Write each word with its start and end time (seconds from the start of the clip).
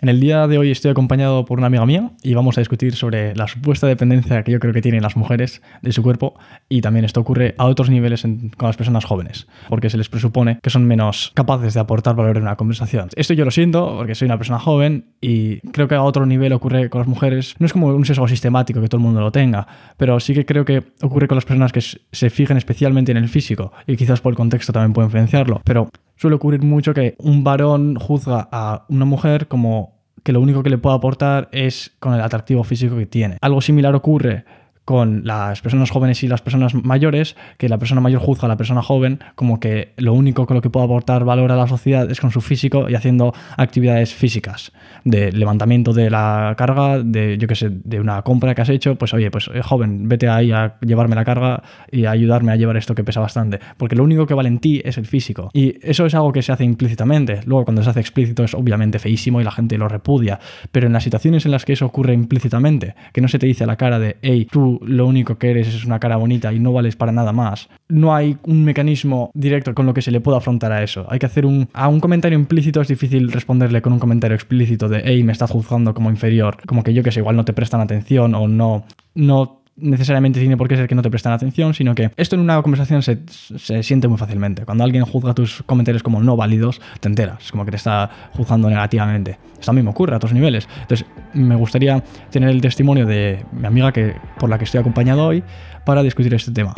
En 0.00 0.08
el 0.08 0.20
día 0.20 0.46
de 0.46 0.58
hoy 0.58 0.70
estoy 0.70 0.92
acompañado 0.92 1.44
por 1.44 1.58
una 1.58 1.66
amiga 1.66 1.84
mía 1.84 2.12
y 2.22 2.34
vamos 2.34 2.56
a 2.56 2.60
discutir 2.60 2.94
sobre 2.94 3.34
la 3.34 3.48
supuesta 3.48 3.88
dependencia 3.88 4.44
que 4.44 4.52
yo 4.52 4.60
creo 4.60 4.72
que 4.72 4.80
tienen 4.80 5.02
las 5.02 5.16
mujeres 5.16 5.60
de 5.82 5.90
su 5.90 6.04
cuerpo 6.04 6.38
y 6.68 6.82
también 6.82 7.04
esto 7.04 7.18
ocurre 7.20 7.56
a 7.58 7.64
otros 7.64 7.90
niveles 7.90 8.22
con 8.22 8.68
las 8.68 8.76
personas 8.76 9.04
jóvenes, 9.04 9.48
porque 9.68 9.90
se 9.90 9.96
les 9.96 10.08
presupone 10.08 10.60
que 10.62 10.70
son 10.70 10.84
menos 10.84 11.32
capaces 11.34 11.74
de 11.74 11.80
aportar 11.80 12.14
valor 12.14 12.36
en 12.36 12.44
una 12.44 12.54
conversación. 12.54 13.08
Esto 13.16 13.34
yo 13.34 13.44
lo 13.44 13.50
siento 13.50 13.96
porque 13.96 14.14
soy 14.14 14.26
una 14.26 14.38
persona 14.38 14.60
joven 14.60 15.06
y 15.20 15.58
creo 15.72 15.88
que 15.88 15.96
a 15.96 16.02
otro 16.02 16.26
nivel 16.26 16.52
ocurre 16.52 16.90
con 16.90 17.00
las 17.00 17.08
mujeres. 17.08 17.56
No 17.58 17.66
es 17.66 17.72
como 17.72 17.88
un 17.88 18.04
sesgo 18.04 18.28
sistemático 18.28 18.80
que 18.80 18.86
todo 18.86 19.00
el 19.00 19.04
mundo 19.04 19.20
lo 19.20 19.32
tenga, 19.32 19.66
pero 19.96 20.20
sí 20.20 20.32
que 20.32 20.46
creo 20.46 20.64
que 20.64 20.84
ocurre 21.02 21.26
con 21.26 21.34
las 21.34 21.44
personas 21.44 21.72
que 21.72 21.80
se 21.80 22.30
fijan 22.30 22.56
especialmente 22.56 23.10
en 23.10 23.18
el 23.18 23.28
físico 23.28 23.72
y 23.84 23.96
quizás 23.96 24.20
por 24.20 24.32
el 24.32 24.36
contexto 24.36 24.72
también 24.72 24.92
puede 24.92 25.06
influenciarlo, 25.06 25.60
pero 25.64 25.90
suele 26.18 26.36
ocurrir 26.36 26.62
mucho 26.62 26.92
que 26.92 27.14
un 27.18 27.44
varón 27.44 27.94
juzga 27.94 28.48
a 28.50 28.84
una 28.88 29.04
mujer 29.04 29.46
como 29.46 29.96
que 30.24 30.32
lo 30.32 30.40
único 30.40 30.62
que 30.62 30.70
le 30.70 30.76
puede 30.76 30.96
aportar 30.96 31.48
es 31.52 31.92
con 32.00 32.12
el 32.12 32.20
atractivo 32.20 32.64
físico 32.64 32.96
que 32.96 33.06
tiene. 33.06 33.38
Algo 33.40 33.60
similar 33.60 33.94
ocurre 33.94 34.44
con 34.88 35.20
las 35.26 35.60
personas 35.60 35.90
jóvenes 35.90 36.22
y 36.22 36.28
las 36.28 36.40
personas 36.40 36.72
mayores, 36.72 37.36
que 37.58 37.68
la 37.68 37.76
persona 37.76 38.00
mayor 38.00 38.22
juzga 38.22 38.46
a 38.46 38.48
la 38.48 38.56
persona 38.56 38.80
joven 38.80 39.20
como 39.34 39.60
que 39.60 39.92
lo 39.98 40.14
único 40.14 40.46
con 40.46 40.54
lo 40.54 40.62
que 40.62 40.70
puede 40.70 40.86
aportar 40.86 41.26
valor 41.26 41.52
a 41.52 41.56
la 41.56 41.66
sociedad 41.66 42.10
es 42.10 42.18
con 42.22 42.30
su 42.30 42.40
físico 42.40 42.88
y 42.88 42.94
haciendo 42.94 43.34
actividades 43.58 44.14
físicas, 44.14 44.72
de 45.04 45.30
levantamiento 45.30 45.92
de 45.92 46.08
la 46.08 46.54
carga, 46.56 47.02
de 47.02 47.36
yo 47.36 47.46
que 47.46 47.54
sé, 47.54 47.68
de 47.70 48.00
una 48.00 48.22
compra 48.22 48.54
que 48.54 48.62
has 48.62 48.70
hecho, 48.70 48.94
pues 48.94 49.12
oye, 49.12 49.30
pues 49.30 49.50
eh, 49.52 49.60
joven, 49.60 50.08
vete 50.08 50.26
ahí 50.26 50.52
a 50.52 50.78
llevarme 50.80 51.16
la 51.16 51.24
carga 51.26 51.62
y 51.92 52.06
a 52.06 52.12
ayudarme 52.12 52.52
a 52.52 52.56
llevar 52.56 52.78
esto 52.78 52.94
que 52.94 53.04
pesa 53.04 53.20
bastante, 53.20 53.60
porque 53.76 53.94
lo 53.94 54.04
único 54.04 54.26
que 54.26 54.32
vale 54.32 54.48
en 54.48 54.58
ti 54.58 54.80
es 54.82 54.96
el 54.96 55.04
físico. 55.04 55.50
Y 55.52 55.76
eso 55.82 56.06
es 56.06 56.14
algo 56.14 56.32
que 56.32 56.40
se 56.40 56.50
hace 56.50 56.64
implícitamente. 56.64 57.40
Luego 57.44 57.66
cuando 57.66 57.82
se 57.82 57.90
hace 57.90 58.00
explícito 58.00 58.42
es 58.42 58.54
obviamente 58.54 58.98
feísimo 58.98 59.38
y 59.38 59.44
la 59.44 59.50
gente 59.50 59.76
lo 59.76 59.86
repudia, 59.86 60.40
pero 60.72 60.86
en 60.86 60.94
las 60.94 61.04
situaciones 61.04 61.44
en 61.44 61.50
las 61.50 61.66
que 61.66 61.74
eso 61.74 61.84
ocurre 61.84 62.14
implícitamente, 62.14 62.94
que 63.12 63.20
no 63.20 63.28
se 63.28 63.38
te 63.38 63.44
dice 63.44 63.64
a 63.64 63.66
la 63.66 63.76
cara 63.76 63.98
de, 63.98 64.16
hey, 64.22 64.46
tú 64.50 64.77
lo 64.84 65.06
único 65.06 65.38
que 65.38 65.50
eres 65.50 65.68
es 65.68 65.84
una 65.84 65.98
cara 65.98 66.16
bonita 66.16 66.52
y 66.52 66.58
no 66.58 66.72
vales 66.72 66.96
para 66.96 67.12
nada 67.12 67.32
más. 67.32 67.68
No 67.88 68.14
hay 68.14 68.36
un 68.44 68.64
mecanismo 68.64 69.30
directo 69.34 69.74
con 69.74 69.86
lo 69.86 69.94
que 69.94 70.02
se 70.02 70.10
le 70.10 70.20
pueda 70.20 70.38
afrontar 70.38 70.72
a 70.72 70.82
eso. 70.82 71.06
Hay 71.08 71.18
que 71.18 71.26
hacer 71.26 71.46
un... 71.46 71.68
A 71.72 71.88
un 71.88 72.00
comentario 72.00 72.38
implícito 72.38 72.80
es 72.80 72.88
difícil 72.88 73.30
responderle 73.32 73.82
con 73.82 73.92
un 73.92 73.98
comentario 73.98 74.34
explícito 74.34 74.88
de, 74.88 75.02
hey, 75.04 75.22
me 75.22 75.32
estás 75.32 75.50
juzgando 75.50 75.94
como 75.94 76.10
inferior. 76.10 76.58
Como 76.66 76.82
que 76.82 76.94
yo 76.94 77.02
que 77.02 77.12
sé, 77.12 77.20
igual 77.20 77.36
no 77.36 77.44
te 77.44 77.52
prestan 77.52 77.80
atención 77.80 78.34
o 78.34 78.48
no, 78.48 78.84
no 79.14 79.57
necesariamente 79.80 80.40
tiene 80.40 80.56
por 80.56 80.68
qué 80.68 80.76
ser 80.76 80.88
que 80.88 80.94
no 80.94 81.02
te 81.02 81.10
prestan 81.10 81.32
atención, 81.32 81.74
sino 81.74 81.94
que 81.94 82.10
esto 82.16 82.36
en 82.36 82.42
una 82.42 82.60
conversación 82.62 83.02
se, 83.02 83.20
se, 83.28 83.82
siente 83.82 84.08
muy 84.08 84.18
fácilmente. 84.18 84.64
Cuando 84.64 84.84
alguien 84.84 85.04
juzga 85.04 85.34
tus 85.34 85.62
comentarios 85.64 86.02
como 86.02 86.22
no 86.22 86.36
válidos, 86.36 86.80
te 87.00 87.08
enteras, 87.08 87.50
como 87.50 87.64
que 87.64 87.70
te 87.70 87.76
está 87.76 88.10
juzgando 88.32 88.68
negativamente. 88.68 89.38
Esto 89.58 89.72
mismo 89.72 89.90
ocurre 89.90 90.14
a 90.14 90.16
otros 90.16 90.32
niveles. 90.32 90.68
Entonces, 90.82 91.06
me 91.34 91.54
gustaría 91.56 92.02
tener 92.30 92.50
el 92.50 92.60
testimonio 92.60 93.06
de 93.06 93.44
mi 93.52 93.66
amiga 93.66 93.92
que, 93.92 94.14
por 94.38 94.48
la 94.48 94.58
que 94.58 94.64
estoy 94.64 94.80
acompañado 94.80 95.26
hoy 95.26 95.42
para 95.84 96.02
discutir 96.02 96.34
este 96.34 96.52
tema. 96.52 96.74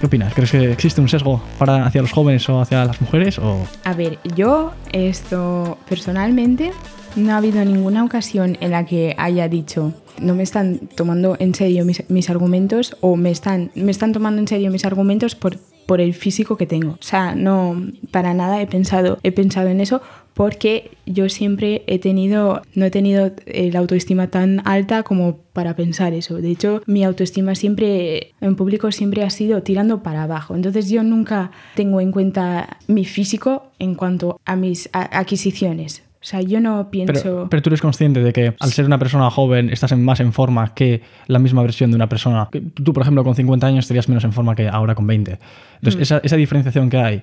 ¿Qué 0.00 0.06
opinas? 0.06 0.34
¿Crees 0.34 0.50
que 0.50 0.72
existe 0.72 1.00
un 1.00 1.08
sesgo 1.08 1.42
para 1.58 1.86
hacia 1.86 2.02
los 2.02 2.12
jóvenes 2.12 2.48
o 2.48 2.60
hacia 2.60 2.84
las 2.84 3.00
mujeres? 3.00 3.38
O... 3.38 3.66
A 3.84 3.94
ver, 3.94 4.18
yo 4.34 4.72
esto 4.92 5.78
personalmente 5.88 6.72
no 7.16 7.32
ha 7.32 7.38
habido 7.38 7.64
ninguna 7.64 8.04
ocasión 8.04 8.58
en 8.60 8.72
la 8.72 8.84
que 8.84 9.14
haya 9.18 9.48
dicho 9.48 9.94
no 10.20 10.34
me 10.34 10.42
están 10.42 10.80
tomando 10.94 11.36
en 11.38 11.54
serio 11.54 11.84
mis, 11.84 12.08
mis 12.08 12.30
argumentos 12.30 12.96
o 13.00 13.16
me 13.16 13.30
están, 13.30 13.70
me 13.74 13.90
están 13.90 14.12
tomando 14.12 14.40
en 14.40 14.48
serio 14.48 14.70
mis 14.70 14.84
argumentos 14.84 15.34
por, 15.34 15.58
por 15.86 16.00
el 16.00 16.14
físico 16.14 16.56
que 16.56 16.66
tengo. 16.66 16.92
O 16.92 17.02
sea, 17.02 17.34
no, 17.34 17.80
para 18.10 18.34
nada 18.34 18.60
he 18.60 18.66
pensado, 18.66 19.18
he 19.22 19.32
pensado 19.32 19.68
en 19.68 19.80
eso 19.80 20.02
porque 20.34 20.90
yo 21.06 21.30
siempre 21.30 21.82
he 21.86 21.98
tenido, 21.98 22.60
no 22.74 22.84
he 22.84 22.90
tenido 22.90 23.32
la 23.46 23.78
autoestima 23.78 24.26
tan 24.26 24.60
alta 24.66 25.02
como 25.02 25.38
para 25.54 25.74
pensar 25.74 26.12
eso. 26.12 26.36
De 26.36 26.50
hecho, 26.50 26.82
mi 26.84 27.04
autoestima 27.04 27.54
siempre, 27.54 28.34
en 28.42 28.54
público, 28.54 28.92
siempre 28.92 29.22
ha 29.22 29.30
sido 29.30 29.62
tirando 29.62 30.02
para 30.02 30.24
abajo. 30.24 30.54
Entonces 30.54 30.90
yo 30.90 31.02
nunca 31.02 31.52
tengo 31.74 32.02
en 32.02 32.12
cuenta 32.12 32.76
mi 32.86 33.06
físico 33.06 33.70
en 33.78 33.94
cuanto 33.94 34.38
a 34.44 34.56
mis 34.56 34.90
adquisiciones. 34.92 36.02
O 36.26 36.28
sea, 36.28 36.40
yo 36.40 36.60
no 36.60 36.90
pienso... 36.90 37.46
Pero, 37.48 37.62
tú 37.62 37.70
eres 37.70 37.80
consciente 37.80 38.18
de 38.18 38.32
que 38.32 38.52
al 38.58 38.72
ser 38.72 38.84
una 38.84 38.98
persona 38.98 39.30
joven 39.30 39.70
estás 39.70 39.96
más 39.96 40.18
en 40.18 40.32
forma 40.32 40.74
que 40.74 41.00
la 41.28 41.38
misma 41.38 41.62
versión 41.62 41.92
de 41.92 41.94
una 41.94 42.08
persona. 42.08 42.48
Tú, 42.50 42.92
por 42.92 43.02
ejemplo, 43.02 43.22
con 43.22 43.36
50 43.36 43.64
años 43.64 43.84
estarías 43.84 44.08
menos 44.08 44.24
en 44.24 44.32
forma 44.32 44.56
que 44.56 44.66
ahora 44.66 44.96
con 44.96 45.06
20. 45.06 45.38
Entonces, 45.76 46.00
mm. 46.00 46.02
esa, 46.02 46.18
esa 46.24 46.34
diferenciación 46.34 46.90
que 46.90 46.96
hay, 46.96 47.22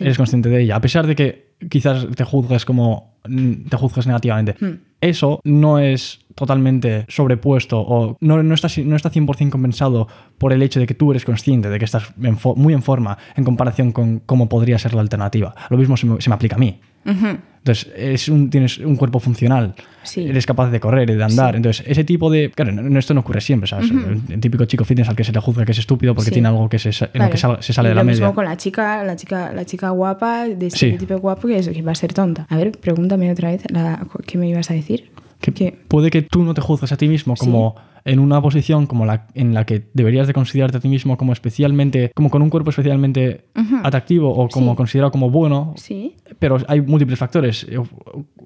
eres 0.00 0.18
consciente 0.18 0.50
de 0.50 0.64
ella. 0.64 0.76
A 0.76 0.82
pesar 0.82 1.06
de 1.06 1.16
que 1.16 1.52
quizás 1.70 2.06
te 2.14 2.24
juzgues 2.24 2.66
como 2.66 3.14
mm, 3.26 3.68
te 3.70 3.76
juzgues 3.78 4.06
negativamente. 4.06 4.54
Hmm. 4.60 4.80
Eso 5.00 5.40
no 5.44 5.78
es 5.78 6.20
totalmente 6.34 7.06
sobrepuesto 7.08 7.80
o 7.80 8.18
no, 8.20 8.42
no, 8.42 8.54
está, 8.54 8.68
no 8.84 8.96
está 8.96 9.10
100% 9.10 9.48
compensado 9.48 10.08
por 10.36 10.52
el 10.52 10.60
hecho 10.60 10.78
de 10.78 10.86
que 10.86 10.94
tú 10.94 11.10
eres 11.10 11.24
consciente 11.24 11.70
de 11.70 11.78
que 11.78 11.86
estás 11.86 12.12
muy 12.16 12.74
en 12.74 12.82
forma 12.82 13.16
en 13.34 13.44
comparación 13.44 13.92
con 13.92 14.20
cómo 14.20 14.50
podría 14.50 14.78
ser 14.78 14.92
la 14.92 15.00
alternativa. 15.00 15.54
Lo 15.70 15.78
mismo 15.78 15.96
se 15.96 16.06
me, 16.06 16.20
se 16.20 16.28
me 16.28 16.34
aplica 16.34 16.56
a 16.56 16.58
mí. 16.58 16.80
Entonces, 17.04 17.92
es 17.96 18.28
un, 18.28 18.50
tienes 18.50 18.78
un 18.78 18.96
cuerpo 18.96 19.20
funcional, 19.20 19.74
eres 20.16 20.46
capaz 20.46 20.70
de 20.70 20.80
correr 20.80 21.08
y 21.10 21.14
de 21.14 21.22
andar. 21.22 21.54
Entonces, 21.54 21.86
ese 21.86 22.02
tipo 22.02 22.28
de. 22.28 22.50
Claro, 22.50 22.98
esto 22.98 23.14
no 23.14 23.20
ocurre 23.20 23.40
siempre, 23.40 23.68
¿sabes? 23.68 23.90
El, 23.90 24.40
típico 24.40 24.64
chico 24.64 24.84
fitness 24.84 25.08
al 25.08 25.14
que 25.14 25.22
se 25.22 25.32
le 25.32 25.38
juzga 25.40 25.64
que 25.64 25.70
es 25.70 25.78
estúpido 25.78 26.14
porque 26.14 26.32
tiene 26.32 26.48
algo 26.48 26.68
que 26.68 26.80
se, 26.80 26.90
en 27.12 27.22
lo 27.22 27.30
que 27.30 27.36
se 27.36 27.72
sale 27.72 27.90
de 27.90 27.94
la 27.94 28.02
media. 28.02 28.20
Lo 28.20 28.26
mismo 28.26 28.34
con 28.34 28.44
la 28.44 28.56
chica, 28.56 29.04
la 29.04 29.14
chica, 29.14 29.52
la 29.52 29.64
chica 29.64 29.90
guapa, 29.90 30.48
de 30.48 30.66
este 30.66 30.92
tipo 30.98 31.16
guapo, 31.18 31.46
que, 31.46 31.58
es, 31.58 31.68
que 31.68 31.82
va 31.82 31.92
a 31.92 31.94
ser 31.94 32.12
tonta. 32.12 32.46
A 32.48 32.56
ver, 32.56 32.72
pregúntame 32.72 33.30
otra 33.30 33.50
vez, 33.50 33.62
la, 33.70 34.04
¿qué 34.26 34.38
me 34.38 34.48
ibas 34.48 34.70
a 34.70 34.74
decir? 34.74 35.12
Que 35.42 35.76
puede 35.88 36.10
que 36.10 36.22
tú 36.22 36.42
no 36.42 36.54
te 36.54 36.60
juzgues 36.60 36.92
a 36.92 36.96
ti 36.96 37.08
mismo 37.08 37.34
como 37.34 37.74
en 38.04 38.18
una 38.18 38.40
posición 38.40 38.86
como 38.86 39.06
la 39.06 39.26
en 39.34 39.54
la 39.54 39.64
que 39.64 39.88
deberías 39.92 40.26
de 40.26 40.32
considerarte 40.32 40.78
a 40.78 40.80
ti 40.80 40.88
mismo 40.88 41.16
como 41.16 41.32
especialmente, 41.32 42.10
como 42.14 42.30
con 42.30 42.42
un 42.42 42.50
cuerpo 42.50 42.70
especialmente 42.70 43.46
atractivo 43.82 44.30
o 44.30 44.48
como 44.48 44.74
considerado 44.76 45.10
como 45.12 45.30
bueno. 45.30 45.74
Sí. 45.76 46.16
Pero 46.38 46.58
hay 46.68 46.80
múltiples 46.80 47.18
factores 47.18 47.66
eh, 47.68 47.78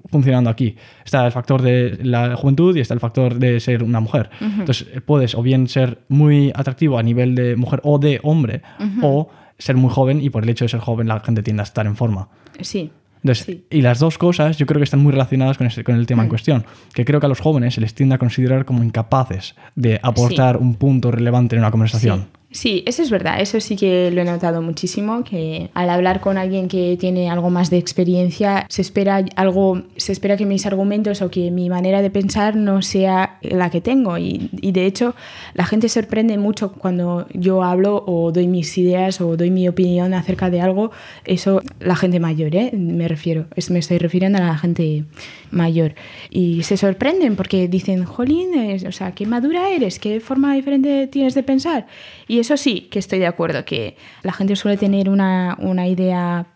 funcionando 0.09 0.49
aquí. 0.49 0.75
Está 1.05 1.25
el 1.25 1.31
factor 1.31 1.61
de 1.61 1.99
la 2.03 2.35
juventud 2.35 2.75
y 2.75 2.81
está 2.81 2.93
el 2.93 2.99
factor 2.99 3.35
de 3.35 3.59
ser 3.59 3.83
una 3.83 3.99
mujer. 3.99 4.29
Entonces 4.41 4.87
puedes 5.05 5.35
o 5.35 5.41
bien 5.41 5.67
ser 5.67 5.99
muy 6.09 6.51
atractivo 6.55 6.97
a 6.97 7.03
nivel 7.03 7.35
de 7.35 7.55
mujer 7.55 7.81
o 7.83 7.99
de 7.99 8.19
hombre 8.23 8.61
o 9.01 9.29
ser 9.57 9.75
muy 9.75 9.89
joven 9.89 10.21
y 10.21 10.29
por 10.29 10.43
el 10.43 10.49
hecho 10.49 10.65
de 10.65 10.69
ser 10.69 10.79
joven 10.79 11.07
la 11.07 11.19
gente 11.19 11.41
tiende 11.43 11.61
a 11.61 11.63
estar 11.63 11.85
en 11.85 11.95
forma. 11.95 12.29
Sí. 12.61 12.91
Y 13.69 13.81
las 13.81 13.99
dos 13.99 14.17
cosas 14.17 14.57
yo 14.57 14.65
creo 14.65 14.79
que 14.79 14.83
están 14.83 15.01
muy 15.01 15.11
relacionadas 15.11 15.57
con, 15.57 15.69
con 15.83 15.95
el 15.95 16.05
tema 16.05 16.23
en 16.23 16.29
cuestión, 16.29 16.65
que 16.93 17.05
creo 17.05 17.19
que 17.19 17.25
a 17.25 17.29
los 17.29 17.39
jóvenes 17.39 17.75
se 17.75 17.81
les 17.81 17.93
tiende 17.93 18.15
a 18.15 18.17
considerar 18.17 18.65
como 18.65 18.83
incapaces 18.83 19.55
de 19.75 19.99
aportar 20.01 20.57
un 20.57 20.75
punto 20.75 21.11
relevante 21.11 21.55
en 21.55 21.61
una 21.61 21.71
conversación. 21.71 22.27
Sí, 22.49 22.81
eso 22.85 23.03
es 23.03 23.09
verdad, 23.09 23.41
eso 23.41 23.59
sí 23.59 23.75
que 23.75 24.09
lo 24.09 24.21
he 24.21 24.23
notado 24.23 24.61
muchísimo, 24.61 25.25
que 25.25 25.69
al 25.73 25.89
hablar 25.89 26.21
con 26.21 26.37
alguien 26.37 26.69
que 26.69 26.95
tiene 26.97 27.29
algo 27.29 27.49
más 27.49 27.69
de 27.69 27.77
experiencia, 27.77 28.65
se 28.69 28.81
espera 28.81 29.25
algo, 29.35 29.83
se 29.97 30.13
espera 30.13 30.37
que 30.37 30.45
mis 30.45 30.65
argumentos 30.65 31.21
o 31.21 31.29
que 31.29 31.51
mi 31.51 31.69
manera 31.69 32.01
de 32.01 32.09
pensar 32.09 32.55
no 32.55 32.81
sea 32.81 33.37
la 33.41 33.69
que 33.69 33.81
tengo. 33.81 34.17
Y, 34.17 34.49
de 34.71 34.85
hecho, 34.85 35.13
la 35.55 35.65
gente 35.65 35.89
sorprende 35.89 36.37
mucho 36.37 36.71
cuando 36.71 37.27
yo 37.33 37.63
hablo 37.63 38.05
o 38.07 38.31
doy 38.31 38.47
mis 38.47 38.77
ideas 38.77 39.19
o 39.19 39.35
doy 39.35 39.51
mi 39.51 39.67
opinión 39.67 40.13
acerca 40.13 40.49
de 40.49 40.61
algo. 40.61 40.91
Eso, 41.25 41.61
la 41.81 41.97
gente 41.97 42.21
mayor, 42.21 42.55
¿eh? 42.55 42.71
me 42.73 43.09
refiero, 43.09 43.47
me 43.69 43.79
estoy 43.79 43.97
refiriendo 43.97 44.37
a 44.37 44.41
la 44.41 44.57
gente 44.57 45.03
mayor. 45.51 45.95
Y 46.29 46.63
se 46.63 46.77
sorprenden 46.77 47.35
porque 47.35 47.67
dicen, 47.67 48.05
jolín, 48.05 48.51
o 48.87 48.91
sea, 48.93 49.11
qué 49.11 49.25
madura 49.25 49.69
eres, 49.69 49.99
qué 49.99 50.21
forma 50.21 50.55
diferente 50.55 51.07
tienes 51.07 51.35
de 51.35 51.43
pensar. 51.43 51.87
Y 52.27 52.36
eso 52.39 52.57
sí, 52.57 52.87
que 52.91 52.99
estoy 52.99 53.19
de 53.19 53.27
acuerdo, 53.27 53.65
que 53.65 53.97
la 54.23 54.33
gente 54.33 54.55
suele 54.55 54.77
tener 54.77 55.09
una, 55.09 55.55
idea 55.87 56.47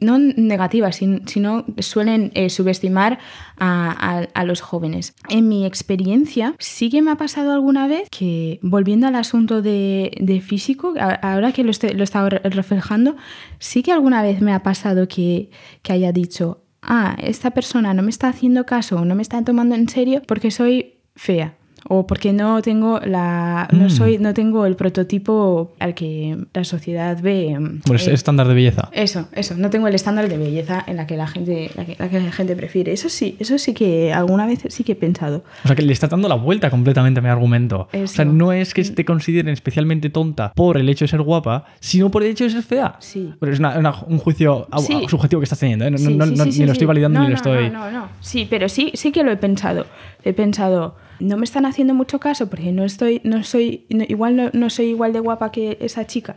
no 0.00 0.18
negativa, 0.18 0.90
sino 0.90 1.64
suelen 1.78 2.32
eh, 2.34 2.50
subestimar 2.50 3.18
a, 3.58 4.44
los 4.44 4.60
jóvenes. 4.60 5.14
En 5.28 5.48
mi 5.48 5.64
experiencia, 5.64 6.54
sí 6.58 6.90
que 6.90 7.02
me 7.02 7.10
ha 7.12 7.16
pasado 7.16 7.52
alguna 7.52 7.86
vez 7.86 8.08
que, 8.10 8.58
volviendo 8.62 9.06
al 9.06 9.14
asunto 9.14 9.62
de, 9.62 10.42
físico, 10.44 10.94
ahora 11.22 11.52
que 11.52 11.62
lo, 11.62 11.70
estoy, 11.70 11.90
lo 11.90 12.04
he 12.04 12.50
reflejando, 12.50 13.16
sí 13.58 13.82
que 13.82 13.92
alguna 13.92 14.22
vez 14.22 14.40
me 14.40 14.52
ha 14.52 14.62
pasado 14.62 15.06
que, 15.06 15.50
que 15.82 15.92
haya 15.92 16.12
dicho, 16.12 16.64
ah, 16.82 17.16
esta 17.22 17.52
persona 17.52 17.94
no 17.94 18.02
me 18.02 18.10
está 18.10 18.28
haciendo 18.28 18.66
caso 18.66 19.04
no 19.04 19.14
me 19.14 19.22
está 19.22 19.42
tomando 19.44 19.74
en 19.74 19.88
serio 19.88 20.22
porque 20.26 20.50
soy 20.50 20.94
fea 21.14 21.56
o 21.88 22.06
porque 22.06 22.32
no 22.32 22.62
tengo 22.62 23.00
la 23.04 23.68
no 23.72 23.86
Mm. 23.86 23.90
soy 23.90 24.18
no 24.18 24.32
tengo 24.34 24.66
el 24.66 24.76
prototipo 24.76 25.72
al 25.78 25.94
que 25.94 26.36
la 26.54 26.64
sociedad 26.64 27.18
ve 27.20 27.58
Pues 27.86 28.06
eh, 28.08 28.14
estándar 28.14 28.46
de 28.48 28.54
belleza. 28.54 28.88
eso, 28.92 29.28
eso, 29.32 29.54
no 29.56 29.68
tengo 29.70 29.88
el 29.88 29.94
estándar 29.94 30.28
de 30.28 30.38
belleza 30.38 30.84
en 30.86 30.96
la 30.96 31.06
que 31.06 31.16
la 31.16 31.26
gente, 31.26 31.70
la 31.76 31.84
que, 31.84 31.96
la 31.98 32.08
que 32.08 32.20
la 32.20 32.32
gente 32.32 32.54
prefiere. 32.56 32.92
Eso 32.92 33.08
sí, 33.08 33.36
eso 33.38 33.58
sí 33.58 33.74
que 33.74 34.12
alguna 34.12 34.46
vez 34.46 34.60
sí 34.68 34.84
que 34.84 34.92
he 34.92 34.96
pensado. 34.96 35.44
O 35.64 35.66
sea, 35.66 35.76
que 35.76 35.82
le 35.82 35.92
está 35.92 36.06
dando 36.08 36.28
la 36.28 36.34
vuelta 36.36 36.70
completamente 36.70 37.20
a 37.20 37.22
mi 37.22 37.28
argumento. 37.28 37.88
O 37.92 38.06
sea, 38.06 38.24
Eso. 38.24 38.24
no 38.26 38.52
es 38.52 38.74
que 38.74 38.84
te 38.84 39.04
consideren 39.04 39.52
especialmente 39.52 40.10
tonta 40.10 40.52
por 40.54 40.76
el 40.76 40.88
hecho 40.88 41.04
de 41.04 41.08
ser 41.08 41.22
guapa, 41.22 41.64
sino 41.80 42.10
por 42.10 42.22
el 42.22 42.30
hecho 42.30 42.44
de 42.44 42.50
ser 42.50 42.62
fea. 42.62 42.96
Sí. 43.00 43.32
Pero 43.40 43.52
es 43.52 43.58
una- 43.58 43.78
una- 43.78 43.94
un 44.06 44.18
juicio 44.18 44.66
Sí. 44.78 45.06
subjetivo 45.08 45.40
que 45.40 45.44
estás 45.44 45.58
teniendo, 45.58 45.84
¿eh? 45.84 45.90
No, 45.90 45.98
Sí, 45.98 46.14
no- 46.14 46.26
sí, 46.26 46.34
no- 46.36 46.44
ni 46.44 46.66
lo 46.66 46.72
estoy 46.72 46.86
validando 46.86 47.18
No, 47.18 47.24
ni 47.24 47.30
lo 47.30 47.36
estoy... 47.36 47.70
No, 47.70 47.90
no, 47.90 47.90
no. 47.90 48.08
Sí, 48.20 48.46
pero 48.48 48.68
sí, 48.68 48.92
sí 48.94 49.12
que 49.12 49.22
lo 49.22 49.30
he 49.32 49.36
pensado. 49.36 49.86
He 50.24 50.32
pensado, 50.32 50.96
no 51.22 51.36
me 51.36 51.44
están 51.44 51.64
haciendo 51.66 51.94
mucho 51.94 52.18
caso 52.20 52.48
porque 52.50 52.72
no 52.72 52.84
estoy, 52.84 53.20
no 53.24 53.42
soy, 53.44 53.84
no- 53.88 54.04
igual 54.08 54.36
no, 54.36 54.50
no 54.52 54.70
soy 54.70 54.86
igual 54.86 55.12
de 55.12 55.20
guapa 55.20 55.50
que 55.52 55.78
esa 55.80 56.06
chica. 56.06 56.36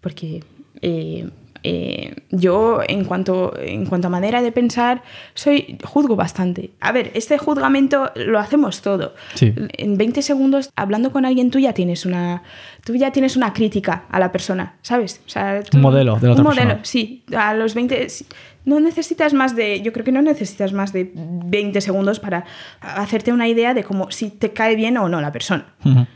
Porque 0.00 0.42
eh, 0.82 1.28
eh, 1.62 2.14
yo, 2.30 2.80
en 2.88 3.04
cuanto, 3.04 3.52
en 3.60 3.84
cuanto 3.84 4.06
a 4.06 4.10
manera 4.10 4.40
de 4.40 4.50
pensar, 4.50 5.02
soy 5.34 5.76
juzgo 5.84 6.16
bastante. 6.16 6.70
A 6.80 6.90
ver, 6.92 7.10
este 7.14 7.36
juzgamiento 7.36 8.10
lo 8.16 8.38
hacemos 8.38 8.80
todo. 8.80 9.14
Sí. 9.34 9.52
En 9.76 9.98
20 9.98 10.22
segundos, 10.22 10.70
hablando 10.74 11.12
con 11.12 11.26
alguien, 11.26 11.50
tú 11.50 11.58
ya 11.58 11.74
tienes 11.74 12.06
una, 12.06 12.42
tú 12.84 12.94
ya 12.94 13.12
tienes 13.12 13.36
una 13.36 13.52
crítica 13.52 14.04
a 14.10 14.18
la 14.18 14.32
persona, 14.32 14.76
¿sabes? 14.80 15.20
O 15.26 15.28
sea, 15.28 15.62
tú- 15.62 15.76
Un 15.76 15.82
modelo 15.82 16.16
de 16.18 16.28
la 16.28 16.32
otra 16.32 16.44
modelo, 16.44 16.62
persona. 16.62 16.84
sí. 16.84 17.24
A 17.36 17.52
los 17.54 17.74
20... 17.74 18.06
No 18.64 18.78
necesitas 18.80 19.32
más 19.34 19.56
de... 19.56 19.80
Yo 19.80 19.92
creo 19.92 20.04
que 20.04 20.12
no 20.12 20.20
necesitas 20.22 20.72
más 20.72 20.92
de 20.92 21.10
20 21.14 21.80
segundos 21.80 22.20
para 22.20 22.44
hacerte 22.80 23.32
una 23.32 23.48
idea 23.48 23.72
de 23.74 23.84
cómo 23.84 24.10
si 24.10 24.30
te 24.30 24.52
cae 24.52 24.76
bien 24.76 24.96
o 24.98 25.08
no 25.08 25.20
la 25.20 25.32
persona. 25.32 25.66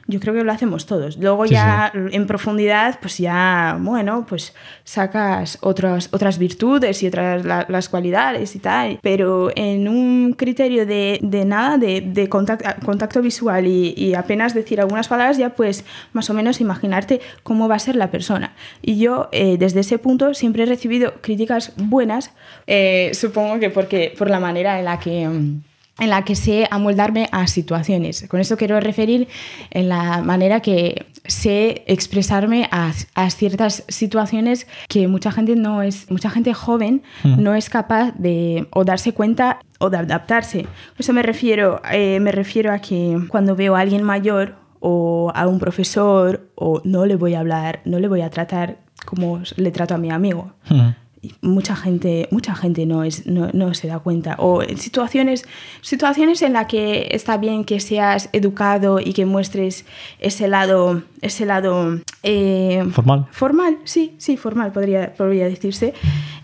Yo 0.06 0.20
creo 0.20 0.34
que 0.34 0.44
lo 0.44 0.52
hacemos 0.52 0.84
todos. 0.86 1.16
Luego 1.16 1.46
Sí, 1.46 1.54
ya 1.54 1.90
en 1.94 2.26
profundidad, 2.26 2.98
pues 3.00 3.16
ya, 3.18 3.78
bueno, 3.80 4.26
pues 4.28 4.54
sacas 4.84 5.58
otras, 5.62 6.08
otras 6.12 6.38
virtudes 6.38 7.02
y 7.02 7.06
otras 7.06 7.44
la- 7.44 7.64
las 7.68 7.88
cualidades 7.88 8.54
y 8.54 8.58
tal. 8.58 8.98
Pero 9.02 9.50
en 9.56 9.88
un 9.88 10.34
criterio 10.34 10.84
de, 10.86 11.18
de 11.22 11.44
nada, 11.44 11.78
de, 11.78 12.02
de 12.02 12.28
contacto, 12.28 12.68
contacto 12.84 13.22
visual 13.22 13.66
y, 13.66 13.94
y 13.96 14.14
apenas 14.14 14.52
decir 14.54 14.80
algunas 14.80 15.08
palabras, 15.08 15.38
ya 15.38 15.50
pues 15.50 15.84
más 16.12 16.28
o 16.30 16.34
menos 16.34 16.60
imaginarte 16.60 17.20
cómo 17.42 17.68
va 17.68 17.76
a 17.76 17.78
ser 17.78 17.96
la 17.96 18.10
persona. 18.10 18.52
Y 18.82 18.98
yo 18.98 19.28
eh, 19.32 19.56
desde 19.58 19.80
ese 19.80 19.98
punto 19.98 20.34
siempre 20.34 20.64
he 20.64 20.66
recibido 20.66 21.14
críticas 21.22 21.72
buenas, 21.76 22.33
eh, 22.66 23.10
supongo 23.14 23.58
que 23.60 23.70
porque 23.70 24.14
por 24.18 24.30
la 24.30 24.40
manera 24.40 24.78
en 24.78 24.84
la 24.84 24.98
que... 24.98 25.28
mm, 25.28 25.62
en 26.00 26.10
la 26.10 26.24
que 26.24 26.34
sé 26.34 26.66
amoldarme 26.72 27.28
a 27.30 27.46
situaciones. 27.46 28.26
Con 28.28 28.40
esto 28.40 28.56
quiero 28.56 28.80
referir 28.80 29.28
en 29.70 29.88
la 29.88 30.22
manera 30.22 30.58
que 30.58 31.06
sé 31.24 31.84
expresarme 31.86 32.68
a, 32.72 32.90
a 33.14 33.30
ciertas 33.30 33.84
situaciones 33.86 34.66
que 34.88 35.06
mucha 35.06 35.30
gente 35.30 35.54
no 35.54 35.82
es, 35.82 36.10
mucha 36.10 36.30
gente 36.30 36.52
joven 36.52 37.02
Mm. 37.22 37.40
no 37.40 37.54
es 37.54 37.70
capaz 37.70 38.10
de 38.18 38.66
o 38.72 38.84
darse 38.84 39.12
cuenta 39.12 39.60
o 39.78 39.88
de 39.88 39.98
adaptarse. 39.98 40.66
Eso 40.98 41.12
me 41.12 41.22
refiero, 41.22 41.80
eh, 41.92 42.18
me 42.18 42.32
refiero 42.32 42.72
a 42.72 42.80
que 42.80 43.16
cuando 43.28 43.54
veo 43.54 43.76
a 43.76 43.80
alguien 43.80 44.02
mayor 44.02 44.56
o 44.80 45.30
a 45.32 45.46
un 45.46 45.60
profesor 45.60 46.50
o 46.56 46.80
no 46.84 47.06
le 47.06 47.14
voy 47.14 47.34
a 47.34 47.38
hablar, 47.40 47.82
no 47.84 48.00
le 48.00 48.08
voy 48.08 48.22
a 48.22 48.30
tratar 48.30 48.78
como 49.06 49.40
le 49.56 49.70
trato 49.70 49.94
a 49.94 49.98
mi 49.98 50.10
amigo 50.10 50.52
Ujú. 50.68 50.92
Mucha 51.40 51.76
gente 51.76 52.28
mucha 52.30 52.54
gente 52.54 52.86
no 52.86 53.04
es 53.04 53.26
no, 53.26 53.50
no 53.52 53.74
se 53.74 53.88
da 53.88 53.98
cuenta 53.98 54.36
o 54.38 54.62
en 54.62 54.78
situaciones 54.78 55.44
situaciones 55.80 56.42
en 56.42 56.52
las 56.52 56.66
que 56.66 57.08
está 57.10 57.36
bien 57.36 57.64
que 57.64 57.80
seas 57.80 58.28
educado 58.32 59.00
y 59.00 59.12
que 59.12 59.26
muestres 59.26 59.84
ese 60.18 60.48
lado 60.48 61.02
ese 61.20 61.46
lado 61.46 62.00
eh, 62.22 62.84
Formal. 62.92 63.26
formal 63.30 63.78
sí 63.84 64.14
sí 64.18 64.36
formal 64.36 64.72
podría 64.72 65.14
podría 65.14 65.46
decirse 65.46 65.94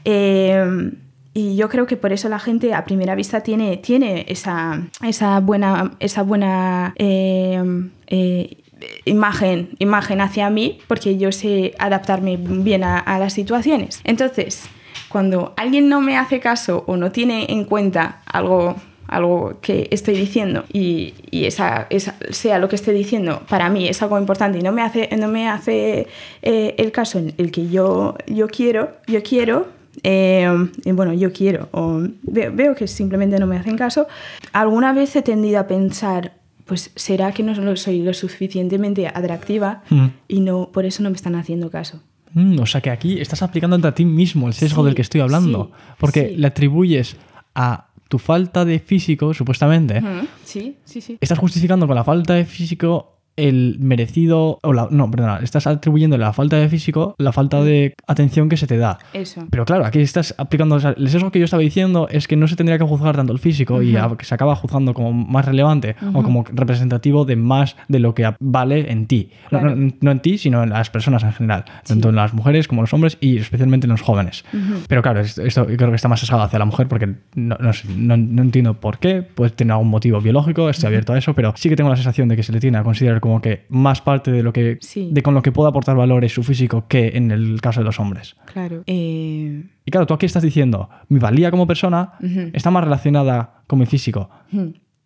Eh, 0.04 0.92
y 1.32 1.56
yo 1.56 1.68
creo 1.68 1.86
que 1.86 1.96
por 1.96 2.12
eso 2.12 2.28
la 2.28 2.38
gente 2.40 2.74
a 2.74 2.84
primera 2.84 3.14
vista 3.14 3.40
tiene, 3.40 3.76
tiene 3.76 4.26
esa, 4.28 4.82
esa 5.06 5.38
buena, 5.38 5.92
esa 6.00 6.22
buena 6.22 6.92
eh, 6.96 7.62
eh, 8.08 8.56
imagen, 9.04 9.70
imagen 9.78 10.20
hacia 10.20 10.50
mí, 10.50 10.78
porque 10.86 11.16
yo 11.18 11.32
sé 11.32 11.74
adaptarme 11.78 12.36
bien 12.38 12.84
a, 12.84 13.18
las 13.18 13.32
situaciones. 13.32 14.00
Entonces, 14.04 14.64
cuando 15.08 15.54
alguien 15.56 15.88
no 15.88 16.00
me 16.00 16.16
hace 16.16 16.40
caso 16.40 16.84
o 16.86 16.96
no 16.96 17.10
tiene 17.12 17.46
en 17.50 17.64
cuenta 17.64 18.22
algo 18.26 18.76
algo 19.08 19.54
que 19.60 19.88
estoy 19.90 20.14
diciendo 20.14 20.64
y, 20.72 21.14
y 21.32 21.46
esa, 21.46 21.88
esa- 21.90 22.14
sea 22.30 22.60
lo 22.60 22.68
que 22.68 22.76
esté 22.76 22.92
diciendo 22.92 23.42
para 23.48 23.68
mí 23.68 23.88
es 23.88 24.00
algo 24.02 24.16
importante 24.20 24.58
y 24.58 24.62
no 24.62 24.70
me 24.70 24.82
hace, 24.82 25.08
no 25.16 25.26
me 25.26 25.48
hace 25.48 26.06
eh, 26.42 26.74
el 26.78 26.92
caso 26.92 27.18
en 27.18 27.34
el 27.36 27.50
que 27.50 27.68
yo, 27.68 28.14
yo 28.28 28.46
quiero, 28.46 28.92
yo 29.08 29.20
quiero, 29.24 29.66
eh, 30.04 30.48
bueno, 30.92 31.12
yo 31.12 31.32
quiero, 31.32 31.68
o 31.72 32.02
veo 32.22 32.76
que 32.76 32.86
simplemente 32.86 33.36
no 33.40 33.48
me 33.48 33.56
hacen 33.56 33.76
caso, 33.76 34.06
alguna 34.52 34.92
vez 34.92 35.16
he 35.16 35.22
tendido 35.22 35.58
a 35.58 35.66
pensar, 35.66 36.34
pues 36.70 36.92
será 36.94 37.32
que 37.32 37.42
no 37.42 37.76
soy 37.76 38.00
lo 38.00 38.14
suficientemente 38.14 39.08
atractiva 39.08 39.82
Mm. 39.90 40.06
y 40.28 40.40
no 40.40 40.70
por 40.72 40.84
eso 40.84 41.02
no 41.02 41.10
me 41.10 41.16
están 41.16 41.34
haciendo 41.34 41.68
caso. 41.68 42.00
Mm, 42.32 42.60
o 42.60 42.66
sea 42.66 42.80
que 42.80 42.90
aquí 42.90 43.20
estás 43.20 43.42
aplicando 43.42 43.76
a 43.88 43.92
ti 43.92 44.04
mismo 44.04 44.46
el 44.46 44.54
sesgo 44.54 44.82
Sí, 44.82 44.86
del 44.86 44.94
que 44.94 45.02
estoy 45.02 45.20
hablando. 45.20 45.64
sí, 45.74 45.94
porque 45.98 46.28
sí. 46.28 46.36
le 46.36 46.46
atribuyes 46.46 47.16
a 47.56 47.88
tu 48.08 48.18
falta 48.20 48.64
de 48.64 48.78
físico, 48.78 49.34
supuestamente, 49.34 50.00
Sí, 50.44 50.76
sí, 50.84 51.00
sí. 51.00 51.18
estás 51.20 51.38
justificando 51.40 51.88
con 51.88 51.96
la 51.96 52.04
falta 52.04 52.34
de 52.34 52.44
físico 52.44 53.19
el 53.36 53.76
merecido. 53.80 54.58
O 54.62 54.72
la, 54.72 54.88
no, 54.90 55.10
perdona, 55.10 55.38
estás 55.42 55.66
atribuyendo 55.66 56.16
la 56.18 56.32
falta 56.32 56.56
de 56.56 56.68
físico 56.68 57.14
la 57.18 57.32
falta 57.32 57.62
de 57.62 57.94
atención 58.06 58.48
que 58.48 58.56
se 58.56 58.66
te 58.66 58.76
da. 58.76 58.98
Eso. 59.12 59.46
Pero 59.50 59.64
claro, 59.64 59.84
aquí 59.86 60.00
estás 60.00 60.34
aplicando. 60.38 60.74
o 60.76 60.80
sea, 60.80 60.94
el 60.96 61.08
sesgo 61.08 61.30
que 61.30 61.38
yo 61.38 61.44
estaba 61.44 61.62
diciendo 61.62 62.08
es 62.10 62.26
que 62.28 62.36
no 62.36 62.48
se 62.48 62.56
tendría 62.56 62.78
que 62.78 62.84
juzgar 62.84 63.16
tanto 63.16 63.32
el 63.32 63.38
físico 63.38 63.82
y 63.82 63.96
a- 63.96 64.10
que 64.16 64.24
se 64.24 64.34
acaba 64.34 64.54
juzgando 64.56 64.94
como 64.94 65.12
más 65.12 65.44
relevante 65.46 65.96
o 66.14 66.22
como 66.22 66.44
representativo 66.52 67.24
de 67.24 67.36
más 67.36 67.76
de 67.88 67.98
lo 67.98 68.14
que 68.14 68.32
vale 68.40 68.90
en 68.90 69.06
ti. 69.06 69.30
No- 69.50 69.58
Claro. 69.60 69.76
No, 69.76 69.92
no 70.00 70.10
en 70.10 70.20
ti, 70.20 70.38
sino 70.38 70.62
en 70.62 70.70
las 70.70 70.90
personas 70.90 71.22
en 71.22 71.32
general. 71.32 71.64
Tanto 71.86 72.08
en 72.10 72.16
las 72.16 72.32
mujeres 72.34 72.68
como 72.68 72.80
en 72.80 72.84
los 72.84 72.94
hombres 72.94 73.18
y 73.20 73.36
especialmente 73.38 73.86
en 73.86 73.90
los 73.92 74.00
jóvenes. 74.02 74.44
Pero 74.88 75.02
claro, 75.02 75.20
esto, 75.20 75.66
creo 75.66 75.90
que 75.90 75.96
está 75.96 76.08
más 76.08 76.20
sesgado 76.20 76.42
hacia 76.42 76.58
la 76.58 76.64
mujer 76.64 76.88
porque 76.88 77.14
no, 77.34 77.56
no 77.96 78.42
entiendo 78.42 78.74
por 78.74 78.98
qué. 78.98 79.22
Puede 79.22 79.50
tener 79.50 79.72
algún 79.72 79.88
motivo 79.88 80.20
biológico, 80.20 80.68
estoy 80.68 80.88
abierto 80.88 81.12
a 81.12 81.18
eso, 81.18 81.34
pero 81.34 81.52
sí 81.56 81.68
que 81.68 81.76
tengo 81.76 81.90
la 81.90 81.96
sensación 81.96 82.28
de 82.28 82.36
que 82.36 82.42
se 82.42 82.52
le 82.52 82.60
tiene 82.60 82.78
a 82.78 82.82
considerar 82.82 83.19
como 83.20 83.40
que 83.40 83.66
más 83.68 84.00
parte 84.00 84.30
de 84.32 84.42
lo 84.42 84.52
que. 84.52 84.78
Sí. 84.80 85.08
de 85.12 85.22
con 85.22 85.34
lo 85.34 85.42
que 85.42 85.52
puede 85.52 85.68
aportar 85.68 85.96
valor 85.96 86.24
es 86.24 86.32
su 86.32 86.42
físico 86.42 86.84
que 86.88 87.08
en 87.14 87.30
el 87.30 87.60
caso 87.60 87.80
de 87.80 87.84
los 87.84 88.00
hombres. 88.00 88.36
Claro. 88.52 88.82
Eh, 88.86 89.62
Y 89.84 89.90
claro, 89.90 90.06
tú 90.06 90.14
aquí 90.14 90.26
estás 90.26 90.42
diciendo, 90.42 90.88
mi 91.08 91.18
valía 91.18 91.50
como 91.50 91.66
persona 91.66 92.12
está 92.52 92.70
más 92.70 92.84
relacionada 92.84 93.62
con 93.66 93.78
mi 93.78 93.86
físico 93.86 94.30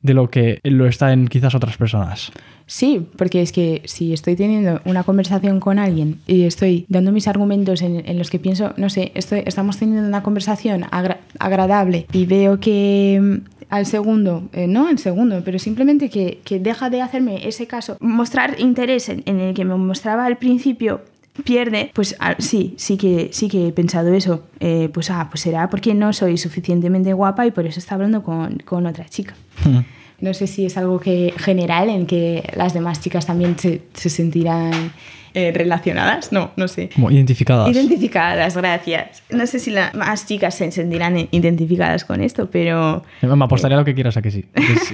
de 0.03 0.13
lo 0.13 0.29
que 0.29 0.61
lo 0.65 0.87
está 0.87 1.13
en 1.15 1.29
quizás 1.29 1.55
otras 1.55 1.79
personas. 1.79 2.31
Sí, 2.67 3.07
porque 3.17 3.41
es 3.43 3.53
que 3.53 3.81
si 3.87 4.13
estoy 4.13 4.37
teniendo 4.37 4.81
una 4.85 5.03
conversación 5.03 5.61
con 5.61 5.79
alguien 5.79 6.21
y 6.27 6.43
estoy 6.45 6.85
dando 6.89 7.11
mis 7.13 7.27
argumentos 7.29 7.81
en, 7.83 8.03
en 8.07 8.19
los 8.19 8.31
que 8.31 8.39
pienso, 8.39 8.73
no 8.77 8.89
sé, 8.91 9.13
estoy, 9.15 9.43
estamos 9.47 9.79
teniendo 9.79 10.07
una 10.07 10.23
conversación 10.23 10.85
agra- 10.91 11.21
agradable 11.39 12.07
y 12.13 12.27
veo 12.27 12.61
que 12.61 13.41
al 13.77 13.87
segundo, 13.87 14.49
eh, 14.53 14.67
no 14.67 14.89
al 14.89 14.99
segundo, 14.99 15.43
pero 15.45 15.59
simplemente 15.59 16.11
que, 16.11 16.41
que 16.45 16.59
deja 16.59 16.91
de 16.91 17.03
hacerme 17.03 17.47
ese 17.49 17.67
caso, 17.67 17.97
mostrar 18.01 18.61
interés 18.61 19.09
en, 19.09 19.23
en 19.27 19.41
el 19.41 19.55
que 19.55 19.65
me 19.65 19.75
mostraba 19.77 20.27
al 20.27 20.37
principio 20.37 21.03
pierde, 21.43 21.91
pues 21.95 22.15
ah, 22.21 22.37
sí, 22.39 22.75
sí 22.77 22.97
que, 22.97 23.31
sí 23.33 23.49
que 23.49 23.69
he 23.69 23.73
pensado 23.73 24.13
eso. 24.15 24.45
Eh, 24.61 24.89
pues 24.93 25.11
ah, 25.11 25.27
pues 25.31 25.41
será 25.41 25.69
porque 25.69 25.95
no 25.95 26.13
soy 26.13 26.39
suficientemente 26.39 27.13
guapa 27.13 27.47
y 27.47 27.51
por 27.51 27.67
eso 27.67 27.81
está 27.81 27.97
hablando 27.97 28.23
con, 28.23 28.59
con 28.59 28.87
otra 28.87 29.07
chica. 29.07 29.35
No 30.21 30.33
sé 30.33 30.47
si 30.47 30.65
es 30.65 30.77
algo 30.77 31.01
que 31.01 31.35
general 31.37 31.89
en 31.89 32.07
que 32.07 32.49
las 32.57 32.73
demás 32.73 33.01
chicas 33.01 33.27
también 33.27 33.59
se, 33.59 33.83
se 33.95 34.09
sentirán 34.11 34.93
eh, 35.35 35.53
relacionadas. 35.55 36.33
No, 36.33 36.53
no 36.57 36.69
sé. 36.69 36.91
Como 36.95 37.11
identificadas. 37.11 37.69
Identificadas, 37.71 38.57
gracias. 38.57 39.23
No 39.31 39.47
sé 39.47 39.59
si 39.59 39.71
las 39.71 39.95
más 39.95 40.27
chicas 40.27 40.55
se 40.55 40.71
sentirán 40.71 41.29
identificadas 41.33 42.05
con 42.05 42.21
esto, 42.21 42.49
pero 42.51 43.03
Me 43.21 43.45
apostaría 43.45 43.77
lo 43.77 43.85
que 43.85 43.95
quieras 43.95 44.17
a 44.17 44.23
que 44.23 44.31
sí. 44.31 44.45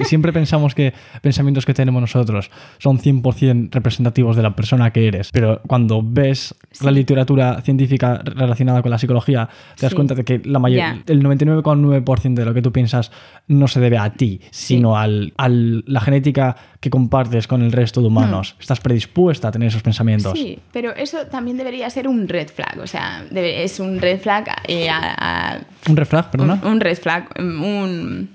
Siempre 0.05 0.33
pensamos 0.33 0.75
que 0.75 0.93
pensamientos 1.23 1.65
que 1.67 1.75
tenemos 1.75 2.01
nosotros 2.01 2.51
son 2.79 2.99
100% 2.99 3.69
representativos 3.71 4.37
de 4.37 4.43
la 4.43 4.57
persona 4.57 4.91
que 4.93 5.07
eres, 5.09 5.31
pero 5.33 5.61
cuando 5.67 6.03
ves 6.03 6.55
la 6.81 6.91
literatura 6.91 7.61
científica 7.63 8.21
relacionada 8.25 8.83
con 8.83 8.91
la 8.91 8.99
psicología, 8.99 9.49
te 9.77 9.83
das 9.87 9.91
Sí. 9.91 9.97
cuenta 9.97 10.15
de 10.15 10.25
que 10.25 10.41
la 10.45 10.59
mayor, 10.59 10.79
Ya. 10.79 11.03
el 11.07 11.23
99,9% 11.23 12.35
de 12.41 12.45
lo 12.45 12.55
que 12.55 12.63
tú 12.63 12.73
piensas 12.73 13.11
no 13.49 13.69
se 13.69 13.81
debe 13.81 13.99
a 13.99 14.11
ti, 14.15 14.41
sino 14.51 14.97
al, 14.97 15.33
al- 15.37 15.85
la 15.87 16.01
genética 16.01 16.57
que 16.81 16.89
compartes 16.91 17.47
con 17.47 17.63
el 17.63 17.73
resto 17.73 18.01
de 18.01 18.07
humanos. 18.07 18.57
Estás 18.61 18.81
predispuesta 18.81 19.49
a 19.49 19.51
tener 19.51 19.69
esos 19.69 19.83
pensamientos. 19.83 20.30
Sí, 20.35 20.59
pero 20.73 20.95
eso 20.95 21.27
también 21.27 21.57
debería 21.57 21.89
ser 21.91 22.09
un 22.09 22.29
red 22.29 22.49
flag. 22.49 22.79
O 22.83 22.87
sea, 22.87 23.25
debe- 23.31 23.63
es 23.65 23.81
un 23.81 24.01
red 24.01 24.21
flag 24.21 24.49
eh, 24.67 24.89
a- 24.91 25.15
a- 25.55 25.61
¿Un 25.89 25.97
refrag, 25.97 26.31
perdona? 26.31 26.61
Un, 26.63 26.69
un 26.73 26.81
red 26.81 26.97
flag, 26.99 27.29
un, 27.39 28.21
mm, 28.23 28.29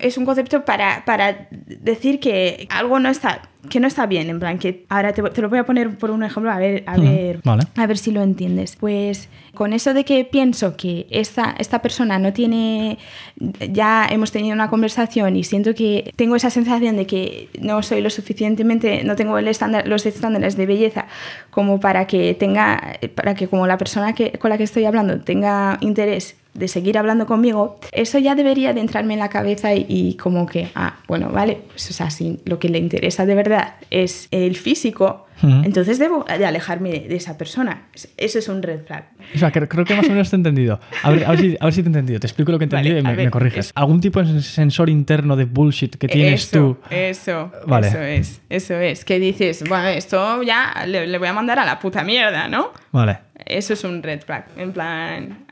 es 0.00 0.16
un 0.16 0.24
concepto 0.24 0.64
para, 0.64 1.04
para 1.04 1.48
decir 1.50 2.20
que 2.20 2.66
algo 2.70 2.98
no 2.98 3.10
está 3.10 3.42
que 3.68 3.78
no 3.78 3.86
está 3.86 4.06
bien, 4.06 4.28
en 4.28 4.40
plan, 4.40 4.58
que 4.58 4.86
ahora 4.88 5.12
te, 5.12 5.22
te 5.22 5.40
lo 5.40 5.48
voy 5.48 5.60
a 5.60 5.64
poner 5.64 5.96
por 5.96 6.10
un 6.10 6.24
ejemplo, 6.24 6.50
a 6.50 6.58
ver, 6.58 6.82
a, 6.86 6.98
ver, 6.98 7.40
vale. 7.44 7.62
a 7.76 7.86
ver 7.86 7.96
si 7.96 8.10
lo 8.10 8.20
entiendes. 8.20 8.76
Pues 8.76 9.28
con 9.54 9.72
eso 9.72 9.94
de 9.94 10.04
que 10.04 10.24
pienso 10.24 10.76
que 10.76 11.06
esta, 11.10 11.54
esta 11.58 11.80
persona 11.80 12.18
no 12.18 12.32
tiene, 12.32 12.98
ya 13.36 14.08
hemos 14.10 14.32
tenido 14.32 14.52
una 14.52 14.68
conversación 14.68 15.36
y 15.36 15.44
siento 15.44 15.74
que 15.74 16.12
tengo 16.16 16.34
esa 16.34 16.50
sensación 16.50 16.96
de 16.96 17.06
que 17.06 17.50
no 17.60 17.82
soy 17.84 18.00
lo 18.00 18.10
suficientemente, 18.10 19.04
no 19.04 19.14
tengo 19.14 19.38
el 19.38 19.46
estándar, 19.46 19.86
los 19.86 20.06
estándares 20.06 20.56
de 20.56 20.66
belleza 20.66 21.06
como 21.50 21.78
para 21.78 22.08
que 22.08 22.34
tenga, 22.34 22.98
para 23.14 23.34
que 23.36 23.46
como 23.46 23.68
la 23.68 23.78
persona 23.78 24.12
que, 24.12 24.32
con 24.32 24.50
la 24.50 24.58
que 24.58 24.64
estoy 24.64 24.86
hablando 24.86 25.20
tenga 25.20 25.78
interés 25.80 26.36
de 26.54 26.68
seguir 26.68 26.98
hablando 26.98 27.26
conmigo, 27.26 27.78
eso 27.92 28.18
ya 28.18 28.34
debería 28.34 28.72
de 28.74 28.80
entrarme 28.80 29.14
en 29.14 29.20
la 29.20 29.28
cabeza 29.30 29.74
y, 29.74 29.86
y 29.88 30.16
como 30.16 30.46
que, 30.46 30.68
ah, 30.74 30.96
bueno, 31.08 31.30
vale, 31.30 31.60
pues, 31.68 31.90
o 31.90 31.92
sea, 31.92 32.10
si 32.10 32.40
lo 32.44 32.58
que 32.58 32.68
le 32.68 32.78
interesa 32.78 33.24
de 33.26 33.34
verdad 33.34 33.74
es 33.90 34.28
el 34.30 34.56
físico, 34.56 35.26
entonces 35.64 35.98
debo 35.98 36.24
de 36.24 36.46
alejarme 36.46 36.90
de, 36.92 37.00
de 37.08 37.16
esa 37.16 37.36
persona. 37.36 37.88
Eso 38.16 38.38
es 38.38 38.46
un 38.48 38.62
red 38.62 38.84
flag. 38.86 39.08
O 39.34 39.38
sea, 39.38 39.50
creo, 39.50 39.68
creo 39.68 39.84
que 39.84 39.96
más 39.96 40.06
o 40.06 40.10
menos 40.10 40.30
te 40.30 40.36
he 40.36 40.38
entendido. 40.38 40.78
A 41.02 41.10
ver, 41.10 41.24
a 41.24 41.30
ver 41.30 41.40
si, 41.40 41.56
a 41.58 41.64
ver 41.64 41.74
si 41.74 41.82
te 41.82 41.86
he 41.86 41.90
entendido. 41.90 42.20
Te 42.20 42.28
explico 42.28 42.52
lo 42.52 42.58
que 42.60 42.64
he 42.64 42.66
entendido 42.66 42.94
Vale, 42.94 43.00
y 43.00 43.10
me, 43.10 43.16
ver, 43.16 43.24
me 43.26 43.30
corriges. 43.32 43.66
es- 43.66 43.72
¿Algún 43.74 44.00
tipo 44.00 44.22
de 44.22 44.40
sensor 44.40 44.88
interno 44.88 45.34
de 45.34 45.46
bullshit 45.46 45.96
que 45.96 46.06
tienes 46.06 46.44
eso, 46.44 46.58
tú? 46.58 46.94
Eso, 46.94 47.50
Vale. 47.66 47.88
eso 47.88 47.98
es, 48.00 48.40
eso 48.50 48.74
es. 48.76 49.04
Que 49.04 49.18
dices, 49.18 49.64
bueno, 49.68 49.88
esto 49.88 50.44
ya 50.44 50.84
le, 50.86 51.08
le 51.08 51.18
voy 51.18 51.26
a 51.26 51.32
mandar 51.32 51.58
a 51.58 51.64
la 51.64 51.80
puta 51.80 52.04
mierda, 52.04 52.46
¿no? 52.46 52.68
Vale. 52.92 53.18
Eso 53.56 53.72
es 53.74 53.84
un 53.84 54.02
red 54.02 54.20
flag. 54.22 54.46
En 54.56 54.72
plan, 54.72 55.44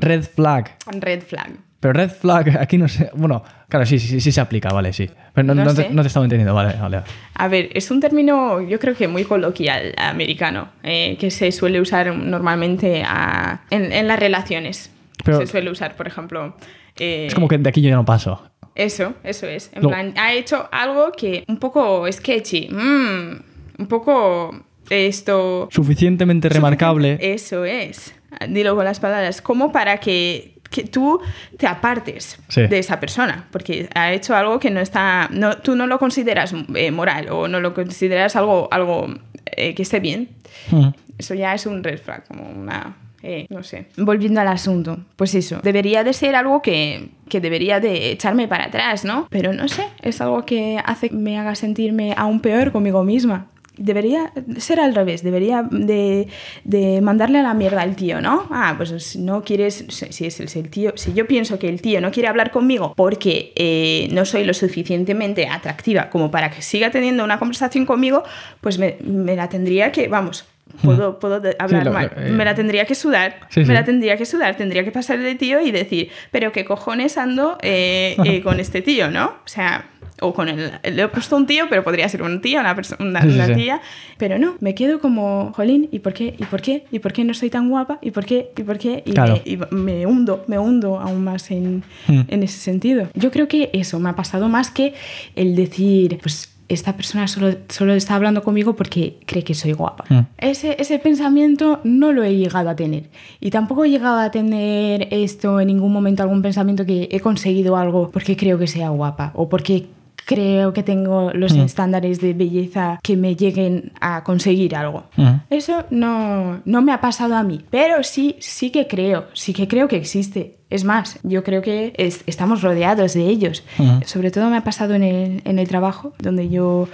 Red 0.00 0.24
flag. 0.24 0.76
red 1.00 1.22
flag. 1.22 1.50
Pero 1.80 1.92
red 1.92 2.10
flag, 2.10 2.56
aquí 2.60 2.78
no 2.78 2.88
sé. 2.88 3.10
Bueno, 3.14 3.42
claro, 3.68 3.84
sí, 3.84 3.98
sí, 3.98 4.08
sí, 4.08 4.20
sí 4.20 4.32
se 4.32 4.40
aplica, 4.40 4.70
vale, 4.70 4.92
sí. 4.92 5.08
Pero 5.34 5.46
no, 5.48 5.54
No 5.54 5.64
no 5.64 5.74
te, 5.74 5.90
no 5.90 6.02
te 6.02 6.08
estaba 6.08 6.24
entendiendo, 6.24 6.54
vale, 6.54 6.74
vale. 6.80 7.02
A 7.34 7.48
ver, 7.48 7.68
es 7.74 7.90
un 7.90 8.00
término 8.00 8.60
yo 8.62 8.78
creo 8.78 8.94
que 8.94 9.06
muy 9.08 9.24
coloquial 9.24 9.94
americano, 9.98 10.68
eh, 10.82 11.16
que 11.18 11.30
se 11.30 11.52
suele 11.52 11.80
usar 11.80 12.14
normalmente 12.16 13.02
a- 13.06 13.62
en, 13.70 13.92
en 13.92 14.08
las 14.08 14.18
relaciones. 14.18 14.90
Pero- 15.24 15.38
se 15.38 15.46
suele 15.46 15.70
usar, 15.70 15.94
por 15.96 16.06
ejemplo... 16.06 16.56
eh, 16.96 17.26
Es 17.28 17.34
como 17.34 17.48
que 17.48 17.58
de 17.58 17.68
aquí 17.68 17.82
yo 17.82 17.90
ya 17.90 17.96
no 17.96 18.04
paso. 18.04 18.42
Eso, 18.74 19.14
eso 19.22 19.46
es. 19.46 19.70
En 19.74 19.82
Lo- 19.82 19.88
plan, 19.90 20.14
ha 20.16 20.32
hecho 20.32 20.68
algo 20.72 21.12
que 21.12 21.44
un 21.48 21.58
poco 21.58 22.10
sketchy, 22.10 22.68
mm, 22.70 23.42
un 23.78 23.86
poco 23.88 24.64
esto... 24.90 25.68
Suficientemente 25.70 26.48
remarcable. 26.48 27.18
Eso 27.20 27.64
es. 27.64 28.14
Dilo 28.48 28.74
con 28.76 28.84
las 28.84 29.00
palabras. 29.00 29.40
Como 29.42 29.70
para 29.72 29.98
que, 29.98 30.58
que 30.70 30.84
tú 30.84 31.20
te 31.56 31.66
apartes 31.66 32.38
Sí. 32.48 32.66
de 32.66 32.78
esa 32.78 32.98
persona. 33.00 33.46
Porque 33.50 33.88
ha 33.94 34.12
hecho 34.12 34.34
algo 34.34 34.58
que 34.58 34.70
no 34.70 34.80
está. 34.80 35.28
No, 35.30 35.56
tú 35.58 35.76
no 35.76 35.86
lo 35.86 35.98
consideras 35.98 36.54
eh, 36.74 36.90
moral 36.90 37.28
o 37.30 37.48
no 37.48 37.60
lo 37.60 37.74
consideras 37.74 38.34
algo, 38.36 38.68
algo 38.70 39.06
eh, 39.46 39.74
que 39.74 39.82
esté 39.82 40.00
bien. 40.00 40.30
Mm. 40.70 40.88
Eso 41.18 41.34
ya 41.34 41.54
es 41.54 41.66
un 41.66 41.84
red 41.84 41.98
flag, 42.00 42.26
como 42.26 42.48
una. 42.50 42.96
eh, 43.22 43.46
no 43.50 43.62
sé. 43.62 43.86
Volviendo 43.96 44.40
al 44.40 44.48
asunto, 44.48 44.98
pues 45.16 45.34
eso. 45.36 45.60
Debería 45.62 46.02
de 46.02 46.12
ser 46.12 46.34
algo 46.34 46.60
que, 46.60 47.08
que 47.28 47.40
debería 47.40 47.78
de 47.80 48.10
echarme 48.10 48.48
para 48.48 48.64
atrás, 48.64 49.04
¿no? 49.04 49.28
Pero 49.30 49.52
no 49.52 49.68
sé, 49.68 49.84
es 50.02 50.20
algo 50.20 50.44
que 50.44 50.78
hace 50.84 51.08
que 51.10 51.14
me 51.16 51.38
haga 51.38 51.54
sentirme 51.54 52.14
aún 52.16 52.40
peor 52.40 52.72
conmigo 52.72 53.04
misma. 53.04 53.46
Debería 53.76 54.32
ser 54.58 54.78
al 54.78 54.94
revés, 54.94 55.22
debería 55.24 55.66
de, 55.68 56.28
de 56.62 57.00
mandarle 57.00 57.40
a 57.40 57.42
la 57.42 57.54
mierda 57.54 57.82
al 57.82 57.96
tío, 57.96 58.20
¿no? 58.20 58.46
Ah, 58.50 58.74
pues 58.76 58.90
si 59.02 59.18
no 59.18 59.42
quieres, 59.42 59.84
si 59.88 60.26
es 60.26 60.38
el, 60.40 60.48
si 60.48 60.60
el 60.60 60.70
tío, 60.70 60.92
si 60.96 61.12
yo 61.12 61.26
pienso 61.26 61.58
que 61.58 61.68
el 61.68 61.82
tío 61.82 62.00
no 62.00 62.12
quiere 62.12 62.28
hablar 62.28 62.52
conmigo 62.52 62.94
porque 62.96 63.52
eh, 63.56 64.08
no 64.12 64.24
soy 64.24 64.44
lo 64.44 64.54
suficientemente 64.54 65.48
atractiva 65.48 66.08
como 66.10 66.30
para 66.30 66.50
que 66.50 66.62
siga 66.62 66.90
teniendo 66.90 67.24
una 67.24 67.38
conversación 67.38 67.84
conmigo, 67.84 68.22
pues 68.60 68.78
me, 68.78 68.96
me 69.04 69.34
la 69.34 69.48
tendría 69.48 69.90
que, 69.90 70.06
vamos, 70.06 70.44
puedo, 70.82 71.18
puedo 71.18 71.40
de- 71.40 71.56
hablar 71.58 71.84
lo- 71.86 71.92
mal, 71.92 72.12
eh, 72.16 72.30
me 72.30 72.44
la 72.44 72.54
tendría 72.54 72.84
que 72.84 72.94
sudar, 72.94 73.40
Sí, 73.50 73.60
me 73.60 73.66
sí. 73.66 73.72
la 73.72 73.84
tendría 73.84 74.16
que 74.16 74.24
sudar, 74.24 74.56
tendría 74.56 74.84
que 74.84 74.92
pasar 74.92 75.18
de 75.18 75.34
tío 75.34 75.60
y 75.60 75.72
decir, 75.72 76.10
pero 76.30 76.52
qué 76.52 76.64
cojones 76.64 77.18
ando 77.18 77.58
eh, 77.62 78.16
eh, 78.24 78.40
con 78.42 78.60
este 78.60 78.82
tío, 78.82 79.10
¿no? 79.10 79.26
O 79.44 79.48
sea, 79.48 79.86
o 80.26 80.34
con 80.34 80.48
el, 80.48 80.72
le 80.82 81.02
he 81.02 81.08
puesto 81.08 81.36
un 81.36 81.46
tío, 81.46 81.64
pero 81.68 81.84
podría 81.84 82.08
ser 82.08 82.22
un 82.22 82.40
tío, 82.40 82.60
una, 82.60 82.72
una, 83.00 83.22
Sí, 83.22 83.28
sí, 83.28 83.34
una 83.34 83.46
sí. 83.46 83.54
tía, 83.54 83.80
pero 84.18 84.38
no, 84.38 84.54
me 84.60 84.74
quedo 84.74 85.00
como, 85.00 85.52
jolín, 85.54 85.88
¿y 85.92 85.98
por 86.00 86.12
qué? 86.14 86.34
¿Y 86.38 86.44
por 86.44 86.60
qué? 86.62 86.84
¿Y 86.90 86.98
por 86.98 87.12
qué 87.12 87.24
no 87.24 87.34
soy 87.34 87.50
tan 87.50 87.68
guapa? 87.68 87.98
¿Y 88.02 88.10
por 88.10 88.24
qué? 88.24 88.50
¿Y 88.56 88.62
por 88.62 88.78
qué? 88.78 89.02
Y, 89.06 89.12
Claro. 89.12 89.40
me, 89.44 89.50
y 89.52 89.58
me 89.70 90.06
hundo, 90.06 90.44
me 90.46 90.58
hundo 90.58 90.98
aún 91.00 91.22
más 91.24 91.50
en, 91.50 91.82
Hmm. 92.08 92.22
en 92.28 92.42
ese 92.42 92.58
sentido. 92.58 93.08
Yo 93.14 93.30
creo 93.30 93.48
que 93.48 93.70
eso 93.72 93.98
me 94.00 94.10
ha 94.10 94.16
pasado 94.16 94.48
más 94.48 94.70
que 94.70 94.94
el 95.36 95.54
decir, 95.56 96.18
pues 96.22 96.50
esta 96.66 96.96
persona 96.96 97.28
solo, 97.28 97.54
solo 97.68 97.92
está 97.92 98.14
hablando 98.14 98.42
conmigo 98.42 98.74
porque 98.74 99.18
cree 99.26 99.44
que 99.44 99.52
soy 99.54 99.72
guapa. 99.72 100.04
Mm. 100.08 100.20
Ese, 100.38 100.76
ese 100.78 100.98
pensamiento 100.98 101.80
no 101.84 102.10
lo 102.12 102.24
he 102.24 102.36
llegado 102.36 102.70
a 102.70 102.74
tener. 102.76 103.04
Y 103.38 103.50
tampoco 103.50 103.84
he 103.84 103.90
llegado 103.90 104.18
a 104.18 104.30
tener 104.30 105.08
esto 105.10 105.60
en 105.60 105.66
ningún 105.68 105.92
momento, 105.92 106.22
algún 106.22 106.40
pensamiento 106.40 106.86
que 106.86 107.08
he 107.12 107.20
conseguido 107.20 107.76
algo 107.76 108.10
porque 108.10 108.34
creo 108.36 108.58
que 108.58 108.66
sea 108.66 108.88
guapa 108.88 109.30
o 109.34 109.48
porque 109.50 109.86
creo 110.26 110.72
que 110.72 110.82
tengo 110.82 111.30
los 111.32 111.52
Mm. 111.54 111.60
estándares 111.60 112.20
de 112.20 112.32
belleza 112.34 112.98
que 113.02 113.16
me 113.16 113.36
lleguen 113.36 113.92
a 114.00 114.24
conseguir 114.24 114.74
algo. 114.76 115.04
Mm. 115.16 115.28
Eso 115.50 115.84
no, 115.90 116.60
no 116.64 116.82
me 116.82 116.92
ha 116.92 117.00
pasado 117.00 117.36
a 117.36 117.42
mí, 117.42 117.60
pero 117.70 118.02
sí, 118.02 118.36
sí 118.40 118.70
que 118.70 118.86
creo, 118.86 119.26
sí 119.34 119.52
que 119.52 119.68
creo 119.68 119.88
que 119.88 119.96
existe. 119.96 120.56
Es 120.70 120.84
más, 120.84 121.18
yo 121.22 121.44
creo 121.44 121.62
que 121.62 121.92
es- 121.96 122.24
estamos 122.26 122.62
rodeados 122.62 123.14
de 123.14 123.26
ellos. 123.28 123.62
Ujú. 123.78 124.00
Sobre 124.06 124.30
todo 124.30 124.50
me 124.50 124.56
ha 124.56 124.64
pasado 124.64 124.94
en 124.94 125.02
el, 125.04 125.42
en 125.44 125.58
el 125.58 125.68
trabajo, 125.68 126.14
donde 126.18 126.48
yo 126.48 126.88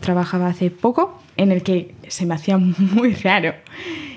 trabajaba 0.00 0.48
hace 0.48 0.70
poco, 0.70 1.20
en 1.36 1.50
el 1.50 1.62
que 1.62 1.94
se 2.08 2.26
me 2.26 2.34
hacía 2.34 2.58
muy 2.78 3.14
raro 3.14 3.54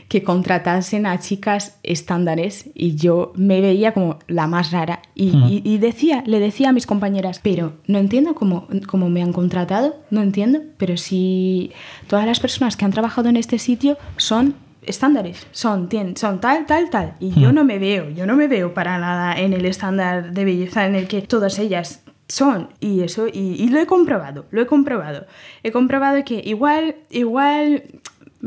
que 0.08 0.24
contratasen 0.24 1.06
a 1.06 1.20
chicas 1.20 1.80
estándares 1.84 2.70
y 2.74 2.96
yo 2.96 3.34
me 3.36 3.60
veía 3.62 3.94
como 3.94 4.20
la 4.28 4.48
más 4.48 4.72
rara 4.72 5.02
y, 5.16 5.30
Ujú. 5.36 5.48
y- 5.50 5.62
y 5.66 5.78
decía, 5.80 6.24
le 6.26 6.40
decía 6.40 6.70
a 6.70 6.72
mis 6.74 6.86
compañeras, 6.86 7.40
pero 7.44 7.74
no 7.88 7.98
entiendo 7.98 8.34
cómo, 8.34 8.68
cómo 8.88 9.10
me 9.10 9.22
han 9.22 9.34
contratado, 9.34 9.96
no 10.10 10.22
entiendo, 10.22 10.60
pero 10.78 10.96
si 10.96 11.72
todas 12.08 12.26
las 12.26 12.40
personas 12.40 12.78
que 12.78 12.86
han 12.86 12.92
trabajado 12.92 13.28
en 13.30 13.36
este 13.38 13.60
sitio 13.60 13.98
son 14.16 14.56
estándares, 14.84 15.46
son, 15.52 15.90
tienen, 15.90 16.16
son 16.16 16.40
tal, 16.40 16.66
tal, 16.66 16.90
tal, 16.90 17.16
y 17.20 17.32
yo 17.40 17.52
no 17.52 17.66
me 17.66 17.78
veo, 17.78 18.10
yo 18.10 18.26
no 18.26 18.38
me 18.38 18.48
veo 18.48 18.74
para 18.74 18.98
nada 19.00 19.38
en 19.38 19.52
el 19.52 19.66
estándar 19.66 20.32
de 20.32 20.46
belleza 20.46 20.86
en 20.86 20.96
el 20.96 21.08
que 21.10 21.22
todas 21.22 21.60
ellas 21.60 22.04
son. 22.30 22.70
Y 22.80 23.02
eso 23.02 23.28
y, 23.28 23.56
y 23.60 23.68
lo 23.68 23.80
he 23.80 23.86
comprobado 23.86 24.46
lo 24.52 24.62
he 24.62 24.66
comprobado. 24.66 25.26
He 25.64 25.72
comprobado 25.72 26.24
que 26.24 26.42
igual 26.46 26.96
igual 27.10 27.84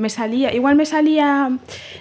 me 0.01 0.09
salía 0.11 0.53
igual 0.55 0.75
me 0.77 0.87
salía 0.87 1.51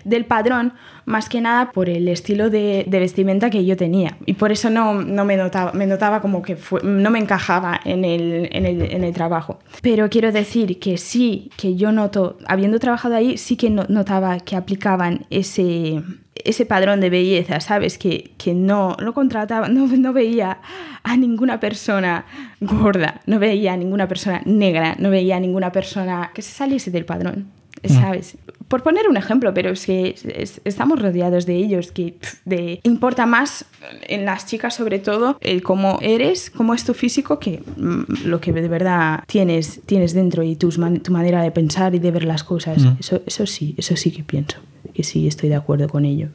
del 0.06 0.26
padrón 0.26 0.74
más 1.06 1.28
que 1.28 1.42
nada 1.42 1.72
por 1.72 1.90
el 1.90 2.08
estilo 2.08 2.50
de, 2.52 2.86
de 2.88 3.00
vestimenta 3.00 3.50
que 3.50 3.66
yo 3.66 3.76
tenía. 3.76 4.18
Y 4.28 4.34
por 4.34 4.52
eso 4.52 4.70
no, 4.70 4.94
no 5.02 5.26
me 5.26 5.38
notaba 5.38 5.72
me 5.74 5.88
notaba 5.88 6.22
como 6.22 6.42
que 6.42 6.56
fue- 6.56 6.82
no 6.84 7.10
me 7.10 7.18
encajaba 7.20 7.80
en 7.84 8.06
el, 8.06 8.48
en, 8.52 8.66
el, 8.66 8.82
en 8.84 9.04
el 9.04 9.14
trabajo. 9.14 9.60
Pero 9.82 10.10
quiero 10.10 10.32
decir 10.32 10.80
que 10.80 10.98
sí 10.98 11.50
que 11.58 11.76
yo 11.76 11.92
noto 11.92 12.38
habiendo 12.48 12.78
trabajado 12.80 13.16
ahí 13.16 13.38
sí 13.38 13.56
que 13.58 13.70
no- 13.70 13.86
notaba 13.90 14.40
que 14.40 14.56
aplicaban 14.56 15.26
ese 15.30 16.02
ese 16.46 16.66
padrón 16.66 17.02
de 17.02 17.10
belleza, 17.10 17.60
¿sabes? 17.60 17.98
Que, 17.98 18.32
que 18.38 18.54
no 18.54 18.96
lo 19.00 19.14
contrataba, 19.14 19.68
no, 19.68 19.88
no 19.88 20.14
veía 20.14 20.60
a 21.04 21.18
ninguna 21.18 21.60
persona 21.60 22.24
gorda, 22.62 23.20
no 23.26 23.40
veía 23.40 23.74
a 23.74 23.78
ninguna 23.78 24.08
persona 24.08 24.42
negra, 24.46 24.96
no 25.00 25.10
veía 25.10 25.36
a 25.36 25.40
ninguna 25.42 25.74
persona 25.74 26.32
que 26.34 26.42
se 26.42 26.52
saliese 26.54 26.92
del 26.92 27.04
padrón, 27.04 27.48
¿sabes? 27.88 28.38
Por 28.68 28.84
poner 28.84 29.08
un 29.10 29.18
ejemplo, 29.18 29.54
pero 29.54 29.70
es 29.72 29.86
que 29.86 30.16
es- 30.36 30.62
estamos 30.66 31.02
rodeados 31.02 31.46
de 31.46 31.56
ellos, 31.56 31.92
que 31.92 32.16
de, 32.46 32.80
importa 32.84 33.26
más 33.26 33.66
en 34.08 34.26
las 34.26 34.46
chicas 34.46 34.76
sobre 34.76 35.00
todo 35.00 35.38
el 35.42 35.64
cómo 35.64 35.98
eres, 36.02 36.50
cómo 36.52 36.74
es 36.74 36.84
tu 36.84 36.94
físico, 36.94 37.40
que 37.40 37.64
mm, 37.78 38.26
lo 38.28 38.40
que 38.42 38.52
de 38.54 38.68
verdad 38.68 39.24
tienes, 39.28 39.82
tienes 39.86 40.14
dentro 40.14 40.44
y 40.44 40.56
tus 40.56 40.78
man- 40.78 41.00
tu 41.00 41.12
manera 41.12 41.42
de 41.42 41.52
pensar 41.52 41.96
y 41.96 42.00
de 42.00 42.12
ver 42.12 42.26
las 42.26 42.44
cosas. 42.44 42.84
Mm. 42.84 42.98
Eso, 43.00 43.22
eso 43.26 43.46
sí, 43.48 43.74
eso 43.78 43.96
sí 43.96 44.12
que 44.12 44.24
pienso, 44.24 44.58
que 44.94 45.04
sí 45.04 45.28
estoy 45.28 45.50
de 45.50 45.56
acuerdo 45.56 45.88
con 45.88 46.06
ello. 46.06 46.28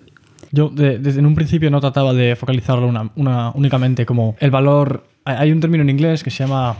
Yo 0.51 0.69
de- 0.69 0.99
desde 0.99 1.19
en 1.21 1.27
un 1.27 1.35
principio 1.35 1.71
no 1.71 1.81
trataba 1.81 2.13
de 2.13 2.37
focalizarlo 2.37 2.87
una, 2.87 3.11
una- 3.17 3.51
únicamente 3.55 4.07
como 4.07 4.37
el 4.41 4.51
valor. 4.51 5.05
Hay 5.25 5.53
un 5.53 5.61
término 5.61 5.83
en 5.83 5.91
inglés 5.91 6.23
que 6.23 6.31
se 6.31 6.45
llama 6.45 6.77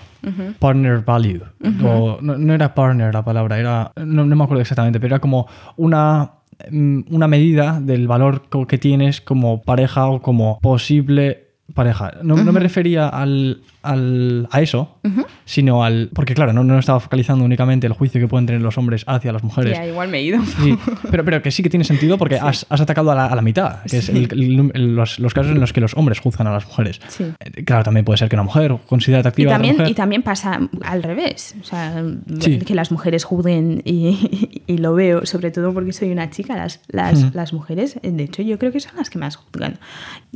partner 0.59 1.03
value. 1.05 1.43
o, 1.85 2.19
no, 2.21 2.37
no 2.37 2.55
era 2.55 2.75
partner 2.75 3.15
la 3.15 3.25
palabra, 3.25 3.59
era. 3.59 3.93
No, 3.97 4.25
no 4.25 4.37
me 4.37 4.45
acuerdo 4.45 4.61
exactamente, 4.61 5.01
pero 5.01 5.15
era 5.15 5.21
como 5.21 5.47
una, 5.77 6.33
mm, 6.71 7.01
una 7.11 7.27
medida 7.27 7.81
del 7.81 8.07
valor 8.07 8.43
que 8.69 8.79
tienes 8.79 9.21
como 9.21 9.63
pareja 9.63 10.07
o 10.09 10.21
como 10.21 10.59
posible 10.61 11.44
pareja. 11.73 12.13
No, 12.23 12.37
no 12.37 12.53
me 12.53 12.61
refería 12.61 13.09
al, 13.09 13.63
al- 13.83 14.47
a 14.51 14.61
eso, 14.61 14.99
sino 15.47 15.83
al... 15.83 16.11
Porque 16.13 16.35
claro, 16.35 16.53
no, 16.53 16.63
no 16.63 16.79
estaba 16.79 17.01
focalizando 17.01 17.43
únicamente 17.45 17.87
el 17.87 17.95
juicio 17.95 18.21
que 18.21 18.29
pueden 18.29 18.45
tener 18.47 18.61
los 18.61 18.77
hombres 18.77 19.03
hacia 19.07 19.33
las 19.33 19.43
mujeres. 19.43 19.73
Ya, 19.79 19.87
igual 19.87 20.09
me 20.09 20.19
he 20.19 20.23
ido. 20.23 20.43
Sí, 20.45 20.77
pero, 21.11 21.25
pero 21.25 21.41
que 21.43 21.51
sí 21.51 21.63
que 21.63 21.71
tiene 21.71 21.85
sentido 21.85 22.19
porque 22.19 22.37
has, 22.41 22.67
has 22.69 22.81
atacado 22.83 23.11
a 23.13 23.15
la, 23.15 23.27
a 23.27 23.35
la 23.35 23.41
mitad, 23.43 23.83
que 23.85 23.97
es 23.99 24.09
el- 24.11 24.29
el- 24.31 24.71
el- 24.75 24.95
los, 24.97 25.19
los 25.19 25.33
casos 25.33 25.53
en 25.53 25.61
los 25.61 25.73
que 25.73 25.81
los 25.81 25.95
hombres 25.97 26.21
juzgan 26.21 26.47
a 26.47 26.53
las 26.53 26.67
mujeres. 26.67 27.01
Eh, 27.41 27.65
Claro, 27.65 27.83
también 27.85 28.05
puede 28.05 28.19
ser 28.19 28.29
que 28.29 28.37
una 28.37 28.43
mujer 28.43 28.77
considere 28.87 29.19
Y 29.19 29.21
atractiva 29.21 29.53
a 29.53 29.55
otra 29.55 29.57
también, 29.59 29.77
mujer. 29.77 29.91
y 29.91 29.95
también 29.95 30.23
pasa 30.23 30.61
al 30.85 31.03
revés. 31.03 31.55
O 31.63 31.65
sea, 31.65 32.05
que 32.67 32.75
las 32.75 32.93
mujeres 32.93 33.25
juzguen 33.25 33.81
y, 33.87 34.63
y 34.67 34.79
lo 34.79 34.93
veo, 34.95 35.25
sobre 35.25 35.51
todo 35.51 35.73
porque 35.73 35.93
soy 35.95 36.11
una 36.13 36.29
chica. 36.31 36.57
Las, 36.57 36.81
las, 36.89 37.35
las 37.35 37.53
mujeres, 37.55 37.99
de 38.03 38.23
hecho, 38.23 38.43
yo 38.43 38.59
creo 38.59 38.71
que 38.71 38.81
son 38.81 38.93
las 38.97 39.09
que 39.09 39.19
más 39.19 39.37
juzgan 39.37 39.79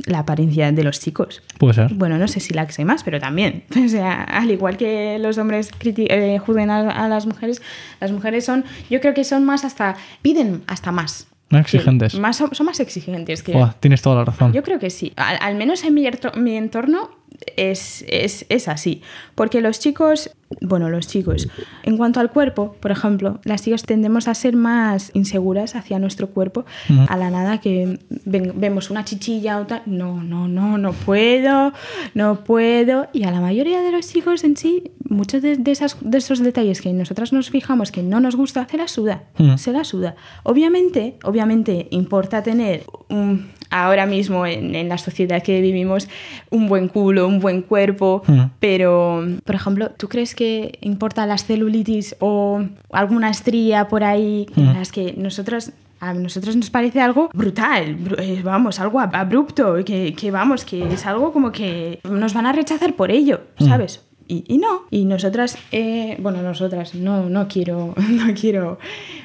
la 0.05 0.19
apariencia 0.19 0.71
de 0.71 0.83
los 0.83 0.99
chicos. 0.99 1.18
Puede 1.57 1.73
ser. 1.73 1.93
Bueno, 1.93 2.17
no 2.17 2.27
sé 2.27 2.39
si 2.39 2.53
la 2.53 2.65
que 2.65 2.73
sé 2.73 2.85
más, 2.85 3.03
pero 3.03 3.19
también. 3.19 3.63
O 3.85 3.87
sea, 3.89 4.23
al 4.23 4.51
igual 4.51 4.77
que 4.77 5.17
los 5.19 5.37
hombres 5.37 5.71
eh, 5.83 6.37
juzguen 6.37 6.69
a, 6.69 6.89
a 6.91 7.07
las 7.07 7.25
mujeres, 7.25 7.61
las 7.99 8.11
mujeres 8.11 8.45
son, 8.45 8.65
yo 8.89 9.01
creo 9.01 9.13
que 9.13 9.23
son 9.23 9.45
más 9.45 9.65
hasta, 9.65 9.95
piden 10.21 10.61
hasta 10.67 10.91
más. 10.91 11.27
Más 11.49 11.61
exigentes. 11.61 12.13
Sí, 12.13 12.19
más, 12.19 12.37
son, 12.37 12.51
más 12.63 12.79
exigentes 12.79 13.41
que... 13.41 13.59
Tienes 13.79 14.01
toda 14.01 14.17
la 14.17 14.25
razón. 14.25 14.53
Yo 14.53 14.61
creo 14.61 14.77
que 14.77 14.91
sí. 14.91 15.13
Al, 15.15 15.37
al 15.41 15.55
menos 15.55 15.83
en 15.83 15.95
mi, 15.95 16.07
mi 16.37 16.55
entorno 16.55 17.09
es, 17.55 18.05
es, 18.07 18.45
es 18.49 18.67
así. 18.67 19.01
Porque 19.35 19.61
los 19.61 19.79
chicos, 19.79 20.31
bueno, 20.61 20.89
los 20.89 21.07
chicos, 21.07 21.47
en 21.83 21.95
cuanto 21.97 22.19
al 22.19 22.31
cuerpo, 22.31 22.75
por 22.79 22.89
ejemplo, 22.91 23.39
las 23.43 23.61
chicas 23.63 23.83
tendemos 23.83 24.27
a 24.27 24.33
ser 24.33 24.55
más 24.55 25.11
inseguras 25.13 25.75
hacia 25.75 25.99
nuestro 25.99 26.29
cuerpo. 26.31 26.65
Ujú. 26.89 27.05
A 27.07 27.17
la 27.17 27.29
nada 27.29 27.59
que 27.59 27.99
ven- 28.25 28.53
vemos 28.55 28.89
una 28.89 29.05
chichilla 29.05 29.59
o 29.59 29.67
tal, 29.67 29.83
no, 29.85 30.23
no, 30.23 30.47
no, 30.47 30.77
no 30.79 30.93
puedo, 30.93 31.71
no 32.15 32.43
puedo. 32.43 33.07
Y 33.13 33.23
a 33.25 33.31
la 33.31 33.41
mayoría 33.41 33.81
de 33.81 33.91
los 33.91 34.07
chicos 34.07 34.43
en 34.43 34.57
sí, 34.57 34.91
muchos 35.07 35.41
de, 35.43 35.55
de 35.57 35.71
esas, 35.71 35.97
de 36.01 36.17
esos 36.17 36.39
detalles 36.39 36.81
que 36.81 36.91
nosotras 36.93 37.31
nos 37.31 37.49
fijamos 37.51 37.91
que 37.91 38.01
no 38.01 38.19
nos 38.19 38.35
gusta, 38.35 38.67
se 38.69 38.77
la 38.77 38.87
suda, 38.87 39.23
Ujú. 39.37 39.57
se 39.57 39.71
la 39.71 39.83
suda. 39.83 40.15
Obviamente, 40.43 41.17
obviamente 41.23 41.87
importa 41.91 42.41
tener 42.41 42.83
un- 43.09 43.51
ahora 43.71 44.07
mismo 44.07 44.47
en, 44.47 44.73
en 44.73 44.89
la 44.89 44.97
sociedad 44.97 45.43
que 45.43 45.61
vivimos 45.61 46.07
un 46.49 46.67
buen 46.67 46.87
culo, 46.87 47.27
un 47.27 47.39
buen 47.39 47.61
cuerpo, 47.61 48.23
Ujú. 48.27 48.49
pero, 48.59 49.23
por 49.45 49.53
ejemplo, 49.53 49.91
¿tú 49.91 50.07
crees 50.09 50.33
que 50.33 50.38
importa 50.81 51.25
la 51.25 51.37
celulitis 51.37 52.15
o 52.19 52.61
alguna 52.91 53.29
estría 53.29 53.87
por 53.87 54.03
ahí 54.03 54.45
Ujú. 54.51 54.61
las 54.73 54.91
que 54.91 55.13
nosotras... 55.17 55.73
A 56.01 56.13
nosotros 56.13 56.55
nos 56.55 56.69
parece 56.69 57.01
algo 57.01 57.29
brutal, 57.33 57.97
bru- 57.99 58.15
eh, 58.19 58.39
vamos, 58.41 58.79
algo 58.79 59.01
ab- 59.01 59.13
abrupto, 59.15 59.83
que, 59.83 60.13
que 60.13 60.31
vamos, 60.31 60.63
que 60.63 60.93
es 60.93 61.05
algo 61.05 61.33
como 61.33 61.51
que 61.51 61.99
nos 62.09 62.33
van 62.33 62.45
a 62.45 62.53
rechazar 62.53 62.93
por 62.95 63.11
ello, 63.11 63.41
¿sabes? 63.59 64.05
Y, 64.29 64.43
y 64.47 64.59
no. 64.59 64.83
Y 64.91 65.05
nosotras, 65.05 65.57
eh, 65.71 66.15
bueno, 66.19 66.43
nosotras, 66.43 66.93
no, 66.93 67.27
no 67.29 67.47
quiero, 67.47 67.95
no 68.09 68.33
quiero. 68.39 68.77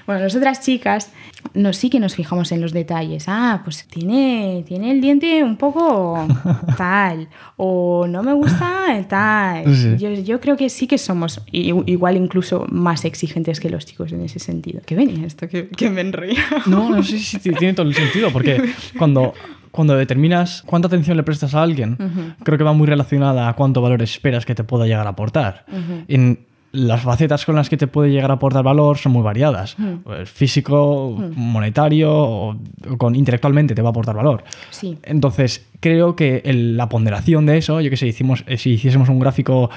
Bueno, 0.07 0.23
nosotras 0.23 0.63
chicas, 0.63 1.13
nos 1.53 1.77
sí 1.77 1.91
que 1.91 2.01
nos 2.01 2.15
fijamos 2.15 2.53
en 2.53 2.63
los 2.63 2.73
detalles. 2.73 3.25
Ah, 3.29 3.61
pues 3.65 3.87
tiene, 3.87 4.65
tiene 4.67 4.91
el 4.93 5.03
diente 5.03 5.45
un 5.45 5.59
poco 5.59 6.27
tal. 6.79 7.29
O 7.59 8.07
no 8.09 8.23
me 8.23 8.33
gusta 8.33 9.05
tal. 9.07 9.77
Sí. 9.77 9.97
Yo, 9.99 10.11
yo 10.15 10.41
creo 10.41 10.57
que 10.57 10.71
sí 10.71 10.87
que 10.87 10.97
somos 10.97 11.43
igual 11.53 12.17
incluso 12.17 12.67
más 12.71 13.05
exigentes 13.05 13.61
que 13.61 13.69
los 13.69 13.85
chicos 13.85 14.11
en 14.13 14.23
ese 14.23 14.39
sentido. 14.39 14.81
¿Qué 14.87 14.95
venía 14.95 15.27
esto? 15.27 15.49
Que, 15.49 15.91
me 15.91 16.01
enrolla. 16.01 16.43
No, 16.65 16.89
no 16.89 17.03
sé 17.03 17.19
si 17.19 17.39
tiene 17.39 17.75
todo 17.75 17.87
el 17.87 17.95
sentido, 17.95 18.31
porque 18.33 18.73
cuando, 18.99 19.35
cuando 19.75 19.97
determinas 19.97 20.63
cuánta 20.65 20.87
atención 20.87 21.17
le 21.17 21.25
prestas 21.25 21.55
a 21.55 21.63
alguien, 21.63 21.97
creo 22.45 22.57
que 22.57 22.63
va 22.65 22.73
muy 22.73 22.87
relacionada 22.87 23.49
a 23.49 23.55
cuánto 23.55 23.83
valor 23.83 24.03
esperas 24.03 24.47
que 24.47 24.55
te 24.55 24.63
pueda 24.63 24.87
llegar 24.87 25.07
a 25.07 25.11
aportar. 25.11 25.65
En 26.07 26.47
las 26.71 27.03
facetas 27.03 27.45
con 27.45 27.55
las 27.55 27.69
que 27.69 27.77
te 27.77 27.87
puede 27.87 28.11
llegar 28.11 28.31
a 28.31 28.35
aportar 28.35 28.63
valor 28.65 28.99
son 28.99 29.13
muy 29.13 29.23
variadas. 29.23 29.77
Pues 30.05 30.29
Físico, 30.31 31.17
monetario, 31.37 32.13
o, 32.13 32.57
con 32.99 33.15
intelectualmente 33.15 33.75
te 33.75 33.83
va 33.83 33.89
a 33.89 33.91
aportar 33.91 34.15
valor. 34.17 34.45
Sí. 34.71 34.99
Entonces, 35.05 35.67
creo 35.81 36.15
que 36.17 36.43
el- 36.45 36.77
la 36.77 36.89
ponderación 36.89 37.47
de 37.47 37.59
eso, 37.59 37.81
yo 37.81 37.91
que 37.91 37.97
sé, 37.97 38.07
hicimos, 38.09 38.45
eh, 38.47 38.59
si 38.59 38.71
hiciésemos 38.73 39.09
un 39.09 39.19
gráfico 39.21 39.71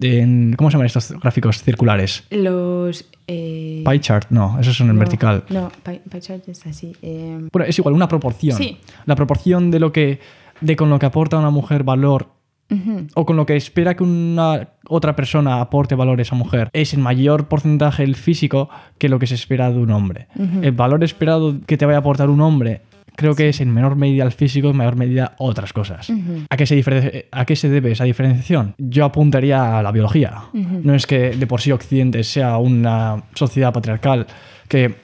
en... 0.00 0.54
¿Cómo 0.56 0.70
se 0.70 0.74
llaman 0.74 0.86
estos 0.86 1.12
gráficos 1.20 1.62
circulares? 1.62 2.24
Los. 2.30 3.04
eh, 3.26 3.82
Pie 3.86 4.00
chart, 4.00 4.26
no, 4.30 4.58
esos 4.60 4.76
son 4.76 4.88
en 4.90 4.94
no, 4.96 5.00
vertical. 5.00 5.44
No, 5.50 5.70
pie, 5.82 6.00
pie 6.10 6.20
chart 6.20 6.48
es 6.48 6.66
así. 6.66 6.92
eh, 7.02 7.48
Bueno, 7.52 7.66
es 7.68 7.78
igual, 7.78 7.94
una 7.94 8.08
proporción. 8.08 8.56
Sí. 8.58 8.78
La 9.06 9.14
proporción 9.16 9.70
de 9.70 9.80
lo 9.80 9.92
que. 9.92 10.20
de 10.60 10.76
con 10.76 10.90
lo 10.90 10.98
que 10.98 11.06
aporta 11.06 11.38
una 11.38 11.50
mujer 11.50 11.82
valor. 11.84 12.28
O 13.14 13.24
con 13.24 13.36
lo 13.36 13.46
que 13.46 13.54
espera 13.54 13.94
que 13.94 14.02
una 14.02 14.70
otra 14.88 15.14
persona 15.14 15.60
aporte 15.60 15.94
valor 15.94 16.18
a 16.18 16.22
esa 16.22 16.34
mujer 16.34 16.70
es 16.72 16.92
en 16.92 17.02
mayor 17.02 17.46
porcentaje 17.46 18.02
el 18.02 18.16
físico 18.16 18.68
que 18.98 19.08
lo 19.08 19.20
que 19.20 19.28
se 19.28 19.36
espera 19.36 19.70
de 19.70 19.78
un 19.78 19.92
hombre. 19.92 20.26
El 20.60 20.72
valor 20.72 21.04
esperado 21.04 21.60
que 21.66 21.76
te 21.76 21.86
vaya 21.86 21.98
a 21.98 22.00
aportar 22.00 22.30
un 22.30 22.40
hombre 22.40 22.80
creo 23.16 23.34
que 23.34 23.48
es 23.48 23.60
en 23.60 23.72
menor 23.72 23.96
medida 23.96 24.24
el 24.24 24.32
físico, 24.32 24.70
en 24.70 24.76
mayor 24.76 24.96
medida 24.96 25.34
otras 25.38 25.72
cosas. 25.72 26.10
¿A, 26.50 26.56
qué 26.56 26.66
se 26.66 27.26
¿A 27.30 27.44
qué 27.44 27.56
se 27.56 27.68
debe 27.68 27.92
esa 27.92 28.04
diferenciación? 28.04 28.74
Yo 28.78 29.04
apuntaría 29.04 29.78
a 29.78 29.82
la 29.82 29.92
biología. 29.92 30.42
No 30.52 30.94
es 30.94 31.06
que 31.06 31.30
de 31.30 31.46
por 31.46 31.60
sí 31.60 31.72
Occidente 31.72 32.24
sea 32.24 32.58
una 32.58 33.24
sociedad 33.34 33.72
patriarcal 33.72 34.26
que 34.68 34.94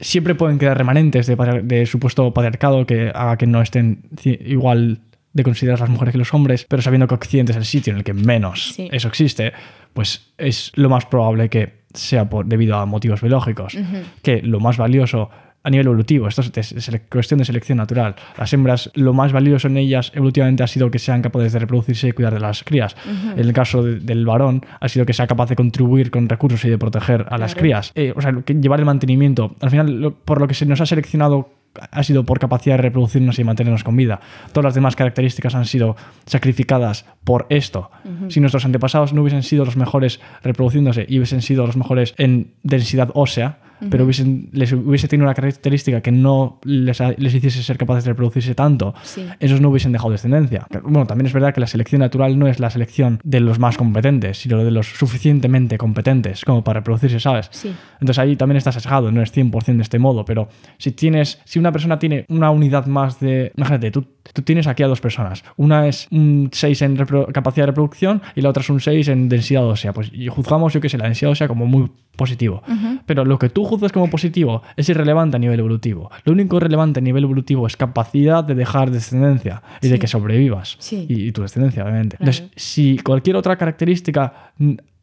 siempre 0.00 0.34
pueden 0.34 0.58
quedar 0.58 0.78
remanentes 0.78 1.26
de, 1.26 1.86
supuesto 1.86 2.32
patriarcado 2.32 2.86
que 2.86 3.10
haga 3.14 3.36
que 3.36 3.46
no 3.46 3.60
estén 3.60 4.02
igual 4.24 5.00
de 5.32 5.44
considerar 5.44 5.78
las 5.78 5.90
mujeres 5.90 6.12
que 6.12 6.18
los 6.18 6.34
hombres, 6.34 6.66
pero 6.68 6.82
sabiendo 6.82 7.06
que 7.06 7.14
Occidente 7.14 7.52
es 7.52 7.58
el 7.58 7.64
sitio 7.64 7.92
en 7.92 7.98
el 7.98 8.04
que 8.04 8.14
menos 8.14 8.72
Sí. 8.74 8.88
eso 8.90 9.06
existe, 9.06 9.52
pues 9.92 10.32
es 10.38 10.72
lo 10.74 10.88
más 10.88 11.06
probable 11.06 11.48
que 11.48 11.80
sea 11.94 12.28
por, 12.28 12.46
debido 12.46 12.76
a 12.76 12.86
motivos 12.86 13.20
biológicos, 13.20 13.76
que 14.22 14.42
lo 14.42 14.60
más 14.60 14.76
valioso 14.76 15.30
a 15.62 15.70
nivel 15.70 15.86
evolutivo, 15.86 16.26
esto 16.26 16.40
es, 16.40 16.74
cuestión 17.10 17.38
de 17.38 17.44
selección 17.44 17.78
natural. 17.78 18.14
Las 18.38 18.52
hembras, 18.52 18.90
lo 18.94 19.12
más 19.12 19.32
valioso 19.32 19.68
en 19.68 19.76
ellas 19.76 20.10
evolutivamente 20.14 20.62
ha 20.62 20.66
sido 20.66 20.90
que 20.90 20.98
sean 20.98 21.20
capaces 21.22 21.52
de 21.52 21.58
reproducirse 21.58 22.08
y 22.08 22.12
cuidar 22.12 22.32
de 22.32 22.40
las 22.40 22.64
crías. 22.64 22.96
En 23.34 23.38
el 23.38 23.52
caso 23.52 23.82
de- 23.82 24.00
del 24.00 24.24
varón, 24.24 24.64
ha 24.80 24.88
sido 24.88 25.04
que 25.04 25.12
sea 25.12 25.26
capaz 25.26 25.48
de 25.50 25.56
contribuir 25.56 26.10
con 26.10 26.28
recursos 26.28 26.64
y 26.64 26.70
de 26.70 26.78
proteger 26.78 27.26
a 27.28 27.36
las 27.38 27.54
crías. 27.54 27.92
Eh, 27.94 28.12
o 28.16 28.20
sea, 28.22 28.32
que 28.44 28.54
llevar 28.54 28.78
el 28.80 28.86
mantenimiento. 28.86 29.54
Al 29.60 29.70
final, 29.70 30.00
lo- 30.00 30.14
por 30.14 30.40
lo 30.40 30.48
que 30.48 30.54
se 30.54 30.64
nos 30.66 30.80
ha 30.80 30.86
seleccionado 30.86 31.52
ha 31.92 32.02
sido 32.02 32.24
por 32.24 32.40
capacidad 32.40 32.74
de 32.76 32.82
reproducirnos 32.82 33.38
y 33.38 33.44
mantenernos 33.44 33.84
con 33.84 33.94
vida. 33.96 34.18
Todas 34.52 34.64
las 34.64 34.74
demás 34.74 34.96
características 34.96 35.54
han 35.54 35.66
sido 35.66 35.94
sacrificadas 36.26 37.04
por 37.22 37.46
esto. 37.50 37.90
Si 38.28 38.40
nuestros 38.40 38.64
antepasados 38.64 39.12
no 39.12 39.20
hubiesen 39.20 39.42
sido 39.42 39.64
los 39.64 39.76
mejores 39.76 40.20
reproduciéndose 40.42 41.04
y 41.08 41.18
hubiesen 41.18 41.42
sido 41.42 41.66
los 41.66 41.76
mejores 41.76 42.14
en 42.18 42.54
densidad 42.62 43.10
ósea, 43.14 43.58
pero 43.88 44.04
hubiesen, 44.04 44.48
les 44.52 44.72
hubiese 44.72 45.08
tenido 45.08 45.26
una 45.26 45.34
característica 45.34 46.00
que 46.00 46.12
no 46.12 46.58
les, 46.64 47.00
ha- 47.00 47.12
les 47.16 47.34
hiciese 47.34 47.62
ser 47.62 47.78
capaces 47.78 48.04
de 48.04 48.10
reproducirse 48.10 48.54
tanto, 48.54 48.94
Sí. 49.02 49.24
esos 49.38 49.60
no 49.60 49.70
hubiesen 49.70 49.92
dejado 49.92 50.10
descendencia. 50.10 50.66
Bueno, 50.82 51.06
también 51.06 51.26
es 51.26 51.32
verdad 51.32 51.54
que 51.54 51.60
la 51.60 51.66
selección 51.66 52.00
natural 52.00 52.38
no 52.38 52.46
es 52.48 52.60
la 52.60 52.70
selección 52.70 53.20
de 53.24 53.40
los 53.40 53.58
más 53.58 53.76
competentes, 53.76 54.38
sino 54.38 54.58
de 54.64 54.70
los 54.70 54.86
suficientemente 54.88 55.78
competentes 55.78 56.44
como 56.44 56.64
para 56.64 56.80
reproducirse, 56.80 57.20
¿sabes? 57.20 57.48
Sí. 57.52 57.72
Entonces 57.94 58.18
ahí 58.18 58.36
también 58.36 58.56
está 58.56 58.72
sesgado, 58.72 59.10
no 59.12 59.22
es 59.22 59.32
100% 59.34 59.76
de 59.76 59.82
este 59.82 59.98
modo, 59.98 60.24
pero 60.24 60.48
si 60.78 60.92
tienes, 60.92 61.40
si 61.44 61.58
una 61.58 61.72
persona 61.72 61.98
tiene 61.98 62.24
una 62.28 62.50
unidad 62.50 62.86
más 62.86 63.20
de, 63.20 63.52
imagínate, 63.56 63.90
tú, 63.90 64.06
tú 64.32 64.42
tienes 64.42 64.66
aquí 64.66 64.82
a 64.82 64.86
dos 64.88 65.00
personas, 65.00 65.44
una 65.56 65.86
es 65.86 66.06
un 66.10 66.48
6 66.52 66.82
en 66.82 66.96
capacidad 67.32 67.64
de 67.64 67.72
reproducción 67.72 68.22
y 68.34 68.40
la 68.40 68.48
otra 68.50 68.62
es 68.62 68.70
un 68.70 68.80
6 68.80 69.08
en 69.08 69.28
densidad 69.28 69.64
ósea, 69.66 69.92
pues 69.92 70.10
y 70.12 70.28
juzgamos, 70.28 70.72
yo 70.72 70.80
que 70.80 70.88
sé, 70.88 70.98
la 70.98 71.04
densidad 71.04 71.30
ósea 71.32 71.48
como 71.48 71.66
muy 71.66 71.90
positivo, 72.16 72.62
pero 73.06 73.24
lo 73.24 73.38
que 73.38 73.48
tú 73.48 73.64
juzgas 73.70 73.92
como 73.92 74.10
positivo 74.10 74.62
es 74.76 74.88
irrelevante 74.88 75.36
a 75.36 75.38
nivel 75.40 75.60
evolutivo. 75.60 76.10
Lo 76.24 76.32
único 76.32 76.58
relevante 76.60 77.00
a 77.00 77.02
nivel 77.02 77.24
evolutivo 77.24 77.66
es 77.66 77.76
capacidad 77.76 78.44
de 78.44 78.54
dejar 78.54 78.90
descendencia 78.90 79.62
y 79.80 79.88
de 79.88 79.94
Sí. 79.94 79.98
que 80.00 80.06
sobrevivas. 80.06 80.76
Sí. 80.80 81.06
Y, 81.08 81.28
y 81.28 81.32
tu 81.32 81.42
descendencia, 81.42 81.82
obviamente. 81.84 82.16
Claro. 82.16 82.30
Entonces, 82.32 82.50
si 82.62 82.98
cualquier 82.98 83.36
otra 83.36 83.56
característica 83.56 84.52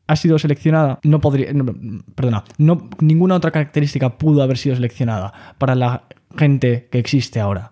ha 0.10 0.16
sido 0.16 0.38
seleccionada, 0.40 1.00
no 1.04 1.20
podría, 1.20 1.52
no, 1.54 1.66
perdona, 2.16 2.44
no, 2.58 2.90
ninguna 3.00 3.36
otra 3.36 3.52
característica 3.52 4.18
pudo 4.18 4.42
haber 4.44 4.58
sido 4.58 4.76
seleccionada 4.76 5.34
para 5.58 5.76
la 5.76 6.04
gente 6.38 6.88
que 6.92 7.00
existe 7.00 7.40
ahora. 7.40 7.72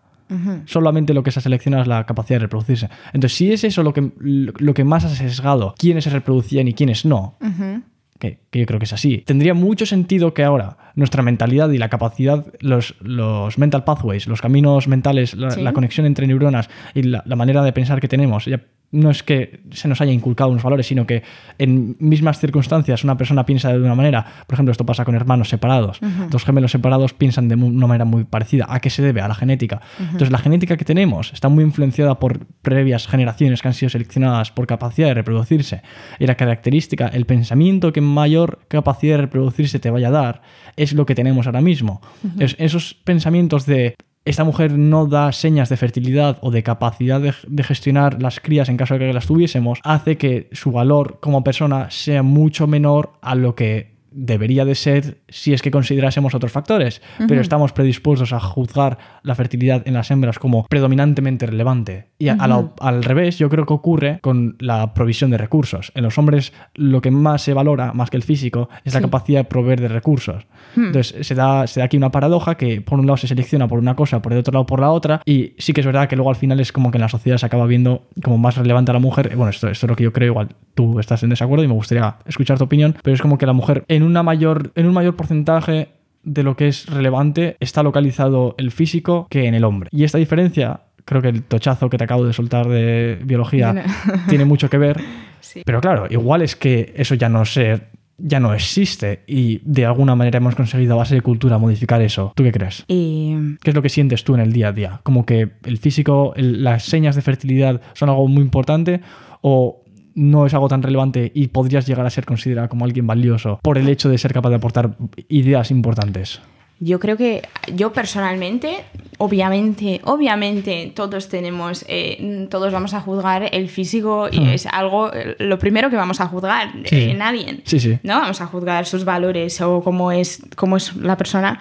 Solamente 0.65 1.13
lo 1.13 1.21
que 1.23 1.29
se 1.31 1.38
ha 1.39 1.41
seleccionado 1.41 1.84
es 1.84 1.88
la 1.88 2.03
capacidad 2.05 2.39
de 2.39 2.45
reproducirse. 2.45 2.89
Entonces, 3.13 3.38
si 3.38 3.53
es 3.53 3.63
eso 3.63 3.84
lo 3.84 3.93
que, 3.93 4.12
lo 4.19 4.73
que 4.73 4.84
más 4.84 5.05
ha 5.05 5.10
sesgado 5.10 5.75
quiénes 5.77 6.03
se 6.05 6.10
reproducían 6.10 6.67
y 6.67 6.73
quiénes 6.73 7.05
no, 7.05 7.38
Ujú. 7.39 7.84
Que, 8.19 8.39
que 8.49 8.60
yo 8.60 8.65
creo 8.65 8.80
que 8.80 8.86
es 8.86 8.93
así. 8.93 9.23
Tendría 9.25 9.54
mucho 9.54 9.86
sentido 9.86 10.34
que 10.34 10.43
ahora 10.43 10.78
nuestra 10.95 11.21
mentalidad 11.23 11.69
y 11.71 11.78
la 11.78 11.89
capacidad, 11.89 12.45
los, 12.60 12.95
los 13.01 13.58
mental 13.58 13.84
pathways, 13.84 14.28
los 14.28 14.41
caminos 14.41 14.88
mentales, 14.88 15.34
la, 15.36 15.51
Sí. 15.51 15.62
la 15.62 15.73
conexión 15.73 16.06
entre 16.06 16.25
neuronas 16.28 16.69
y 16.93 17.04
la, 17.04 17.23
la 17.25 17.36
manera 17.36 17.62
de 17.63 17.73
pensar 17.73 17.99
que 17.99 18.08
tenemos, 18.08 18.45
ya 18.45 18.62
no 18.95 19.12
es 19.12 19.23
que 19.23 19.62
se 19.71 19.88
nos 19.88 20.01
haya 20.01 20.12
inculcado 20.12 20.49
unos 20.49 20.63
valores, 20.63 20.88
sino 20.88 21.05
que 21.05 21.23
en 21.58 21.95
mismas 21.99 22.39
circunstancias 22.39 23.03
una 23.03 23.17
persona 23.17 23.45
piensa 23.45 23.71
de 23.71 23.79
una 23.79 23.95
manera, 23.95 24.25
por 24.47 24.55
ejemplo, 24.55 24.71
esto 24.71 24.86
pasa 24.86 25.05
con 25.05 25.15
hermanos 25.15 25.49
separados, 25.49 25.99
dos 26.29 26.43
gemelos 26.43 26.71
separados 26.71 27.13
piensan 27.13 27.47
de 27.47 27.55
una 27.55 27.88
manera 27.88 28.05
muy 28.05 28.23
parecida. 28.23 28.65
¿A 28.69 28.79
qué 28.79 28.89
se 28.89 29.01
debe? 29.01 29.21
A 29.21 29.27
la 29.27 29.36
genética. 29.36 29.81
Entonces, 29.99 30.31
la 30.31 30.38
genética 30.38 30.77
que 30.77 30.86
tenemos 30.86 31.34
está 31.34 31.49
muy 31.49 31.63
influenciada 31.63 32.19
por 32.19 32.45
previas 32.62 33.08
generaciones 33.08 33.62
que 33.62 33.67
han 33.67 33.73
sido 33.73 33.89
seleccionadas 33.89 34.51
por 34.51 34.67
capacidad 34.67 35.10
de 35.10 35.13
reproducirse. 35.13 35.81
Y 36.19 36.27
la 36.27 36.36
característica, 36.36 37.08
el 37.08 37.25
pensamiento 37.25 37.91
que 37.91 38.01
mayor 38.01 38.60
capacidad 38.67 39.17
de 39.17 39.21
reproducirse 39.23 39.79
te 39.79 39.89
vaya 39.89 40.08
a 40.08 40.12
dar, 40.12 40.41
es 40.75 40.93
lo 40.93 41.05
que 41.05 41.15
tenemos 41.15 41.47
ahora 41.47 41.62
mismo. 41.62 42.01
esos 42.39 42.93
pensamientos 42.93 43.65
de 43.65 43.95
esta 44.25 44.43
mujer 44.43 44.77
no 44.77 45.05
da 45.05 45.31
señas 45.31 45.69
de 45.69 45.77
fertilidad 45.77 46.39
o 46.41 46.49
de 46.49 46.63
capacidad 46.63 47.21
de, 47.21 47.63
gestionar 47.63 48.21
las 48.21 48.39
crías 48.39 48.69
en 48.69 48.77
caso 48.77 48.95
de 48.95 49.01
que 49.01 49.13
las 49.13 49.27
tuviésemos, 49.27 49.79
hace 49.83 50.17
que 50.17 50.49
su 50.51 50.71
valor 50.71 51.19
como 51.21 51.43
persona 51.43 51.91
sea 51.91 52.23
mucho 52.23 52.65
menor 52.65 53.13
a 53.21 53.35
lo 53.35 53.55
que 53.55 53.95
debería 54.15 54.63
de 54.63 54.75
ser 54.75 55.19
si 55.27 55.53
es 55.53 55.61
que 55.61 55.71
considerásemos 55.71 56.33
otros 56.33 56.51
factores, 56.51 57.01
pero 57.27 57.41
estamos 57.41 57.73
predispuestos 57.73 58.31
a 58.31 58.39
juzgar 58.39 58.97
la 59.23 59.35
fertilidad 59.35 59.83
en 59.85 59.93
las 59.93 60.09
hembras 60.09 60.39
como 60.39 60.65
predominantemente 60.67 61.45
relevante. 61.45 62.07
Y 62.17 62.30
al 62.30 63.04
revés, 63.04 63.38
yo 63.38 63.49
creo 63.49 63.65
que 63.65 63.73
ocurre 63.73 64.19
con 64.21 64.56
la 64.60 64.93
provisión 64.93 65.32
de 65.32 65.38
recursos. 65.38 65.91
En 65.95 66.04
los 66.04 66.17
hombres 66.17 66.54
lo 66.73 67.01
que 67.01 67.12
más 67.12 67.41
se 67.41 67.54
valora, 67.54 67.91
más 67.93 68.10
que 68.10 68.15
el 68.15 68.23
físico, 68.23 68.69
es 68.86 68.93
la 68.93 69.01
capacidad 69.01 69.41
de 69.41 69.43
proveer 69.43 69.82
de 69.82 69.89
recursos. 69.89 70.45
Hmm. 70.75 70.88
Entonces 70.88 71.28
se 71.28 71.36
da, 71.36 71.67
se 71.67 71.82
da 71.82 71.88
aquí 71.88 71.97
una 71.97 72.12
paradoja 72.12 72.56
que 72.56 72.80
por 72.80 72.99
un 72.99 73.06
lado 73.06 73.17
se 73.17 73.28
selecciona 73.28 73.67
por 73.67 73.80
una 73.80 73.95
cosa, 73.95 74.21
por 74.21 74.32
el 74.32 74.39
otro 74.39 74.54
lado 74.54 74.65
por 74.65 74.80
la 74.80 74.91
otra, 74.91 75.21
y 75.25 75.54
sí 75.58 75.73
que 75.73 75.82
es 75.82 75.86
verdad 75.86 76.08
que 76.08 76.15
luego 76.15 76.30
al 76.30 76.38
final 76.38 76.60
es 76.62 76.71
como 76.71 76.89
que 76.89 76.97
en 76.97 77.01
la 77.01 77.10
sociedad 77.10 77.38
se 77.38 77.45
acaba 77.45 77.65
viendo 77.65 78.04
como 78.23 78.38
más 78.38 78.56
relevante 78.56 78.91
a 78.91 78.93
la 78.93 78.99
mujer. 78.99 79.36
Bueno, 79.36 79.49
esto, 79.49 79.67
esto 79.67 79.86
es 79.86 79.89
lo 79.89 79.95
que 79.97 80.06
yo 80.06 80.13
creo, 80.13 80.32
igual 80.32 80.49
tú 80.73 80.99
estás 80.99 81.21
en 81.23 81.30
desacuerdo 81.30 81.65
y 81.65 81.67
me 81.67 81.73
gustaría 81.73 82.15
escuchar 82.25 82.58
tu 82.58 82.63
opinión, 82.63 82.95
pero 83.04 83.13
es 83.13 83.21
como 83.21 83.38
que 83.38 83.45
la 83.45 83.54
mujer 83.54 83.84
en 83.89 84.04
una 84.04 84.23
mayor, 84.23 84.71
en 84.75 84.86
un 84.86 84.93
mayor 84.93 85.17
porcentaje 85.17 85.89
de 86.23 86.43
lo 86.43 86.56
que 86.56 86.67
es 86.67 86.88
relevante 86.88 87.56
está 87.60 87.84
localizado 87.84 88.56
el 88.58 88.71
físico 88.71 89.28
que 89.30 89.45
en 89.45 89.54
el 89.54 89.63
hombre. 89.63 89.89
Y 89.91 90.04
esta 90.04 90.17
diferencia, 90.17 90.82
creo 91.06 91.22
que 91.22 91.30
el 91.30 91.44
tochazo 91.44 91.89
que 91.89 91.98
te 91.98 92.04
acabo 92.04 92.26
de 92.26 92.34
soltar 92.34 92.68
de 92.68 93.20
biología 93.24 93.86
tiene 94.30 94.46
mucho 94.46 94.70
que 94.70 94.78
ver. 94.78 95.02
Pero 95.65 95.80
claro, 95.80 96.08
igual 96.10 96.41
es 96.41 96.56
que 96.56 96.94
eso 96.98 97.15
ya 97.15 97.30
no 97.30 97.46
sé 97.46 97.82
ya 98.18 98.39
no 98.39 98.54
existe 98.54 99.24
y 99.28 99.60
de 99.65 99.86
alguna 99.86 100.15
manera 100.15 100.38
hemos 100.38 100.56
conseguido 100.56 100.94
a 100.94 100.98
base 100.98 101.15
de 101.15 101.22
cultura 101.22 101.58
modificar 101.58 102.02
eso. 102.02 102.32
¿Tú 102.36 102.44
qué 102.44 102.52
crees? 102.52 102.86
¿Qué 102.88 103.70
es 103.70 103.76
lo 103.76 103.82
que 103.82 103.89
sientes 103.89 104.24
tú 104.24 104.36
en 104.36 104.41
el 104.41 104.54
día 104.54 104.70
a 104.70 104.72
día? 104.72 105.00
¿Como 105.04 105.26
que 105.26 105.50
el 105.65 105.78
físico, 105.78 106.34
las 106.38 106.84
señas 106.84 107.15
de 107.15 107.22
fertilidad 107.22 107.82
son 107.94 108.10
algo 108.10 108.28
muy 108.28 108.41
importante 108.41 109.02
o 109.41 109.84
no 110.15 110.46
es 110.46 110.54
algo 110.54 110.70
tan 110.70 110.82
relevante 110.82 111.32
y 111.36 111.48
podrías 111.48 111.86
llegar 111.86 112.06
a 112.06 112.10
ser 112.10 112.26
considerado 112.26 112.70
como 112.70 112.86
alguien 112.86 113.06
valioso 113.06 113.60
por 113.62 113.78
el 113.78 113.89
hecho 113.89 114.10
de 114.10 114.18
ser 114.18 114.34
capaz 114.34 114.50
de 114.50 114.56
aportar 114.56 114.96
ideas 115.28 115.72
importantes? 115.72 116.41
Yo 116.79 116.99
creo 116.99 117.15
que 117.15 117.41
yo 117.73 117.93
personalmente, 117.93 118.83
obviamente, 119.17 120.01
obviamente 120.03 120.91
todos 120.93 121.29
tenemos, 121.29 121.85
eh, 121.88 122.47
todos 122.49 122.73
vamos 122.73 122.93
a 122.93 122.99
juzgar 122.99 123.49
el 123.53 123.69
físico 123.69 124.27
y 124.29 124.41
hmm. 124.41 124.49
es 124.49 124.65
algo, 124.65 125.09
lo 125.39 125.57
primero 125.57 125.89
que 125.89 125.95
vamos 125.95 126.19
a 126.19 126.27
juzgar 126.27 126.73
en 126.91 127.21
alguien. 127.21 127.61
Sí, 127.65 127.79
sí. 127.79 127.97
¿No? 128.03 128.19
Vamos 128.19 128.41
a 128.41 128.47
juzgar 128.47 128.85
sus 128.85 129.05
valores 129.05 129.61
o 129.61 129.81
cómo 129.81 130.11
es, 130.11 130.41
cómo 130.55 130.75
es 130.75 130.95
la 130.97 131.15
persona. 131.15 131.59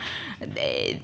Eh, 0.56 1.00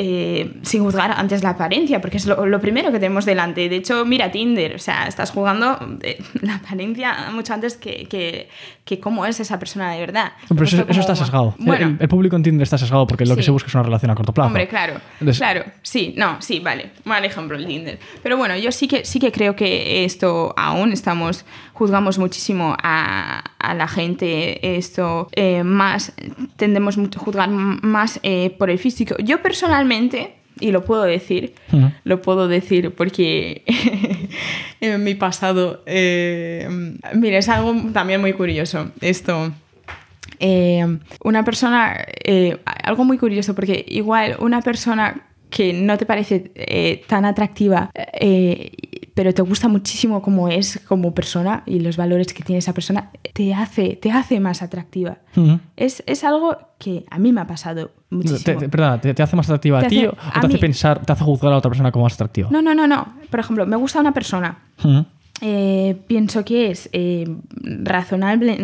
eh, 0.00 0.60
sin 0.62 0.84
juzgar 0.84 1.10
antes 1.10 1.42
la 1.42 1.50
apariencia, 1.50 2.00
porque 2.00 2.18
es 2.18 2.26
lo, 2.26 2.60
primero 2.60 2.92
que 2.92 3.00
tenemos 3.00 3.24
delante. 3.24 3.68
De 3.68 3.74
hecho, 3.74 4.04
mira 4.04 4.30
Tinder, 4.30 4.76
o 4.76 4.78
sea, 4.78 5.08
estás 5.08 5.32
jugando 5.32 5.76
la 6.40 6.54
apariencia 6.54 7.30
mucho 7.32 7.52
antes 7.52 7.76
que, 7.76 8.06
que, 8.06 8.48
que, 8.84 9.00
cómo 9.00 9.26
es 9.26 9.40
esa 9.40 9.58
persona 9.58 9.90
de 9.90 9.98
verdad. 9.98 10.34
Pero 10.48 10.62
eso, 10.62 10.86
está 10.88 11.16
sesgado. 11.16 11.56
Bueno, 11.58 11.96
el, 11.98 12.08
público 12.08 12.36
en 12.36 12.44
Tinder 12.44 12.62
está 12.62 12.78
sesgado 12.78 13.08
porque 13.08 13.26
lo 13.26 13.34
que 13.34 13.42
se 13.42 13.50
busca 13.50 13.66
es 13.66 13.74
una 13.74 13.82
relación 13.82 14.12
a 14.12 14.14
corto 14.14 14.32
plazo. 14.32 14.46
Hombre, 14.46 14.68
claro. 14.68 15.00
Claro, 15.36 15.64
sí, 15.82 16.14
no, 16.16 16.40
sí, 16.40 16.60
vale. 16.60 16.90
Mal 17.02 17.24
ejemplo 17.24 17.56
el 17.56 17.66
Tinder. 17.66 17.98
Pero 18.22 18.36
bueno, 18.36 18.56
yo 18.56 18.70
sí 18.70 18.86
que, 18.86 19.04
sí 19.04 19.18
que 19.18 19.32
creo 19.32 19.56
que 19.56 20.04
esto 20.04 20.54
aún 20.56 20.92
estamos, 20.92 21.44
juzgamos 21.78 22.18
muchísimo 22.18 22.76
a, 22.82 23.38
a 23.58 23.74
la 23.74 23.86
gente, 23.86 24.76
esto 24.76 25.28
eh, 25.32 25.62
más, 25.62 26.12
tendemos 26.56 26.98
mucho 26.98 27.20
a 27.20 27.22
juzgar 27.22 27.48
más 27.50 28.18
eh, 28.24 28.50
por 28.58 28.68
el 28.68 28.78
físico. 28.78 29.14
Yo 29.18 29.40
personalmente 29.42 30.34
y 30.60 30.72
lo 30.72 30.84
puedo 30.84 31.04
decir, 31.04 31.54
lo 32.02 32.20
puedo 32.20 32.48
decir 32.48 32.90
porque 32.90 33.62
en 34.80 35.04
mi 35.04 35.14
pasado, 35.14 35.84
eh, 35.86 36.68
mira, 37.14 37.38
es 37.38 37.48
algo 37.48 37.74
también 37.92 38.20
muy 38.20 38.32
curioso. 38.32 38.90
Esto, 39.00 39.52
eh, 40.40 40.98
una 41.22 41.44
persona, 41.44 41.96
eh, 42.24 42.58
algo 42.82 43.04
muy 43.04 43.18
curioso 43.18 43.54
porque 43.54 43.84
igual 43.86 44.36
una 44.40 44.60
persona 44.62 45.27
que 45.50 45.72
no 45.72 45.96
te 45.96 46.06
parece 46.06 47.04
tan 47.08 47.24
atractiva, 47.24 47.90
pero 49.18 49.34
te 49.34 49.42
gusta 49.42 49.66
muchísimo 49.66 50.22
cómo 50.22 50.48
es 50.48 50.80
como 50.86 51.12
persona 51.12 51.64
y 51.66 51.80
los 51.80 51.96
valores 51.96 52.32
que 52.32 52.44
tiene 52.44 52.58
esa 52.58 52.72
persona, 52.72 53.10
te 53.32 53.52
hace, 53.52 53.96
te 53.96 54.12
hace 54.12 54.38
más 54.38 54.62
atractiva. 54.62 55.18
es, 55.76 56.04
es, 56.06 56.22
algo 56.22 56.56
que 56.78 57.04
a 57.10 57.18
mí 57.18 57.32
me 57.32 57.40
ha 57.40 57.46
pasado 57.48 57.90
muchísimo. 58.10 58.60
Te, 58.60 58.68
perdona, 58.68 59.00
te, 59.00 59.20
hace 59.20 59.34
más 59.34 59.46
atractiva 59.46 59.80
a 59.80 59.88
ti 59.88 60.06
o 60.06 60.12
te 60.12 60.46
hace 60.46 60.58
pensar, 60.58 61.04
te 61.04 61.12
hace 61.12 61.24
juzgar 61.24 61.52
a 61.52 61.56
otra 61.56 61.68
persona 61.68 61.90
como 61.90 62.04
más 62.04 62.14
atractiva? 62.14 62.48
No, 62.52 62.62
no, 62.62 62.76
no, 62.76 62.86
no. 62.86 63.14
Por 63.28 63.40
ejemplo, 63.40 63.66
me 63.66 63.76
gusta 63.76 63.98
una 63.98 64.12
persona. 64.12 64.58
Eh, 65.40 65.96
pienso 66.06 66.44
que 66.44 66.70
es 66.70 66.88
eh, 66.92 67.24
razonable, 67.62 68.58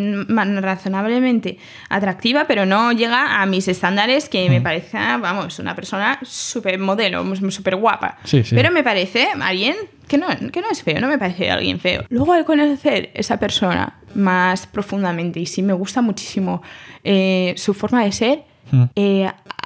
razonablemente 0.61 1.59
atractiva, 1.89 2.47
pero 2.47 2.67
no 2.67 2.91
llega 2.93 3.41
a 3.41 3.47
mis 3.47 3.69
estándares 3.69 4.29
que 4.29 4.51
me 4.51 4.61
parece, 4.61 4.97
vamos, 4.97 5.59
una 5.59 5.75
persona 5.77 6.19
súper 6.23 6.79
modelo, 6.79 7.25
súper 7.51 7.77
guapa. 7.77 8.19
Pero 8.51 8.73
me 8.73 8.83
parece 8.83 9.29
alguien 9.41 9.77
que 10.09 10.19
no, 10.19 10.27
que 10.53 10.61
no 10.61 10.71
es 10.71 10.83
feo, 10.83 11.01
no 11.01 11.09
me 11.09 11.19
parece 11.19 11.51
alguien 11.51 11.79
feo. 11.79 12.05
Luego 12.09 12.33
al 12.33 12.45
conocer 12.45 13.11
esa 13.15 13.39
persona 13.39 14.01
más 14.15 14.67
profundamente 14.67 15.41
y 15.41 15.47
si 15.47 15.63
me 15.63 15.73
gusta 15.73 16.03
muchísimo 16.03 16.63
eh, 17.05 17.55
su 17.57 17.75
forma 17.75 18.05
de 18.05 18.13
ser, 18.13 18.43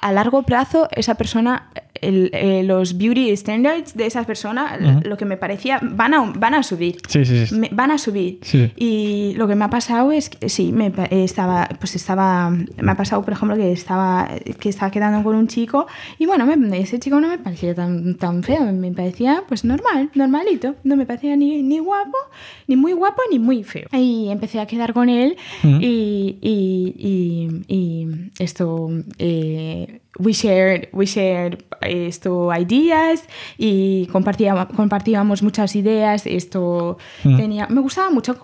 a 0.00 0.12
largo 0.12 0.42
plazo 0.42 0.88
esa 0.92 1.14
persona 1.14 1.70
eh, 2.00 2.62
los 2.64 2.96
beauty 2.96 3.36
standards 3.36 3.96
de 3.96 4.06
esas 4.06 4.26
personas, 4.26 4.78
lo 5.04 5.16
que 5.16 5.24
me 5.24 5.36
parecía, 5.36 5.80
van 5.82 6.14
a, 6.14 6.32
van 6.36 6.54
a 6.54 6.62
subir. 6.62 6.96
Sí, 7.08 7.24
sí, 7.24 7.46
sí. 7.46 7.60
van 7.70 7.90
a 7.90 7.98
subir. 7.98 8.40
Y 8.76 9.34
lo 9.36 9.48
que 9.48 9.54
me 9.54 9.64
ha 9.64 9.70
pasado 9.70 10.12
es 10.12 10.30
que 10.30 10.48
sí, 10.48 10.72
me 10.72 10.92
estaba, 11.10 11.68
pues 11.78 11.94
estaba, 11.96 12.50
me 12.50 12.92
ha 12.92 12.96
pasado, 12.96 13.22
por 13.22 13.32
ejemplo, 13.32 13.56
que 13.56 13.72
estaba, 13.72 14.28
que 14.58 14.68
estaba 14.68 14.90
quedando 14.90 15.22
con 15.22 15.36
un 15.36 15.48
chico 15.48 15.86
y 16.18 16.26
bueno, 16.26 16.46
ese 16.74 16.98
chico 16.98 17.20
no 17.20 17.28
me 17.28 17.38
parecía 17.38 17.74
tan, 17.74 18.14
tan 18.16 18.42
feo, 18.42 18.64
me 18.72 18.92
parecía 18.92 19.42
pues 19.48 19.64
normal, 19.64 20.10
normalito. 20.14 20.76
No 20.84 20.96
me 20.96 21.06
parecía 21.06 21.36
ni, 21.36 21.62
ni 21.62 21.78
guapo, 21.78 22.16
ni 22.66 22.76
muy 22.76 22.92
guapo, 22.92 23.22
ni 23.30 23.38
muy 23.38 23.64
feo. 23.64 23.88
Y 23.92 24.28
empecé 24.30 24.60
a 24.60 24.66
quedar 24.66 24.92
con 24.92 25.08
él 25.08 25.36
y, 25.62 26.38
y, 26.40 27.64
y, 27.68 28.30
esto... 28.38 28.88
Eh, 29.18 30.00
we 30.18 30.32
shared, 30.32 30.88
we 30.92 31.06
shared 31.06 31.64
esto, 31.80 32.50
ideas 32.54 33.24
y 33.56 34.06
compartíamos, 34.06 34.66
compartíamos 34.74 35.42
muchas 35.42 35.76
ideas. 35.76 36.26
Esto 36.26 36.98
mm. 37.24 37.36
tenía, 37.36 37.66
me 37.68 37.80
gustaba 37.80 38.10
mucho 38.10 38.36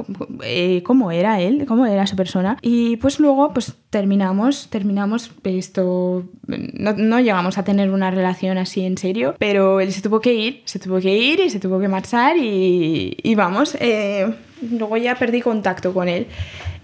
eh, 0.43 0.83
cómo 0.85 1.11
era 1.11 1.41
él, 1.41 1.67
cómo 1.67 1.87
era 1.87 2.07
su 2.07 2.17
persona. 2.17 2.57
Y 2.63 2.97
pues 2.99 3.19
luego 3.21 3.53
pues 3.53 3.75
terminamos, 3.91 4.69
terminamos 4.71 5.31
esto, 5.45 6.25
no, 6.47 6.93
no, 6.93 7.21
llegamos 7.21 7.59
a 7.59 7.65
tener 7.65 7.91
una 7.91 8.11
relación 8.11 8.59
así 8.59 8.83
en 8.83 8.99
serio, 8.99 9.35
pero 9.39 9.81
él 9.81 9.93
se 9.93 10.03
tuvo 10.03 10.21
que 10.21 10.35
ir, 10.35 10.63
se 10.65 10.79
tuvo 10.79 11.01
que 11.01 11.17
ir 11.17 11.41
y 11.41 11.51
se 11.51 11.61
tuvo 11.61 11.79
que 11.79 11.89
marchar 11.89 12.37
y, 12.37 13.17
y 13.23 13.35
vamos, 13.35 13.77
eh, 13.81 14.33
luego 14.71 14.97
ya 14.97 15.15
perdí 15.17 15.41
contacto 15.41 15.93
con 15.93 16.09
él. 16.09 16.27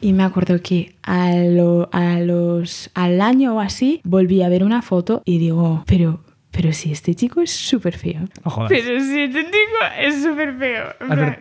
Y 0.01 0.12
me 0.12 0.23
acuerdo 0.23 0.61
que 0.62 0.95
a, 1.03 1.29
a 1.29 2.21
los, 2.21 2.90
al 2.95 3.21
año 3.21 3.57
o 3.57 3.61
así 3.61 4.01
volví 4.05 4.43
a 4.43 4.49
ver 4.49 4.64
una 4.64 4.83
foto 4.83 5.23
y 5.25 5.38
digo, 5.38 5.85
pero 5.87 6.21
pero 6.51 6.73
si 6.73 6.90
este 6.90 7.14
chico 7.14 7.40
es 7.40 7.53
súper 7.53 7.97
feo. 7.97 8.23
pero 8.69 9.01
si 9.01 9.21
este 9.21 9.45
chico 9.45 9.79
es 9.99 10.23
súper 10.23 10.57
feo. 10.59 10.85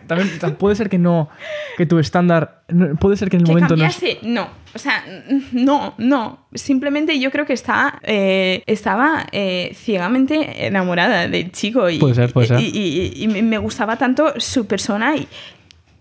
también 0.06 0.56
puede 0.56 0.76
ser 0.76 0.88
que 0.88 0.98
no, 0.98 1.28
que 1.76 1.84
tu 1.84 1.98
estándar, 1.98 2.62
puede 3.00 3.16
ser 3.16 3.28
que 3.28 3.36
en 3.36 3.42
el 3.42 3.48
momento 3.48 3.76
no, 3.76 3.88
no. 4.22 4.48
O 4.72 4.78
sea, 4.78 5.04
no, 5.52 5.94
no. 5.98 6.46
Simplemente 6.54 7.18
yo 7.18 7.32
creo 7.32 7.44
que 7.44 7.56
eh, 8.04 8.62
estaba 8.66 9.26
eh, 9.32 9.72
ciegamente 9.74 10.66
enamorada 10.66 11.26
del 11.26 11.50
chico. 11.50 11.90
Y, 11.90 11.98
puede 11.98 12.14
ser, 12.14 12.32
puede 12.32 12.46
ser. 12.46 12.60
Y, 12.60 13.12
y, 13.16 13.26
me 13.26 13.58
gustaba 13.58 13.96
tanto 13.96 14.34
su 14.38 14.66
persona 14.66 15.16
y, 15.16 15.26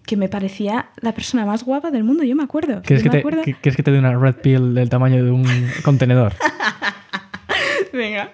que 0.09 0.17
me 0.17 0.27
parecía 0.27 0.87
la 1.01 1.11
persona 1.11 1.45
más 1.45 1.63
guapa 1.63 1.91
del 1.91 2.03
mundo, 2.03 2.23
yo 2.23 2.35
me 2.35 2.41
acuerdo. 2.41 2.81
¿Quieres, 2.81 3.03
que, 3.03 3.11
te, 3.11 3.21
¿quieres 3.21 3.75
que 3.75 3.83
te 3.83 3.91
dé 3.91 3.99
una 3.99 4.17
red 4.17 4.33
pill 4.37 4.73
del 4.73 4.89
tamaño 4.89 5.23
de 5.23 5.29
un 5.29 5.45
contenedor? 5.83 6.33
Venga. 7.93 8.31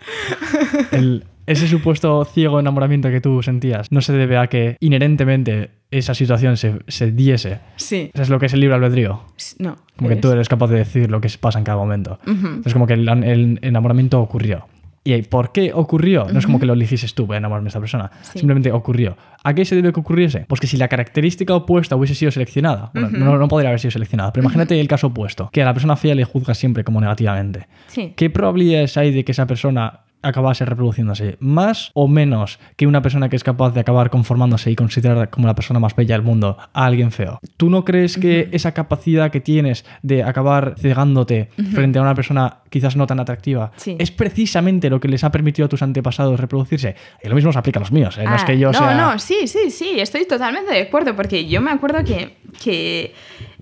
El, 0.94 1.26
ese 1.48 1.68
supuesto 1.68 2.24
ciego 2.24 2.62
enamoramiento 2.62 3.10
que 3.10 3.20
tú 3.20 3.44
sentías 3.44 3.92
no 3.92 4.00
se 4.00 4.14
debe 4.14 4.38
a 4.38 4.48
que 4.48 4.78
inherentemente 4.80 5.72
esa 5.92 6.14
situación 6.14 6.56
se, 6.56 6.80
se 6.88 7.12
diese. 7.12 7.60
Sí. 7.76 8.10
Eso 8.14 8.24
es 8.24 8.30
lo 8.30 8.40
que 8.40 8.46
es 8.46 8.54
el 8.54 8.62
libre 8.62 8.76
albedrío. 8.76 9.26
No. 9.60 9.76
Como 9.98 10.08
que 10.10 10.16
tú 10.16 10.32
eres 10.32 10.48
capaz 10.48 10.68
de 10.68 10.78
decir 10.78 11.12
lo 11.12 11.20
que 11.20 11.30
pasa 11.38 11.60
en 11.60 11.66
cada 11.66 11.78
momento. 11.78 12.20
Ujú. 12.26 12.62
Es 12.66 12.72
como 12.72 12.88
que 12.88 12.94
el, 12.94 13.10
el 13.26 13.60
enamoramiento 13.62 14.22
ocurrió. 14.22 14.66
¿Y 15.08 15.22
por 15.22 15.52
qué 15.52 15.72
ocurrió? 15.72 16.26
No 16.34 16.40
es 16.40 16.48
como 16.48 16.60
que 16.60 16.66
lo 16.66 16.74
elegiste 16.74 17.08
tú, 17.14 17.28
voy 17.28 17.36
a 17.36 17.38
enamorarme 17.38 17.66
de 17.66 17.70
esta 17.70 17.80
persona. 17.80 18.10
Sí. 18.24 18.40
Simplemente 18.40 18.72
ocurrió. 18.72 19.16
¿A 19.44 19.54
qué 19.54 19.64
se 19.64 19.76
debe 19.76 19.94
que 19.94 20.00
ocurriese? 20.00 20.46
Pues 20.48 20.60
que 20.60 20.66
si 20.66 20.78
la 20.78 20.88
característica 20.88 21.54
opuesta 21.54 21.96
hubiese 21.96 22.16
sido 22.16 22.32
seleccionada, 22.32 22.90
bueno, 22.92 23.12
no, 23.12 23.38
no 23.38 23.48
podría 23.48 23.70
haber 23.70 23.80
sido 23.80 23.92
seleccionada, 23.92 24.34
pero 24.34 24.44
imagínate 24.44 24.80
el 24.80 24.88
caso 24.88 25.08
opuesto, 25.08 25.52
que 25.54 25.62
a 25.62 25.66
la 25.66 25.74
persona 25.74 25.96
fea 25.96 26.16
le 26.16 26.24
juzga 26.24 26.56
siempre 26.56 26.84
como 26.84 27.00
negativamente. 27.02 27.68
Sí. 27.86 28.14
¿Qué 28.16 28.32
probabilidades 28.32 28.98
hay 28.98 29.12
de 29.12 29.24
que 29.24 29.34
esa 29.34 29.46
persona 29.46 30.05
acabase 30.28 30.66
reproduciéndose? 30.66 31.38
¿Más 31.40 31.92
o 31.94 32.08
menos 32.08 32.60
que 32.76 32.88
una 32.88 33.02
persona 33.02 33.30
que 33.30 33.36
es 33.36 33.44
capaz 33.44 33.72
de 33.74 33.80
acabar 33.82 34.10
conformándose 34.10 34.72
y 34.72 34.76
considerar 34.76 35.30
como 35.30 35.48
la 35.48 35.56
persona 35.56 35.80
más 35.80 35.96
bella 35.96 36.16
del 36.16 36.24
mundo 36.24 36.58
a 36.74 36.86
alguien 36.86 37.12
feo? 37.12 37.40
¿Tú 37.58 37.70
no 37.70 37.86
crees 37.86 38.18
que 38.18 38.50
esa 38.52 38.74
capacidad 38.74 39.32
que 39.32 39.42
tienes 39.42 39.86
de 40.02 40.24
acabar 40.24 40.76
cegándote 40.80 41.50
frente 41.74 42.00
a 42.00 42.02
una 42.02 42.16
persona 42.16 42.58
quizás 42.70 42.96
no 42.96 43.08
tan 43.08 43.20
atractiva 43.20 43.72
Sí. 43.78 43.96
es 44.00 44.12
precisamente 44.12 44.90
lo 44.90 45.00
que 45.00 45.08
les 45.08 45.24
ha 45.24 45.32
permitido 45.32 45.66
a 45.68 45.70
tus 45.70 45.82
antepasados 45.82 46.40
reproducirse? 46.40 46.96
Y 47.24 47.30
lo 47.30 47.36
mismo 47.36 47.52
se 47.54 47.60
aplica 47.60 47.80
a 47.80 47.82
los 47.82 47.92
míos, 47.92 48.18
¿eh? 48.18 48.24
no 48.26 48.36
es 48.36 48.42
Ah, 48.44 48.46
que 48.46 48.58
yo 48.60 48.72
no, 48.72 48.78
sea... 48.78 48.96
no, 48.96 49.20
sí, 49.20 49.48
sí, 49.48 49.70
sí, 49.72 50.00
estoy 50.00 50.26
totalmente 50.26 50.74
de 50.74 50.82
acuerdo, 50.82 51.16
porque 51.16 51.48
yo 51.48 51.62
me 51.62 51.72
acuerdo 51.72 52.04
que, 52.04 52.38
que 52.64 53.14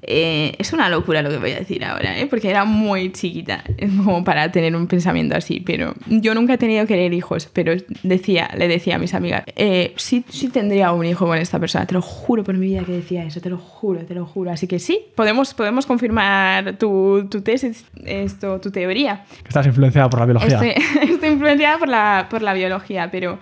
eh, 0.07 0.55
es 0.57 0.73
una 0.73 0.89
locura 0.89 1.21
lo 1.21 1.29
que 1.29 1.37
voy 1.37 1.51
a 1.51 1.59
decir 1.59 1.83
ahora, 1.83 2.17
¿eh? 2.19 2.27
porque 2.27 2.49
era 2.49 2.65
muy 2.65 3.11
chiquita 3.11 3.63
como 4.03 4.23
para 4.23 4.51
tener 4.51 4.75
un 4.75 4.87
pensamiento 4.87 5.35
así, 5.35 5.59
pero 5.59 5.93
yo 6.07 6.33
nunca 6.33 6.53
he 6.53 6.57
tenido 6.57 6.85
que 6.85 6.95
tener 6.95 7.13
hijos, 7.13 7.49
pero 7.51 7.73
decía, 8.03 8.49
le 8.57 8.67
decía 8.67 8.95
a 8.95 8.99
mis 8.99 9.13
amigas, 9.13 9.43
eh, 9.55 9.93
sí, 9.97 10.23
sí 10.29 10.49
tendría 10.49 10.91
un 10.91 11.05
hijo 11.05 11.25
con 11.25 11.37
esta 11.37 11.59
persona, 11.59 11.85
te 11.85 11.93
lo 11.93 12.01
juro 12.01 12.43
por 12.43 12.57
mi 12.57 12.67
vida 12.67 12.83
que 12.83 12.91
decía 12.91 13.23
eso, 13.23 13.41
te 13.41 13.49
lo 13.49 13.57
juro, 13.57 14.05
te 14.05 14.13
lo 14.13 14.25
juro, 14.25 14.51
así 14.51 14.67
que 14.67 14.79
sí, 14.79 14.99
podemos, 15.15 15.53
podemos 15.53 15.85
confirmar 15.85 16.77
tu, 16.77 17.27
tu 17.29 17.41
tesis, 17.41 17.85
esto, 18.05 18.59
tu 18.59 18.71
teoría. 18.71 19.25
Estás 19.47 19.65
influenciada 19.65 20.09
por 20.09 20.19
la 20.19 20.25
biología. 20.25 20.61
Estoy, 20.61 21.09
estoy 21.13 21.29
influenciada 21.29 21.77
por 21.77 21.89
la, 21.89 22.27
por 22.29 22.41
la 22.41 22.53
biología, 22.53 23.09
pero 23.11 23.39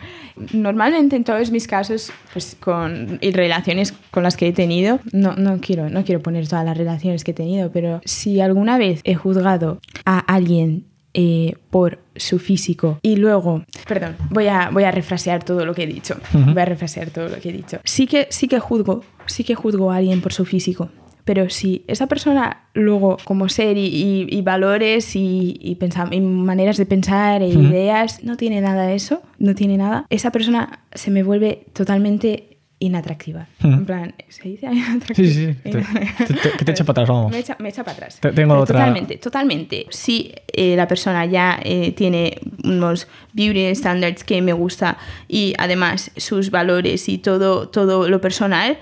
normalmente 0.54 1.16
en 1.16 1.24
todos 1.24 1.52
mis 1.52 1.68
casos, 1.68 2.12
pues 2.34 2.56
con 2.60 3.18
y 3.22 3.32
relaciones 3.32 3.94
con 4.12 4.24
las 4.24 4.38
que 4.38 4.48
he 4.48 4.54
tenido, 4.54 5.00
no, 5.12 5.36
no, 5.36 5.60
quiero, 5.60 5.90
no 5.90 6.04
quiero 6.04 6.22
poner 6.22 6.44
todas 6.52 6.66
las 6.66 6.78
relaciones 6.78 7.24
que 7.24 7.32
he 7.32 7.34
tenido, 7.34 7.72
pero 7.72 8.02
si 8.06 8.40
alguna 8.42 8.78
vez 8.78 9.02
he 9.04 9.16
juzgado 9.16 9.80
a 10.06 10.20
alguien 10.20 10.86
eh, 11.14 11.56
por 11.70 12.00
su 12.16 12.40
físico 12.40 12.98
y 13.02 13.16
luego, 13.18 13.64
perdón, 13.88 14.16
voy 14.30 14.48
a, 14.48 14.70
voy 14.72 14.84
a 14.86 14.92
refrasear 14.92 15.44
todo 15.44 15.66
lo 15.66 15.74
que 15.74 15.84
he 15.84 15.88
dicho, 15.88 16.16
voy 16.34 16.62
a 16.62 16.66
refrasear 16.66 17.10
todo 17.10 17.28
lo 17.28 17.38
que 17.42 17.50
he 17.50 17.54
dicho. 17.54 17.80
Sí 17.84 18.08
que, 18.08 18.28
sí 18.30 18.48
que 18.48 18.60
juzgo, 18.60 19.04
sí 19.26 19.44
que 19.44 19.56
juzgo 19.56 19.92
a 19.92 19.98
alguien 19.98 20.22
por 20.22 20.32
su 20.32 20.46
físico, 20.46 20.90
pero 21.26 21.50
si 21.50 21.84
esa 21.88 22.08
persona 22.08 22.64
luego, 22.74 23.18
como 23.26 23.48
ser 23.50 23.78
y, 23.78 23.86
y- 23.88 24.28
y 24.30 24.42
valores 24.42 25.16
y, 25.16 25.58
y, 25.62 25.78
y 26.12 26.22
maneras 26.22 26.78
de 26.78 26.86
pensar 26.86 27.42
e 27.42 27.48
ideas, 27.50 28.24
no 28.24 28.38
tiene 28.38 28.62
nada 28.62 28.88
de 28.88 28.96
eso, 28.96 29.22
no 29.38 29.54
tiene 29.54 29.78
nada, 29.78 30.06
esa 30.10 30.32
persona 30.32 30.80
se 30.94 31.12
me 31.12 31.24
vuelve 31.24 31.66
totalmente 31.74 32.51
inatractiva. 32.82 33.48
Ujú. 33.60 33.68
En 33.74 33.86
plan, 33.86 34.14
¿se 34.28 34.50
dice 34.50 34.66
inatractiva? 34.66 35.16
Sí, 35.16 35.34
sí, 35.34 35.54
sí. 35.64 35.72
Que 36.58 36.66
te 36.66 36.72
echa 36.72 36.84
para 36.84 37.04
atrás, 37.04 37.10
vamos. 37.16 37.32
Me 37.32 37.40
echa, 37.40 37.56
me 37.60 37.70
echa 37.70 37.84
para 37.86 37.96
atrás. 37.96 38.20
Te- 38.20 38.32
tengo 38.34 38.54
Pero 38.54 38.64
otra- 38.64 38.80
Totalmente, 38.80 39.18
totalmente. 39.18 39.86
Si 39.90 40.34
eh, 40.52 40.76
la 40.76 40.88
persona 40.88 41.26
ya 41.26 41.60
eh, 41.64 41.94
tiene 41.94 42.38
unos 42.66 43.08
beauty 43.34 43.74
standards 43.76 44.24
que 44.24 44.42
me 44.42 44.52
gusta 44.54 44.98
y 45.28 45.54
además 45.58 46.12
sus 46.18 46.52
valores 46.52 47.08
y 47.08 47.18
todo, 47.20 47.70
todo 47.70 48.10
lo 48.10 48.20
personal 48.20 48.78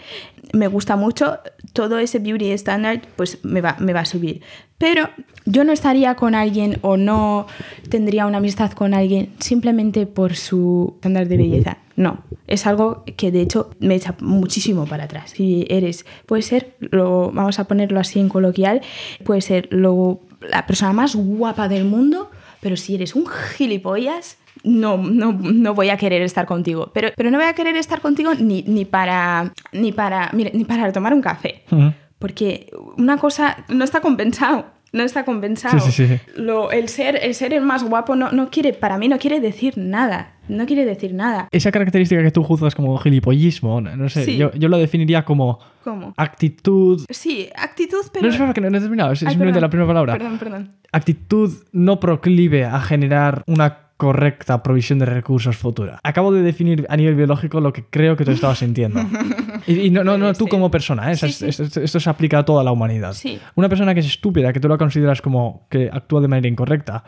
me 0.53 0.67
gusta 0.67 0.95
mucho, 0.95 1.38
todo 1.73 1.99
ese 1.99 2.17
beauty 2.19 2.51
standard 2.53 3.01
pues 3.15 3.43
me 3.43 3.62
va, 3.62 3.75
me 3.79 3.93
va 3.93 3.99
a 4.01 4.05
subir. 4.05 4.41
Pero 4.77 5.09
yo 5.45 5.65
no 5.65 5.73
estaría 5.73 6.15
con 6.15 6.33
alguien 6.35 6.77
o 6.81 6.95
no 6.95 7.45
tendría 7.89 8.25
una 8.25 8.38
amistad 8.38 8.71
con 8.71 8.93
alguien 8.93 9.29
simplemente 9.39 10.05
por 10.07 10.35
su 10.38 10.93
estándar 10.95 11.27
de 11.27 11.35
belleza. 11.38 11.77
No, 11.99 12.23
es 12.47 12.65
algo 12.65 13.03
que 13.17 13.29
de 13.29 13.41
hecho 13.41 13.71
me 13.81 13.93
echa 13.93 14.15
muchísimo 14.21 14.85
para 14.85 15.03
atrás. 15.03 15.31
Si 15.31 15.65
eres, 15.69 16.05
puede 16.25 16.43
ser, 16.43 16.77
lo, 16.79 17.29
vamos 17.33 17.59
a 17.59 17.65
ponerlo 17.65 17.99
así 17.99 18.21
en 18.21 18.29
coloquial, 18.29 18.79
puede 19.25 19.41
ser 19.41 19.67
lo, 19.69 20.21
la 20.39 20.65
persona 20.65 20.93
más 20.93 21.17
guapa 21.17 21.67
del 21.67 21.83
mundo, 21.83 22.31
pero 22.62 22.77
si 22.77 22.95
eres 22.95 23.15
un 23.15 23.27
gilipollas, 23.27 24.38
no, 24.63 24.95
no, 24.95 25.33
no 25.33 25.73
voy 25.73 25.89
a 25.89 25.97
querer 25.97 26.21
estar 26.21 26.45
contigo. 26.45 26.89
Pero, 26.93 27.09
pero 27.17 27.31
no 27.31 27.38
voy 27.38 27.47
a 27.47 27.53
querer 27.53 27.75
estar 27.75 27.99
contigo 27.99 28.33
ni, 28.33 28.63
ni, 28.63 28.85
para, 28.85 29.51
ni, 29.73 29.91
para, 29.91 30.31
ni 30.31 30.63
para 30.63 30.93
tomar 30.93 31.13
un 31.13 31.21
café. 31.21 31.63
Porque 32.17 32.71
una 32.97 33.17
cosa 33.17 33.65
no 33.67 33.83
está 33.83 33.99
compensado. 33.99 34.67
No 34.91 35.04
está 35.04 35.23
compensado. 35.25 35.80
Sí, 35.80 35.91
sí, 35.91 36.08
sí. 36.08 36.17
Lo- 36.36 36.71
el, 36.71 36.89
ser, 36.89 37.19
el 37.21 37.36
ser 37.36 37.54
el 37.54 37.62
más 37.62 37.84
guapo 37.84 38.15
no, 38.15 38.32
no 38.32 38.49
quiere, 38.49 38.73
para 38.73 38.97
mí 38.97 39.08
no 39.08 39.17
quiere 39.19 39.39
decir 39.39 39.78
nada. 39.78 40.34
No 40.47 40.65
quiere 40.65 40.84
decir 40.84 41.13
nada. 41.13 41.47
Esa 41.52 41.71
característica 41.71 42.23
que 42.23 42.32
tú 42.32 42.43
juzgas 42.43 42.73
como 42.73 42.97
gilipollismo, 42.97 43.82
no 43.82 43.95
no 43.95 44.10
sé, 44.10 44.36
yo, 44.36 44.52
yo 44.54 44.67
lo 44.67 44.80
definiría 44.80 45.23
como 45.23 45.60
¿Cómo? 45.84 46.13
actitud... 46.17 47.06
Sí, 47.10 47.49
actitud, 47.56 47.99
pero. 48.12 48.25
No, 48.25 48.34
espera, 48.34 48.54
que 48.54 48.62
no 48.62 48.69
no 48.71 48.78
he 48.78 48.82
terminado, 48.82 49.12
es 49.12 49.21
Ay, 49.21 49.30
simplemente 49.30 49.58
perdón, 49.60 49.67
la 49.67 49.69
primera 49.69 49.88
palabra. 49.88 50.13
Perdón, 50.13 50.39
perdón. 50.39 50.71
Actitud 50.91 51.54
no 51.71 51.99
proclive 51.99 52.65
a 52.65 52.82
generar 52.82 53.43
una 53.45 53.88
correcta 53.99 54.63
provisión 54.63 54.97
de 54.99 55.05
recursos 55.05 55.57
futura. 55.57 55.99
Acabo 56.03 56.31
de 56.31 56.41
definir 56.41 56.85
a 56.88 56.95
nivel 56.95 57.15
biológico 57.15 57.59
lo 57.59 57.73
que 57.73 57.83
creo 57.83 58.15
que 58.15 58.23
tú 58.23 58.31
estabas 58.31 58.59
sintiendo. 58.59 59.01
Y, 59.67 59.81
y 59.81 59.89
no, 59.89 60.05
no, 60.05 60.17
no 60.17 60.33
tú 60.33 60.47
como 60.47 60.71
persona, 60.71 61.12
¿eh? 61.12 61.15
Sí, 61.17 61.25
Es- 61.27 61.35
sí. 61.35 61.45
es- 61.47 61.59
Esto, 61.59 61.81
esto 61.81 61.99
se 61.99 62.09
aplica 62.09 62.39
a 62.39 62.45
toda 62.45 62.63
la 62.63 62.71
humanidad. 62.71 63.12
Sí. 63.13 63.38
Una 63.55 63.67
persona 63.67 63.93
que 63.93 63.99
es 63.99 64.05
estúpida, 64.07 64.53
que 64.53 64.59
tú 64.62 64.69
la 64.69 64.77
consideras 64.77 65.21
como 65.21 65.67
que 65.69 65.89
actúa 65.91 66.21
de 66.21 66.29
manera 66.29 66.47
incorrecta, 66.47 67.03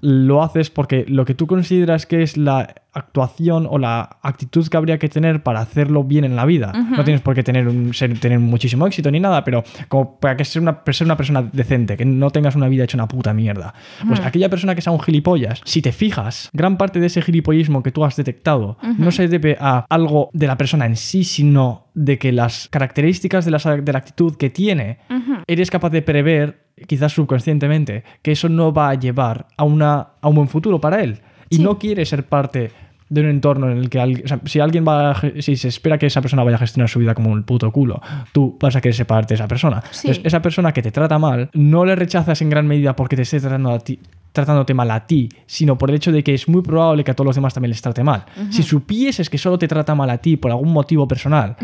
lo 0.00 0.42
haces 0.42 0.68
porque 0.68 1.04
lo 1.08 1.24
que 1.24 1.34
tú 1.34 1.46
consideras 1.46 2.04
que 2.06 2.22
es 2.24 2.36
la 2.36 2.74
actuación 2.92 3.66
o 3.68 3.78
la 3.78 4.18
actitud 4.22 4.66
que 4.68 4.76
habría 4.76 4.98
que 4.98 5.08
tener 5.08 5.42
para 5.42 5.60
hacerlo 5.60 6.04
bien 6.04 6.24
en 6.24 6.36
la 6.36 6.44
vida. 6.44 6.72
No 6.96 7.04
tienes 7.04 7.20
por 7.22 7.34
qué 7.34 7.42
tener, 7.42 7.66
un, 7.68 7.94
ser- 7.94 8.18
tener 8.20 8.38
muchísimo 8.38 8.86
éxito 8.86 9.10
ni 9.10 9.18
nada, 9.20 9.44
pero 9.44 9.64
como 9.88 10.18
para 10.18 10.36
que 10.36 10.44
ser 10.44 10.62
una, 10.62 10.80
ser 10.90 11.06
una 11.06 11.16
persona 11.16 11.42
decente, 11.52 11.96
que 11.96 12.04
no 12.04 12.30
tengas 12.30 12.54
una 12.54 12.68
vida 12.68 12.84
hecha 12.84 12.96
una 12.96 13.08
puta 13.08 13.32
mierda. 13.32 13.74
Pues 14.06 14.20
aquella 14.20 14.48
persona 14.48 14.74
que 14.74 14.82
sea 14.82 14.92
un 14.92 15.00
gilipollas, 15.00 15.60
si 15.64 15.80
te 15.82 15.92
fijas, 15.92 16.50
gran 16.52 16.76
parte 16.76 17.00
de 17.00 17.06
ese 17.06 17.22
gilipollismo 17.22 17.82
que 17.82 17.92
tú 17.92 18.04
has 18.04 18.16
detectado 18.16 18.76
no 18.98 19.10
se 19.10 19.28
debe 19.28 19.56
a 19.60 19.86
algo 19.88 20.28
de 20.32 20.46
la 20.46 20.56
persona 20.56 20.86
en 20.86 20.96
sí, 20.96 21.24
sino 21.24 21.86
de 21.94 22.18
que 22.18 22.32
las 22.32 22.68
características 22.70 23.44
de, 23.44 23.50
las- 23.50 23.64
de 23.64 23.92
la 23.92 23.98
actitud 23.98 24.36
que 24.36 24.50
tiene, 24.50 24.98
eres 25.46 25.70
capaz 25.70 25.90
de 25.90 26.02
prever, 26.02 26.66
quizás 26.86 27.12
subconscientemente, 27.12 28.04
que 28.22 28.32
eso 28.32 28.48
no 28.48 28.72
va 28.72 28.90
a 28.90 28.94
llevar 28.94 29.46
a, 29.56 29.64
una, 29.64 30.08
a 30.20 30.28
un 30.28 30.34
buen 30.36 30.48
futuro 30.48 30.80
para 30.80 31.02
él. 31.02 31.20
Y 31.52 31.56
Sí. 31.56 31.62
no 31.62 31.78
quiere 31.78 32.04
ser 32.04 32.24
parte 32.26 32.70
de 33.08 33.20
un 33.20 33.28
entorno 33.28 33.70
en 33.70 33.76
el 33.76 33.90
que 33.90 34.00
alguien, 34.00 34.24
o 34.24 34.28
sea, 34.28 34.40
si 34.46 34.58
alguien 34.58 34.86
va 34.88 35.10
a 35.10 35.20
si 35.40 35.56
se 35.56 35.68
espera 35.68 35.98
que 35.98 36.06
esa 36.06 36.22
persona 36.22 36.42
vaya 36.44 36.56
a 36.56 36.60
gestionar 36.60 36.88
su 36.88 36.98
vida 36.98 37.14
como 37.14 37.30
un 37.30 37.42
puto 37.42 37.70
culo, 37.70 38.00
tú 38.32 38.56
vas 38.58 38.74
a 38.74 38.80
querer 38.80 38.94
ser 38.94 39.06
parte 39.06 39.34
de 39.34 39.34
esa 39.34 39.46
persona. 39.46 39.82
Sí. 39.90 40.08
Entonces, 40.08 40.24
esa 40.26 40.40
persona 40.40 40.72
que 40.72 40.80
te 40.80 40.90
trata 40.90 41.18
mal, 41.18 41.50
no 41.52 41.84
le 41.84 41.94
rechazas 41.94 42.40
en 42.40 42.48
gran 42.48 42.66
medida 42.66 42.96
porque 42.96 43.16
te 43.16 43.22
esté 43.22 43.38
tratando 43.40 43.70
a 43.70 43.78
ti 43.80 43.98
tratándote 44.32 44.72
mal 44.72 44.90
a 44.90 45.06
ti, 45.06 45.28
sino 45.46 45.76
por 45.76 45.90
el 45.90 45.96
hecho 45.96 46.10
de 46.10 46.24
que 46.24 46.32
es 46.32 46.48
muy 46.48 46.62
probable 46.62 47.04
que 47.04 47.10
a 47.10 47.14
todos 47.14 47.26
los 47.26 47.34
demás 47.36 47.52
también 47.52 47.68
les 47.68 47.82
trate 47.82 48.02
mal. 48.02 48.24
Si 48.48 48.62
supieses 48.62 49.28
que 49.28 49.36
solo 49.36 49.58
te 49.58 49.68
trata 49.68 49.94
mal 49.94 50.08
a 50.08 50.16
ti 50.18 50.38
por 50.38 50.50
algún 50.50 50.72
motivo 50.72 51.06
personal, 51.06 51.54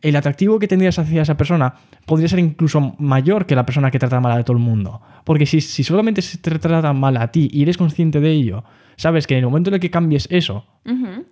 el 0.00 0.16
atractivo 0.16 0.58
que 0.58 0.66
tendrías 0.66 0.98
hacia 0.98 1.20
esa 1.20 1.36
persona 1.36 1.74
podría 2.06 2.28
ser 2.28 2.38
incluso 2.38 2.94
mayor 2.98 3.44
que 3.44 3.54
la 3.54 3.66
persona 3.66 3.90
que 3.90 3.98
trata 3.98 4.18
mal 4.18 4.32
a 4.40 4.42
todo 4.44 4.56
el 4.56 4.62
mundo. 4.62 5.02
Porque 5.24 5.44
si, 5.44 5.60
si 5.60 5.84
solamente 5.84 6.22
se 6.22 6.38
te 6.38 6.58
trata 6.58 6.90
mal 6.94 7.18
a 7.18 7.28
ti 7.30 7.50
y 7.52 7.60
eres 7.60 7.76
consciente 7.76 8.18
de 8.18 8.30
ello, 8.30 8.64
sabes 8.96 9.26
que 9.26 9.34
en 9.34 9.40
el 9.40 9.46
momento 9.46 9.70
en 9.70 9.74
el 9.74 9.80
que 9.80 9.90
cambies 9.90 10.26
eso, 10.30 10.66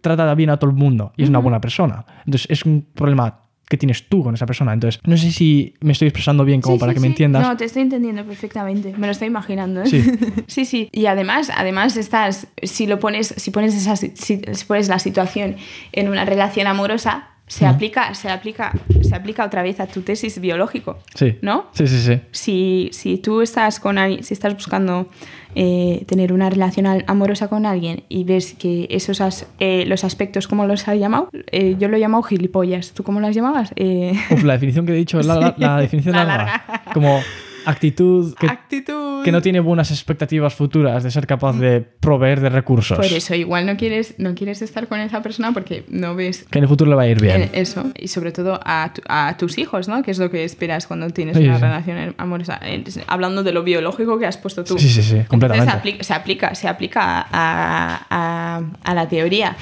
trata 0.00 0.34
bien 0.34 0.50
a 0.50 0.56
todo 0.58 0.70
el 0.70 0.76
mundo 0.76 1.12
y 1.16 1.22
es 1.24 1.28
una 1.28 1.38
buena 1.38 1.60
persona. 1.60 2.04
Entonces 2.26 2.46
es 2.50 2.64
un 2.64 2.86
problema 2.94 3.40
que 3.68 3.78
tienes 3.78 4.08
tú 4.08 4.22
con 4.22 4.34
esa 4.34 4.44
persona. 4.44 4.74
Entonces, 4.74 5.00
no 5.04 5.16
sé 5.16 5.32
si 5.32 5.74
me 5.80 5.92
estoy 5.92 6.08
expresando 6.08 6.44
bien 6.44 6.60
como 6.60 6.76
Sí, 6.76 6.80
para 6.80 6.92
sí, 6.92 6.96
que 6.96 7.00
me 7.00 7.06
sí. 7.06 7.12
entiendas. 7.12 7.42
No, 7.48 7.56
te 7.56 7.64
estoy 7.64 7.80
entendiendo 7.82 8.22
perfectamente. 8.24 8.92
Me 8.98 9.06
lo 9.06 9.12
estoy 9.12 9.28
imaginando. 9.28 9.82
¿eh? 9.82 9.86
Sí. 9.86 10.04
sí, 10.46 10.64
sí. 10.66 10.90
Y 10.92 11.06
además, 11.06 11.50
además 11.56 11.96
estás, 11.96 12.46
si 12.62 12.86
lo 12.86 13.00
pones, 13.00 13.28
si 13.36 13.50
pones 13.50 13.74
esa, 13.74 13.96
si, 13.96 14.12
si 14.16 14.36
pones 14.68 14.88
la 14.88 14.98
situación 14.98 15.56
en 15.92 16.08
una 16.10 16.26
relación 16.26 16.66
amorosa, 16.66 17.28
se 17.46 17.66
aplica, 17.66 18.14
se 18.14 18.30
aplica, 18.30 18.72
se 19.02 19.14
aplica 19.14 19.44
otra 19.44 19.62
vez 19.62 19.78
a 19.80 19.86
tu 19.86 20.00
tesis 20.02 20.40
biológico. 20.40 20.98
Sí. 21.14 21.38
¿No? 21.42 21.66
Sí, 21.72 21.86
sí, 21.86 21.98
sí. 22.00 22.20
Si, 22.32 22.88
si 22.92 23.18
tú 23.18 23.42
estás 23.42 23.80
con 23.80 23.96
si 24.22 24.34
estás 24.34 24.54
buscando 24.54 25.08
eh, 25.54 26.04
tener 26.08 26.32
una 26.32 26.50
relación 26.50 26.86
amorosa 27.06 27.48
con 27.48 27.64
alguien 27.66 28.02
y 28.08 28.24
ves 28.24 28.54
que 28.54 28.88
esos 28.90 29.20
as- 29.20 29.46
eh, 29.60 29.84
los 29.86 30.02
aspectos, 30.04 30.48
¿cómo 30.48 30.66
los 30.66 30.88
has 30.88 30.98
llamado? 30.98 31.28
Eh, 31.52 31.76
yo 31.78 31.88
lo 31.88 31.96
he 31.96 32.00
llamado 32.00 32.22
gilipollas. 32.24 32.92
¿Tú 32.92 33.04
cómo 33.04 33.20
las 33.20 33.34
llamabas? 33.36 33.72
Eh, 33.76 34.14
Uf, 34.30 34.42
la 34.42 34.54
definición 34.54 34.86
que 34.86 34.92
he 34.92 34.96
dicho 34.96 35.20
es 35.20 35.26
la, 35.26 35.36
la- 35.36 35.54
la 35.58 35.76
definición 35.80 36.14
La 36.16 36.24
larga. 36.24 36.44
larga. 36.66 36.84
Como 36.92 37.20
actitud 37.66 38.34
que, 38.36 38.46
Actitud. 38.46 39.22
que 39.24 39.32
no 39.32 39.40
tiene 39.42 39.60
buenas 39.60 39.90
expectativas 39.90 40.54
futuras 40.54 41.02
de 41.02 41.10
ser 41.10 41.26
capaz 41.26 41.54
de 41.58 41.80
proveer 41.80 42.40
de 42.40 42.48
recursos. 42.50 42.96
Por 42.96 43.06
eso, 43.06 43.34
igual 43.34 43.66
no 43.66 43.76
quieres, 43.76 44.14
no 44.18 44.34
quieres 44.34 44.62
estar 44.62 44.88
con 44.88 45.00
esa 45.00 45.22
persona 45.22 45.52
porque 45.52 45.84
no 45.88 46.14
ves 46.14 46.44
Que 46.50 46.58
en 46.58 46.64
el 46.64 46.68
futuro 46.68 46.90
le 46.90 46.96
va 46.96 47.02
a 47.02 47.08
ir 47.08 47.20
bien. 47.20 47.42
eh, 47.42 47.50
eso. 47.54 47.84
Y 47.98 48.08
sobre 48.08 48.32
todo 48.32 48.60
a, 48.64 48.92
tu- 48.94 49.02
a 49.08 49.36
tus 49.36 49.58
hijos, 49.58 49.88
¿no? 49.88 50.02
Que 50.02 50.10
es 50.10 50.18
lo 50.18 50.30
que 50.30 50.44
esperas 50.44 50.86
cuando 50.86 51.08
tienes 51.10 51.36
Sí, 51.36 51.44
una 51.44 51.56
sí. 51.56 51.62
relación 51.62 52.14
amorosa. 52.18 52.58
Eh, 52.62 52.84
Hablando 53.06 53.42
de 53.42 53.52
lo 53.52 53.62
biológico 53.62 54.18
que 54.18 54.26
has 54.26 54.36
puesto 54.36 54.64
tú. 54.64 54.78
Sí, 54.78 54.88
sí, 54.88 55.02
sí, 55.02 55.20
completamente. 55.28 55.70
Se 55.70 55.76
aplica, 55.78 56.04
se 56.04 56.14
aplica, 56.14 56.54
se 56.54 56.68
aplica 56.68 57.26
a, 57.30 58.06
a- 58.10 58.62
a 58.82 58.94
la 58.94 59.08
teoría. 59.08 59.56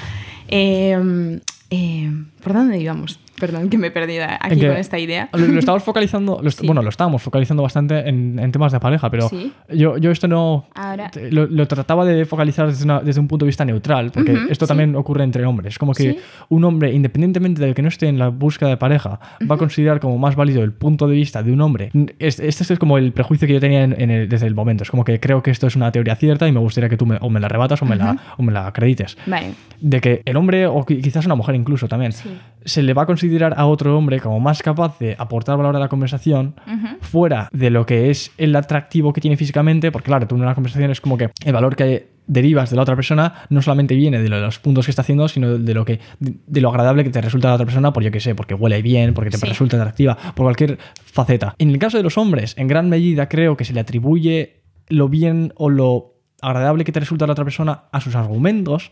Eh, 0.47 1.39
eh, 1.69 2.11
¿Por 2.43 2.53
dónde 2.53 2.77
íbamos? 2.79 3.19
Perdón, 3.45 3.69
que 3.69 3.77
me 3.77 3.87
he 3.87 3.91
perdido 3.91 4.25
aquí 4.39 4.59
que 4.59 4.67
con 4.67 4.77
esta 4.77 4.97
idea. 4.99 5.29
Lo, 5.33 5.45
lo 5.47 5.59
estamos 5.59 5.83
focalizando, 5.89 6.39
lo 6.41 6.49
Sí. 6.51 6.65
bueno, 6.65 6.81
lo 6.81 6.89
estábamos 6.89 7.21
focalizando 7.21 7.63
bastante 7.63 8.07
en, 8.07 8.39
en 8.39 8.51
temas 8.51 8.71
de 8.71 8.79
pareja, 8.79 9.09
pero 9.09 9.27
Sí. 9.29 9.51
yo, 9.73 9.97
yo 9.97 10.11
esto 10.11 10.27
no 10.27 10.65
Ahora- 10.75 11.11
lo, 11.31 11.45
lo 11.47 11.67
trataba 11.67 12.05
de 12.05 12.25
focalizar 12.25 12.67
desde, 12.67 12.85
una- 12.85 13.01
desde 13.01 13.19
un 13.19 13.27
punto 13.27 13.45
de 13.45 13.47
vista 13.49 13.65
neutral, 13.65 14.11
porque 14.11 14.31
Ujú, 14.33 14.41
esto 14.51 14.65
sí. 14.65 14.67
también 14.69 14.95
ocurre 14.95 15.23
entre 15.23 15.45
hombres. 15.45 15.77
Como 15.77 15.93
que 15.93 16.19
un 16.49 16.63
hombre, 16.63 16.93
independientemente 16.93 17.65
de 17.65 17.73
que 17.73 17.81
no 17.81 17.87
esté 17.89 18.07
en 18.07 18.17
la 18.19 18.29
búsqueda 18.29 18.69
de 18.69 18.77
pareja, 18.77 19.19
va 19.49 19.55
a 19.55 19.57
considerar 19.57 19.99
como 19.99 20.17
más 20.17 20.35
válido 20.35 20.63
el 20.63 20.71
punto 20.73 21.07
de 21.07 21.15
vista 21.15 21.43
de 21.43 21.51
un 21.51 21.61
hombre. 21.61 21.91
Es- 22.19 22.39
Este 22.39 22.73
es 22.73 22.79
como 22.79 22.97
el 22.97 23.11
prejuicio 23.11 23.47
que 23.47 23.53
yo 23.55 23.59
tenía 23.59 23.83
en- 23.83 23.99
en 23.99 24.09
el- 24.11 24.29
desde 24.29 24.47
el 24.47 24.55
momento. 24.55 24.83
Es 24.83 24.91
como 24.91 25.03
que 25.03 25.19
creo 25.19 25.41
que 25.43 25.51
esto 25.51 25.67
es 25.67 25.75
una 25.75 25.91
teoría 25.91 26.15
cierta 26.15 26.47
y 26.47 26.51
me 26.51 26.59
gustaría 26.59 26.89
que 26.89 26.97
tú 26.97 27.05
me, 27.05 27.17
o 27.21 27.29
me 27.29 27.39
la 27.39 27.47
rebatas 27.47 27.81
o 27.81 27.85
me, 27.85 27.95
la, 27.95 28.15
o 28.37 28.43
me 28.43 28.51
la 28.51 28.67
acredites 28.67 29.17
Vale. 29.25 29.53
de 29.81 30.01
que 30.01 30.21
el 30.25 30.37
hombre, 30.37 30.67
o 30.67 30.85
qui- 30.85 31.01
quizás 31.01 31.25
una 31.25 31.35
mujer 31.35 31.55
incluso 31.55 31.87
también, 31.87 32.11
Sí. 32.11 32.29
Se 32.65 32.83
le 32.83 32.93
va 32.93 33.03
a 33.03 33.05
considerar 33.05 33.53
a 33.57 33.65
otro 33.65 33.97
hombre 33.97 34.19
como 34.19 34.39
más 34.39 34.61
capaz 34.61 34.97
de 34.99 35.15
aportar 35.17 35.57
valor 35.57 35.75
a 35.75 35.79
la 35.79 35.89
conversación 35.89 36.55
fuera 37.01 37.49
de 37.51 37.69
lo 37.69 37.85
que 37.85 38.09
es 38.09 38.31
el 38.37 38.55
atractivo 38.55 39.13
que 39.13 39.21
tiene 39.21 39.37
físicamente, 39.37 39.91
porque 39.91 40.07
claro, 40.07 40.27
tú 40.27 40.35
en 40.35 40.41
una 40.41 40.55
conversación 40.55 40.91
es 40.91 41.01
como 41.01 41.17
que 41.17 41.29
el 41.45 41.53
valor 41.53 41.75
que 41.75 42.11
derivas 42.25 42.69
de 42.69 42.77
la 42.77 42.83
otra 42.83 42.95
persona 42.95 43.33
no 43.49 43.61
solamente 43.61 43.95
viene 43.95 44.21
de 44.21 44.29
los 44.29 44.57
puntos 44.59 44.85
que 44.85 44.91
está 44.91 45.01
haciendo, 45.01 45.27
sino 45.27 45.57
de 45.57 45.73
lo 45.73 45.83
que 45.83 45.99
de 46.19 46.61
lo 46.61 46.69
agradable 46.69 47.03
que 47.03 47.09
te 47.09 47.19
resulta 47.21 47.49
a 47.49 47.51
la 47.51 47.55
otra 47.55 47.65
persona, 47.65 47.91
por 47.91 48.01
yo 48.01 48.11
que 48.11 48.21
sé, 48.21 48.33
porque 48.33 48.53
huele 48.53 48.81
bien, 48.81 49.13
porque 49.13 49.29
te 49.29 49.37
Sí. 49.37 49.45
resulta 49.45 49.75
atractiva, 49.77 50.15
por 50.33 50.45
cualquier 50.45 50.77
faceta. 51.03 51.53
En 51.57 51.69
el 51.69 51.79
caso 51.79 51.97
de 51.97 52.03
los 52.03 52.17
hombres, 52.17 52.55
en 52.57 52.67
gran 52.67 52.87
medida 52.89 53.27
creo 53.27 53.57
que 53.57 53.65
se 53.65 53.73
le 53.73 53.81
atribuye 53.81 54.61
lo 54.87 55.09
bien 55.09 55.51
o 55.57 55.69
lo 55.69 56.13
agradable 56.41 56.83
que 56.85 56.91
te 56.93 56.99
resulta 56.99 57.25
a 57.25 57.27
la 57.27 57.33
otra 57.33 57.43
persona 57.45 57.83
a 57.91 57.99
sus 58.01 58.15
argumentos. 58.15 58.91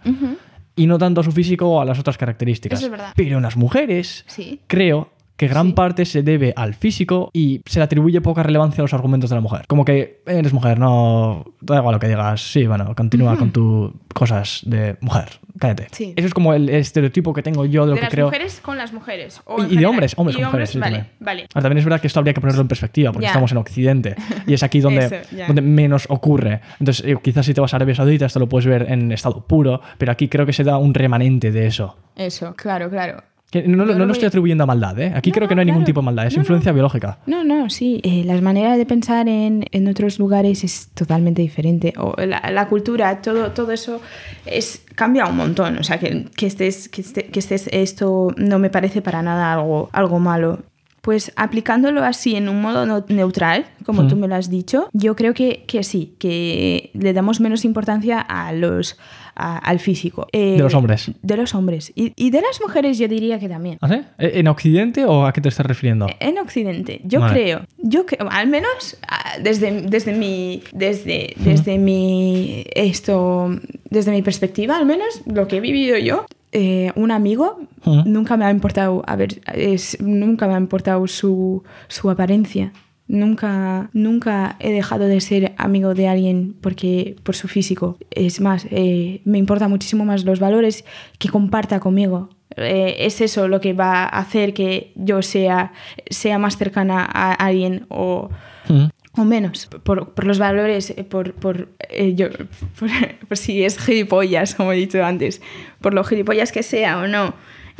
Y 0.75 0.87
no 0.87 0.97
tanto 0.97 1.21
a 1.21 1.23
su 1.23 1.31
físico 1.31 1.67
o 1.69 1.81
a 1.81 1.85
las 1.85 1.99
otras 1.99 2.17
características. 2.17 2.79
Eso 2.79 2.85
es 2.87 2.91
verdad. 2.91 3.13
Pero 3.15 3.37
en 3.37 3.43
las 3.43 3.57
mujeres, 3.57 4.23
Sí. 4.27 4.59
creo 4.67 5.09
que 5.37 5.47
gran 5.47 5.67
Sí. 5.67 5.73
parte 5.73 6.05
se 6.05 6.21
debe 6.23 6.53
al 6.55 6.73
físico 6.75 7.29
y 7.33 7.61
se 7.65 7.79
le 7.79 7.83
atribuye 7.85 8.21
poca 8.21 8.43
relevancia 8.43 8.81
a 8.81 8.83
los 8.83 8.93
argumentos 8.93 9.29
de 9.29 9.35
la 9.35 9.41
mujer. 9.41 9.65
Como 9.67 9.83
que 9.85 10.21
eres 10.27 10.53
mujer, 10.53 10.77
no 10.79 11.45
da 11.61 11.77
igual 11.77 11.93
lo 11.95 11.99
que 11.99 12.07
digas. 12.07 12.41
Sí, 12.51 12.67
bueno, 12.67 12.93
continúa 12.95 13.35
con 13.37 13.51
tus 13.51 13.91
cosas 14.13 14.61
de 14.65 14.97
mujer. 15.01 15.39
Cállate. 15.59 15.87
Sí. 15.91 16.13
Eso 16.15 16.27
es 16.27 16.33
como 16.33 16.53
el 16.53 16.69
estereotipo 16.69 17.33
que 17.33 17.43
tengo 17.43 17.65
yo 17.65 17.83
de 17.85 17.89
lo 17.89 17.93
De 17.95 17.99
que 17.99 18.05
las 18.05 18.13
creo. 18.13 18.25
mujeres 18.27 18.59
con 18.61 18.77
las 18.77 18.93
mujeres. 18.93 19.41
o 19.45 19.63
Y- 19.63 19.73
y 19.73 19.77
de 19.77 19.85
hombres, 19.85 20.13
hombres 20.17 20.35
Y 20.37 20.39
con 20.39 20.45
mujeres, 20.47 20.69
sí, 20.69 20.79
vale, 20.79 20.97
también. 20.97 21.15
vale. 21.19 21.41
Ahora, 21.53 21.61
también 21.63 21.77
es 21.79 21.85
verdad 21.85 22.01
que 22.01 22.07
esto 22.07 22.19
habría 22.19 22.33
que 22.33 22.41
ponerlo 22.41 22.61
en 22.61 22.67
perspectiva, 22.67 23.11
porque 23.11 23.23
Ya. 23.25 23.29
estamos 23.29 23.51
en 23.51 23.57
Occidente 23.57 24.15
y 24.47 24.53
es 24.53 24.63
aquí 24.63 24.79
donde, 24.79 25.05
Eso, 25.05 25.15
ya. 25.35 25.47
donde 25.47 25.61
menos 25.61 26.05
ocurre. 26.09 26.61
Entonces, 26.79 27.05
eh, 27.05 27.17
quizás 27.21 27.45
si 27.45 27.53
te 27.53 27.61
vas 27.61 27.73
a 27.73 27.77
Arabia 27.77 27.95
Saudita, 27.95 28.25
esto 28.25 28.39
lo 28.39 28.47
puedes 28.47 28.65
ver 28.65 28.87
en 28.89 29.11
estado 29.11 29.45
puro, 29.45 29.81
pero 29.97 30.11
aquí 30.11 30.29
creo 30.29 30.45
que 30.45 30.53
se 30.53 30.63
da 30.63 30.77
un 30.77 30.93
remanente 30.93 31.51
de 31.51 31.67
eso. 31.67 31.97
Eso, 32.15 32.53
claro, 32.55 32.89
claro. 32.89 33.23
Que 33.51 33.63
no, 33.67 33.85
no- 33.85 33.93
no 33.93 34.05
lo 34.05 34.13
estoy 34.13 34.27
atribuyendo 34.27 34.63
a 34.63 34.67
maldad, 34.67 34.97
¿eh? 34.99 35.11
Aquí 35.13 35.29
No, 35.29 35.35
creo 35.35 35.47
que 35.49 35.55
no, 35.55 35.59
hay 35.59 35.65
ningún 35.65 35.81
claro. 35.81 35.85
tipo 35.87 35.99
de 36.01 36.05
maldad, 36.05 36.25
es 36.27 36.35
influencia 36.35 36.71
biológica. 36.71 37.19
No, 37.27 37.43
no, 37.43 37.69
sí. 37.69 37.99
eh, 38.03 38.23
las 38.25 38.41
maneras 38.41 38.77
de 38.77 38.85
pensar 38.85 39.27
en, 39.27 39.65
en 39.71 39.87
otros 39.89 40.17
lugares 40.19 40.63
es 40.63 40.89
totalmente 40.93 41.41
diferente. 41.41 41.93
O 41.97 42.15
la, 42.17 42.41
la 42.51 42.67
cultura, 42.69 43.21
todo, 43.21 43.51
todo 43.51 43.71
eso 43.73 44.01
es, 44.45 44.83
cambia 44.95 45.25
un 45.27 45.35
montón. 45.35 45.77
O 45.77 45.83
sea, 45.83 45.99
que, 45.99 46.27
que, 46.35 46.47
estés, 46.47 46.87
que, 46.89 47.01
esté- 47.01 47.25
que 47.29 47.39
estés 47.39 47.67
esto 47.73 48.33
no 48.37 48.57
me 48.57 48.69
parece 48.69 49.01
para 49.01 49.21
nada 49.21 49.51
algo, 49.53 49.89
algo 49.91 50.19
malo. 50.19 50.59
Pues 51.01 51.33
aplicándolo 51.35 52.03
así 52.05 52.35
en 52.35 52.47
un 52.47 52.61
modo 52.61 52.85
neutral, 53.09 53.65
como 53.85 54.03
Mm. 54.03 54.07
tú 54.07 54.15
me 54.17 54.27
lo 54.27 54.35
has 54.35 54.51
dicho, 54.51 54.87
yo 54.93 55.15
creo 55.15 55.33
que, 55.33 55.65
que 55.67 55.81
sí, 55.83 56.15
que 56.19 56.91
le 56.93 57.11
damos 57.11 57.41
menos 57.41 57.65
importancia 57.65 58.19
a 58.21 58.53
los, 58.53 58.99
a- 59.35 59.57
al 59.57 59.79
físico. 59.79 60.27
Eh, 60.31 60.53
De 60.57 60.59
los 60.63 60.73
hombres. 60.73 61.11
De 61.21 61.37
los 61.37 61.53
hombres. 61.55 61.91
Y, 61.95 62.13
y 62.15 62.29
de 62.31 62.41
las 62.41 62.59
mujeres 62.61 62.97
yo 62.97 63.07
diría 63.07 63.39
que 63.39 63.47
también. 63.49 63.77
¿Ah, 63.81 63.87
sí? 63.89 64.01
¿E- 64.17 64.39
¿En 64.39 64.47
Occidente 64.47 65.05
o 65.05 65.25
a 65.25 65.33
qué 65.33 65.41
te 65.41 65.49
estás 65.49 65.65
refiriendo? 65.65 66.07
En 66.19 66.37
Occidente, 66.37 67.01
yo 67.03 67.19
Vale. 67.21 67.33
creo, 67.33 67.61
yo 67.77 68.05
creo, 68.05 68.27
al 68.29 68.47
menos 68.47 68.97
ah, 69.07 69.33
desde, 69.41 69.81
desde 69.83 70.13
mi, 70.13 70.63
desde, 70.73 71.33
desde 71.37 71.77
mi, 71.77 72.63
esto, 72.75 73.49
desde 73.89 74.11
mi 74.11 74.21
perspectiva, 74.21 74.77
al 74.77 74.85
menos 74.85 75.21
lo 75.25 75.47
que 75.47 75.57
he 75.57 75.61
vivido 75.61 75.97
yo, 75.97 76.25
eh, 76.53 76.91
un 76.95 77.11
amigo 77.11 77.59
nunca 78.05 78.35
me 78.37 78.45
ha 78.45 78.51
importado, 78.51 79.03
a 79.07 79.15
ver, 79.15 79.41
es- 79.53 79.97
nunca 80.01 80.47
me 80.47 80.55
ha 80.55 80.57
importado 80.57 81.07
su, 81.07 81.63
su 81.87 82.09
apariencia. 82.09 82.73
Nunca, 83.11 83.89
nunca 83.91 84.55
he 84.61 84.71
dejado 84.71 85.05
de 85.05 85.19
ser 85.19 85.53
amigo 85.57 85.93
de 85.93 86.07
alguien 86.07 86.55
porque 86.61 87.17
por 87.23 87.35
su 87.35 87.49
físico. 87.49 87.97
Es 88.09 88.39
más, 88.39 88.65
eh, 88.71 89.19
me 89.25 89.37
importa 89.37 89.67
muchísimo 89.67 90.05
más 90.05 90.23
los 90.23 90.39
valores 90.39 90.85
que 91.19 91.27
comparta 91.27 91.81
conmigo. 91.81 92.29
Eh, 92.55 92.95
es 92.99 93.19
eso 93.19 93.49
lo 93.49 93.59
que 93.59 93.73
va 93.73 94.03
a 94.03 94.19
hacer 94.19 94.53
que 94.53 94.93
yo 94.95 95.21
sea, 95.23 95.73
sea 96.09 96.37
más 96.39 96.57
cercana 96.57 97.03
a 97.03 97.33
alguien 97.33 97.85
o, 97.89 98.29
Mm. 98.69 98.85
o 99.19 99.25
menos. 99.25 99.67
Por, 99.83 100.13
por 100.13 100.25
los 100.25 100.39
valores, 100.39 100.91
eh, 100.91 101.03
por, 101.03 101.33
por, 101.33 101.67
eh, 101.89 102.13
yo, 102.15 102.29
por, 102.79 102.89
por 103.27 103.37
si 103.37 103.63
es 103.65 103.77
gilipollas, 103.77 104.55
como 104.55 104.71
he 104.71 104.77
dicho 104.77 105.03
antes, 105.03 105.41
por 105.81 105.93
lo 105.93 106.03
gilipollas 106.05 106.51
que 106.53 106.63
sea 106.63 106.99
o 106.99 107.07
no. 107.07 107.33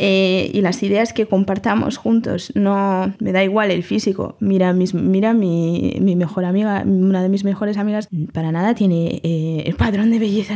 Eh, 0.04 0.50
y 0.52 0.62
las 0.62 0.82
ideas 0.82 1.14
que 1.14 1.28
compartamos 1.28 1.98
juntos, 1.98 2.52
no 2.56 3.14
me 3.20 3.32
da 3.32 3.44
igual 3.44 3.70
el 3.70 3.84
físico. 3.84 4.36
Mira, 4.40 4.74
mis, 4.74 4.96
mira 4.96 5.36
mi, 5.36 5.96
mi 6.02 6.16
mejor 6.16 6.46
amiga, 6.46 6.82
una 6.84 7.22
de 7.22 7.30
mis 7.30 7.44
mejores 7.44 7.78
amigas, 7.78 8.10
para 8.34 8.52
nada 8.52 8.74
tiene 8.74 9.22
eh, 9.24 9.62
el 9.68 9.76
padrón 9.76 10.10
de 10.10 10.18
belleza 10.18 10.56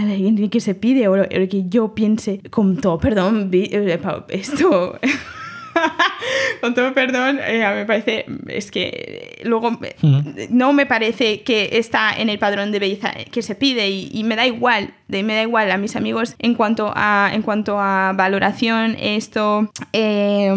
que 0.50 0.60
se 0.60 0.74
pide 0.74 1.08
o 1.08 1.14
que 1.30 1.66
yo 1.70 1.94
piense. 1.94 2.42
Con 2.50 2.78
todo, 2.78 2.98
perdón, 2.98 3.52
eh, 3.54 4.00
esto. 4.30 4.98
Con 6.62 6.74
todo 6.74 6.94
perdón, 6.94 7.40
eh, 7.42 7.66
me 7.76 7.86
parece, 7.86 8.26
es 8.48 8.72
que 8.72 9.42
luego 9.44 9.78
eh, 9.82 10.48
no 10.50 10.74
me 10.74 10.86
parece 10.86 11.42
que 11.42 11.70
está 11.74 12.14
en 12.16 12.30
el 12.30 12.40
padrón 12.40 12.72
de 12.72 12.80
belleza 12.80 13.14
que 13.32 13.42
se 13.42 13.56
pide 13.56 13.90
y, 13.90 14.10
y 14.14 14.24
me 14.24 14.36
da 14.36 14.46
igual, 14.46 14.94
de, 15.08 15.24
me 15.24 15.36
da 15.36 15.44
igual 15.44 15.72
a 15.72 15.78
mis 15.78 15.96
amigos 15.96 16.36
en 16.40 16.56
cuanto 16.56 16.92
a, 16.96 17.32
en 17.34 17.42
cuanto 17.42 17.80
a 17.80 18.14
valoración, 18.14 18.96
esto, 19.00 19.72
eh, 19.94 20.54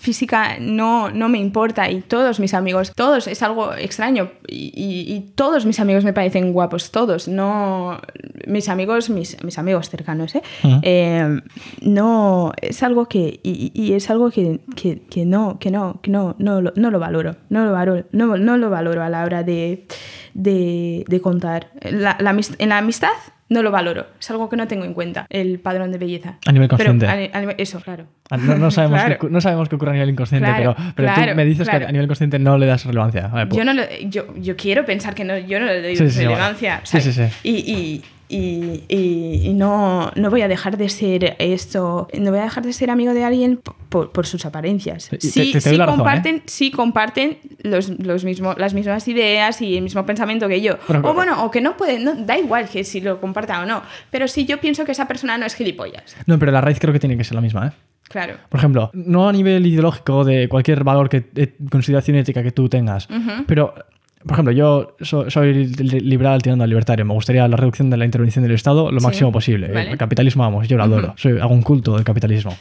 física, 0.00 0.56
no, 0.58 1.10
no 1.10 1.28
me 1.28 1.38
importa 1.38 1.90
y 1.90 2.00
todos 2.00 2.40
mis 2.40 2.54
amigos, 2.54 2.92
todos, 2.94 3.26
es 3.26 3.42
algo 3.42 3.74
extraño 3.74 4.30
y, 4.52 4.72
y- 4.74 5.12
y 5.14 5.20
todos 5.34 5.66
mis 5.66 5.80
amigos 5.80 6.04
me 6.04 6.12
parecen 6.12 6.52
guapos, 6.52 6.90
todos, 6.90 7.28
no, 7.28 7.98
mis 8.46 8.68
amigos, 8.68 9.10
mis, 9.10 9.42
mis 9.44 9.58
amigos 9.58 9.88
cercanos, 9.90 10.34
¿eh? 10.34 10.42
Eh, 10.82 11.40
no 11.80 12.52
es 12.60 12.82
algo 12.82 13.06
que 13.06 13.40
y, 13.42 13.72
y 13.74 13.92
es 13.94 14.10
algo 14.10 14.30
que, 14.30 14.60
que- 14.76 15.02
que 15.10 15.24
no 15.24 15.58
que 15.58 15.70
no 15.70 16.00
que 16.02 16.10
no 16.10 16.34
no 16.38 16.60
lo, 16.60 16.72
no 16.76 16.90
lo 16.90 16.98
valoro 16.98 17.36
no 17.48 17.64
lo 17.64 17.72
valoro 17.72 18.04
no, 18.12 18.36
no 18.36 18.56
lo 18.56 18.70
valoro 18.70 19.02
a 19.02 19.08
la 19.08 19.24
hora 19.24 19.42
de, 19.42 19.86
de, 20.34 21.04
de 21.08 21.20
contar. 21.20 21.68
La- 21.90 22.16
la 22.20 22.36
en 22.58 22.68
la 22.68 22.78
amistad 22.78 23.10
no 23.52 23.62
lo 23.62 23.70
valoro 23.70 24.06
es 24.18 24.30
algo 24.30 24.48
que 24.48 24.56
no 24.56 24.66
tengo 24.66 24.84
en 24.84 24.94
cuenta 24.94 25.26
el 25.30 25.60
padrón 25.60 25.92
de 25.92 25.98
belleza 25.98 26.38
A 26.46 26.52
nivel 26.52 26.68
Pero 26.68 26.90
consciente. 26.90 27.06
a 27.06 27.38
a 27.38 27.42
eso 27.58 27.80
claro 27.80 28.06
Ah, 28.30 28.36
No, 28.38 28.56
no 28.56 28.70
sabemos 28.70 29.00
Claro. 29.04 29.28
no 29.28 29.40
sabemos 29.40 29.68
qué 29.68 29.76
ocurre 29.76 29.90
a 29.90 29.94
nivel 29.94 30.10
inconsciente, 30.10 30.46
Claro, 30.48 30.74
pero, 30.76 30.92
pero 30.96 31.14
claro, 31.14 31.32
tú 31.32 31.36
me 31.36 31.44
dices 31.44 31.68
que 31.68 31.76
a 31.76 31.92
nivel 31.92 32.06
consciente 32.06 32.38
no 32.38 32.56
le 32.58 32.66
das 32.66 32.84
relevancia. 32.86 33.28
Vale, 33.28 33.46
pues- 33.46 33.58
yo 33.58 33.64
no 33.64 33.74
lo- 33.74 33.82
yo, 34.08 34.34
yo 34.36 34.56
quiero 34.56 34.84
pensar 34.86 35.14
que 35.14 35.24
no 35.24 35.36
yo 35.38 35.60
no 35.60 35.66
le 35.66 35.82
doy 35.82 35.96
Sí, 35.96 36.04
sí, 36.08 36.10
sí, 36.12 36.24
relevancia. 36.24 36.80
Sí, 36.84 37.00
sí, 37.00 37.12
sí. 37.12 37.24
y, 37.42 37.50
y, 37.72 38.02
y, 38.32 38.84
y- 38.88 39.40
y 39.48 39.54
no, 39.54 40.10
no 40.16 40.30
voy 40.30 40.42
a 40.42 40.48
dejar 40.48 40.76
de 40.76 40.88
ser 40.88 41.36
esto 41.38 42.08
no 42.18 42.30
voy 42.30 42.40
a 42.40 42.44
dejar 42.44 42.64
de 42.64 42.72
ser 42.72 42.90
amigo 42.90 43.12
de 43.14 43.24
alguien 43.24 43.60
por, 43.88 44.10
por 44.12 44.26
sus 44.26 44.46
apariencias. 44.46 45.08
Te- 45.10 45.20
sí, 45.20 45.52
te- 45.52 45.60
te 45.60 45.68
doy 45.68 45.72
sí 45.74 45.76
razón, 45.78 45.94
¿eh? 45.94 45.96
comparten 45.98 46.42
sí 46.46 46.70
comparten 46.70 47.38
los, 47.62 47.90
los 48.00 48.24
mismos, 48.24 48.56
las 48.58 48.74
mismas 48.74 49.06
ideas 49.08 49.60
y 49.60 49.76
el 49.76 49.82
mismo 49.82 50.06
pensamiento 50.06 50.48
que 50.48 50.60
yo. 50.62 50.78
O 51.02 51.12
bueno 51.14 51.44
o 51.44 51.50
que 51.50 51.60
no 51.60 51.76
pueden 51.76 52.04
no, 52.04 52.14
da 52.14 52.38
igual 52.38 52.68
que 52.68 52.84
si 52.84 53.00
lo 53.00 53.20
comparta 53.20 53.60
o 53.62 53.66
no 53.66 53.82
pero 54.10 54.26
si 54.28 54.46
yo 54.46 54.58
pienso 54.60 54.84
que 54.84 54.92
esa 54.92 55.06
persona 55.06 55.36
no 55.38 55.44
es 55.46 55.54
gilipollas. 55.54 56.16
No, 56.26 56.38
pero 56.38 56.52
la 56.52 56.60
raíz 56.60 56.78
creo 56.80 56.92
que 56.92 57.00
tiene 57.00 57.16
que 57.16 57.24
ser 57.24 57.34
la 57.34 57.40
misma, 57.42 57.66
¿eh? 57.68 57.72
claro. 58.08 58.34
Por 58.48 58.58
ejemplo, 58.58 58.90
no 58.94 59.28
a 59.28 59.32
nivel 59.32 59.66
ideológico 59.66 60.24
de 60.24 60.48
cualquier 60.48 60.84
valor 60.84 61.08
que 61.08 61.24
eh, 61.36 61.54
consideración 61.70 62.16
ética 62.16 62.42
que 62.42 62.52
tú 62.52 62.68
tengas, 62.68 63.08
pero 63.46 63.74
por 64.26 64.32
ejemplo, 64.32 64.52
yo 64.52 64.96
so- 65.00 65.28
soy 65.30 65.66
li- 65.66 66.00
liberal 66.00 66.40
tirando 66.42 66.64
al 66.64 66.70
libertario. 66.70 67.04
Me 67.04 67.14
gustaría 67.14 67.46
la 67.48 67.56
reducción 67.56 67.90
de 67.90 67.96
la 67.96 68.04
intervención 68.04 68.42
del 68.42 68.52
Estado 68.52 68.90
lo 68.90 69.00
Sí, 69.00 69.06
máximo 69.06 69.32
posible. 69.32 69.68
vale. 69.68 69.90
El 69.92 69.98
capitalismo, 69.98 70.42
vamos, 70.42 70.68
yo 70.68 70.76
lo 70.76 70.84
adoro. 70.84 71.14
Soy, 71.16 71.38
hago 71.38 71.52
un 71.54 71.62
culto 71.62 71.94
del 71.96 72.04
capitalismo. 72.04 72.56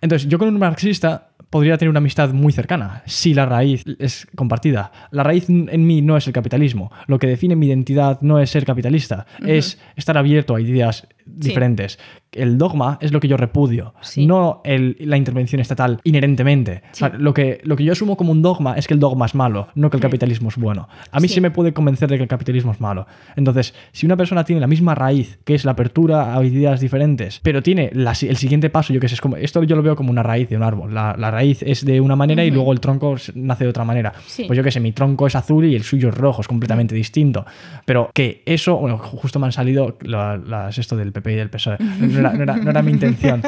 Entonces, 0.00 0.28
yo 0.28 0.38
con 0.38 0.48
un 0.48 0.58
marxista 0.58 1.28
podría 1.48 1.78
tener 1.78 1.88
una 1.88 1.98
amistad 1.98 2.32
muy 2.32 2.52
cercana 2.52 3.02
si 3.06 3.32
la 3.32 3.46
raíz 3.46 3.84
es 3.98 4.26
compartida. 4.34 4.90
La 5.12 5.22
raíz 5.22 5.48
en 5.48 5.86
mí 5.86 6.02
no 6.02 6.16
es 6.16 6.26
el 6.26 6.32
capitalismo. 6.32 6.90
Lo 7.06 7.18
que 7.18 7.26
define 7.28 7.54
mi 7.56 7.68
identidad 7.68 8.18
no 8.20 8.38
es 8.40 8.50
ser 8.50 8.64
capitalista, 8.64 9.24
es 9.46 9.78
estar 9.96 10.18
abierto 10.18 10.56
a 10.56 10.60
ideas 10.60 11.06
diferentes. 11.26 11.98
El 12.32 12.58
dogma 12.58 12.98
es 13.00 13.12
lo 13.12 13.20
que 13.20 13.28
yo 13.28 13.36
repudio, 13.36 13.94
no 14.16 14.62
la 14.64 15.16
intervención 15.16 15.60
estatal 15.60 16.00
inherentemente. 16.04 16.82
lo, 17.18 17.32
que, 17.32 17.60
lo 17.64 17.76
que 17.76 17.84
yo 17.84 17.92
asumo 17.92 18.16
como 18.16 18.32
un 18.32 18.42
dogma 18.42 18.74
es 18.74 18.88
que 18.88 18.94
el 18.94 19.00
dogma 19.00 19.26
es 19.26 19.34
malo, 19.34 19.68
no 19.74 19.90
que 19.90 19.96
el 19.96 20.02
capitalismo 20.02 20.48
es 20.48 20.56
bueno. 20.56 20.88
A 21.12 21.20
mí 21.20 21.28
sí. 21.28 21.40
me 21.40 21.50
puede 21.50 21.72
convencer 21.72 22.08
de 22.08 22.16
que 22.16 22.22
el 22.22 22.28
capitalismo 22.28 22.72
es 22.72 22.80
malo. 22.80 23.06
Entonces, 23.36 23.74
si 23.92 24.06
una 24.06 24.16
persona 24.16 24.44
tiene 24.44 24.60
la 24.60 24.66
misma 24.66 24.94
raíz, 24.94 25.38
que 25.44 25.54
es 25.54 25.64
la 25.64 25.72
apertura 25.72 26.36
a 26.36 26.44
ideas 26.44 26.80
diferentes, 26.80 27.40
pero 27.42 27.62
tiene 27.62 27.90
el 27.92 28.36
siguiente 28.36 28.70
paso, 28.70 28.92
yo 28.92 29.00
que 29.00 29.08
sé, 29.08 29.14
es 29.14 29.20
como, 29.20 29.36
esto 29.36 29.62
yo 29.62 29.76
lo 29.76 29.82
veo 29.82 29.96
como 29.96 30.10
una 30.10 30.22
raíz 30.22 30.48
de 30.48 30.56
un 30.56 30.62
árbol. 30.62 30.92
La, 30.92 31.30
raíz 31.30 31.62
es 31.62 31.84
de 31.84 32.00
una 32.00 32.16
manera 32.16 32.44
y 32.44 32.50
luego 32.50 32.72
el 32.72 32.80
tronco 32.80 33.16
nace 33.34 33.64
de 33.64 33.70
otra 33.70 33.84
manera. 33.84 34.12
Pues 34.46 34.56
yo 34.56 34.62
que 34.62 34.70
sé, 34.70 34.80
mi 34.80 34.92
tronco 34.92 35.26
es 35.26 35.36
azul 35.36 35.64
y 35.64 35.74
el 35.74 35.82
suyo 35.82 36.08
es 36.08 36.14
rojo, 36.14 36.40
es 36.40 36.48
completamente 36.48 36.94
distinto. 36.94 37.44
Pero 37.84 38.10
que 38.12 38.42
eso, 38.46 38.76
bueno, 38.76 38.98
justo 38.98 39.38
me 39.38 39.46
han 39.46 39.52
salido 39.52 39.96
las, 40.02 40.78
esto 40.78 40.96
del 40.96 41.12
PP 41.14 41.32
y 41.32 41.36
del 41.36 41.48
PSOE. 41.48 41.78
No 41.80 42.70
era, 42.70 42.82
mi 42.82 42.92
intención. 42.92 43.42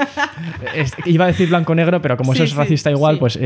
iba 1.05 1.25
a 1.25 1.29
decir 1.29 1.49
blanco-negro, 1.49 2.01
pero 2.01 2.17
como 2.17 2.33
eso 2.33 2.45
es 2.45 2.55
racista 2.55 2.91
igual, 2.91 3.19
pues 3.19 3.39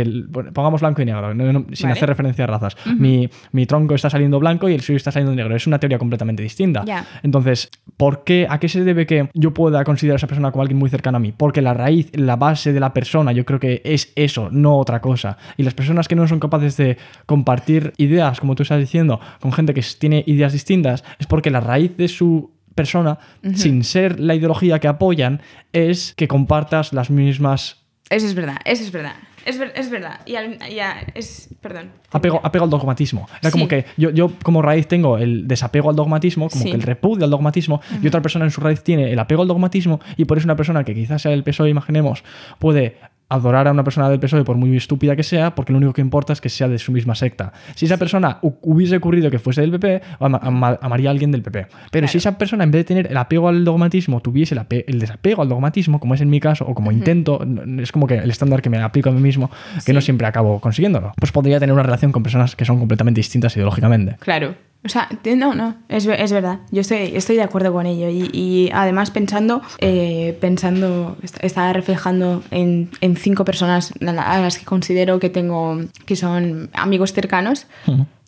pongamos 0.52 0.80
blanco 0.80 1.02
y 1.02 1.06
negro, 1.06 1.34
sin 1.72 1.90
hacer 1.90 2.08
referencia 2.08 2.44
a 2.44 2.46
razas. 2.46 2.76
mi, 2.96 3.28
mi, 3.50 3.66
tronco 3.66 3.94
está 3.94 4.10
saliendo 4.10 4.38
blanco 4.38 4.68
y 4.68 4.74
el 4.74 4.80
suyo 4.80 4.96
está 4.96 5.10
saliendo 5.10 5.34
negro. 5.34 5.56
Es 5.56 5.66
una 5.66 5.80
teoría 5.80 5.98
completamente 5.98 6.42
distinta. 6.42 6.84
Entonces, 7.22 7.70
¿por 7.96 8.22
qué, 8.22 8.46
¿a 8.48 8.60
qué 8.60 8.68
se 8.68 8.84
debe 8.84 9.06
que 9.06 9.28
yo 9.34 9.52
pueda 9.52 9.82
considerar 9.84 10.14
a 10.14 10.18
esa 10.18 10.26
persona 10.26 10.52
como 10.52 10.62
alguien 10.62 10.78
muy 10.78 10.90
cercano 10.90 11.16
a 11.16 11.20
mí? 11.20 11.32
Porque 11.36 11.62
la 11.62 11.74
raíz, 11.74 12.10
la 12.14 12.36
base 12.36 12.72
de 12.72 12.80
la 12.80 12.92
persona, 12.92 13.32
yo 13.32 13.44
creo 13.44 13.58
que 13.58 13.82
es 13.84 14.12
eso, 14.14 14.48
no 14.52 14.76
otra 14.76 15.00
cosa. 15.00 15.38
Y 15.56 15.62
las 15.62 15.74
personas 15.74 16.06
que 16.06 16.16
no 16.16 16.28
son 16.28 16.40
capaces 16.40 16.76
de 16.76 16.96
compartir 17.26 17.92
ideas, 17.96 18.40
como 18.40 18.54
tú 18.54 18.62
estás 18.62 18.78
diciendo, 18.78 19.20
con 19.40 19.52
gente 19.52 19.74
que 19.74 19.82
tiene 19.98 20.24
ideas 20.26 20.52
distintas, 20.52 21.04
es 21.18 21.26
porque 21.26 21.50
la 21.50 21.60
raíz 21.60 21.96
de 21.96 22.08
su 22.08 22.50
persona, 22.80 23.18
sin 23.54 23.84
ser 23.84 24.18
la 24.18 24.34
ideología 24.34 24.78
que 24.78 24.88
apoyan, 24.88 25.42
es 25.72 26.14
que 26.14 26.26
compartas 26.28 26.92
las 26.92 27.10
mismas... 27.10 27.76
Eso 28.08 28.26
es 28.26 28.34
verdad, 28.34 28.56
eso 28.64 28.82
es 28.82 28.90
verdad. 28.90 29.14
Es, 29.44 29.58
es, 29.74 29.90
verdad. 29.90 30.20
Y 30.26 30.32
ya 30.74 31.02
es. 31.14 31.48
Perdón. 31.60 31.90
Apego, 32.10 32.40
apego 32.42 32.64
al 32.64 32.70
dogmatismo. 32.70 33.26
Era 33.40 33.50
como 33.50 33.68
que 33.68 33.86
yo, 33.96 34.10
yo, 34.10 34.32
como 34.42 34.60
raíz, 34.60 34.86
tengo 34.86 35.16
el 35.16 35.48
desapego 35.48 35.88
al 35.90 35.96
dogmatismo, 35.96 36.48
como 36.50 36.64
que 36.64 36.72
el 36.72 36.82
repudio 36.82 37.24
al 37.24 37.30
dogmatismo, 37.30 37.80
y 38.02 38.06
otra 38.06 38.20
persona 38.20 38.44
en 38.44 38.50
su 38.50 38.60
raíz 38.60 38.82
tiene 38.82 39.12
el 39.12 39.18
apego 39.18 39.42
al 39.42 39.48
dogmatismo, 39.48 40.00
y 40.16 40.24
por 40.26 40.38
eso 40.38 40.46
una 40.46 40.56
persona 40.56 40.84
que 40.84 40.94
quizás 40.94 41.22
sea 41.22 41.32
el 41.32 41.42
PSOE, 41.42 41.70
imaginemos, 41.70 42.22
puede 42.58 42.98
adorar 43.30 43.68
a 43.68 43.70
una 43.70 43.84
persona 43.84 44.10
del 44.10 44.20
PSOE 44.20 44.44
por 44.44 44.56
muy 44.56 44.76
estúpida 44.76 45.16
que 45.16 45.22
sea, 45.22 45.54
porque 45.54 45.72
lo 45.72 45.78
único 45.78 45.92
que 45.92 46.00
importa 46.00 46.32
es 46.32 46.40
que 46.40 46.48
sea 46.48 46.68
de 46.68 46.78
su 46.78 46.92
misma 46.92 47.14
secta. 47.14 47.52
Si 47.74 47.86
esa 47.86 47.96
persona 47.96 48.38
hubiese 48.42 48.96
ocurrido 48.96 49.30
que 49.30 49.38
fuese 49.38 49.62
del 49.62 49.70
PP, 49.70 50.02
amaría 50.18 51.08
a 51.08 51.12
alguien 51.12 51.30
del 51.30 51.42
PP. 51.42 51.68
Pero 51.90 52.08
si 52.08 52.18
esa 52.18 52.36
persona, 52.36 52.64
en 52.64 52.70
vez 52.70 52.80
de 52.80 52.84
tener 52.84 53.06
el 53.06 53.16
apego 53.16 53.48
al 53.48 53.64
dogmatismo, 53.64 54.20
tuviese 54.20 54.54
el, 54.54 54.98
desapego 54.98 55.42
al 55.42 55.48
dogmatismo, 55.48 56.00
como 56.00 56.14
es 56.14 56.20
en 56.20 56.28
mi 56.28 56.40
caso, 56.40 56.66
o 56.66 56.74
como 56.74 56.92
intento, 56.92 57.40
es 57.78 57.92
como 57.92 58.06
que 58.06 58.16
el 58.16 58.30
estándar 58.30 58.60
que 58.60 58.68
me 58.68 58.78
aplico 58.78 59.08
a 59.08 59.12
mí 59.12 59.20
mismo, 59.20 59.50
que 59.86 59.92
no 59.92 60.00
siempre 60.00 60.26
acabo 60.26 60.60
consiguiéndolo, 60.60 61.12
pues 61.16 61.30
podría 61.32 61.60
tener 61.60 61.72
una 61.72 61.84
relación 61.84 62.12
con 62.12 62.22
personas 62.22 62.56
que 62.56 62.64
son 62.64 62.78
completamente 62.78 63.20
distintas 63.20 63.56
ideológicamente. 63.56 64.16
Claro. 64.18 64.54
O 64.82 64.88
sea, 64.88 65.08
no, 65.36 65.54
no, 65.54 65.76
es, 65.88 66.06
es 66.06 66.32
verdad. 66.32 66.60
Yo 66.70 66.80
estoy, 66.80 67.12
estoy 67.14 67.36
de 67.36 67.42
acuerdo 67.42 67.72
con 67.72 67.84
ello. 67.84 68.08
Y, 68.08 68.70
además 68.72 69.10
pensando, 69.10 69.60
eh, 69.78 70.38
pensando, 70.40 71.18
estaba 71.42 71.72
reflejando 71.74 72.42
en, 72.50 72.90
en, 73.02 73.16
cinco 73.16 73.44
personas 73.44 73.92
a 74.00 74.40
las 74.40 74.58
que 74.58 74.64
considero 74.64 75.20
que 75.20 75.28
tengo, 75.28 75.78
que 76.06 76.16
son 76.16 76.70
amigos 76.72 77.12
cercanos. 77.12 77.66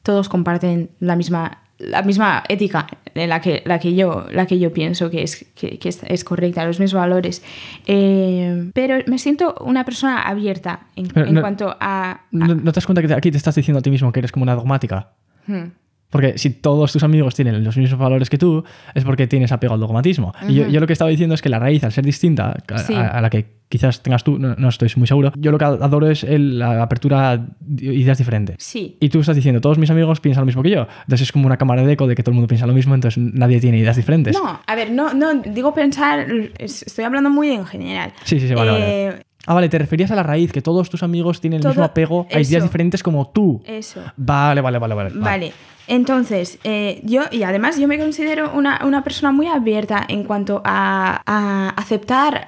Todos 0.03 0.29
comparten 0.29 0.91
la 1.01 1.17
misma, 1.17 1.63
la 1.79 2.03
misma 2.03 2.43
ética 2.49 2.87
en 3.15 3.31
la 3.31 3.41
que, 3.41 3.63
la 3.65 3.79
que, 3.79 3.95
yo, 3.95 4.27
la 4.31 4.47
que 4.47 4.59
yo 4.59 4.75
pienso 4.75 5.09
que 5.09 5.23
es, 5.23 5.47
que, 5.55 5.79
es, 5.83 6.25
correcta, 6.25 6.67
los 6.67 6.81
mismos 6.81 7.01
valores. 7.01 7.43
Eh, 7.87 8.71
pero 8.75 8.99
me 9.07 9.19
siento 9.19 9.55
una 9.61 9.87
persona 9.87 10.21
abierta 10.21 10.81
en, 10.97 11.09
cuanto 11.41 11.75
a, 11.81 12.23
¿no, 12.31 12.57
te 12.57 12.73
das 12.73 12.85
cuenta 12.85 13.01
que 13.01 13.15
aquí 13.15 13.31
te 13.31 13.39
estás 13.39 13.55
diciendo 13.55 13.79
a 13.79 13.83
ti 13.83 13.91
mismo 13.91 14.13
que 14.13 14.21
eres 14.21 14.33
como 14.33 14.43
una 14.43 14.55
dogmática? 14.55 15.13
Hmm. 15.47 15.82
Porque 16.13 16.37
si 16.37 16.51
todos 16.51 16.93
tus 16.93 17.03
amigos 17.03 17.35
tienen 17.35 17.65
los 17.65 17.75
mismos 17.75 17.99
valores 17.99 18.29
que 18.29 18.37
tú, 18.37 18.63
es 18.95 19.03
porque 19.03 19.27
tienes 19.27 19.51
apego 19.51 19.73
al 19.73 19.81
dogmatismo. 19.81 20.35
Y 20.47 20.57
yo, 20.57 20.81
lo 20.81 20.87
que 20.87 20.93
estaba 20.93 21.11
diciendo 21.11 21.35
es 21.35 21.41
que 21.41 21.49
la 21.49 21.59
raíz, 21.59 21.83
al 21.85 21.91
ser 21.91 22.05
distinta 22.05 22.55
a, 22.69 23.21
la 23.23 23.31
que 23.31 23.63
quizás 23.71 24.03
tengas 24.03 24.23
tú, 24.23 24.39
no, 24.39 24.69
estoy 24.69 24.91
muy 24.97 25.07
seguro, 25.07 25.33
yo 25.37 25.51
lo 25.51 25.57
que 25.57 25.65
adoro 25.65 26.11
es 26.11 26.27
la 26.29 26.83
apertura 26.83 27.33
a 27.33 27.47
ideas 27.79 28.19
diferentes. 28.19 28.57
Sí. 28.59 28.99
Y 29.01 29.09
tú 29.09 29.21
estás 29.21 29.37
diciendo, 29.37 29.63
todos 29.63 29.79
mis 29.79 29.89
amigos 29.89 30.21
piensan 30.21 30.43
lo 30.43 30.47
mismo 30.47 30.63
que 30.63 30.69
yo. 30.69 30.87
Entonces 31.05 31.23
es 31.23 31.33
como 31.33 31.47
una 31.47 31.57
cámara 31.57 31.83
de 31.83 31.95
eco 31.95 32.07
de 32.07 32.15
que 32.15 32.23
todo 32.23 32.33
el 32.33 32.35
mundo 32.35 32.49
piensa 32.49 32.67
lo 32.67 32.75
mismo, 32.75 32.95
entonces 32.95 33.17
nadie 33.17 33.59
tiene 33.59 33.79
ideas 33.79 33.97
diferentes. 33.97 34.37
No, 34.37 34.61
a 34.67 34.75
ver, 34.75 34.91
no, 34.91 35.15
no 35.15 35.33
digo 35.41 35.73
pensar, 35.73 36.27
estoy 36.59 37.05
hablando 37.07 37.31
muy 37.31 37.53
en 37.53 37.65
general. 37.65 38.13
Sí, 38.25 38.39
sí, 38.39 38.49
sí, 38.49 38.55
vale, 38.55 38.71
vale. 38.71 39.32
Ah, 39.47 39.55
vale, 39.55 39.69
te 39.69 39.79
referías 39.79 40.11
a 40.11 40.15
la 40.15 40.23
raíz, 40.23 40.53
que 40.53 40.63
todos 40.63 40.89
tus 40.89 41.03
amigos 41.03 41.41
tienen 41.41 41.61
el 41.61 41.69
mismo 41.69 41.85
apego 41.85 42.27
a 42.33 42.41
ideas 42.41 42.63
diferentes 42.63 43.03
como 43.03 43.29
tú. 43.29 43.61
Eso. 43.67 44.01
Vale, 44.17 44.61
vale, 44.61 44.79
vale, 44.79 44.95
vale. 44.95 45.11
Vale. 45.15 45.53
Entonces, 45.89 46.59
eh, 46.63 47.01
yo, 47.05 47.23
y 47.31 47.43
además 47.43 47.79
yo 47.79 47.89
me 47.89 47.99
considero 47.99 48.53
una, 48.55 49.03
persona 49.03 49.33
muy 49.33 49.49
abierta 49.49 50.05
en 50.09 50.25
cuanto 50.25 50.63
a, 50.65 51.73
aceptar, 51.77 52.47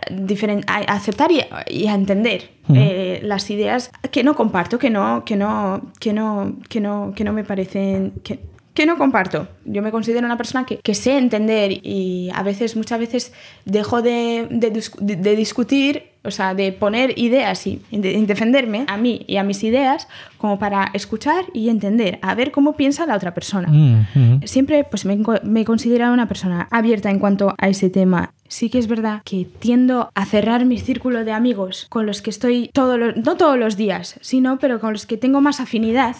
a 0.67 0.95
aceptar 0.95 1.31
y, 1.33 1.87
a 1.87 1.95
entender 1.95 2.51
eh, 2.73 3.21
las 3.25 3.51
ideas 3.51 3.91
que 4.13 4.23
no 4.23 4.35
comparto, 4.35 4.79
que 4.79 4.89
no, 4.89 5.25
que 5.25 5.37
no, 5.37 5.83
que 5.99 6.13
no, 6.13 6.55
que 6.69 6.81
no, 6.81 7.13
que 7.15 7.25
no 7.25 7.33
me 7.33 7.45
parecen... 7.45 8.13
Que, 8.23 8.54
que 8.75 8.87
no 8.87 8.99
comparto. 8.99 9.49
Yo 9.65 9.83
me 9.83 9.93
considero 9.93 10.27
una 10.27 10.37
persona 10.37 10.67
que, 10.67 10.79
que 10.79 10.95
sé 10.95 11.17
entender 11.17 11.71
y 11.71 12.31
a 12.35 12.43
veces, 12.43 12.77
muchas 12.77 12.99
veces, 12.99 13.33
dejo 13.65 14.03
de, 14.03 14.49
de, 14.51 15.37
discutir, 15.37 16.11
o 16.25 16.31
sea, 16.33 16.55
de 16.55 16.73
poner 16.73 17.17
ideas 17.17 17.67
y 17.69 17.81
de, 17.93 18.21
defenderme 18.27 18.85
a 18.89 18.97
mí 18.97 19.25
y 19.29 19.37
a 19.37 19.45
mis 19.45 19.63
ideas 19.63 20.09
como 20.39 20.59
para 20.59 20.91
escuchar 20.93 21.45
y 21.55 21.69
entender, 21.69 22.19
a 22.21 22.35
ver 22.35 22.51
cómo 22.51 22.75
piensa 22.75 23.07
la 23.07 23.15
otra 23.15 23.33
persona. 23.33 23.69
Mm, 23.71 24.43
Siempre 24.45 24.83
pues, 24.85 25.05
me, 25.05 25.19
me 25.45 25.61
he 25.61 25.65
considerado 25.65 26.13
una 26.13 26.27
persona 26.27 26.67
abierta 26.71 27.11
en 27.11 27.21
cuanto 27.21 27.55
a 27.57 27.69
ese 27.69 27.91
tema 27.91 28.35
sí 28.55 28.71
que 28.71 28.79
es 28.79 28.87
verdad 28.87 29.21
que 29.25 29.49
tiendo 29.59 30.11
a 30.15 30.25
cerrar 30.27 30.65
mi 30.65 30.79
círculo 30.79 31.25
de 31.25 31.33
amigos 31.33 31.87
con 31.89 32.07
los 32.07 32.23
que 32.23 32.31
estoy 32.31 32.71
todos 32.73 32.97
los, 32.97 33.17
no 33.17 33.37
todos 33.37 33.59
los 33.59 33.77
días, 33.77 34.17
sino 34.21 34.61
pero 34.61 34.79
con 34.79 34.93
los 34.93 35.07
que 35.07 35.17
tengo 35.17 35.41
más 35.41 35.59
afinidad, 35.59 36.15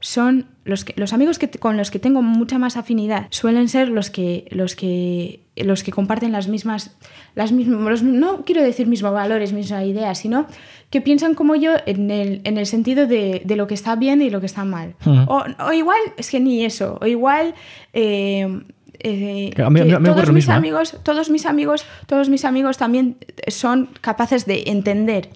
son 0.00 0.44
los, 0.64 0.84
que, 0.84 0.92
los 0.98 1.14
amigos 1.14 1.38
que, 1.38 1.48
con 1.48 1.78
los 1.78 1.90
que 1.90 1.98
tengo 1.98 2.20
mucha 2.20 2.58
más 2.58 2.76
afinidad 2.76 3.26
suelen 3.30 3.70
ser 3.70 3.88
los 3.88 4.10
que, 4.10 4.46
los 4.50 4.76
que, 4.76 5.40
los 5.56 5.82
que 5.82 5.90
comparten 5.90 6.30
las 6.30 6.46
mismas, 6.46 6.94
las 7.34 7.52
mismas 7.52 8.02
no 8.02 8.44
quiero 8.44 8.62
decir 8.62 8.86
mismos 8.86 9.14
valores, 9.14 9.54
mismas 9.54 9.86
ideas, 9.86 10.18
sino 10.18 10.44
que 10.90 11.00
piensan 11.00 11.34
como 11.34 11.54
yo 11.54 11.72
en 11.86 12.10
el, 12.10 12.42
en 12.44 12.58
el 12.58 12.66
sentido 12.66 13.06
de, 13.06 13.40
de, 13.46 13.56
lo 13.56 13.66
que 13.66 13.72
está 13.72 13.96
bien 13.96 14.20
y 14.20 14.28
lo 14.28 14.40
que 14.40 14.46
está 14.46 14.66
mal. 14.66 14.94
o, 15.06 15.42
o, 15.58 15.72
igual, 15.72 16.00
es 16.18 16.28
que 16.30 16.38
ni 16.38 16.66
eso, 16.66 16.98
o 17.00 17.06
igual... 17.06 17.54
Eh, 17.94 18.62
eh, 19.00 19.52
todos 19.54 20.32
mis 20.32 20.48
¿eh? 20.48 20.52
amigos, 20.52 20.96
todos 21.02 21.30
mis 21.30 21.46
amigos, 21.46 21.86
todos 22.06 22.28
mis 22.28 22.44
amigos 22.44 22.78
también 22.78 23.16
son 23.48 23.90
capaces 24.00 24.46
de 24.46 24.64
entender, 24.66 25.30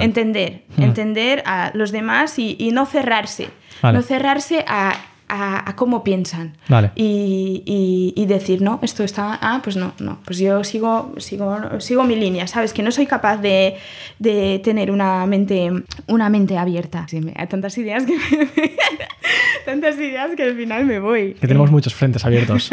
entender, 0.00 0.62
hmm. 0.76 0.82
entender 0.82 1.42
a 1.46 1.70
los 1.74 1.92
demás 1.92 2.38
y, 2.38 2.70
no 2.72 2.86
cerrarse, 2.86 3.48
no 3.82 4.02
cerrarse 4.02 4.64
a 4.66 4.94
a, 5.34 5.76
cómo 5.76 6.04
piensan 6.04 6.56
y, 6.94 8.12
y, 8.16 8.26
decir, 8.26 8.62
no, 8.62 8.78
esto 8.82 9.02
está, 9.02 9.38
ah, 9.40 9.60
pues 9.62 9.76
no, 9.76 9.92
no, 9.98 10.18
pues 10.24 10.38
yo 10.38 10.64
sigo, 10.64 11.14
sigo, 11.18 11.80
sigo 11.80 12.04
mi 12.04 12.16
línea, 12.16 12.46
¿sabes? 12.46 12.72
Que 12.72 12.82
no 12.82 12.90
soy 12.90 13.06
capaz 13.06 13.38
de, 13.38 13.76
de 14.18 14.60
tener 14.62 14.90
una 14.90 15.26
mente, 15.26 15.70
una 16.06 16.28
mente 16.28 16.58
abierta. 16.58 17.06
hay 17.36 17.46
tantas 17.46 17.76
ideas 17.78 18.04
que... 18.04 18.16
tantas 19.64 19.96
ideas 19.96 20.30
que 20.36 20.42
al 20.42 20.56
final 20.56 20.84
me 20.84 20.98
voy. 20.98 21.34
Que 21.34 21.46
tenemos 21.46 21.70
muchos 21.70 21.94
frentes 21.94 22.24
abiertos. 22.24 22.70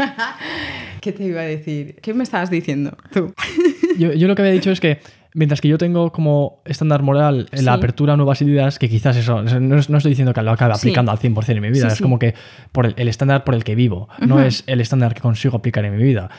¿Qué 1.02 1.12
te 1.12 1.24
iba 1.24 1.42
a 1.42 1.46
decir? 1.46 1.96
¿Qué 2.02 2.14
me 2.14 2.24
estabas 2.24 2.50
diciendo 2.50 2.96
tú? 3.12 3.34
yo, 3.98 4.14
yo 4.14 4.28
lo 4.28 4.36
que 4.36 4.42
había 4.44 4.54
dicho 4.54 4.72
es 4.72 4.80
que 4.80 5.00
Mientras 5.34 5.62
que 5.62 5.70
yo 5.70 5.78
tengo 5.78 6.12
como 6.12 6.62
estándar 6.66 7.04
moral 7.04 7.48
la 7.52 7.74
apertura 7.74 8.14
a 8.14 8.18
nuevas 8.18 8.42
ideas, 8.42 8.78
que 8.78 8.90
quizás 8.90 9.16
eso, 9.16 9.42
no, 9.42 9.78
estoy 9.78 10.10
diciendo 10.10 10.34
que 10.34 10.42
lo 10.42 10.52
acabe 10.52 10.74
aplicando 10.74 11.12
al 11.12 11.20
100% 11.20 11.50
en 11.50 11.62
mi 11.62 11.70
vida, 11.70 11.88
es 11.88 12.02
como 12.02 12.20
que 12.20 12.34
por 12.72 12.94
el, 12.98 13.08
estándar 13.08 13.46
por 13.46 13.56
el 13.56 13.64
que 13.64 13.76
vivo, 13.76 14.10
no 14.20 14.42
es 14.42 14.64
el 14.68 14.82
estándar 14.82 15.14
que 15.14 15.22
consigo 15.22 15.58
aplicar 15.58 15.86
en 15.86 15.96
mi 15.96 16.04
vida. 16.04 16.30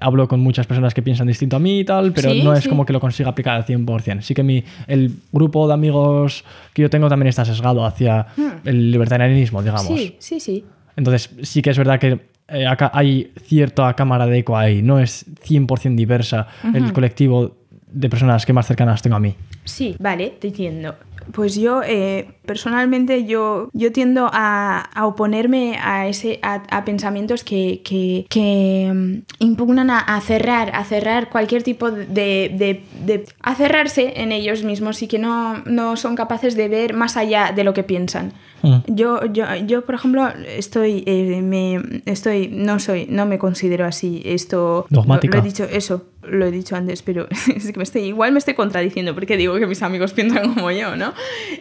hablo 0.00 0.28
con 0.28 0.40
muchas 0.40 0.66
personas 0.66 0.94
que 0.94 1.02
piensan 1.02 1.26
distinto 1.26 1.56
a 1.56 1.58
mí 1.58 1.80
y 1.80 1.84
tal, 1.84 2.12
pero 2.12 2.32
no 2.34 2.54
es 2.54 2.68
como 2.68 2.86
que 2.86 2.92
lo 2.92 3.00
consiga 3.00 3.30
aplicar 3.30 3.56
al 3.56 3.66
100%. 3.66 4.20
Sí 4.22 4.34
que 4.34 4.42
mi, 4.42 4.62
el 4.86 5.12
grupo 5.32 5.66
de 5.66 5.74
amigos 5.74 6.44
que 6.72 6.82
yo 6.82 6.90
tengo 6.90 7.08
también 7.08 7.28
está 7.28 7.44
sesgado 7.44 7.84
hacia 7.84 8.26
hmm. 8.36 8.68
el 8.68 8.90
libertarianismo, 8.92 9.62
digamos. 9.62 9.86
Sí, 9.86 10.16
sí, 10.18 10.38
sí. 10.38 10.64
Entonces 10.96 11.30
sí 11.42 11.62
que 11.62 11.70
es 11.70 11.78
verdad 11.78 11.98
que 11.98 12.20
eh, 12.48 12.66
acá 12.66 12.90
hay 12.92 13.32
cierta 13.44 13.94
cámara 13.94 14.26
de 14.26 14.38
eco 14.38 14.56
ahí, 14.56 14.82
no 14.82 14.98
es 14.98 15.24
100% 15.46 15.94
diversa 15.94 16.48
el 16.74 16.92
colectivo 16.92 17.59
de 17.92 18.08
personas 18.08 18.46
que 18.46 18.52
más 18.52 18.66
cercanas 18.66 19.02
tengo 19.02 19.16
a 19.16 19.20
mí. 19.20 19.34
Sí, 19.64 19.96
vale, 19.98 20.30
te 20.40 20.48
entiendo. 20.48 20.96
Pues 21.32 21.54
yo, 21.56 21.82
eh, 21.84 22.28
personalmente, 22.46 23.24
yo, 23.24 23.68
yo 23.72 23.92
tiendo 23.92 24.28
a, 24.32 24.80
a 24.80 25.06
oponerme 25.06 25.76
a, 25.82 26.08
ese, 26.08 26.38
a, 26.42 26.62
a 26.70 26.84
pensamientos 26.84 27.44
que, 27.44 27.82
que, 27.84 28.26
que, 28.28 28.90
mm, 28.94 29.22
impugnan 29.38 29.90
a, 29.90 29.98
a 29.98 30.20
cerrar, 30.20 30.70
a 30.74 30.84
cerrar 30.84 31.30
cualquier 31.30 31.62
tipo 31.62 31.90
de, 31.90 32.04
de, 32.06 32.82
de- 33.04 33.24
a 33.42 33.54
cerrarse 33.54 34.14
en 34.16 34.32
ellos 34.32 34.62
mismos 34.64 35.02
y 35.02 35.08
que 35.08 35.18
no, 35.18 35.58
no 35.66 35.96
son 35.96 36.16
capaces 36.16 36.56
de 36.56 36.68
ver 36.68 36.94
más 36.94 37.16
allá 37.16 37.52
de 37.54 37.64
lo 37.64 37.72
que 37.74 37.82
piensan. 37.82 38.32
Mm. 38.62 38.76
Yo, 38.88 39.24
yo, 39.32 39.44
yo, 39.66 39.84
por 39.86 39.94
ejemplo, 39.94 40.28
estoy, 40.46 41.02
eh, 41.06 41.40
me, 41.42 41.80
estoy, 42.04 42.48
no 42.52 42.78
soy, 42.78 43.06
no 43.08 43.24
me 43.26 43.38
considero 43.38 43.86
así. 43.86 44.20
Esto 44.24 44.86
Dogmática. 44.90 45.36
Lo, 45.38 45.42
lo 45.42 45.46
he 45.46 45.48
dicho, 45.50 45.64
eso, 45.64 46.04
lo 46.22 46.44
he 46.46 46.50
dicho 46.50 46.76
antes, 46.76 47.00
pero 47.02 47.26
es 47.56 47.70
que 47.72 47.76
me 47.78 47.84
estoy, 47.84 48.02
igual 48.02 48.32
me 48.32 48.38
estoy 48.38 48.52
contradiciendo 48.54 49.14
porque 49.14 49.38
digo 49.38 49.58
que 49.58 49.66
mis 49.66 49.82
amigos 49.82 50.12
piensan 50.12 50.52
como 50.54 50.70
yo, 50.70 50.94
¿no? 50.96 51.14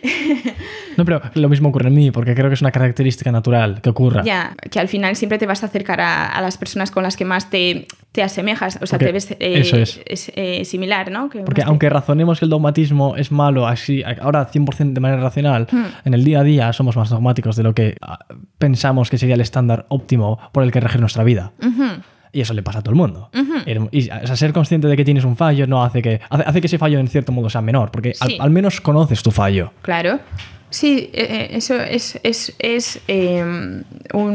No, 0.98 1.06
pero 1.06 1.22
lo 1.36 1.48
mismo 1.48 1.70
ocurre 1.70 1.88
en 1.88 1.94
mí, 1.96 2.12
porque 2.12 2.36
creo 2.36 2.50
que 2.50 2.56
es 2.56 2.62
una 2.62 2.72
característica 2.72 3.32
natural 3.32 3.80
que 3.82 3.90
ocurra. 3.90 4.22
Ya, 4.24 4.54
que 4.70 4.80
al 4.82 4.90
final 4.90 5.16
siempre 5.16 5.38
te 5.38 5.46
vas 5.46 5.64
a 5.64 5.68
acercar 5.68 6.02
a, 6.02 6.26
a 6.28 6.42
las 6.42 6.58
personas 6.58 6.92
con 6.92 7.04
las 7.04 7.16
que 7.16 7.24
más 7.24 7.50
te, 7.50 7.88
te 8.12 8.22
asemejas, 8.22 8.78
o 8.82 8.86
sea, 8.86 9.00
Porque 9.00 9.06
te 9.06 9.12
ves 9.14 9.32
eh, 9.32 9.38
eso 9.60 9.78
es. 9.78 10.32
eh, 10.36 10.66
similar, 10.66 11.10
¿no? 11.10 11.30
Que 11.30 11.40
Porque 11.40 11.62
te- 11.62 11.68
aunque 11.70 11.90
razonemos 11.90 12.40
que 12.40 12.46
el 12.46 12.50
dogmatismo 12.52 13.16
es 13.16 13.32
malo 13.32 13.66
así, 13.66 14.04
ahora 14.22 14.52
100% 14.52 14.92
de 14.94 15.00
manera 15.00 15.22
racional, 15.22 15.68
en 16.04 16.14
el 16.14 16.24
día 16.26 16.42
a 16.42 16.44
día 16.44 16.74
somos 16.74 16.98
más 16.98 17.10
dogmáticos 17.10 17.56
de 17.56 17.64
lo 17.64 17.74
que 17.74 17.96
ah, 18.02 18.20
pensamos 18.58 19.10
que 19.10 19.18
sería 19.18 19.36
el 19.36 19.42
estándar 19.42 19.86
óptimo 19.88 20.38
por 20.52 20.64
el 20.64 20.72
que 20.74 20.82
regir 20.82 21.00
nuestra 21.00 21.24
vida. 21.24 21.54
Ujú. 21.66 22.02
Y 22.32 22.42
eso 22.42 22.54
le 22.54 22.62
pasa 22.64 22.80
a 22.80 22.82
todo 22.82 22.92
el 22.92 22.98
mundo. 22.98 23.30
Er- 23.66 23.88
Y 23.92 24.10
o 24.10 24.28
sea, 24.28 24.36
ser 24.36 24.54
consciente 24.54 24.88
de 24.88 24.96
que 24.96 25.04
tienes 25.06 25.24
un 25.24 25.36
fallo 25.36 25.66
no 25.68 25.84
hace 25.84 26.02
que, 26.02 26.22
hace, 26.30 26.44
hace 26.46 26.62
que 26.62 26.68
ese 26.68 26.78
fallo 26.78 27.00
en 27.00 27.08
cierto 27.08 27.32
modo 27.32 27.50
sea 27.50 27.62
menor, 27.62 27.92
porque 27.92 28.14
al- 28.20 28.30
Sí. 28.30 28.38
al, 28.40 28.50
menos 28.52 28.82
conoces 28.82 29.24
tu 29.24 29.32
fallo. 29.32 29.72
Claro. 29.82 30.20
Sí, 30.72 31.10
eh, 31.14 31.26
eh, 31.32 31.50
eso 31.54 31.74
es, 31.82 32.20
es, 32.22 32.54
es 32.60 33.00
eh, 33.08 33.42
un, 33.44 33.84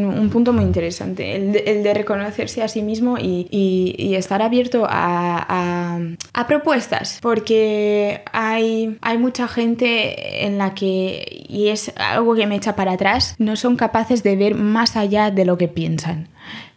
un 0.04 0.30
punto 0.30 0.52
muy 0.52 0.64
interesante, 0.64 1.36
el 1.36 1.52
de, 1.52 1.58
el 1.60 1.84
de 1.84 1.94
reconocerse 1.94 2.60
a 2.60 2.66
sí 2.66 2.82
mismo 2.82 3.18
y, 3.18 3.46
y- 3.52 3.94
y 3.96 4.16
estar 4.16 4.42
abierto 4.42 4.84
a, 4.84 5.46
a- 5.48 6.00
a 6.32 6.46
propuestas, 6.48 7.20
porque 7.22 8.22
hay, 8.32 8.98
hay 9.00 9.18
mucha 9.18 9.46
gente 9.46 10.44
en 10.44 10.58
la 10.58 10.74
que, 10.74 11.44
y 11.48 11.68
es 11.68 11.92
algo 11.96 12.34
que 12.34 12.48
me 12.48 12.56
echa 12.56 12.74
para 12.74 12.94
atrás, 12.94 13.36
no 13.38 13.54
son 13.54 13.76
capaces 13.76 14.24
de 14.24 14.34
ver 14.34 14.56
más 14.56 14.96
allá 14.96 15.30
de 15.30 15.44
lo 15.44 15.56
que 15.56 15.68
piensan. 15.68 16.26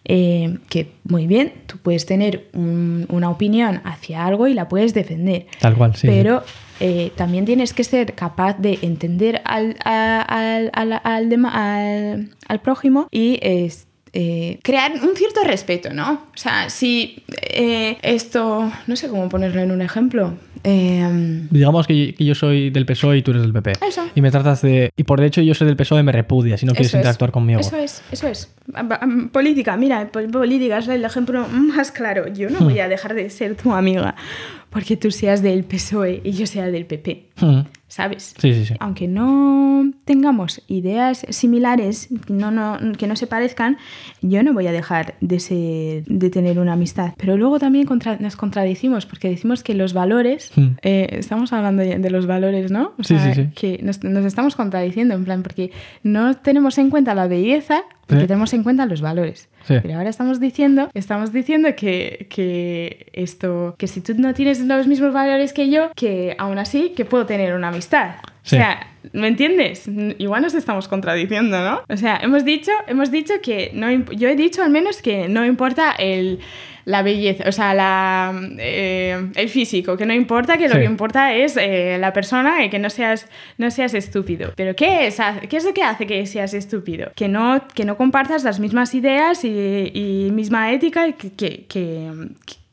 Eh, 0.09 0.57
que 0.69 0.91
muy 1.03 1.27
bien, 1.27 1.51
tú 1.65 1.77
puedes 1.83 2.05
tener 2.05 2.47
un- 2.53 3.05
una 3.09 3.29
opinión 3.29 3.81
hacia 3.83 4.25
algo 4.25 4.47
y 4.47 4.53
la 4.53 4.69
puedes 4.69 4.93
defender. 4.93 5.47
Tal 5.59 5.75
cual, 5.75 5.95
sí. 5.97 6.07
Pero 6.07 6.43
eh, 6.79 7.11
también 7.17 7.43
tienes 7.43 7.73
que 7.73 7.83
ser 7.83 8.13
capaz 8.13 8.57
de 8.57 8.79
entender 8.83 9.41
al, 9.43 9.75
al, 9.83 10.69
al, 10.73 10.93
al 11.03 11.45
al- 11.45 12.29
al 12.47 12.61
prójimo 12.61 13.07
y 13.11 13.37
es- 13.41 13.85
eh, 14.13 14.59
crear 14.63 14.93
un 14.93 15.15
cierto 15.15 15.43
respeto, 15.43 15.93
¿no? 15.93 16.13
O 16.33 16.37
sea, 16.37 16.69
si 16.69 17.23
eh, 17.41 17.97
esto, 18.01 18.71
no 18.87 18.95
sé 18.95 19.09
cómo 19.09 19.27
ponerlo 19.27 19.61
en 19.61 19.71
un 19.71 19.81
ejemplo. 19.81 20.33
Eh, 20.69 21.47
Digamos 21.49 21.87
que, 21.87 22.13
que 22.13 22.25
yo 22.25 22.35
soy 22.35 22.69
del 22.71 22.85
PSOE 22.85 23.17
y 23.17 23.21
tú 23.21 23.31
eres 23.31 23.43
del 23.43 23.53
PP. 23.53 23.73
Eso. 23.87 24.01
Y 24.15 24.21
me 24.21 24.31
tratas 24.31 24.61
de... 24.61 24.91
Y 24.97 25.03
por 25.03 25.23
hecho 25.23 25.41
yo 25.41 25.53
soy 25.53 25.65
del 25.67 25.77
PSOE 25.77 26.03
me 26.03 26.11
repudias 26.11 26.61
y 26.61 26.65
no 26.65 26.73
quieres 26.73 26.87
eso 26.87 26.97
es, 26.97 27.01
interactuar 27.01 27.31
conmigo. 27.31 27.59
Eso 27.61 27.77
es, 27.77 28.01
eso 28.11 28.27
es. 28.27 28.53
Política, 29.31 29.77
mira, 29.77 30.09
pol- 30.11 30.27
política 30.29 30.79
es 30.79 30.87
el 30.89 31.05
ejemplo 31.05 31.47
más 31.47 31.91
claro. 31.91 32.27
Yo 32.33 32.49
Hmm. 32.49 32.53
no 32.53 32.59
voy 32.65 32.79
a 32.79 32.87
dejar 32.89 33.13
de 33.13 33.29
ser 33.29 33.55
tu 33.55 33.73
amiga 33.73 34.15
porque 34.69 34.97
tú 34.97 35.11
seas 35.11 35.41
del 35.41 35.63
PSOE 35.63 36.21
y 36.23 36.31
yo 36.31 36.45
sea 36.47 36.67
del 36.67 36.85
PP, 36.85 37.27
Mm. 37.41 37.59
¿sabes? 37.87 38.33
Sí, 38.39 38.53
sí, 38.53 38.65
sí. 38.65 38.73
aunque 38.79 39.07
no 39.07 39.91
tengamos 40.05 40.61
ideas 40.67 41.25
similares, 41.29 42.09
no, 42.27 42.51
no, 42.51 42.77
que 42.97 43.07
no 43.07 43.15
se 43.15 43.27
parezcan, 43.27 43.77
yo 44.21 44.43
no 44.43 44.53
voy 44.53 44.67
a 44.67 44.71
dejar 44.71 45.15
de, 45.21 45.39
ser- 45.39 46.03
de 46.05 46.29
tener 46.29 46.59
una 46.59 46.73
amistad. 46.73 47.13
Pero 47.17 47.37
luego 47.37 47.59
también 47.59 47.85
contra- 47.85 48.17
nos 48.17 48.35
contradicimos 48.35 49.05
porque 49.05 49.29
decimos 49.29 49.63
que 49.63 49.73
los 49.75 49.93
valores, 49.93 50.51
Hmm. 50.55 50.67
eh, 50.81 51.07
estamos 51.11 51.53
hablando 51.53 51.83
de 51.83 52.09
los 52.09 52.25
valores, 52.27 52.71
¿no? 52.71 52.93
O 52.99 53.03
Sí, 53.03 53.17
sea, 53.17 53.33
sí, 53.33 53.43
sí. 53.43 53.49
que 53.55 53.83
nos, 53.83 54.03
nos 54.03 54.25
estamos 54.25 54.55
contradiciendo 54.55 55.13
en 55.15 55.23
plan 55.23 55.43
porque 55.43 55.71
no 56.03 56.35
tenemos 56.35 56.77
en 56.77 56.89
cuenta 56.89 57.15
la 57.15 57.27
belleza 57.27 57.83
porque 58.07 58.21
Sí. 58.23 58.27
tenemos 58.27 58.53
en 58.53 58.63
cuenta 58.63 58.85
los 58.85 59.01
valores. 59.01 59.47
Pero 59.67 59.97
ahora 59.97 60.09
estamos 60.09 60.39
diciendo, 60.39 60.89
estamos 60.93 61.31
diciendo 61.31 61.69
que, 61.75 62.27
que 62.29 63.09
esto, 63.13 63.75
que 63.77 63.87
si 63.87 64.01
tú 64.01 64.13
no 64.17 64.33
tienes 64.33 64.59
los 64.61 64.87
mismos 64.87 65.13
valores 65.13 65.53
que 65.53 65.69
yo, 65.69 65.91
que 65.95 66.35
aún 66.37 66.57
así 66.57 66.93
que 66.95 67.05
puedo 67.05 67.25
tener 67.25 67.53
una 67.53 67.69
amistad. 67.69 68.15
Sí. 68.47 68.55
O 68.55 68.59
sea, 68.59 68.87
¿me 69.13 69.27
entiendes? 69.27 69.87
Igual 70.17 70.41
nos 70.41 70.53
estamos 70.55 70.87
contradiciendo, 70.87 71.59
¿no? 71.61 71.81
O 71.87 71.97
sea, 71.97 72.17
hemos 72.21 72.43
dicho, 72.45 72.71
hemos 72.87 73.11
dicho 73.11 73.35
que 73.43 73.71
no, 73.73 73.91
yo 74.13 74.27
he 74.29 74.35
dicho 74.35 74.63
al 74.63 74.69
menos 74.71 75.01
que 75.01 75.27
no 75.27 75.45
importa 75.45 75.91
el 75.97 76.39
la 76.85 77.01
belleza, 77.03 77.43
o 77.49 77.51
sea, 77.51 77.73
la, 77.73 78.33
eh, 78.59 79.31
el 79.35 79.49
físico, 79.49 79.97
que 79.97 80.05
no 80.05 80.13
importa, 80.13 80.57
que 80.57 80.69
lo 80.69 80.75
Sí. 80.75 80.79
que 80.79 80.85
importa 80.85 81.33
es 81.33 81.57
eh, 81.57 81.97
la 81.99 82.13
persona 82.13 82.63
y 82.63 82.69
que 82.69 82.79
no 82.79 82.89
seas, 82.89 83.27
no 83.57 83.69
seas 83.71 83.93
estúpido. 83.93 84.53
Pero 84.55 84.73
¿qué 84.73 85.07
es, 85.07 85.17
¿qué 85.49 85.57
es 85.57 85.65
lo 85.65 85.73
que 85.73 85.83
hace 85.83 86.07
que 86.07 86.25
seas 86.25 86.53
estúpido? 86.53 87.11
Que 87.13 87.27
no, 87.27 87.61
que 87.73 87.83
no 87.83 87.97
compartas 87.97 88.45
las 88.45 88.61
mismas 88.61 88.95
ideas 88.95 89.43
y, 89.43 89.49
y 89.93 90.31
misma 90.31 90.71
ética 90.71 91.11
que, 91.11 91.33
que, 91.33 91.65
que, 91.67 92.09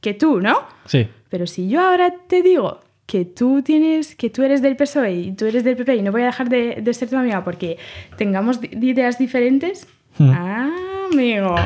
que 0.00 0.14
tú, 0.14 0.40
¿no? 0.40 0.60
Sí. 0.86 1.08
Pero 1.28 1.48
si 1.48 1.68
yo 1.68 1.80
ahora 1.80 2.14
te 2.28 2.42
digo 2.42 2.82
que 3.06 3.24
tú 3.24 3.62
tienes, 3.62 4.14
que 4.14 4.30
tú 4.30 4.42
eres 4.42 4.62
del 4.62 4.76
PSOE 4.76 5.12
y 5.12 5.32
tú 5.32 5.44
eres 5.46 5.62
del 5.64 5.76
PP 5.76 5.96
y 5.96 6.02
no 6.02 6.10
voy 6.12 6.22
a 6.22 6.26
dejar 6.26 6.48
de, 6.48 6.76
de 6.80 6.94
ser 6.94 7.08
tu 7.10 7.16
amiga 7.16 7.44
porque 7.44 7.78
tengamos 8.16 8.60
ideas 8.72 9.18
diferentes, 9.18 9.86
Hmm. 10.16 10.30
ah, 10.30 10.70
amigo, 11.12 11.56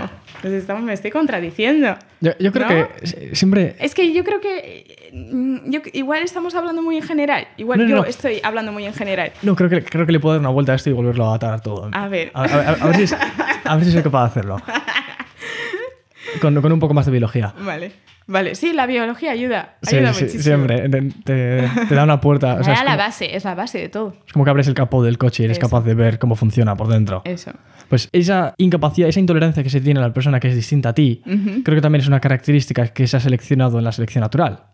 pues 0.40 0.54
estamos, 0.54 0.82
me 0.82 0.94
estoy 0.94 1.10
contradiciendo. 1.10 1.96
Yo, 2.22 2.30
yo 2.40 2.50
creo 2.50 2.66
¿No? 2.66 2.88
que 2.88 3.34
siempre... 3.36 3.76
Es 3.78 3.94
que 3.94 4.10
yo 4.14 4.24
creo 4.24 4.40
que 4.40 5.10
mm, 5.12 5.70
yo, 5.70 5.80
igual 5.92 6.22
estamos 6.22 6.54
hablando 6.54 6.80
muy 6.80 6.96
en 6.96 7.02
general. 7.02 7.46
Igual 7.58 7.80
No, 7.80 7.84
no, 7.84 7.96
yo 8.04 8.04
estoy 8.08 8.40
hablando 8.42 8.72
muy 8.72 8.86
en 8.86 8.94
general. 8.94 9.32
No, 9.42 9.54
creo 9.54 9.68
que, 9.68 9.84
creo 9.84 10.06
que 10.06 10.12
le 10.12 10.18
puedo 10.18 10.32
dar 10.36 10.40
una 10.40 10.48
vuelta 10.48 10.72
a 10.72 10.76
esto 10.76 10.88
y 10.88 10.94
volverlo 10.94 11.26
a 11.30 11.34
atar 11.34 11.60
todo. 11.60 11.90
A 11.92 12.08
ver. 12.08 12.30
A, 12.32 12.44
a- 12.44 12.44
a- 12.46 12.72
a 12.72 12.86
ver, 12.86 12.96
si, 12.96 13.02
es- 13.02 13.16
a 13.64 13.76
ver 13.76 13.84
si 13.84 13.92
soy 13.92 14.02
capaz 14.02 14.22
de 14.22 14.26
hacerlo. 14.30 14.56
Con, 16.40 16.60
con 16.60 16.72
un 16.72 16.80
poco 16.80 16.94
más 16.94 17.06
de 17.06 17.12
biología. 17.12 17.54
Vale. 17.60 17.92
Vale, 18.28 18.54
sí, 18.54 18.72
la 18.74 18.86
biología 18.86 19.32
ayuda. 19.32 19.76
Ayuda 19.86 20.12
sí, 20.12 20.24
muchísimo. 20.24 20.42
siempre. 20.44 20.88
Te, 20.90 21.00
te- 21.24 21.68
te 21.88 21.94
da 21.94 22.04
una 22.04 22.20
puerta. 22.20 22.58
o 22.60 22.62
sea, 22.62 22.74
es, 22.74 22.80
la 22.80 22.84
como, 22.92 22.96
base, 22.98 23.34
es 23.36 23.44
la 23.44 23.54
base 23.54 23.78
de 23.78 23.88
todo. 23.88 24.14
es 24.26 24.32
como 24.34 24.44
que 24.44 24.50
abres 24.50 24.68
el 24.68 24.74
capó 24.74 25.02
del 25.02 25.16
coche 25.16 25.42
y 25.42 25.46
eres 25.46 25.56
Eso. 25.58 25.66
capaz 25.66 25.82
de 25.84 25.94
ver 25.94 26.18
cómo 26.18 26.36
funciona 26.36 26.76
por 26.76 26.88
dentro. 26.88 27.22
Eso. 27.24 27.52
Pues 27.88 28.06
esa 28.12 28.54
incapacidad, 28.58 29.08
esa 29.08 29.18
intolerancia 29.18 29.62
que 29.62 29.70
se 29.70 29.80
tiene 29.80 29.98
a 29.98 30.02
la 30.02 30.12
persona 30.12 30.38
que 30.40 30.48
es 30.48 30.54
distinta 30.54 30.90
a 30.90 30.92
ti, 30.94 31.22
creo 31.64 31.74
que 31.74 31.80
también 31.80 32.02
es 32.02 32.06
una 32.08 32.20
característica 32.20 32.86
que 32.88 33.06
se 33.06 33.16
ha 33.16 33.20
seleccionado 33.20 33.78
en 33.78 33.84
la 33.84 33.92
selección 33.92 34.20
natural. 34.20 34.64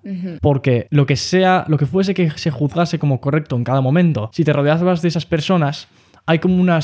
Porque 0.40 0.88
lo 0.90 1.06
que 1.06 1.14
sea, 1.14 1.64
lo 1.68 1.78
que 1.78 1.86
fuese 1.86 2.12
que 2.12 2.30
se 2.32 2.50
juzgase 2.50 2.98
como 2.98 3.20
correcto 3.20 3.54
en 3.54 3.62
cada 3.62 3.80
momento, 3.80 4.30
si 4.32 4.42
te 4.42 4.52
rodeabas 4.52 5.00
de 5.00 5.06
esas 5.08 5.26
personas, 5.26 5.86
hay 6.26 6.40
como 6.40 6.60
una 6.60 6.80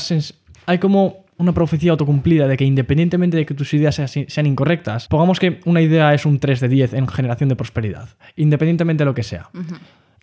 hay 0.67 0.77
como 0.77 1.25
una 1.41 1.53
profecía 1.53 1.91
autocumplida 1.91 2.47
de 2.47 2.57
que 2.57 2.65
independientemente 2.65 3.37
de 3.37 3.45
que 3.45 3.53
tus 3.53 3.73
ideas 3.73 3.95
sean, 3.95 4.45
incorrectas, 4.45 5.07
pongamos 5.07 5.39
que 5.39 5.59
una 5.65 5.81
idea 5.81 6.13
es 6.13 6.25
un 6.25 6.39
3 6.39 6.59
de 6.59 6.67
10 6.67 6.93
en 6.93 7.07
generación 7.07 7.49
de 7.49 7.55
prosperidad, 7.55 8.09
independientemente 8.35 9.01
de 9.01 9.05
lo 9.05 9.13
que 9.13 9.23
sea. 9.23 9.49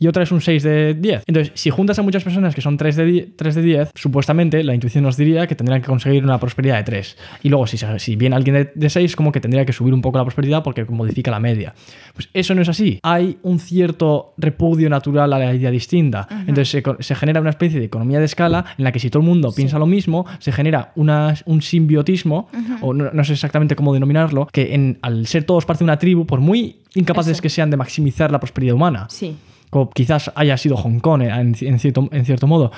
Y 0.00 0.06
otra 0.06 0.22
es 0.22 0.30
un 0.30 0.40
6 0.40 0.62
de 0.62 0.94
10. 0.94 1.24
Entonces, 1.26 1.52
si 1.56 1.70
juntas 1.70 1.98
a 1.98 2.02
muchas 2.02 2.22
personas 2.22 2.54
que 2.54 2.60
son 2.60 2.76
3 2.76 2.94
de, 2.96 3.04
10, 3.04 3.26
3 3.36 3.54
de 3.56 3.62
10, 3.62 3.90
supuestamente 3.94 4.62
la 4.62 4.74
intuición 4.74 5.02
nos 5.02 5.16
diría 5.16 5.46
que 5.48 5.56
tendrían 5.56 5.80
que 5.80 5.88
conseguir 5.88 6.22
una 6.22 6.38
prosperidad 6.38 6.76
de 6.76 6.84
3. 6.84 7.16
Y 7.42 7.48
luego, 7.48 7.66
si, 7.66 7.78
si 7.98 8.14
viene 8.14 8.36
alguien 8.36 8.54
de, 8.54 8.70
de 8.74 8.90
6, 8.90 9.16
como 9.16 9.32
que 9.32 9.40
tendría 9.40 9.64
que 9.64 9.72
subir 9.72 9.92
un 9.92 10.00
poco 10.00 10.18
la 10.18 10.24
prosperidad 10.24 10.62
porque 10.62 10.84
modifica 10.84 11.30
la 11.32 11.40
media. 11.40 11.74
Pues 12.14 12.28
eso 12.32 12.54
no 12.54 12.62
es 12.62 12.68
así. 12.68 13.00
Hay 13.02 13.38
un 13.42 13.58
cierto 13.58 14.34
repudio 14.36 14.88
natural 14.88 15.32
a 15.32 15.38
la 15.40 15.52
idea 15.54 15.70
distinta. 15.72 16.28
Entonces 16.46 16.68
se, 16.68 16.82
se 17.02 17.14
genera 17.16 17.40
una 17.40 17.50
especie 17.50 17.80
de 17.80 17.86
economía 17.86 18.20
de 18.20 18.26
escala 18.26 18.64
en 18.78 18.84
la 18.84 18.92
que 18.92 19.00
si 19.00 19.10
todo 19.10 19.22
el 19.22 19.28
mundo 19.28 19.52
piensa 19.54 19.78
lo 19.80 19.86
mismo, 19.86 20.26
se 20.38 20.52
genera 20.52 20.92
una- 20.94 21.34
un 21.46 21.60
simbiotismo, 21.60 22.48
o 22.82 22.94
no, 22.94 23.10
no 23.12 23.24
sé 23.24 23.32
exactamente 23.32 23.74
cómo 23.74 23.92
denominarlo, 23.94 24.46
que 24.52 24.74
en- 24.74 24.98
al 25.02 25.26
ser 25.26 25.42
todos 25.44 25.64
parte 25.66 25.80
de 25.80 25.84
una 25.86 25.98
tribu, 25.98 26.24
por 26.26 26.40
muy 26.40 26.76
incapaces 26.94 27.32
Eso. 27.32 27.42
que 27.42 27.48
sean 27.48 27.70
de 27.70 27.76
maximizar 27.76 28.30
la 28.30 28.38
prosperidad 28.38 28.74
humana, 28.74 29.06
Sí. 29.10 29.34
Como 29.70 29.90
quizás 29.90 30.30
haya 30.34 30.56
sido 30.56 30.76
Hong 30.76 30.98
Kong 31.00 31.22
eh, 31.22 31.28
en, 31.28 31.54
en 31.60 31.78
cierto, 31.78 32.08
en 32.12 32.24
cierto 32.24 32.46
modo, 32.46 32.72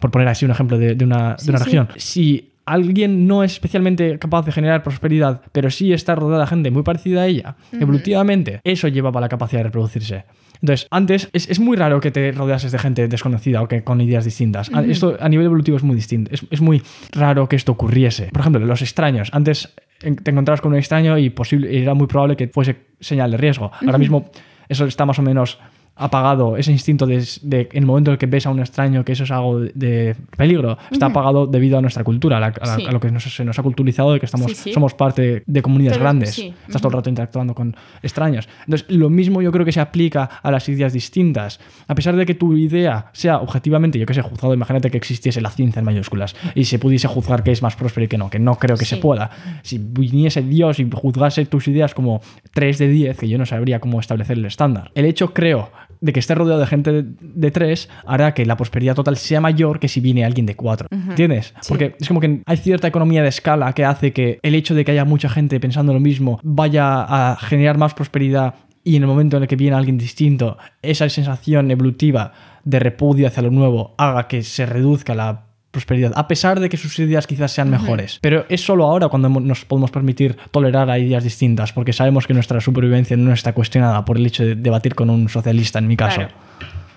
por 0.00 0.10
poner 0.10 0.28
así 0.28 0.44
un 0.44 0.50
ejemplo 0.50 0.78
de, 0.78 0.94
de 0.94 1.04
una, 1.04 1.36
de 1.42 1.50
una 1.50 1.58
sí. 1.58 1.64
región. 1.64 1.88
Si 1.96 2.48
alguien 2.64 3.26
no 3.26 3.42
es 3.42 3.52
especialmente 3.52 4.18
capaz 4.20 4.44
de 4.46 4.52
generar 4.52 4.82
prosperidad, 4.84 5.40
pero 5.52 5.68
sí 5.70 5.92
está 5.92 6.14
rodeada 6.14 6.44
de 6.44 6.48
gente 6.48 6.70
muy 6.70 6.82
parecida 6.84 7.22
a 7.22 7.26
ella, 7.26 7.56
evolutivamente, 7.72 8.60
eso 8.64 8.88
llevaba 8.88 9.20
la 9.20 9.28
capacidad 9.28 9.60
de 9.60 9.64
reproducirse. 9.64 10.24
Entonces, 10.60 10.86
antes 10.92 11.28
es, 11.32 11.50
es 11.50 11.58
muy 11.58 11.76
raro 11.76 11.98
que 12.00 12.12
te 12.12 12.30
rodeases 12.30 12.70
de 12.70 12.78
gente 12.78 13.08
desconocida 13.08 13.62
o 13.62 13.66
que 13.66 13.82
con 13.82 14.00
ideas 14.00 14.24
distintas. 14.24 14.70
Esto 14.86 15.16
a 15.18 15.28
nivel 15.28 15.46
evolutivo 15.46 15.76
es 15.76 15.82
muy 15.82 15.96
distinto. 15.96 16.30
Es, 16.32 16.46
es 16.50 16.60
muy 16.60 16.80
raro 17.10 17.48
que 17.48 17.56
esto 17.56 17.72
ocurriese. 17.72 18.28
Por 18.30 18.42
ejemplo, 18.42 18.64
los 18.64 18.80
extraños. 18.80 19.28
Antes 19.32 19.74
en- 20.02 20.14
te 20.14 20.30
encontrabas 20.30 20.60
con 20.60 20.70
un 20.70 20.78
extraño 20.78 21.18
y 21.18 21.30
posible, 21.30 21.76
era 21.82 21.94
muy 21.94 22.06
probable 22.06 22.36
que 22.36 22.46
fuese 22.46 22.76
señal 23.00 23.32
de 23.32 23.38
riesgo. 23.38 23.72
Ahora 23.84 23.98
mismo 23.98 24.30
eso 24.68 24.84
está 24.86 25.04
más 25.04 25.18
o 25.18 25.22
menos 25.22 25.58
apagado 25.94 26.56
ese 26.56 26.72
instinto 26.72 27.06
de, 27.06 27.22
de- 27.42 27.68
en 27.72 27.82
el 27.82 27.86
momento 27.86 28.10
en 28.10 28.12
el 28.14 28.18
que 28.18 28.26
ves 28.26 28.46
a 28.46 28.50
un 28.50 28.60
extraño 28.60 29.04
que 29.04 29.12
eso 29.12 29.24
es 29.24 29.30
algo 29.30 29.60
de, 29.60 29.72
de 29.74 30.16
peligro, 30.36 30.78
está 30.90 31.06
apagado 31.06 31.46
debido 31.46 31.78
a 31.78 31.82
nuestra 31.82 32.02
cultura, 32.02 32.38
a, 32.38 32.40
la- 32.40 32.46
a 32.60 32.66
la- 32.66 32.76
Sí. 32.76 32.86
a 32.86 32.92
lo 32.92 32.98
que 33.00 33.10
nos- 33.10 33.22
se 33.24 33.44
nos 33.44 33.58
ha 33.58 33.62
culturizado 33.62 34.12
de 34.12 34.18
que 34.20 34.26
estamos, 34.26 34.50
Sí, 34.50 34.54
sí. 34.54 34.72
somos 34.72 34.94
parte 34.94 35.42
de 35.46 35.62
comunidades 35.62 35.98
Pero- 35.98 36.04
grandes. 36.04 36.38
Estás 36.38 36.80
todo 36.80 36.88
el 36.88 36.94
rato 36.94 37.08
interactuando 37.10 37.54
con 37.54 37.76
extraños. 38.02 38.48
Entonces, 38.66 38.86
lo 38.90 39.10
mismo 39.10 39.42
yo 39.42 39.52
creo 39.52 39.64
que 39.64 39.72
se 39.72 39.80
aplica 39.80 40.24
a 40.42 40.50
las 40.50 40.68
ideas 40.68 40.92
distintas. 40.92 41.60
A 41.86 41.94
pesar 41.94 42.16
de 42.16 42.24
que 42.26 42.34
tu 42.34 42.56
idea 42.56 43.06
sea 43.12 43.38
objetivamente, 43.38 43.98
yo 43.98 44.06
que 44.06 44.14
sé, 44.14 44.22
juzgado, 44.22 44.54
imagínate 44.54 44.90
que 44.90 44.96
existiese 44.96 45.40
la 45.40 45.50
ciencia 45.50 45.80
en 45.80 45.84
mayúsculas 45.84 46.34
y 46.54 46.64
se 46.64 46.78
pudiese 46.78 47.06
juzgar 47.08 47.42
que 47.42 47.52
es 47.52 47.62
más 47.62 47.76
próspero 47.76 48.04
y 48.04 48.08
que 48.08 48.18
no, 48.18 48.30
que 48.30 48.38
no 48.38 48.56
creo 48.56 48.76
que 48.76 48.84
se 48.86 48.96
pueda. 48.96 49.30
Si 49.62 49.78
viniese 49.78 50.42
Dios 50.42 50.80
y 50.80 50.88
juzgase 50.90 51.44
tus 51.46 51.68
ideas 51.68 51.94
como 51.94 52.20
3 52.54 52.78
de 52.78 52.88
10, 52.88 53.18
que 53.18 53.28
yo 53.28 53.38
no 53.38 53.46
sabría 53.46 53.78
cómo 53.80 54.00
establecer 54.00 54.38
el 54.38 54.46
estándar. 54.46 54.90
El 54.94 55.04
hecho, 55.04 55.32
creo, 55.34 55.70
de 56.02 56.12
que 56.12 56.20
esté 56.20 56.34
rodeado 56.34 56.60
de 56.60 56.66
gente 56.66 56.92
de, 56.92 57.04
de 57.18 57.50
3 57.50 57.88
hará 58.04 58.34
que 58.34 58.44
la 58.44 58.56
prosperidad 58.56 58.94
total 58.94 59.16
sea 59.16 59.40
mayor 59.40 59.80
que 59.80 59.88
si 59.88 60.00
viene 60.00 60.24
alguien 60.24 60.44
de 60.44 60.56
4. 60.56 60.88
¿Entiendes? 60.90 61.54
Sí. 61.60 61.68
Porque 61.68 61.96
es 61.98 62.08
como 62.08 62.20
que 62.20 62.42
hay 62.44 62.56
cierta 62.58 62.88
economía 62.88 63.22
de 63.22 63.28
escala 63.28 63.72
que 63.72 63.84
hace 63.84 64.12
que 64.12 64.38
el 64.42 64.54
hecho 64.54 64.74
de 64.74 64.84
que 64.84 64.92
haya 64.92 65.04
mucha 65.04 65.30
gente 65.30 65.58
pensando 65.60 65.94
lo 65.94 66.00
mismo 66.00 66.40
vaya 66.42 67.02
a 67.02 67.36
generar 67.36 67.78
más 67.78 67.94
prosperidad 67.94 68.54
y 68.84 68.96
en 68.96 69.02
el 69.02 69.08
momento 69.08 69.36
en 69.36 69.44
el 69.44 69.48
que 69.48 69.56
viene 69.56 69.76
alguien 69.76 69.96
distinto, 69.96 70.58
esa 70.82 71.08
sensación 71.08 71.70
evolutiva 71.70 72.32
de 72.64 72.80
repudio 72.80 73.28
hacia 73.28 73.42
lo 73.42 73.50
nuevo 73.50 73.94
haga 73.96 74.26
que 74.26 74.42
se 74.42 74.66
reduzca 74.66 75.14
la 75.14 75.51
prosperidad, 75.72 76.12
a 76.14 76.28
pesar 76.28 76.60
de 76.60 76.68
que 76.68 76.76
sus 76.76 76.96
ideas 77.00 77.26
quizás 77.26 77.50
sean 77.50 77.70
mejores. 77.70 78.18
Pero 78.20 78.44
es 78.48 78.60
solo 78.60 78.84
ahora 78.84 79.08
cuando 79.08 79.28
nos 79.28 79.64
podemos 79.64 79.90
permitir 79.90 80.36
tolerar 80.52 80.88
a 80.90 80.98
ideas 80.98 81.24
distintas, 81.24 81.72
porque 81.72 81.92
sabemos 81.92 82.26
que 82.26 82.34
nuestra 82.34 82.60
supervivencia 82.60 83.16
no 83.16 83.32
está 83.32 83.52
cuestionada 83.52 84.04
por 84.04 84.18
el 84.18 84.26
hecho 84.26 84.44
de 84.44 84.54
debatir 84.54 84.94
con 84.94 85.10
un 85.10 85.28
socialista, 85.28 85.80
en 85.80 85.88
mi 85.88 85.96
caso. 85.96 86.20
Claro. 86.20 86.34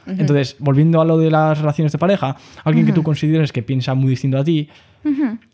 Entonces, 0.07 0.57
volviendo 0.59 1.01
a 1.01 1.05
lo 1.05 1.17
de 1.17 1.31
las 1.31 1.57
relaciones 1.57 1.91
de 1.91 1.97
pareja, 1.97 2.37
alguien 2.63 2.85
que 2.85 2.91
tú 2.91 3.01
consideres 3.01 3.51
que 3.51 3.63
piensa 3.63 3.95
muy 3.95 4.11
distinto 4.11 4.37
a 4.37 4.43
ti, 4.43 4.69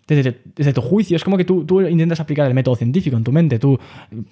desde, 0.07 0.41
desde 0.55 0.73
tu 0.73 0.81
juicio, 0.81 1.15
es 1.15 1.23
como 1.23 1.37
que 1.37 1.45
tú, 1.45 1.65
tú 1.65 1.81
intentas 1.81 2.19
aplicar 2.19 2.47
el 2.47 2.53
método 2.53 2.75
científico 2.75 3.17
en 3.17 3.23
tu 3.23 3.31
mente. 3.31 3.59
Tú 3.59 3.79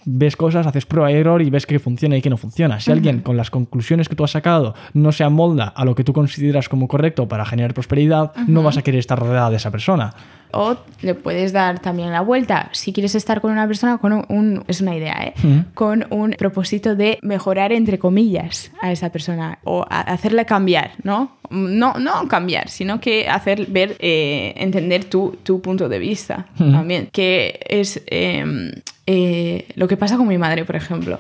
ves 0.06 0.36
cosas, 0.36 0.66
haces 0.66 0.86
prueba 0.86 1.12
y 1.12 1.16
error 1.16 1.42
y 1.42 1.50
ves 1.50 1.66
que 1.66 1.80
funciona 1.80 2.18
y 2.18 2.22
que 2.22 2.30
no 2.30 2.38
funciona. 2.38 2.80
Si 2.80 2.92
alguien 2.92 3.22
con 3.22 3.38
las 3.38 3.50
conclusiones 3.50 4.10
que 4.10 4.16
tú 4.16 4.24
has 4.24 4.32
sacado 4.32 4.76
no 4.94 5.12
se 5.12 5.24
amolda 5.24 5.68
a 5.68 5.86
lo 5.86 5.96
que 5.96 6.04
tú 6.04 6.14
consideras 6.14 6.70
como 6.70 6.88
correcto 6.88 7.28
para 7.28 7.46
generar 7.46 7.74
prosperidad, 7.74 8.34
no 8.48 8.64
vas 8.64 8.78
a 8.78 8.82
querer 8.82 9.00
estar 9.00 9.20
rodeada 9.20 9.50
de 9.50 9.58
esa 9.58 9.72
persona. 9.72 10.14
O 10.52 10.76
le 11.02 11.14
puedes 11.16 11.54
dar 11.54 11.80
también 11.80 12.12
la 12.12 12.22
vuelta. 12.22 12.70
Si 12.72 12.92
quieres 12.94 13.14
estar 13.16 13.40
con 13.42 13.52
una 13.52 13.68
persona 13.68 13.98
con 14.00 14.14
un, 14.14 14.26
un- 14.30 14.64
es 14.68 14.82
una 14.82 14.96
idea, 14.96 15.16
¿eh? 15.24 15.34
Con 15.76 16.06
un 16.10 16.32
propósito 16.32 16.96
de 16.96 17.20
mejorar 17.22 17.72
entre 17.72 18.00
comillas 18.00 18.72
a 18.82 18.92
esa 18.92 19.10
persona 19.12 19.60
o 19.64 19.86
a- 19.90 20.02
hacerle 20.02 20.46
cambiar, 20.46 20.92
¿no? 21.04 21.38
No, 21.52 21.94
no 21.96 22.28
cambiar, 22.28 22.70
sino 22.70 23.00
que 23.00 23.28
hacer 23.28 23.68
ver, 23.68 23.96
eh, 24.00 24.54
entender 24.58 25.06
tu, 25.06 25.38
tu 25.44 25.62
punto 25.62 25.88
de 25.90 26.00
vista 26.00 26.46
también. 26.58 27.10
Que 27.12 27.60
es 27.68 28.02
eh, 28.08 28.72
eh, 29.08 29.68
lo 29.76 29.88
que 29.88 29.98
pasa 29.98 30.18
con 30.18 30.28
mi 30.28 30.38
madre, 30.38 30.66
por 30.66 30.76
ejemplo. 30.76 31.20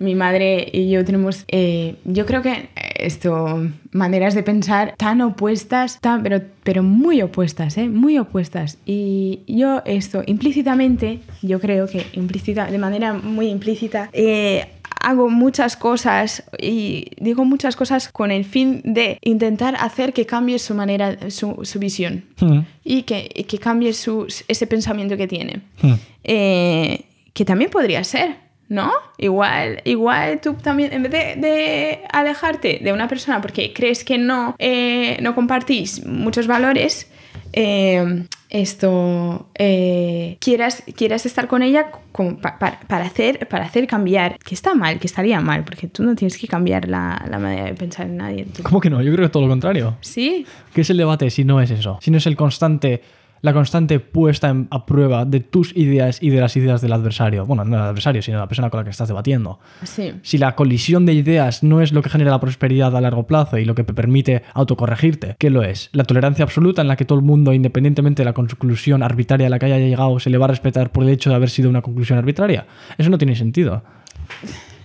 Mi 0.00 0.14
madre 0.14 0.68
y 0.72 0.90
yo 0.90 1.04
tenemos, 1.04 1.44
eh, 1.48 1.94
yo 2.04 2.26
creo 2.26 2.42
que 2.42 2.70
esto, 2.96 3.68
maneras 3.92 4.34
de 4.34 4.42
pensar 4.42 4.94
tan 4.96 5.20
opuestas, 5.20 6.00
tan, 6.00 6.22
pero, 6.22 6.40
pero 6.64 6.82
muy 6.82 7.22
opuestas, 7.22 7.78
¿eh? 7.78 7.88
Muy 7.88 8.18
opuestas. 8.18 8.78
Y 8.84 9.40
yo 9.46 9.82
esto, 9.84 10.22
implícitamente, 10.26 11.20
yo 11.42 11.60
creo 11.60 11.86
que 11.86 12.06
implícita, 12.12 12.66
de 12.70 12.78
manera 12.78 13.12
muy 13.12 13.48
implícita, 13.48 14.10
eh, 14.12 14.66
hago 15.00 15.30
muchas 15.30 15.76
cosas 15.76 16.44
y 16.58 17.12
digo 17.18 17.44
muchas 17.44 17.76
cosas 17.76 18.08
con 18.08 18.30
el 18.30 18.44
fin 18.44 18.82
de 18.84 19.18
intentar 19.22 19.76
hacer 19.78 20.12
que 20.12 20.26
cambie 20.26 20.58
su 20.58 20.74
manera, 20.74 21.30
su, 21.30 21.60
su 21.62 21.78
visión 21.78 22.24
Hmm. 22.40 22.60
y 22.84 23.02
que, 23.02 23.30
y 23.34 23.44
que 23.44 23.58
cambie 23.58 23.92
su, 23.92 24.26
ese 24.48 24.66
pensamiento 24.66 25.16
que 25.16 25.26
tiene. 25.26 25.62
Hmm. 25.82 25.94
Eh, 26.24 27.04
que 27.32 27.44
también 27.44 27.70
podría 27.70 28.02
ser, 28.04 28.36
¿no? 28.70 28.90
Igual, 29.18 29.82
igual 29.84 30.40
tú 30.40 30.54
también, 30.54 30.92
en 30.94 31.02
vez 31.02 31.12
de, 31.12 31.18
de 31.36 32.00
alejarte 32.10 32.80
de 32.82 32.92
una 32.94 33.06
persona 33.08 33.42
porque 33.42 33.72
crees 33.74 34.02
que 34.04 34.16
no, 34.16 34.54
eh, 34.58 35.18
no 35.20 35.34
compartís 35.34 36.06
muchos 36.06 36.46
valores, 36.46 37.10
eh, 37.52 38.24
esto 38.48 39.48
eh, 39.58 40.36
quieras, 40.40 40.82
quieras 40.96 41.26
estar 41.26 41.48
con 41.48 41.62
ella 41.62 41.90
como 42.12 42.38
pa- 42.38 42.58
pa- 42.58 42.78
para, 42.86 43.04
hacer, 43.06 43.46
para 43.48 43.64
hacer 43.64 43.86
cambiar, 43.86 44.38
que 44.38 44.54
está 44.54 44.74
mal, 44.74 44.98
que 44.98 45.06
estaría 45.06 45.40
mal, 45.40 45.64
porque 45.64 45.88
tú 45.88 46.02
no 46.04 46.14
tienes 46.14 46.38
que 46.38 46.46
cambiar 46.46 46.88
la, 46.88 47.24
la 47.28 47.38
manera 47.38 47.64
de 47.66 47.74
pensar 47.74 48.06
en 48.06 48.16
nadie. 48.18 48.44
Tú- 48.46 48.62
¿Cómo 48.62 48.80
que 48.80 48.88
no? 48.90 49.02
Yo 49.02 49.12
creo 49.12 49.26
que 49.26 49.32
todo 49.32 49.42
lo 49.44 49.48
contrario. 49.48 49.96
Sí, 50.00 50.46
¿Qué 50.72 50.82
es 50.82 50.90
el 50.90 50.96
debate 50.96 51.28
si 51.30 51.44
no 51.44 51.60
es 51.60 51.70
eso? 51.70 51.98
Si 52.00 52.10
no 52.10 52.18
es 52.18 52.26
el 52.26 52.36
constante, 52.36 53.02
la 53.42 53.52
constante 53.52 54.00
puesta 54.00 54.48
en- 54.50 54.68
a 54.70 54.84
prueba 54.86 55.24
de 55.24 55.40
tus 55.40 55.76
ideas 55.76 56.22
y 56.22 56.30
de 56.30 56.40
las 56.40 56.56
ideas 56.56 56.80
del 56.80 56.92
adversario. 56.92 57.46
Bueno, 57.46 57.64
no 57.64 57.76
del 57.76 57.86
adversario, 57.86 58.22
sino 58.22 58.36
de 58.38 58.42
la 58.42 58.48
persona 58.48 58.70
con 58.70 58.78
la 58.78 58.84
que 58.84 58.90
estás 58.90 59.08
debatiendo. 59.08 59.58
sí. 59.82 60.12
Si 60.22 60.38
la 60.38 60.54
colisión 60.54 61.06
de 61.06 61.14
ideas 61.14 61.62
no 61.62 61.80
es 61.80 61.92
lo 61.92 62.02
que 62.02 62.10
genera 62.10 62.30
la 62.30 62.40
prosperidad 62.40 62.96
a 62.96 63.00
largo 63.00 63.26
plazo 63.26 63.58
y 63.58 63.64
lo 63.64 63.74
que 63.74 63.84
te 63.84 63.94
permite 63.94 64.42
autocorregirte, 64.54 65.36
¿qué 65.38 65.50
lo 65.50 65.62
es? 65.62 65.88
La 65.92 66.04
tolerancia 66.04 66.44
absoluta 66.44 66.82
en 66.82 66.88
la 66.88 66.96
que 66.96 67.04
todo 67.04 67.18
el 67.18 67.24
mundo, 67.24 67.52
independientemente 67.52 68.20
de 68.22 68.24
la 68.26 68.32
conclusión 68.32 69.02
arbitraria 69.02 69.46
a 69.46 69.50
la 69.50 69.58
que 69.58 69.66
haya 69.66 69.78
llegado, 69.78 70.18
se 70.20 70.30
le 70.30 70.38
va 70.38 70.44
a 70.46 70.48
respetar 70.48 70.90
por 70.92 71.04
el 71.04 71.10
hecho 71.10 71.30
de 71.30 71.36
haber 71.36 71.50
sido 71.50 71.70
una 71.70 71.82
conclusión 71.82 72.18
arbitraria. 72.18 72.66
Eso 72.98 73.10
no 73.10 73.18
tiene 73.18 73.34
sentido. 73.36 73.82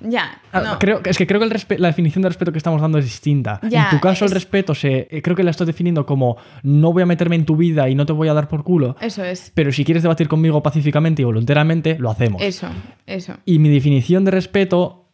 Ya, 0.08 0.40
Ah, 0.52 0.62
no. 0.62 0.80
Creo, 0.80 1.02
es 1.04 1.18
que 1.18 1.26
creo 1.26 1.40
que 1.40 1.46
el 1.48 1.82
la 1.82 1.88
definición 1.88 2.22
de 2.22 2.30
respeto 2.30 2.52
que 2.52 2.58
estamos 2.60 2.80
dando 2.82 2.98
es 2.98 3.06
distinta. 3.06 3.60
Ya, 3.68 3.86
en 3.86 3.90
tu 3.90 4.00
caso, 4.00 4.26
el 4.26 4.30
es- 4.30 4.34
respeto 4.36 4.76
se, 4.76 5.08
eh, 5.10 5.22
creo 5.22 5.36
que 5.36 5.44
la 5.44 5.52
estás 5.52 5.66
definiendo 5.68 6.06
como 6.06 6.38
no 6.64 6.94
voy 6.94 7.04
a 7.04 7.06
meterme 7.06 7.36
en 7.36 7.46
tu 7.46 7.56
vida 7.56 7.90
y 7.90 7.96
no 7.96 8.06
te 8.06 8.14
voy 8.14 8.28
a 8.28 8.34
dar 8.34 8.48
por 8.48 8.64
culo. 8.64 8.96
Eso 9.02 9.24
es. 9.24 9.52
Pero 9.56 9.72
si 9.72 9.84
quieres 9.84 10.04
debatir 10.04 10.28
conmigo 10.28 10.62
pacíficamente 10.62 11.22
y 11.22 11.26
voluntariamente, 11.26 11.98
lo 12.00 12.10
hacemos. 12.12 12.42
Eso, 12.42 12.68
eso. 13.06 13.36
Y 13.46 13.60
mi 13.60 13.70
definición 13.70 14.26
de 14.26 14.32
respeto 14.32 15.10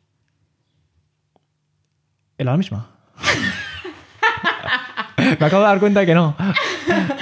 es 2.38 2.46
la 2.46 2.58
misma. 2.58 2.90
Me 5.40 5.46
acabo 5.46 5.62
de 5.64 5.68
dar 5.70 5.80
cuenta 5.80 6.00
de 6.02 6.06
que 6.06 6.14
no. 6.16 6.36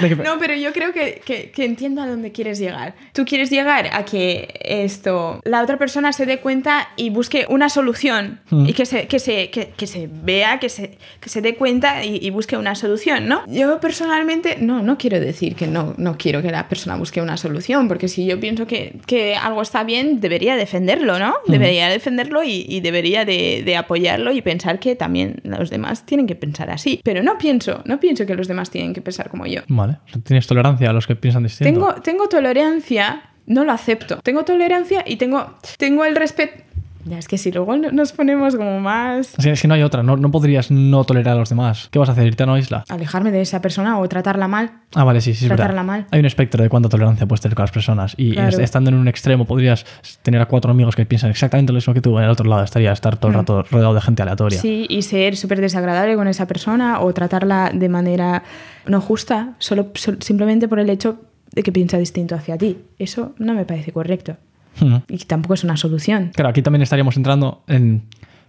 De 0.00 0.08
que- 0.08 0.16
No, 0.16 0.38
pero 0.38 0.54
yo 0.54 0.72
creo 0.72 0.92
que, 0.92 1.20
que- 1.24 1.50
que 1.50 1.64
entiendo 1.64 2.02
a 2.02 2.06
dónde 2.06 2.32
quieres 2.32 2.58
llegar. 2.58 2.94
Tú 3.12 3.24
quieres 3.24 3.50
llegar 3.50 3.88
a 3.92 4.04
que 4.04 4.48
esto, 4.64 5.40
la 5.44 5.62
otra 5.62 5.76
persona 5.76 6.12
se 6.12 6.26
dé 6.26 6.38
cuenta 6.38 6.88
y 6.96 7.10
busque 7.10 7.46
una 7.48 7.68
solución 7.68 8.40
Hmm. 8.50 8.66
y 8.66 8.72
que 8.72 8.86
se, 8.86 9.06
que, 9.06 9.18
se, 9.18 9.50
que, 9.50 9.86
se 9.86 10.08
vea, 10.10 10.58
que 10.58 10.68
se, 10.68 10.96
que 11.20 11.28
se 11.28 11.40
dé 11.40 11.54
cuenta 11.56 12.04
y, 12.04 12.18
y 12.20 12.30
busque 12.30 12.56
una 12.56 12.74
solución, 12.74 13.28
¿no? 13.28 13.42
Yo 13.46 13.80
personalmente 13.80 14.56
no, 14.60 14.82
no 14.82 14.98
quiero 14.98 15.20
decir 15.20 15.54
que 15.54 15.66
no, 15.66 15.94
no 15.96 16.16
quiero 16.18 16.42
que 16.42 16.50
la 16.50 16.68
persona 16.68 16.96
busque 16.96 17.20
una 17.20 17.36
solución, 17.36 17.88
porque 17.88 18.08
si 18.08 18.26
yo 18.26 18.40
pienso 18.40 18.66
que, 18.66 18.96
que 19.06 19.34
algo 19.36 19.62
está 19.62 19.84
bien, 19.84 20.20
debería 20.20 20.56
defenderlo, 20.56 21.18
¿no? 21.18 21.34
Debería 21.46 21.88
defenderlo 21.88 22.42
y, 22.42 22.64
y 22.68 22.80
debería 22.80 23.24
de, 23.24 23.62
de 23.64 23.76
apoyarlo 23.76 24.32
y 24.32 24.42
pensar 24.42 24.78
que 24.80 24.96
también 24.96 25.40
los 25.44 25.70
demás 25.70 26.06
tienen 26.06 26.26
que 26.26 26.34
pensar 26.34 26.70
así. 26.70 27.00
Pero 27.04 27.22
no 27.22 27.38
pienso, 27.38 27.82
no 27.84 27.99
pienso 28.00 28.26
que 28.26 28.34
los 28.34 28.48
demás 28.48 28.70
tienen 28.70 28.92
que 28.92 29.02
pensar 29.02 29.28
como 29.30 29.46
yo. 29.46 29.60
Vale. 29.68 29.98
Tienes 30.24 30.46
tolerancia 30.46 30.90
a 30.90 30.92
los 30.92 31.06
que 31.06 31.16
piensan 31.16 31.42
distinto. 31.42 31.72
Tengo, 31.72 31.94
tengo 32.02 32.28
tolerancia, 32.28 33.22
no 33.46 33.64
lo 33.64 33.72
acepto. 33.72 34.20
Tengo 34.22 34.44
tolerancia 34.44 35.04
y 35.06 35.16
tengo, 35.16 35.56
tengo 35.78 36.04
el 36.04 36.16
respeto. 36.16 36.64
Ya, 37.04 37.18
es 37.18 37.28
que 37.28 37.38
si 37.38 37.50
luego 37.50 37.76
no- 37.76 37.90
nos 37.90 38.12
ponemos 38.12 38.56
como 38.56 38.78
más... 38.78 39.34
Que- 39.42 39.50
es 39.52 39.62
que 39.62 39.68
no 39.68 39.74
hay 39.74 39.82
otra. 39.82 40.02
No, 40.02 40.16
no 40.16 40.30
podrías 40.30 40.70
no 40.70 41.02
tolerar 41.04 41.36
a 41.36 41.38
los 41.40 41.48
demás. 41.48 41.88
¿Qué 41.90 41.98
vas 41.98 42.08
a 42.08 42.12
hacer? 42.12 42.26
¿Irte 42.26 42.42
a 42.42 42.46
una 42.46 42.58
isla? 42.58 42.84
Alejarme 42.90 43.30
de 43.30 43.40
esa 43.40 43.62
persona 43.62 43.98
o 43.98 44.08
tratarla 44.08 44.48
mal. 44.48 44.72
Ah, 44.94 45.04
vale, 45.04 45.20
sí, 45.20 45.32
sí. 45.34 45.46
Tratarla 45.46 45.82
mal. 45.82 46.06
Hay 46.10 46.20
un 46.20 46.26
espectro 46.26 46.62
de 46.62 46.68
cuánta 46.68 46.88
tolerancia 46.90 47.26
puedes 47.26 47.40
tener 47.40 47.54
con 47.56 47.62
las 47.62 47.70
personas. 47.70 48.14
Y 48.18 48.32
Claro. 48.32 48.58
estando 48.60 48.90
en 48.90 48.96
un 48.96 49.08
extremo 49.08 49.46
podrías 49.46 49.86
tener 50.22 50.40
a 50.42 50.46
cuatro 50.46 50.70
amigos 50.72 50.94
que 50.94 51.06
piensan 51.06 51.30
exactamente 51.30 51.72
lo 51.72 51.76
mismo 51.78 51.94
que 51.94 52.00
tú. 52.02 52.18
En 52.18 52.24
el 52.24 52.30
otro 52.30 52.46
lado 52.48 52.62
estaría 52.64 52.92
estar 52.92 53.16
todo 53.16 53.30
el 53.30 53.36
rato 53.38 53.62
rodeado 53.70 53.94
de 53.94 54.00
gente 54.02 54.22
aleatoria. 54.22 54.58
Mm. 54.58 54.62
Sí, 54.62 54.86
y 54.88 55.02
ser 55.02 55.36
súper 55.36 55.60
desagradable 55.60 56.16
con 56.16 56.28
esa 56.28 56.46
persona 56.46 57.00
o 57.00 57.12
tratarla 57.14 57.70
de 57.72 57.88
manera 57.88 58.42
no 58.86 59.00
justa, 59.00 59.54
solo, 59.58 59.88
sol- 59.94 60.18
simplemente 60.20 60.68
por 60.68 60.78
el 60.78 60.90
hecho 60.90 61.20
de 61.52 61.62
que 61.62 61.72
piensa 61.72 61.96
distinto 61.98 62.34
hacia 62.34 62.58
ti. 62.58 62.78
Eso 62.98 63.32
no 63.38 63.54
me 63.54 63.64
parece 63.64 63.90
correcto. 63.92 64.36
Hmm. 64.80 64.96
Y 65.08 65.18
tampoco 65.18 65.54
es 65.54 65.64
una 65.64 65.76
solución. 65.76 66.30
Claro, 66.34 66.48
aquí 66.50 66.62
también 66.62 66.82
estaríamos 66.82 67.16
entrando 67.16 67.62
en 67.66 68.02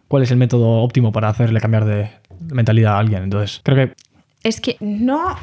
cuál 0.07 0.23
es 0.23 0.32
el 0.32 0.38
método 0.38 0.82
óptimo 0.82 1.11
para 1.11 1.29
hacerle 1.29 1.59
cambiar 1.59 1.86
de 1.86 2.09
mentalidad 2.51 2.95
a 2.95 2.99
alguien. 2.99 3.23
Entonces, 3.23 3.61
creo 3.63 3.75
que 3.89 3.93
Es 4.43 4.59
que 4.61 4.77
no, 4.79 5.36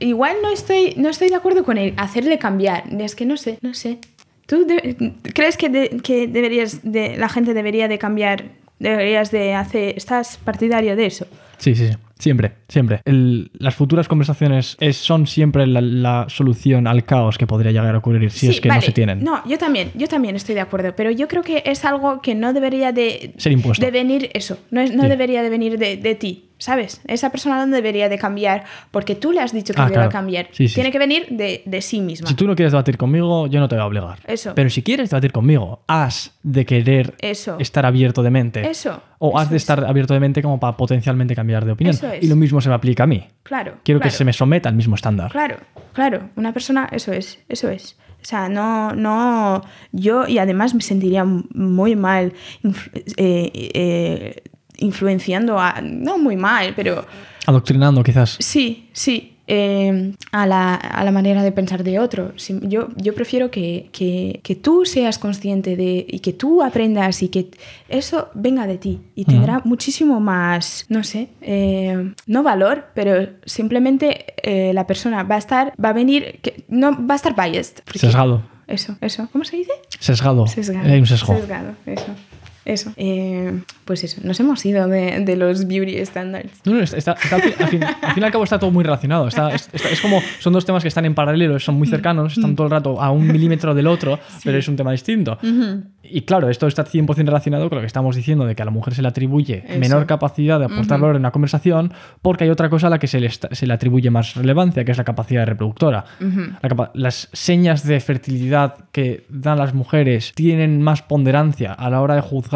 igual 0.00 0.36
no 0.42 0.50
estoy, 0.50 0.94
no 0.96 1.08
estoy 1.08 1.28
de 1.28 1.36
acuerdo 1.36 1.64
con 1.64 1.78
el 1.78 1.94
hacerle 1.96 2.38
cambiar. 2.38 2.84
Es 2.98 3.14
que 3.14 3.24
no 3.26 3.36
sé, 3.36 3.58
no 3.62 3.74
sé. 3.74 3.98
¿Tú 4.46 4.66
de- 4.66 5.14
crees 5.34 5.56
que, 5.56 5.68
de- 5.68 6.00
que 6.02 6.26
deberías 6.26 6.80
de, 6.82 7.16
la 7.16 7.28
gente 7.28 7.54
debería 7.54 7.86
de 7.88 7.98
cambiar, 7.98 8.44
deberías 8.78 9.30
de 9.30 9.54
hacer, 9.54 9.94
estás 9.96 10.38
partidario 10.38 10.96
de 10.96 11.06
eso? 11.06 11.26
sí, 11.58 11.74
sí, 11.76 11.88
sí. 11.88 11.94
Siempre, 12.22 12.52
siempre. 12.68 13.00
El- 13.04 13.50
las 13.58 13.74
futuras 13.74 14.06
conversaciones 14.06 14.76
es- 14.78 14.96
son 14.96 15.26
siempre 15.26 15.66
la, 15.66 15.80
la 15.80 16.26
solución 16.28 16.86
al 16.86 17.04
caos 17.04 17.36
que 17.36 17.48
podría 17.48 17.72
llegar 17.72 17.92
a 17.96 17.98
ocurrir 17.98 18.30
si 18.30 18.38
Sí, 18.46 18.48
es 18.50 18.60
que 18.60 18.68
no 18.68 18.80
se 18.80 18.92
tienen. 18.92 19.24
No, 19.24 19.42
yo 19.48 19.58
también, 19.58 19.90
yo 19.96 20.06
también 20.06 20.36
estoy 20.36 20.54
de 20.54 20.60
acuerdo, 20.60 20.94
pero 20.94 21.10
yo 21.10 21.26
creo 21.26 21.42
que 21.42 21.64
es 21.66 21.84
algo 21.84 22.22
que 22.22 22.36
no 22.36 22.52
debería 22.52 22.92
de, 22.92 23.34
Ser 23.38 23.50
impuesto. 23.50 23.84
de 23.84 23.90
venir 23.90 24.30
eso, 24.34 24.56
no, 24.70 24.80
es- 24.80 24.94
no 24.94 25.02
Sí. 25.02 25.08
debería 25.08 25.42
de 25.42 25.50
venir 25.50 25.78
de, 25.78 25.96
de 25.96 26.14
ti, 26.14 26.44
¿sabes? 26.62 27.00
Esa 27.06 27.30
persona 27.30 27.66
no 27.66 27.74
debería 27.74 28.08
de 28.08 28.18
cambiar 28.18 28.64
porque 28.90 29.14
tú 29.16 29.32
le 29.32 29.40
has 29.40 29.52
dicho 29.52 29.74
que 29.74 29.80
Ah, 29.80 29.84
debe 29.86 29.94
claro. 29.96 30.10
cambiar. 30.10 30.46
Sí, 30.52 30.68
sí, 30.68 30.74
Tiene 30.74 30.88
sí. 30.88 30.92
que 30.92 30.98
venir 30.98 31.26
de, 31.30 31.62
de 31.66 31.80
sí 31.82 32.00
misma. 32.00 32.28
Si 32.28 32.34
tú 32.34 32.46
no 32.46 32.54
quieres 32.54 32.72
debatir 32.72 32.96
conmigo, 32.96 33.46
yo 33.48 33.58
no 33.60 33.68
te 33.68 33.74
voy 33.74 33.82
a 33.82 33.86
obligar. 33.86 34.18
Eso. 34.26 34.52
Pero 34.54 34.70
si 34.70 34.82
quieres 34.82 35.10
debatir 35.10 35.32
conmigo, 35.32 35.82
has 35.88 36.32
de 36.42 36.64
querer 36.64 37.14
Eso. 37.20 37.56
estar 37.58 37.84
abierto 37.84 38.22
de 38.22 38.30
mente. 38.30 38.68
Eso, 38.68 39.02
O 39.18 39.38
has 39.38 39.50
de 39.50 39.56
es. 39.56 39.62
estar 39.62 39.84
abierto 39.84 40.14
de 40.14 40.20
mente 40.20 40.40
como 40.42 40.60
para 40.60 40.76
potencialmente 40.76 41.34
cambiar 41.34 41.64
de 41.64 41.72
opinión. 41.72 41.94
Eso 41.96 42.10
es. 42.12 42.22
Y 42.22 42.28
lo 42.28 42.36
mismo 42.36 42.60
se 42.60 42.68
me 42.68 42.74
aplica 42.76 43.02
a 43.04 43.06
mí. 43.06 43.26
Claro. 43.42 43.74
Quiero 43.82 44.00
que 44.00 44.10
se 44.10 44.24
me 44.24 44.32
someta 44.32 44.68
al 44.68 44.74
mismo 44.76 44.94
estándar. 44.94 45.30
Claro, 45.32 45.56
claro. 45.92 46.30
Una 46.36 46.52
persona, 46.52 46.88
eso 46.92 47.12
es, 47.12 47.40
eso 47.48 47.68
es. 47.70 47.96
O 48.20 48.24
sea, 48.24 48.48
no, 48.48 48.92
no. 48.94 49.62
Yo, 49.90 50.28
y 50.28 50.38
además 50.38 50.74
me 50.74 50.80
sentiría 50.82 51.24
muy 51.24 51.96
mal 51.96 52.32
eh, 53.16 53.50
eh, 53.74 54.42
influenciando 54.82 55.58
a. 55.58 55.80
No 55.82 56.18
muy 56.18 56.36
mal, 56.36 56.72
pero 56.76 57.04
Adoctrinando, 57.46 58.02
quizás. 58.02 58.36
sí, 58.38 58.88
sí. 58.92 59.28
eh, 59.48 60.14
a, 60.30 60.46
la, 60.46 60.74
a 60.76 61.04
la 61.04 61.10
manera 61.10 61.42
de 61.42 61.50
pensar 61.50 61.82
de 61.82 61.98
otro. 61.98 62.32
Yo, 62.62 62.88
yo 62.96 63.12
prefiero 63.14 63.50
que, 63.50 63.88
que, 63.92 64.38
que 64.44 64.54
tú 64.54 64.84
seas 64.84 65.18
consciente 65.18 65.74
de 65.76 66.06
y 66.08 66.20
que 66.20 66.32
tú 66.32 66.62
aprendas 66.62 67.22
y 67.22 67.28
que 67.28 67.50
eso 67.88 68.28
venga 68.34 68.66
de 68.68 68.78
ti 68.78 69.00
y 69.16 69.24
tendrá 69.24 69.60
muchísimo 69.64 70.20
más, 70.20 70.86
no 70.88 71.02
sé, 71.02 71.28
eh, 71.40 72.12
no 72.26 72.42
valor, 72.44 72.86
pero 72.94 73.28
simplemente 73.44 74.06
eh, 74.44 74.72
la 74.72 74.86
persona 74.86 75.24
va 75.24 75.34
a 75.34 75.38
estar, 75.38 75.72
va 75.84 75.88
a 75.88 75.92
venir, 75.92 76.38
que, 76.40 76.64
no 76.68 76.92
va 77.06 77.14
a 77.14 77.16
estar 77.16 77.34
biased. 77.34 77.78
Sesgado. 77.94 78.42
Eso, 78.68 78.96
eso. 79.00 79.28
¿Cómo 79.32 79.44
se 79.44 79.56
dice? 79.56 79.72
Sesgado. 79.98 80.46
Sesgado. 80.46 80.88
Hay 80.88 81.00
un 81.00 81.06
sesgo. 81.06 81.34
Sesgado, 81.34 81.74
eso. 81.84 82.14
Eso. 82.64 82.92
Eh, 82.96 83.60
pues 83.84 84.04
eso, 84.04 84.20
nos 84.24 84.38
hemos 84.40 84.64
ido 84.64 84.86
de, 84.86 85.20
de 85.24 85.36
los 85.36 85.66
beauty 85.66 86.04
standards. 86.06 86.60
No, 86.64 86.74
no, 86.74 86.80
está, 86.80 86.96
está- 86.96 87.12
está 87.22 87.36
al, 87.36 87.42
fin, 87.42 87.52
al 87.58 87.68
fin- 87.68 87.82
al 87.82 88.14
fin 88.14 88.22
y 88.22 88.26
al 88.26 88.32
cabo 88.32 88.44
está 88.44 88.58
todo 88.58 88.70
muy 88.70 88.84
relacionado. 88.84 89.26
Está, 89.28 89.52
es, 89.54 89.68
es 89.72 90.00
como, 90.00 90.20
son 90.38 90.52
dos 90.52 90.64
temas 90.64 90.82
que 90.82 90.88
están 90.88 91.04
en 91.04 91.14
paralelo, 91.14 91.58
son 91.58 91.74
muy 91.76 91.88
cercanos, 91.88 92.36
están 92.36 92.54
todo 92.54 92.66
el 92.66 92.70
rato 92.70 93.00
a 93.02 93.10
un 93.10 93.26
milímetro 93.26 93.74
del 93.74 93.86
otro, 93.88 94.18
pero 94.44 94.58
es 94.58 94.68
un 94.68 94.76
tema 94.76 94.92
distinto. 94.92 95.38
Y 96.04 96.22
claro, 96.22 96.48
esto 96.50 96.66
está 96.66 96.84
100% 96.84 97.16
relacionado 97.26 97.68
con 97.68 97.76
lo 97.76 97.82
que 97.82 97.86
estamos 97.86 98.14
diciendo, 98.16 98.44
de 98.44 98.54
que 98.54 98.62
a 98.62 98.64
la 98.64 98.70
mujer 98.70 98.94
se 98.94 99.02
le 99.02 99.08
atribuye 99.08 99.64
Eso. 99.66 99.78
menor 99.78 100.06
capacidad 100.06 100.58
de 100.58 100.66
aportar 100.66 101.00
valor 101.00 101.16
en 101.16 101.22
una 101.22 101.30
conversación, 101.30 101.92
porque 102.22 102.44
hay 102.44 102.50
otra 102.50 102.68
cosa 102.70 102.86
a 102.88 102.90
la 102.90 102.98
que 102.98 103.06
se 103.06 103.18
le, 103.20 103.30
se 103.30 103.66
le 103.66 103.72
atribuye 103.72 104.10
más 104.10 104.34
relevancia, 104.34 104.84
que 104.84 104.92
es 104.92 104.98
la 104.98 105.04
capacidad 105.04 105.46
reproductora. 105.46 106.04
La 106.62 106.68
capa- 106.68 106.90
las 106.94 107.28
señas 107.32 107.84
de 107.86 107.98
fertilidad 108.00 108.74
que 108.92 109.26
dan 109.28 109.58
las 109.58 109.74
mujeres 109.74 110.32
tienen 110.34 110.80
más 110.82 111.02
ponderancia 111.02 111.72
a 111.72 111.88
la 111.90 112.00
hora 112.00 112.14
de 112.14 112.20
juzgar 112.20 112.51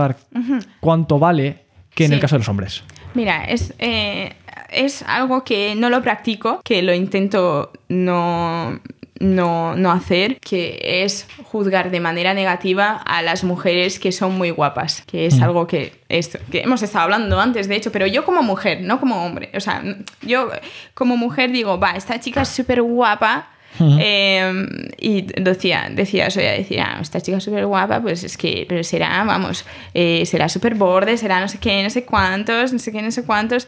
cuánto 0.81 1.19
vale 1.19 1.65
que 1.95 2.05
en 2.05 2.13
el 2.13 2.21
caso 2.21 2.35
de 2.37 2.41
los 2.41 2.49
hombres. 2.49 2.83
Mira, 3.15 3.45
es, 3.45 3.73
eh, 3.79 4.35
es 4.71 5.03
algo 5.03 5.43
que 5.45 5.75
no 5.75 5.89
lo 5.91 6.03
practico, 6.03 6.61
que 6.63 6.83
lo 6.83 6.93
intento 6.93 7.73
no, 7.89 8.79
no, 9.19 9.75
no 9.75 9.91
hacer, 9.91 10.39
que 10.41 10.79
es 11.03 11.27
juzgar 11.45 11.91
de 11.91 12.01
manera 12.01 12.35
negativa 12.35 12.97
a 12.97 13.23
las 13.23 13.43
mujeres 13.45 13.99
que 13.99 14.13
son 14.13 14.37
muy 14.37 14.51
guapas, 14.51 15.03
que 15.07 15.25
es 15.25 15.39
Mm. 15.39 15.43
algo 15.45 15.67
que, 15.67 15.95
es, 16.11 16.39
que 16.51 16.61
hemos 16.61 16.83
estado 16.83 17.05
hablando 17.05 17.41
antes, 17.41 17.69
de 17.69 17.77
hecho, 17.77 17.91
pero 17.91 18.07
yo 18.07 18.25
como 18.27 18.43
mujer, 18.43 18.83
no 18.83 19.01
como 19.01 19.25
hombre, 19.25 19.51
o 19.55 19.61
sea, 19.61 19.83
yo 20.21 20.51
como 20.93 21.17
mujer 21.17 21.51
digo, 21.53 21.81
va, 21.81 21.93
esta 21.93 22.21
chica 22.21 22.43
es 22.43 22.49
súper 22.49 22.83
guapa. 22.83 23.49
Eh, 23.79 24.67
y 24.99 25.23
decía, 25.23 25.91
decía 25.95 26.27
eso, 26.29 26.41
ella 26.41 26.53
decía, 26.53 26.87
"Ah, 26.97 27.01
esta 27.03 27.21
chica 27.21 27.41
súper 27.41 27.67
guapa, 27.67 28.01
pues 28.01 28.25
es 28.25 28.37
que, 28.39 28.65
pero 28.69 28.83
será, 28.83 29.23
vamos, 29.25 29.67
eh, 29.93 30.25
será 30.25 30.49
súper 30.49 30.75
borde, 30.75 31.19
será 31.19 31.41
no 31.41 31.49
sé 31.49 31.59
qué, 31.59 31.83
no 31.83 31.91
sé 31.91 32.05
cuántos, 32.05 32.73
no 32.73 32.79
sé 32.79 32.91
qué, 32.93 33.03
no 33.03 33.11
sé 33.11 33.25
cuántos. 33.25 33.67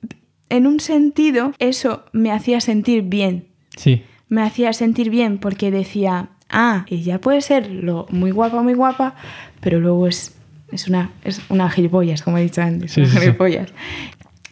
En 0.49 0.67
un 0.67 0.81
sentido, 0.81 1.53
eso 1.59 2.05
me 2.13 2.33
hacía 2.33 2.61
sentir 2.63 3.03
bien, 3.03 3.49
Sí. 3.77 4.03
me 4.29 4.43
hacía 4.43 4.73
sentir 4.73 5.11
bien 5.11 5.37
porque 5.39 5.71
decía, 5.71 6.31
ah, 6.49 6.87
ella 6.89 7.21
puede 7.21 7.43
ser 7.43 7.71
lo 7.71 8.07
muy 8.09 8.31
guapa, 8.31 8.63
muy 8.63 8.73
guapa, 8.75 9.15
pero 9.61 9.79
luego 9.79 10.07
es, 10.07 10.35
es, 10.73 10.89
una, 10.89 11.11
es 11.23 11.43
una 11.51 11.69
gilipollas, 11.69 12.23
como 12.23 12.39
he 12.39 12.43
dicho 12.43 12.63
antes, 12.63 12.93
Sí, 12.93 13.01
una 13.03 13.11
sí, 13.11 13.15
sí. 13.17 13.21
gilipollas. 13.25 13.69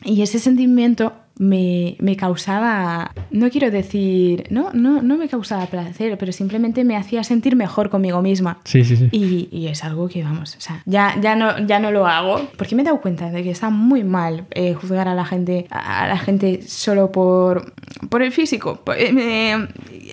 Y 0.04 0.20
ese 0.20 0.38
sentimiento 0.38 1.14
me, 1.38 1.96
me 2.00 2.16
causaba, 2.16 3.12
no 3.30 3.50
quiero 3.50 3.70
decir, 3.70 4.44
no, 4.50 4.70
no, 4.72 5.02
no 5.02 5.16
me 5.18 5.28
causaba 5.28 5.66
placer, 5.66 6.16
pero 6.18 6.32
simplemente 6.32 6.82
me 6.84 6.96
hacía 6.96 7.22
sentir 7.24 7.56
mejor 7.56 7.90
conmigo 7.90 8.22
misma. 8.22 8.58
Sí, 8.64 8.84
sí, 8.84 8.96
sí. 8.96 9.08
Y, 9.12 9.48
y 9.50 9.68
es 9.68 9.84
algo 9.84 10.08
que, 10.08 10.22
vamos, 10.22 10.56
o 10.56 10.60
sea, 10.60 10.82
ya, 10.86 11.14
ya, 11.20 11.36
no, 11.36 11.58
ya 11.66 11.78
no 11.78 11.90
lo 11.90 12.06
hago 12.06 12.48
porque 12.56 12.74
me 12.74 12.82
he 12.82 12.84
dado 12.84 13.00
cuenta 13.00 13.30
de 13.30 13.42
que 13.42 13.50
está 13.50 13.70
muy 13.70 14.02
mal 14.04 14.46
eh, 14.52 14.74
juzgar 14.74 15.08
a 15.08 15.14
la 15.14 15.24
gente 15.24 15.66
a 15.70 16.06
la 16.06 16.16
gente 16.18 16.62
solo 16.66 17.12
por, 17.12 17.72
por 18.08 18.22
el 18.22 18.32
físico. 18.32 18.82
Eh, 18.96 19.66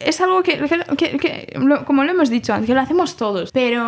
es 0.06 0.20
algo 0.22 0.44
que, 0.44 0.58
que- 0.58 0.96
que- 0.98 1.18
que 1.18 1.54
lo- 1.60 1.86
como 1.86 2.04
lo 2.04 2.12
hemos 2.12 2.30
dicho 2.30 2.54
antes, 2.54 2.68
que 2.68 2.74
lo 2.74 2.82
hacemos 2.82 3.16
todos. 3.16 3.52
Pero 3.52 3.84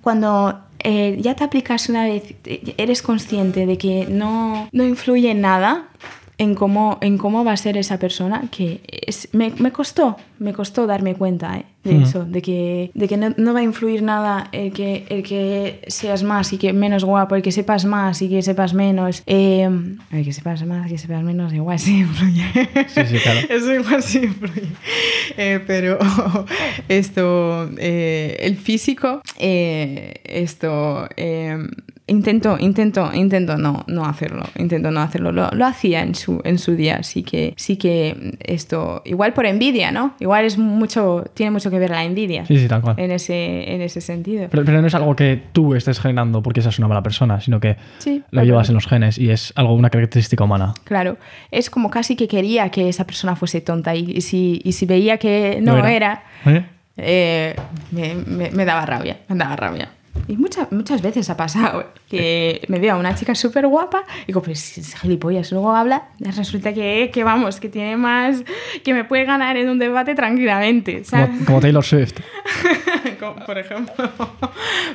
cuando 0.00 0.60
eh, 0.80 1.16
ya 1.20 1.34
te 1.34 1.44
aplicas 1.44 1.88
una 1.88 2.04
vez, 2.04 2.34
eres 2.76 3.02
consciente 3.02 3.66
de 3.66 3.78
que 3.78 4.06
no, 4.08 4.68
no 4.72 4.84
influye 4.84 5.30
en 5.30 5.40
nada 5.40 5.88
en 6.38 6.54
cómo, 6.54 6.98
en 7.00 7.16
cómo 7.16 7.44
va 7.44 7.52
a 7.52 7.56
ser 7.56 7.76
esa 7.78 7.98
persona, 7.98 8.42
que 8.50 8.80
es- 9.06 9.28
me, 9.32 9.50
me 9.58 9.72
costó, 9.72 10.16
me 10.38 10.52
costó 10.52 10.86
darme 10.86 11.14
cuenta 11.14 11.56
eh, 11.58 11.64
de 11.82 11.94
Ujú. 11.96 12.02
eso, 12.02 12.24
de 12.26 12.42
que, 12.42 12.90
de 12.92 13.08
que 13.08 13.16
no, 13.16 13.32
no 13.38 13.54
va 13.54 13.60
a 13.60 13.62
influir 13.62 14.02
nada 14.02 14.48
el 14.52 14.72
que, 14.72 15.06
el 15.08 15.22
que 15.22 15.80
seas 15.86 16.22
más 16.24 16.52
y 16.52 16.58
que 16.58 16.74
menos 16.74 17.04
guapo, 17.04 17.36
el 17.36 17.42
que 17.42 17.52
sepas 17.52 17.86
más 17.86 18.20
y 18.20 18.28
que 18.28 18.42
sepas 18.42 18.74
menos, 18.74 19.22
eh, 19.26 19.66
el 20.12 20.24
que 20.24 20.32
sepas 20.34 20.62
más, 20.66 20.90
que 20.90 20.98
sepas 20.98 21.22
menos, 21.22 21.54
igual 21.54 21.78
sí 21.78 22.00
influye. 22.00 22.44
Sí, 22.88 23.00
sí, 23.06 23.18
claro. 23.18 23.40
Eso 23.48 23.74
igual 23.74 24.02
sí 24.02 24.18
influye. 24.18 24.68
Eh, 25.38 25.60
pero 25.66 25.98
esto, 26.88 27.70
eh, 27.78 28.36
el 28.40 28.56
físico, 28.56 29.22
esto, 30.24 31.08
eh, 31.16 31.56
intento, 32.08 32.56
intento, 32.60 33.10
intento 33.12 33.56
no, 33.56 33.84
no 33.88 34.04
hacerlo, 34.04 34.44
intento 34.56 34.90
no 34.90 35.00
hacerlo. 35.00 35.32
Lo, 35.32 35.50
lo 35.50 35.66
hacía 35.66 36.02
en 36.02 36.14
su, 36.14 36.40
en 36.44 36.58
su 36.58 36.76
día, 36.76 37.02
sí 37.02 37.22
que, 37.22 37.52
sí 37.56 37.76
que 37.76 38.36
esto, 38.40 39.02
igual 39.04 39.32
por 39.32 39.46
envidia, 39.46 39.90
¿no? 39.90 40.14
Igual 40.20 40.44
es 40.44 40.56
mucho, 40.56 41.24
tiene 41.34 41.50
mucho 41.50 41.70
que 41.70 41.78
ver 41.78 41.90
la 41.90 42.04
envidia 42.04 42.46
Sí, 42.46 42.58
sí, 42.58 42.68
tal 42.68 42.80
cual. 42.82 42.94
en, 42.98 43.10
ese, 43.10 43.74
en 43.74 43.80
ese 43.82 44.00
sentido. 44.00 44.46
Pero, 44.50 44.64
pero 44.64 44.80
no 44.80 44.86
es 44.86 44.94
algo 44.94 45.16
que 45.16 45.42
tú 45.52 45.74
estés 45.74 45.98
generando 45.98 46.42
porque 46.42 46.62
seas 46.62 46.78
una 46.78 46.88
mala 46.88 47.02
persona, 47.02 47.40
sino 47.40 47.58
que 47.60 47.76
Sí, 47.98 48.22
lo 48.30 48.44
llevas 48.44 48.68
en 48.68 48.74
los 48.76 48.86
genes 48.86 49.18
y 49.18 49.30
es 49.30 49.52
algo, 49.56 49.74
una 49.74 49.90
característica 49.90 50.44
humana. 50.44 50.74
Claro, 50.84 51.16
es 51.50 51.70
como 51.70 51.90
casi 51.90 52.14
que 52.16 52.28
quería 52.28 52.68
que 52.70 52.88
esa 52.88 53.04
persona 53.04 53.34
fuese 53.36 53.60
tonta 53.60 53.94
y, 53.96 54.12
y 54.12 54.20
si, 54.20 54.60
y 54.64 54.72
si 54.72 54.86
veía 54.86 55.18
que 55.18 55.58
no, 55.60 55.84
era, 55.84 56.22
¿Eh? 56.46 56.64
eh, 56.98 57.56
me, 57.90 58.14
me- 58.14 58.50
me 58.52 58.64
daba 58.64 58.86
rabia, 58.86 59.18
me 59.28 59.34
daba 59.36 59.56
rabia. 59.56 59.88
Y 60.28 60.36
muchas 60.36 60.70
muchas 60.72 61.02
veces 61.02 61.30
ha 61.30 61.36
pasado 61.36 61.92
que 62.08 62.62
me 62.68 62.78
veo 62.78 62.94
a 62.94 62.98
una 62.98 63.14
chica 63.14 63.34
súper 63.34 63.66
guapa 63.66 64.04
y 64.24 64.26
digo, 64.28 64.42
pues 64.42 64.78
es 64.78 64.94
gilipollas, 64.94 65.50
luego 65.52 65.74
habla, 65.74 66.08
resulta 66.20 66.72
que, 66.72 67.10
que 67.12 67.24
vamos, 67.24 67.60
que 67.60 67.68
tiene 67.68 67.96
más, 67.96 68.42
que 68.84 68.94
me 68.94 69.04
puede 69.04 69.24
ganar 69.24 69.56
en 69.56 69.68
un 69.68 69.78
debate 69.78 70.14
tranquilamente, 70.14 71.04
¿sabes? 71.04 71.28
Como, 71.30 71.44
como 71.44 71.60
Taylor 71.60 71.84
Swift. 71.84 72.20
Como, 73.20 73.36
por 73.46 73.56
ejemplo, 73.56 74.10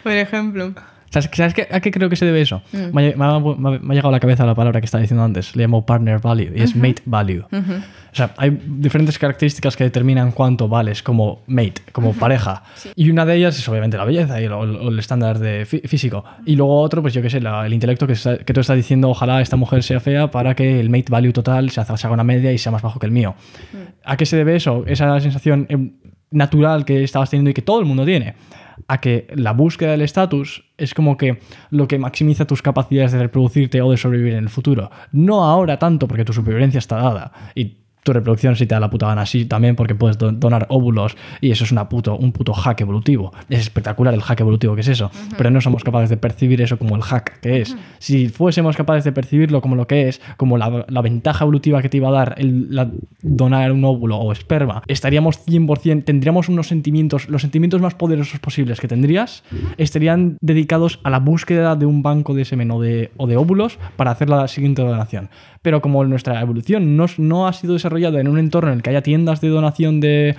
por 0.04 0.12
ejemplo. 0.12 0.74
¿Sabes, 1.12 1.30
sabes 1.34 1.54
qué- 1.54 1.68
a 1.70 1.80
qué 1.82 1.92
creo 1.92 2.10
que 2.10 2.16
se 2.16 2.26
debe 2.26 2.42
eso? 2.42 2.62
Mm. 2.72 2.78
Me, 2.96 3.10
ha, 3.14 3.16
me 3.18 3.26
ha- 3.26 3.40
me 3.40 3.78
ha- 3.78 3.94
llegado 3.94 4.10
a 4.10 4.12
la 4.14 4.20
cabeza 4.20 4.46
la 4.46 4.56
palabra 4.56 4.80
que 4.80 4.86
estaba 4.86 5.02
diciendo 5.02 5.24
antes. 5.24 5.56
Le 5.56 5.64
llamo 5.64 5.86
partner 5.86 6.20
value 6.20 6.52
y 6.56 6.62
es 6.64 6.76
mate 6.76 7.02
value. 7.06 7.44
O 7.52 8.16
sea, 8.16 8.34
hay 8.38 8.58
diferentes 8.66 9.18
características 9.20 9.76
que 9.78 9.84
determinan 9.86 10.32
cuánto 10.32 10.68
vales 10.68 11.04
como 11.04 11.42
mate, 11.48 11.82
como 11.92 12.14
pareja. 12.14 12.64
Y 12.96 13.10
una 13.10 13.26
de 13.26 13.36
ellas 13.36 13.58
es 13.60 13.68
obviamente 13.70 13.98
la 13.98 14.06
belleza 14.06 14.42
y 14.42 14.46
el, 14.46 14.98
estándar 15.00 15.40
de 15.40 15.66
fí- 15.66 15.86
físico. 15.88 16.24
Y 16.46 16.56
luego 16.56 16.80
otro, 16.80 17.02
pues 17.02 17.14
yo 17.14 17.22
qué 17.22 17.30
sé, 17.30 17.40
la- 17.42 17.66
el 17.66 17.74
intelecto 17.74 18.08
que, 18.08 18.14
está- 18.14 18.38
que 18.38 18.54
tú 18.54 18.62
estás 18.62 18.76
diciendo, 18.78 19.10
ojalá 19.10 19.42
esta 19.42 19.56
mujer 19.58 19.84
sea 19.84 20.00
fea 20.00 20.32
para 20.32 20.56
que 20.56 20.80
el 20.80 20.90
mate 20.90 21.06
value 21.10 21.34
total 21.34 21.70
se 21.72 21.82
haga 21.82 21.98
se 21.98 22.08
haga 22.08 22.14
una 22.14 22.24
media 22.24 22.52
y 22.54 22.58
sea 22.58 22.72
más 22.72 22.82
bajo 22.82 23.00
que 23.00 23.06
el 23.06 23.12
mío. 23.12 23.36
¿A 24.06 24.16
qué 24.18 24.26
se 24.26 24.38
debe 24.38 24.56
eso? 24.56 24.84
Esa 24.88 25.20
sensación 25.20 25.66
eh, 25.70 25.92
natural 26.32 26.86
que 26.86 27.04
estabas 27.04 27.30
teniendo 27.30 27.50
y 27.50 27.54
que 27.54 27.62
todo 27.62 27.80
el 27.80 27.86
mundo 27.86 28.06
tiene. 28.06 28.36
A 28.88 29.00
que 29.00 29.28
la 29.36 29.54
búsqueda 29.54 29.92
del 29.92 30.02
estatus 30.02 30.64
es 30.78 30.94
como 30.94 31.18
que 31.18 31.40
lo 31.70 31.88
que 31.88 32.00
maximiza 32.00 32.46
tus 32.46 32.62
capacidades 32.62 33.12
de 33.12 33.20
reproducirte 33.20 33.82
o 33.82 33.92
de 33.92 33.98
sobrevivir 33.98 34.34
en 34.34 34.44
el 34.44 34.50
futuro. 34.50 34.92
No 35.12 35.44
ahora 35.44 35.78
tanto 35.78 36.08
porque 36.08 36.26
tu 36.26 36.34
supervivencia 36.34 36.80
está 36.80 36.98
dada 36.98 37.32
y 37.56 37.81
tu 38.04 38.14
reproducción 38.14 38.56
si 38.56 38.66
te 38.66 38.74
da 38.76 38.80
la 38.80 38.90
puta 38.90 39.08
gana 39.08 39.22
así 39.22 39.46
también 39.46 39.76
porque 39.76 39.96
puedes 39.96 40.18
don- 40.18 40.40
donar 40.40 40.66
óvulos 40.70 41.16
y 41.40 41.52
eso 41.52 41.64
es 41.64 41.72
una 41.72 41.88
puto, 41.90 42.16
un 42.18 42.32
puto 42.32 42.54
hack 42.54 42.82
evolutivo. 42.82 43.32
Es 43.50 43.60
espectacular 43.60 44.14
el 44.14 44.22
hack 44.22 44.40
evolutivo 44.42 44.76
que 44.76 44.82
es 44.82 44.88
eso, 44.88 45.12
pero 45.38 45.52
no 45.52 45.62
somos 45.62 45.84
capaces 45.84 46.10
de 46.10 46.18
percibir 46.18 46.62
eso 46.62 46.78
como 46.80 46.96
el 46.96 47.02
hack 47.04 47.40
que 47.42 47.62
es. 47.62 47.76
Si 48.00 48.30
fuésemos 48.30 48.76
capaces 48.76 49.04
de 49.04 49.12
percibirlo 49.12 49.62
como 49.62 49.76
lo 49.76 49.86
que 49.88 50.08
es, 50.08 50.22
como 50.38 50.58
la, 50.58 50.86
la 50.88 51.02
ventaja 51.02 51.44
evolutiva 51.44 51.82
que 51.82 51.90
te 51.90 51.98
iba 51.98 52.10
a 52.10 52.12
dar 52.12 52.36
el 52.38 52.74
la- 52.76 52.90
donar 53.22 53.72
un 53.72 53.86
óvulo 53.86 54.18
o 54.18 54.32
esperma, 54.32 54.82
estaríamos 54.88 55.46
100%, 55.46 56.04
tendríamos 56.04 56.50
unos 56.50 56.68
sentimientos, 56.68 57.30
los 57.30 57.42
sentimientos 57.42 57.82
más 57.82 57.94
poderosos 57.96 58.40
posibles 58.40 58.80
que 58.80 58.88
tendrías, 58.88 59.44
estarían 59.78 60.38
dedicados 60.42 61.00
a 61.04 61.10
la 61.10 61.20
búsqueda 61.20 61.76
de 61.76 61.86
un 61.86 62.02
banco 62.04 62.34
de 62.34 62.46
semen 62.46 62.72
o 62.72 62.82
de, 62.82 63.12
o 63.18 63.28
de 63.28 63.38
óvulos 63.38 63.78
para 63.96 64.12
hacer 64.12 64.30
la 64.30 64.48
siguiente 64.48 64.82
donación. 64.82 65.30
Pero 65.62 65.82
como 65.82 66.04
nuestra 66.06 66.42
evolución 66.42 66.98
no, 66.98 67.06
no 67.18 67.48
ha 67.48 67.54
sido 67.54 67.74
desarrollada 67.74 68.20
en 68.20 68.28
un 68.28 68.40
entorno 68.40 68.72
en 68.72 68.78
el 68.78 68.84
que 68.84 68.90
haya 68.90 69.02
tiendas 69.02 69.42
de 69.42 69.50
donación 69.50 70.00
de, 70.00 70.36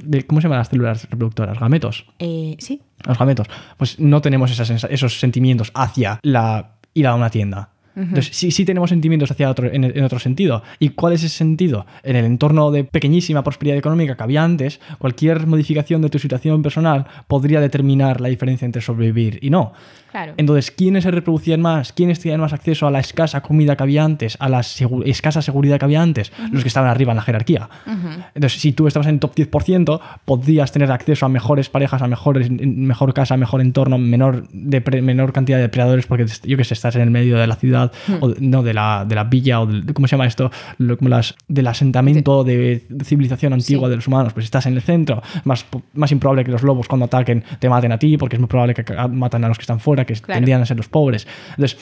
de 0.00 0.26
¿cómo 0.26 0.40
se 0.40 0.44
llaman 0.44 0.58
las 0.58 0.68
células 0.68 1.10
reproductoras? 1.10 1.58
Gametos. 1.58 2.06
Eh, 2.18 2.56
sí. 2.58 2.80
Los 3.04 3.18
gametos. 3.18 3.48
Pues 3.76 3.98
no 3.98 4.20
tenemos 4.20 4.50
esas 4.50 4.70
esos 4.84 5.18
sentimientos 5.18 5.72
hacia 5.74 6.20
la 6.22 6.76
ir 6.94 7.06
a 7.06 7.14
una 7.14 7.30
tienda. 7.30 7.70
Entonces, 7.96 8.30
sí, 8.32 8.50
sí 8.50 8.64
tenemos 8.64 8.90
sentimientos 8.90 9.30
hacia 9.30 9.50
otro, 9.50 9.70
en, 9.70 9.84
en 9.84 10.04
otro 10.04 10.18
sentido. 10.18 10.62
¿Y 10.78 10.90
cuál 10.90 11.12
es 11.12 11.24
ese 11.24 11.36
sentido? 11.36 11.86
En 12.02 12.16
el 12.16 12.24
entorno 12.24 12.70
de 12.70 12.84
pequeñísima 12.84 13.42
prosperidad 13.42 13.76
económica 13.76 14.16
que 14.16 14.22
había 14.22 14.42
antes, 14.44 14.80
cualquier 14.98 15.46
modificación 15.46 16.00
de 16.02 16.08
tu 16.08 16.18
situación 16.18 16.62
personal 16.62 17.06
podría 17.26 17.60
determinar 17.60 18.20
la 18.20 18.28
diferencia 18.28 18.64
entre 18.64 18.80
sobrevivir 18.82 19.38
y 19.42 19.50
no. 19.50 19.72
Claro. 20.10 20.34
Entonces, 20.38 20.72
¿quiénes 20.72 21.04
se 21.04 21.12
reproducían 21.12 21.60
más? 21.60 21.92
¿Quiénes 21.92 22.18
tenían 22.18 22.40
más 22.40 22.52
acceso 22.52 22.86
a 22.88 22.90
la 22.90 22.98
escasa 22.98 23.42
comida 23.42 23.76
que 23.76 23.84
había 23.84 24.02
antes? 24.04 24.36
¿A 24.40 24.48
la 24.48 24.58
segu- 24.60 25.04
escasa 25.06 25.40
seguridad 25.40 25.78
que 25.78 25.84
había 25.84 26.02
antes? 26.02 26.32
Los 26.50 26.62
que 26.62 26.68
estaban 26.68 26.90
arriba 26.90 27.12
en 27.12 27.16
la 27.16 27.22
jerarquía. 27.22 27.68
Entonces, 28.34 28.60
si 28.60 28.72
tú 28.72 28.88
estabas 28.88 29.06
en 29.06 29.14
el 29.14 29.20
top 29.20 29.34
10%, 29.36 30.00
podías 30.24 30.72
tener 30.72 30.90
acceso 30.90 31.26
a 31.26 31.28
mejores 31.28 31.68
parejas, 31.68 32.02
a 32.02 32.08
mejores, 32.08 32.50
mejor 32.50 33.14
casa, 33.14 33.36
mejor 33.36 33.60
entorno, 33.60 33.98
menor, 33.98 34.48
depre- 34.48 35.00
menor 35.00 35.32
cantidad 35.32 35.58
de 35.58 35.62
depredadores, 35.62 36.06
porque 36.06 36.26
yo 36.44 36.56
que 36.56 36.64
sé, 36.64 36.74
estás 36.74 36.96
en 36.96 37.02
el 37.02 37.10
medio 37.12 37.36
de 37.38 37.46
la 37.46 37.54
ciudad, 37.54 37.79
o 38.20 38.28
de- 38.28 38.40
no, 38.40 38.62
de 38.62 38.74
la, 38.74 39.04
de 39.08 39.14
la 39.14 39.24
villa, 39.24 39.60
o 39.60 39.66
del- 39.66 39.92
¿cómo 39.94 40.06
se 40.06 40.12
llama 40.16 40.26
esto? 40.26 40.50
Lo- 40.78 40.96
como 40.98 41.08
las, 41.10 41.34
del 41.48 41.66
asentamiento 41.66 42.44
de 42.44 42.82
civilización 43.04 43.52
antigua 43.52 43.88
Sí. 43.88 43.90
de 43.90 43.96
los 43.96 44.06
humanos, 44.08 44.32
pues 44.32 44.44
estás 44.44 44.66
en 44.66 44.74
el 44.74 44.82
centro, 44.82 45.22
más, 45.44 45.64
más 45.94 46.10
improbable 46.12 46.44
que 46.44 46.50
los 46.50 46.62
lobos 46.62 46.88
cuando 46.88 47.06
ataquen 47.06 47.44
te 47.58 47.68
maten 47.68 47.92
a 47.92 47.98
ti, 47.98 48.16
porque 48.16 48.36
es 48.36 48.40
muy 48.40 48.48
probable 48.48 48.74
que 48.74 48.84
matan 49.10 49.44
a 49.44 49.48
los 49.48 49.56
que 49.58 49.62
están 49.62 49.80
fuera, 49.80 50.04
que 50.04 50.14
Claro. 50.14 50.34
tendrían 50.38 50.60
a 50.62 50.66
ser 50.66 50.76
los 50.76 50.88
pobres. 50.88 51.26
Entonces, 51.50 51.78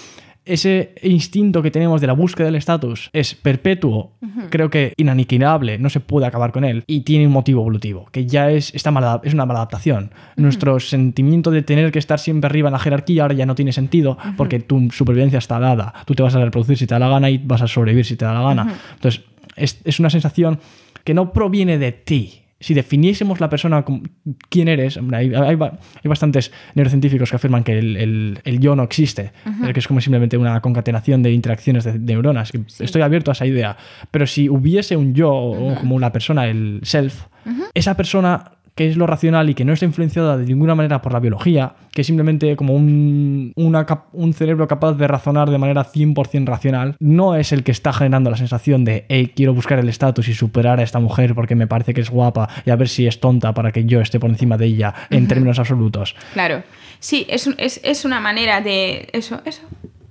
ese 0.48 0.94
instinto 1.02 1.62
que 1.62 1.70
tenemos 1.70 2.00
de 2.00 2.06
la 2.06 2.12
búsqueda 2.14 2.46
del 2.46 2.56
estatus 2.56 3.10
es 3.12 3.34
perpetuo, 3.34 4.12
creo 4.50 4.70
que 4.70 4.94
inaniquilable, 4.96 5.78
no 5.78 5.90
se 5.90 6.00
puede 6.00 6.26
acabar 6.26 6.52
con 6.52 6.64
él, 6.64 6.84
y 6.86 7.00
tiene 7.00 7.26
un 7.26 7.32
motivo 7.32 7.60
evolutivo, 7.60 8.08
que 8.10 8.26
ya 8.26 8.50
es, 8.50 8.74
está 8.74 8.90
mal, 8.90 9.20
es 9.22 9.34
una 9.34 9.46
mala 9.46 9.60
adaptación. 9.60 10.10
Nuestro 10.36 10.80
sentimiento 10.80 11.50
de 11.50 11.62
tener 11.62 11.92
que 11.92 11.98
estar 11.98 12.18
siempre 12.18 12.48
arriba 12.48 12.68
en 12.68 12.72
la 12.72 12.78
jerarquía 12.78 13.22
ahora 13.22 13.34
ya 13.34 13.46
no 13.46 13.54
tiene 13.54 13.72
sentido, 13.72 14.18
porque 14.36 14.60
tu 14.60 14.90
supervivencia 14.90 15.38
está 15.38 15.58
dada. 15.58 15.94
Tú 16.06 16.14
te 16.14 16.22
vas 16.22 16.34
a 16.34 16.44
reproducir 16.44 16.78
si 16.78 16.86
te 16.86 16.94
da 16.94 16.98
la 16.98 17.08
gana 17.08 17.30
y 17.30 17.38
vas 17.38 17.62
a 17.62 17.68
sobrevivir 17.68 18.04
si 18.04 18.16
te 18.16 18.24
da 18.24 18.32
la 18.32 18.42
gana. 18.42 18.78
Entonces, 18.94 19.22
es, 19.56 19.80
es 19.84 20.00
una 20.00 20.10
sensación 20.10 20.58
que 21.04 21.14
no 21.14 21.32
proviene 21.32 21.78
de 21.78 21.92
ti. 21.92 22.42
Si 22.60 22.74
definiésemos 22.74 23.40
la 23.40 23.48
persona 23.48 23.84
como 23.84 24.02
quién 24.48 24.66
eres, 24.68 24.98
hay, 25.12 25.32
hay 25.32 25.56
hay 25.56 26.08
bastantes 26.08 26.50
neurocientíficos 26.74 27.30
que 27.30 27.36
afirman 27.36 27.62
que 27.62 27.78
el, 27.78 27.96
el- 27.96 28.38
el 28.44 28.58
yo 28.58 28.74
no 28.74 28.82
existe, 28.82 29.30
que 29.72 29.78
es 29.78 29.86
como 29.86 30.00
simplemente 30.00 30.36
una 30.36 30.60
concatenación 30.60 31.22
de 31.22 31.32
interacciones 31.32 31.84
de, 31.84 31.92
de 31.92 31.98
neuronas. 32.14 32.50
que 32.50 32.60
Estoy 32.80 33.02
abierto 33.02 33.30
a 33.30 33.34
esa 33.34 33.46
idea. 33.46 33.76
Pero 34.10 34.26
si 34.26 34.48
hubiese 34.48 34.96
un 34.96 35.14
yo, 35.14 35.32
o 35.32 35.74
como 35.76 35.94
una 35.94 36.10
persona, 36.12 36.48
el 36.48 36.80
self, 36.82 37.26
esa 37.74 37.96
persona 37.96 38.52
que 38.78 38.88
es 38.88 38.96
lo 38.96 39.08
racional 39.08 39.50
y 39.50 39.54
que 39.54 39.64
no 39.64 39.72
está 39.72 39.84
influenciada 39.86 40.36
de 40.38 40.46
ninguna 40.46 40.76
manera 40.76 41.02
por 41.02 41.12
la 41.12 41.18
biología, 41.18 41.74
que 41.92 42.02
es 42.02 42.06
simplemente 42.06 42.54
como 42.54 42.74
un, 42.74 43.52
una 43.56 43.84
un 44.12 44.32
cerebro 44.32 44.68
capaz 44.68 44.92
de 44.94 45.08
razonar 45.08 45.50
de 45.50 45.58
manera 45.58 45.84
100% 45.84 46.46
racional, 46.46 46.94
no 47.00 47.34
es 47.34 47.50
el 47.52 47.64
que 47.64 47.72
está 47.72 47.92
generando 47.92 48.30
la 48.30 48.36
sensación 48.36 48.84
de, 48.84 49.04
hey, 49.08 49.32
quiero 49.34 49.52
buscar 49.52 49.80
el 49.80 49.88
estatus 49.88 50.28
y 50.28 50.34
superar 50.34 50.78
a 50.78 50.84
esta 50.84 51.00
mujer 51.00 51.34
porque 51.34 51.56
me 51.56 51.66
parece 51.66 51.92
que 51.92 52.00
es 52.00 52.08
guapa 52.10 52.48
y 52.64 52.70
a 52.70 52.76
ver 52.76 52.88
si 52.88 53.06
es 53.08 53.18
tonta 53.18 53.52
para 53.52 53.72
que 53.72 53.84
yo 53.84 54.00
esté 54.00 54.20
por 54.20 54.30
encima 54.30 54.56
de 54.56 54.66
ella 54.66 54.94
en 55.10 55.26
términos 55.26 55.58
absolutos. 55.58 56.14
Claro. 56.32 56.62
Sí, 57.00 57.26
es, 57.28 57.46
un- 57.48 57.56
es, 57.58 57.80
es 57.82 58.04
una 58.04 58.20
manera 58.20 58.60
de. 58.60 59.08
Eso, 59.12 59.40
eso, 59.44 59.62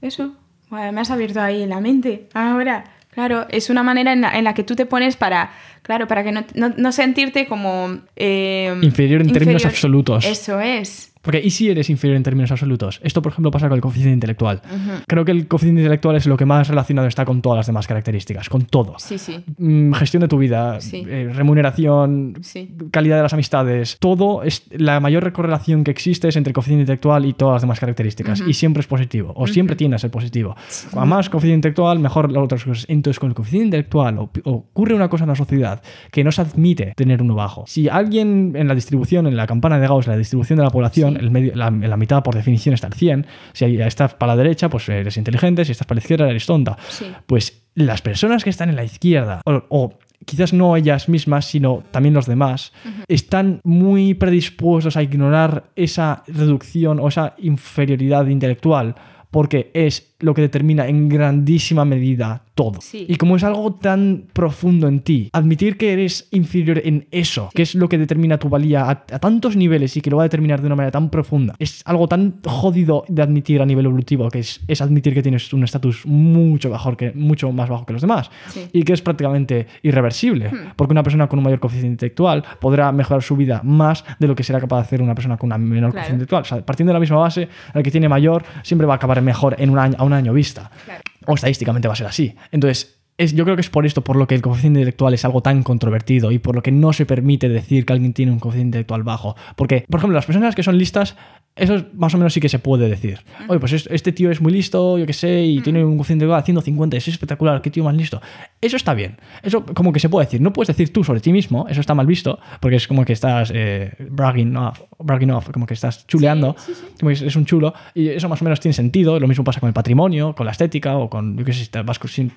eso. 0.01 0.33
Bueno, 0.69 0.91
me 0.91 0.99
has 1.01 1.09
abierto 1.11 1.39
ahí 1.41 1.65
la 1.65 1.79
mente. 1.79 2.27
Ahora, 2.33 2.83
claro, 3.17 3.47
es 3.49 3.71
una 3.71 3.81
manera 3.81 4.13
en 4.13 4.21
la, 4.21 4.37
en 4.37 4.43
la 4.43 4.53
que 4.53 4.61
tú 4.63 4.75
te 4.75 4.85
pones 4.85 5.17
para. 5.17 5.49
Claro, 5.81 6.07
para 6.07 6.23
que 6.23 6.31
no, 6.31 6.45
no- 6.53 6.71
no 6.77 6.91
sentirte 6.91 7.47
como. 7.47 7.97
eh, 8.15 8.77
Inferior 8.83 9.21
en 9.21 9.31
términos 9.33 9.65
absolutos. 9.65 10.23
Eso 10.23 10.59
es. 10.61 11.06
Porque, 11.27 11.41
¿y 11.43 11.49
si 11.49 11.69
eres 11.69 11.89
inferior 11.89 12.15
en 12.15 12.23
términos 12.23 12.51
absolutos? 12.53 13.01
Esto, 13.03 13.21
por 13.21 13.33
ejemplo, 13.33 13.51
pasa 13.51 13.67
con 13.67 13.75
el 13.75 13.81
coeficiente 13.81 14.13
intelectual. 14.13 14.61
Creo 15.07 15.25
que 15.25 15.31
el 15.33 15.45
coeficiente 15.49 15.81
intelectual 15.81 16.15
es 16.15 16.25
lo 16.25 16.37
que 16.37 16.45
más 16.45 16.69
relacionado 16.69 17.05
está 17.05 17.25
con 17.25 17.41
todas 17.41 17.57
las 17.57 17.65
demás 17.67 17.85
características, 17.85 18.47
con 18.47 18.61
todo. 18.61 18.93
Sí, 18.97 19.17
sí. 19.17 19.43
Mm, 19.57 19.91
gestión 19.91 20.21
de 20.21 20.29
tu 20.29 20.37
vida, 20.37 20.79
Sí. 20.79 21.03
eh, 21.05 21.29
remuneración, 21.33 22.35
Sí. 22.41 22.73
calidad 22.91 23.17
de 23.17 23.23
las 23.23 23.33
amistades, 23.33 23.97
todo 23.99 24.43
es 24.43 24.63
la 24.71 25.01
mayor 25.01 25.29
correlación 25.33 25.83
que 25.83 25.91
existe 25.91 26.29
es 26.29 26.37
entre 26.37 26.51
el 26.51 26.53
coeficiente 26.53 26.83
intelectual 26.83 27.25
y 27.25 27.33
todas 27.33 27.55
las 27.55 27.61
demás 27.63 27.79
características 27.81 28.41
y 28.47 28.53
siempre 28.53 28.79
es 28.79 28.87
positivo 28.87 29.33
o 29.35 29.47
siempre 29.47 29.75
tiende 29.75 29.95
a 29.95 29.99
ser 29.99 30.11
positivo. 30.11 30.55
A 30.95 31.03
más 31.03 31.29
coeficiente 31.29 31.67
intelectual, 31.67 31.99
mejor 31.99 32.31
las 32.31 32.41
otras 32.43 32.63
cosas. 32.63 32.85
Entonces, 32.87 33.19
con 33.19 33.27
el 33.29 33.35
coeficiente 33.35 33.65
intelectual 33.65 34.17
ocurre 34.45 34.93
una 34.95 35.09
cosa 35.09 35.25
en 35.25 35.29
la 35.31 35.35
sociedad 35.35 35.81
que 36.09 36.23
no 36.23 36.31
se 36.31 36.41
admite 36.41 36.93
tener 36.95 37.21
uno 37.21 37.35
bajo. 37.35 37.65
Si 37.67 37.89
alguien 37.89 38.53
en 38.55 38.67
la 38.69 38.75
distribución, 38.75 39.27
en 39.27 39.35
la 39.35 39.45
campana 39.45 39.77
de 39.77 39.87
Gauss, 39.87 40.07
la 40.07 40.15
distribución 40.17 40.57
de 40.57 40.63
la 40.63 40.69
población. 40.69 41.16
El 41.19 41.31
medio, 41.31 41.55
la, 41.55 41.69
mitad 41.71 42.23
por 42.23 42.35
definición 42.35 42.73
está 42.73 42.87
al 42.87 42.93
100, 42.93 43.25
si 43.53 43.65
estás 43.81 44.13
para 44.15 44.33
la 44.33 44.37
derecha, 44.37 44.69
pues 44.69 44.87
eres 44.89 45.17
inteligente, 45.17 45.65
si 45.65 45.71
estás 45.71 45.87
para 45.87 45.97
la 45.97 46.01
izquierda, 46.01 46.29
eres 46.29 46.45
tonta. 46.45 46.77
Sí. 46.89 47.05
pues 47.25 47.63
las 47.75 48.01
personas 48.01 48.43
que 48.43 48.49
están 48.49 48.69
en 48.69 48.75
la 48.75 48.83
izquierda, 48.83 49.41
o, 49.45 49.63
o 49.69 49.99
quizás 50.25 50.53
no 50.53 50.75
ellas 50.75 51.09
mismas, 51.09 51.45
sino 51.45 51.83
también 51.91 52.13
los 52.13 52.25
demás, 52.25 52.73
están 53.07 53.61
muy 53.63 54.13
predispuestos 54.13 54.97
a 54.97 55.03
ignorar 55.03 55.65
esa 55.75 56.23
reducción 56.27 56.99
o 56.99 57.07
esa 57.07 57.35
inferioridad 57.37 58.25
intelectual 58.27 58.95
porque 59.31 59.71
es 59.73 60.15
lo 60.19 60.33
que 60.33 60.41
determina 60.41 60.87
en 60.87 61.09
grandísima 61.09 61.85
medida 61.85 62.41
todo. 62.55 62.81
Sí. 62.81 63.05
Y 63.07 63.17
como 63.17 63.35
es 63.35 63.43
algo 63.43 63.75
tan 63.75 64.23
profundo 64.33 64.87
en 64.87 65.01
ti, 65.01 65.29
admitir 65.31 65.77
que 65.77 65.93
eres 65.93 66.27
inferior 66.31 66.81
en 66.83 67.07
eso, 67.11 67.49
que 67.53 67.61
es 67.61 67.75
lo 67.75 67.87
que 67.87 67.99
determina 67.99 68.39
tu 68.39 68.49
valía 68.49 68.85
a, 68.85 68.89
a 68.89 69.19
tantos 69.19 69.55
niveles 69.55 69.95
y 69.95 70.01
que 70.01 70.09
lo 70.09 70.17
va 70.17 70.23
a 70.23 70.25
determinar 70.25 70.59
de 70.61 70.65
una 70.65 70.75
manera 70.75 70.89
tan 70.91 71.11
profunda, 71.11 71.53
es 71.59 71.83
algo 71.85 72.07
tan 72.07 72.39
jodido 72.43 73.05
de 73.09 73.21
admitir 73.21 73.61
a 73.61 73.65
nivel 73.67 73.85
evolutivo, 73.85 74.27
que 74.29 74.39
es, 74.39 74.59
es 74.67 74.81
admitir 74.81 75.13
que 75.13 75.21
tienes 75.21 75.53
un 75.53 75.63
estatus 75.63 76.03
mucho, 76.07 76.71
mejor 76.71 76.97
que, 76.97 77.11
mucho 77.11 77.51
más 77.51 77.69
bajo 77.69 77.85
que 77.85 77.93
los 77.93 78.01
demás 78.01 78.31
Sí. 78.47 78.65
y 78.73 78.81
que 78.83 78.93
es 78.93 79.01
prácticamente 79.03 79.67
irreversible, 79.83 80.49
porque 80.75 80.93
una 80.93 81.03
persona 81.03 81.27
con 81.27 81.37
un 81.37 81.43
mayor 81.45 81.59
coeficiente 81.59 81.91
intelectual 81.93 82.43
podrá 82.59 82.91
mejorar 82.91 83.21
su 83.21 83.35
vida 83.35 83.61
más 83.63 84.03
de 84.19 84.27
lo 84.27 84.33
que 84.35 84.43
será 84.43 84.59
capaz 84.59 84.77
de 84.77 84.81
hacer 84.81 85.01
una 85.03 85.13
persona 85.13 85.37
con 85.37 85.47
una 85.49 85.59
menor 85.59 85.91
Claro. 85.91 85.93
coeficiente 85.93 86.23
intelectual. 86.23 86.41
O 86.41 86.45
sea, 86.45 86.65
partiendo 86.65 86.89
de 86.89 86.93
la 86.95 86.99
misma 86.99 87.17
base, 87.17 87.47
el 87.75 87.83
que 87.83 87.91
tiene 87.91 88.09
mayor 88.09 88.43
siempre 88.63 88.87
va 88.87 88.93
a 88.93 88.95
acabar 88.97 89.21
mejor 89.21 89.55
en 89.59 89.69
un 89.69 89.77
año, 89.77 89.95
un 90.07 90.13
año 90.13 90.33
vista. 90.33 90.71
Claro. 90.85 91.01
O 91.25 91.35
estadísticamente 91.35 91.87
va 91.87 91.93
a 91.93 91.97
ser 91.97 92.07
así. 92.07 92.35
Entonces, 92.51 92.96
es, 93.17 93.33
yo 93.33 93.43
creo 93.45 93.55
que 93.55 93.61
es 93.61 93.69
por 93.69 93.85
esto 93.85 94.03
por 94.03 94.15
lo 94.15 94.27
que 94.27 94.35
el 94.35 94.41
coeficiente 94.41 94.79
intelectual 94.79 95.13
es 95.13 95.25
algo 95.25 95.41
tan 95.41 95.63
controvertido 95.63 96.31
y 96.31 96.39
por 96.39 96.55
lo 96.55 96.61
que 96.61 96.71
no 96.71 96.93
se 96.93 97.05
permite 97.05 97.49
decir 97.49 97.85
que 97.85 97.93
alguien 97.93 98.13
tiene 98.13 98.31
un 98.31 98.39
coeficiente 98.39 98.67
intelectual 98.77 99.03
bajo. 99.03 99.35
Porque, 99.55 99.85
por 99.89 99.99
ejemplo, 99.99 100.15
las 100.15 100.25
personas 100.25 100.53
que 100.55 100.61
son 100.63 100.77
listas, 100.77 101.15
eso 101.55 101.83
más 101.95 102.13
o 102.13 102.17
menos 102.19 102.33
sí 102.33 102.39
que 102.39 102.49
se 102.49 102.59
puede 102.59 102.87
decir. 102.87 103.19
Oye, 103.47 103.59
pues 103.59 103.73
es- 103.73 103.87
este 103.91 104.11
tío 104.11 104.29
es 104.29 104.39
muy 104.39 104.51
listo, 104.51 104.99
yo 104.99 105.07
qué 105.07 105.13
sé, 105.13 105.43
y 105.43 105.61
tiene 105.61 105.83
un 105.83 105.95
coeficiente 105.97 106.25
intelectual 106.25 106.43
150, 106.45 106.97
es 106.97 107.07
espectacular, 107.07 107.61
qué 107.63 107.71
tío 107.71 107.83
más 107.83 107.95
listo. 107.95 108.21
Eso 108.61 108.75
está 108.77 108.93
bien. 108.93 109.17
Eso 109.41 109.65
como 109.65 109.91
que 109.91 109.99
se 109.99 110.09
puede 110.09 110.27
decir. 110.27 110.39
No 110.39 110.53
puedes 110.53 110.67
decir 110.67 110.93
tú 110.93 111.03
sobre 111.03 111.19
ti 111.19 111.31
mismo, 111.33 111.65
eso 111.67 111.81
está 111.81 111.95
mal 111.95 112.05
visto, 112.05 112.37
porque 112.59 112.75
es 112.75 112.87
como 112.87 113.03
que 113.03 113.13
estás 113.13 113.51
eh, 113.55 113.93
bragging, 114.11 114.55
off, 114.55 114.81
bragging 114.99 115.31
off, 115.31 115.49
como 115.49 115.65
que 115.65 115.73
estás 115.73 116.05
chuleando, 116.05 116.55
como 116.99 117.09
es, 117.09 117.23
es 117.23 117.35
un 117.35 117.45
chulo, 117.45 117.73
y 117.95 118.09
eso 118.09 118.29
más 118.29 118.41
o 118.41 118.45
menos 118.45 118.59
tiene 118.59 118.73
sentido. 118.73 119.19
Lo 119.19 119.27
mismo 119.27 119.43
pasa 119.43 119.59
con 119.59 119.67
el 119.69 119.73
patrimonio, 119.73 120.35
con 120.35 120.45
la 120.45 120.51
estética, 120.51 120.95
o 120.97 121.09
con, 121.09 121.35
yo 121.35 121.43
qué 121.43 121.53
sé, 121.53 121.63
si 121.65 121.71
te 121.71 121.81
vas 121.81 121.97
con, 121.97 122.11
sin- 122.11 122.29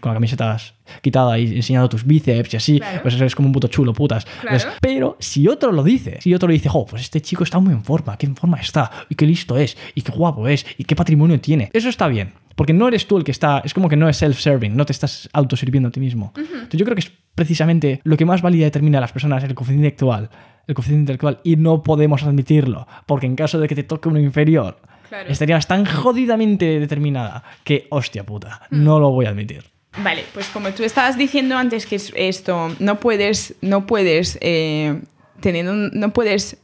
quitada 1.02 1.38
y 1.38 1.56
enseñando 1.56 1.88
tus 1.88 2.04
bíceps 2.04 2.54
y 2.54 2.56
así, 2.56 2.78
Claro. 2.80 3.02
pues 3.02 3.14
eres 3.14 3.34
como 3.34 3.46
un 3.48 3.52
puto 3.52 3.68
chulo, 3.68 3.92
putas. 3.92 4.24
Claro. 4.24 4.56
Entonces, 4.56 4.78
pero 4.80 5.16
si 5.20 5.46
otro 5.48 5.72
lo 5.72 5.82
dice, 5.82 6.18
si 6.20 6.34
otro 6.34 6.48
le 6.48 6.54
dice, 6.54 6.68
jo, 6.68 6.86
pues 6.86 7.02
este 7.02 7.20
chico 7.20 7.44
está 7.44 7.58
muy 7.58 7.72
en 7.72 7.84
forma, 7.84 8.16
qué 8.16 8.26
en 8.26 8.36
forma 8.36 8.58
está, 8.60 8.90
y 9.08 9.14
qué 9.14 9.26
listo 9.26 9.56
es, 9.56 9.76
y 9.94 10.02
qué 10.02 10.12
guapo 10.12 10.48
es, 10.48 10.66
y 10.78 10.84
qué 10.84 10.96
patrimonio 10.96 11.40
tiene, 11.40 11.70
eso 11.72 11.88
está 11.88 12.08
bien. 12.08 12.32
Porque 12.56 12.72
no 12.72 12.88
eres 12.88 13.06
tú 13.06 13.16
el 13.16 13.24
que 13.24 13.30
está, 13.30 13.62
es 13.64 13.72
como 13.72 13.88
que 13.88 13.96
no 13.96 14.08
es 14.08 14.20
self-serving, 14.20 14.74
no 14.74 14.84
te 14.84 14.92
estás 14.92 15.28
autosirviendo 15.32 15.88
a 15.88 15.92
ti 15.92 16.00
mismo. 16.00 16.32
Entonces 16.36 16.78
yo 16.78 16.84
creo 16.84 16.94
que 16.94 17.00
es 17.00 17.12
precisamente 17.34 18.00
lo 18.04 18.16
que 18.16 18.24
más 18.26 18.42
valida 18.42 18.64
determina 18.64 18.98
a 18.98 19.00
las 19.00 19.12
personas 19.12 19.42
el 19.44 19.54
coeficiente 19.54 19.86
intelectual, 19.86 20.28
el 20.66 20.74
coeficiente 20.74 21.00
intelectual, 21.02 21.40
y 21.44 21.56
no 21.56 21.82
podemos 21.82 22.22
admitirlo, 22.22 22.86
porque 23.06 23.26
en 23.26 23.36
caso 23.36 23.58
de 23.58 23.66
que 23.68 23.74
te 23.74 23.84
toque 23.84 24.08
uno 24.08 24.18
inferior, 24.20 24.78
Claro. 25.08 25.28
estarías 25.28 25.66
tan 25.66 25.84
jodidamente 25.86 26.78
determinada 26.78 27.42
que, 27.64 27.86
hostia 27.90 28.24
puta, 28.24 28.62
no 28.70 29.00
lo 29.00 29.10
voy 29.10 29.26
a 29.26 29.30
admitir. 29.30 29.64
Vale, 29.98 30.24
pues 30.32 30.48
como 30.48 30.70
tú 30.70 30.84
estabas 30.84 31.18
diciendo 31.18 31.56
antes 31.56 31.86
que 31.86 31.96
es 31.96 32.12
esto, 32.14 32.74
no 32.78 33.00
puedes, 33.00 33.54
no 33.60 33.86
puedes, 33.86 34.38
eh, 34.40 35.00
teniendo, 35.40 35.74
no 35.74 36.12
puedes 36.12 36.58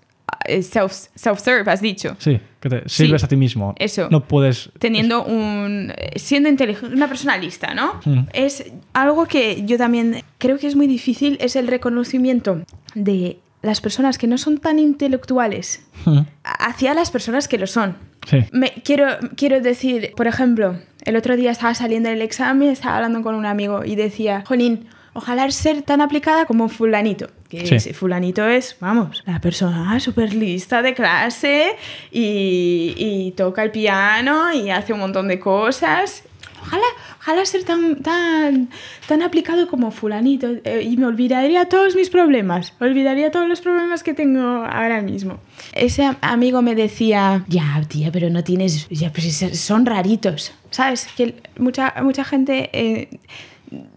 eh, 0.44 0.62
self, 0.62 0.92
self-serve, 1.14 1.70
has 1.70 1.80
dicho. 1.80 2.16
Sí, 2.18 2.40
que 2.60 2.68
te 2.68 2.88
sirves 2.88 3.24
a 3.24 3.28
ti 3.28 3.36
mismo. 3.36 3.74
eso. 3.78 4.08
No 4.10 4.24
puedes... 4.24 4.70
Teniendo 4.78 5.24
un. 5.24 5.92
siendo 6.14 6.48
inteligente, 6.48 6.94
una 6.94 7.08
persona 7.08 7.36
lista, 7.36 7.74
¿no? 7.74 8.00
Mm. 8.04 8.28
Es 8.32 8.64
algo 8.92 9.26
que 9.26 9.64
yo 9.66 9.76
también 9.76 10.22
creo 10.38 10.58
que 10.58 10.68
es 10.68 10.76
muy 10.76 10.86
difícil, 10.86 11.36
es 11.40 11.56
el 11.56 11.66
reconocimiento 11.66 12.62
de 12.94 13.38
las 13.62 13.80
personas 13.80 14.18
que 14.18 14.28
no 14.28 14.38
son 14.38 14.58
tan 14.58 14.78
intelectuales 14.78 15.86
Mm, 16.06 16.20
hacia 16.44 16.94
las 16.94 17.10
personas 17.10 17.48
que 17.48 17.58
lo 17.58 17.66
son. 17.66 17.96
Sí. 18.26 18.38
Me, 18.52 18.70
quiero, 18.84 19.06
quiero 19.36 19.60
decir, 19.60 20.12
por 20.16 20.26
ejemplo, 20.26 20.78
el 21.06 21.16
otro 21.16 21.36
día 21.36 21.50
estaba 21.50 21.72
saliendo 21.74 22.08
del 22.10 22.20
examen, 22.20 22.68
estaba 22.68 22.96
hablando 22.96 23.22
con 23.22 23.34
un 23.34 23.46
amigo 23.46 23.84
y 23.84 23.96
decía, 23.96 24.44
Jolín, 24.46 24.86
ojalá 25.14 25.50
ser 25.50 25.80
tan 25.82 26.00
aplicada 26.02 26.44
como 26.44 26.68
fulanito. 26.68 27.28
Que 27.48 27.64
Sí. 27.66 27.76
ese 27.76 27.94
fulanito 27.94 28.46
es, 28.46 28.76
vamos, 28.80 29.22
la 29.24 29.40
persona 29.40 29.98
súper 30.00 30.34
lista 30.34 30.82
de 30.82 30.92
clase 30.94 31.76
y, 32.10 32.94
y 32.96 33.30
toca 33.36 33.62
el 33.62 33.70
piano 33.70 34.52
y 34.52 34.70
hace 34.70 34.92
un 34.92 34.98
montón 35.00 35.28
de 35.28 35.38
cosas. 35.38 36.24
Ojalá, 36.66 36.84
ojalá 37.20 37.44
ser 37.46 37.62
tan, 37.64 38.02
tan, 38.02 38.68
tan 39.08 39.22
aplicado 39.22 39.68
como 39.68 39.90
fulanito 39.90 40.48
eh, 40.64 40.82
y 40.82 40.96
me 40.96 41.06
olvidaría 41.06 41.68
todos 41.68 41.94
mis 41.94 42.10
problemas, 42.10 42.72
olvidaría 42.80 43.30
todos 43.30 43.48
los 43.48 43.60
problemas 43.60 44.02
que 44.02 44.14
tengo 44.14 44.40
ahora 44.64 45.00
mismo. 45.02 45.38
Ese 45.72 46.04
am- 46.04 46.16
amigo 46.20 46.62
me 46.62 46.74
decía, 46.74 47.44
ya, 47.48 47.80
tía, 47.88 48.10
pero 48.12 48.30
no 48.30 48.42
tienes, 48.42 48.88
ya, 48.88 49.12
pues 49.12 49.42
es- 49.42 49.60
son 49.60 49.86
raritos, 49.86 50.52
¿sabes? 50.70 51.08
Que 51.16 51.36
mucha, 51.58 51.94
mucha 52.02 52.24
gente 52.24 52.68
eh, 52.72 53.08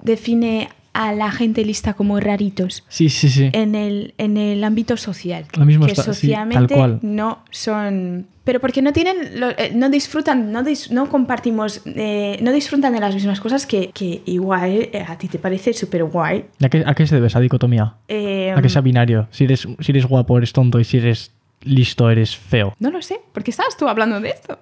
define 0.03 0.69
a 0.93 1.13
la 1.13 1.31
gente 1.31 1.63
lista 1.63 1.93
como 1.93 2.19
raritos 2.19 2.83
Sí, 2.89 3.09
sí, 3.09 3.29
sí. 3.29 3.49
en 3.53 3.75
el, 3.75 4.13
en 4.17 4.37
el 4.37 4.63
ámbito 4.63 4.97
social. 4.97 5.45
Lo 5.57 5.65
mismo 5.65 5.85
que 5.85 5.91
está- 5.91 6.03
sí, 6.13 6.21
socialmente 6.27 6.67
tal 6.75 6.77
cual. 6.77 6.99
no 7.01 7.43
son... 7.51 8.27
Pero 8.43 8.59
porque 8.59 8.81
no 8.81 8.91
tienen, 8.93 9.39
lo- 9.39 9.51
eh, 9.51 9.71
no 9.75 9.89
disfrutan, 9.89 10.51
no, 10.51 10.63
dis- 10.63 10.89
no 10.89 11.07
compartimos, 11.09 11.81
eh, 11.85 12.39
no 12.41 12.51
disfrutan 12.51 12.93
de 12.93 12.99
las 12.99 13.13
mismas 13.13 13.39
cosas 13.39 13.67
que, 13.67 13.91
que 13.93 14.23
igual 14.25 14.71
eh, 14.91 15.05
a 15.07 15.17
ti 15.19 15.27
te 15.27 15.37
parece 15.37 15.71
súper 15.73 16.03
guay. 16.05 16.45
¿A 16.63 16.69
qué, 16.69 16.83
a 16.85 16.95
qué 16.95 17.05
se 17.05 17.13
debe 17.15 17.27
esa 17.27 17.39
dicotomía? 17.39 17.83
A 18.09 18.61
que 18.61 18.69
sea 18.69 18.81
binario. 18.81 19.27
Si 19.29 19.43
eres, 19.43 19.67
si 19.79 19.91
eres 19.91 20.07
guapo, 20.07 20.35
eres 20.37 20.51
tonto 20.51 20.79
y 20.79 20.83
si 20.83 20.97
eres 20.97 21.31
listo, 21.61 22.09
eres 22.09 22.35
feo. 22.35 22.73
no 22.79 22.89
lo 22.89 23.01
sé, 23.03 23.19
porque 23.33 23.51
estabas 23.51 23.77
tú 23.77 23.87
hablando 23.87 24.19
de 24.19 24.29
esto. 24.29 24.57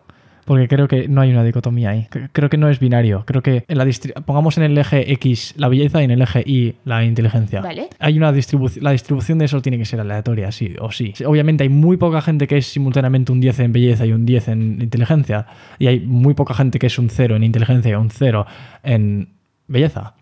Porque 0.47 0.69
creo 0.69 0.87
que 0.87 1.09
no 1.09 1.19
hay 1.19 1.31
una 1.31 1.43
dicotomía 1.43 1.89
ahí. 1.89 2.07
Creo 2.31 2.49
que 2.49 2.55
no 2.55 2.69
es 2.69 2.79
binario. 2.79 3.23
Creo 3.25 3.43
que 3.43 3.65
en 3.67 3.77
la 3.77 3.85
pongamos 4.25 4.57
en 4.57 4.63
el 4.63 4.77
eje 4.77 5.11
X 5.11 5.53
la 5.57 5.67
belleza 5.67 5.99
y 6.01 6.05
en 6.05 6.11
el 6.11 6.21
eje 6.21 6.41
Y 6.45 6.75
la 6.85 7.03
inteligencia. 7.03 7.59
Vale. 7.59 7.89
Hay 7.99 8.17
una 8.17 8.31
distribución. 8.31 8.81
La 8.81 8.91
distribución 8.91 9.39
de 9.39 9.45
eso 9.45 9.61
tiene 9.61 9.77
que 9.77 9.83
ser 9.83 9.99
aleatoria, 9.99 10.53
sí 10.53 10.73
o 10.79 10.89
sí. 10.89 11.13
Obviamente 11.25 11.63
hay 11.63 11.69
muy 11.69 11.97
poca 11.97 12.21
gente 12.21 12.47
que 12.47 12.57
es 12.57 12.65
simultáneamente 12.65 13.33
un 13.33 13.41
10 13.41 13.59
en 13.59 13.73
belleza 13.73 14.05
y 14.05 14.13
un 14.13 14.25
10 14.25 14.47
en 14.47 14.81
inteligencia. 14.81 15.47
Y 15.79 15.87
hay 15.87 15.99
muy 15.99 16.33
poca 16.33 16.53
gente 16.53 16.79
que 16.79 16.87
es 16.87 16.97
un 16.97 17.09
0 17.09 17.35
en 17.35 17.43
inteligencia 17.43 17.91
y 17.91 17.95
un 17.95 18.09
0 18.09 18.45
en 18.83 19.27
belleza. 19.67 20.15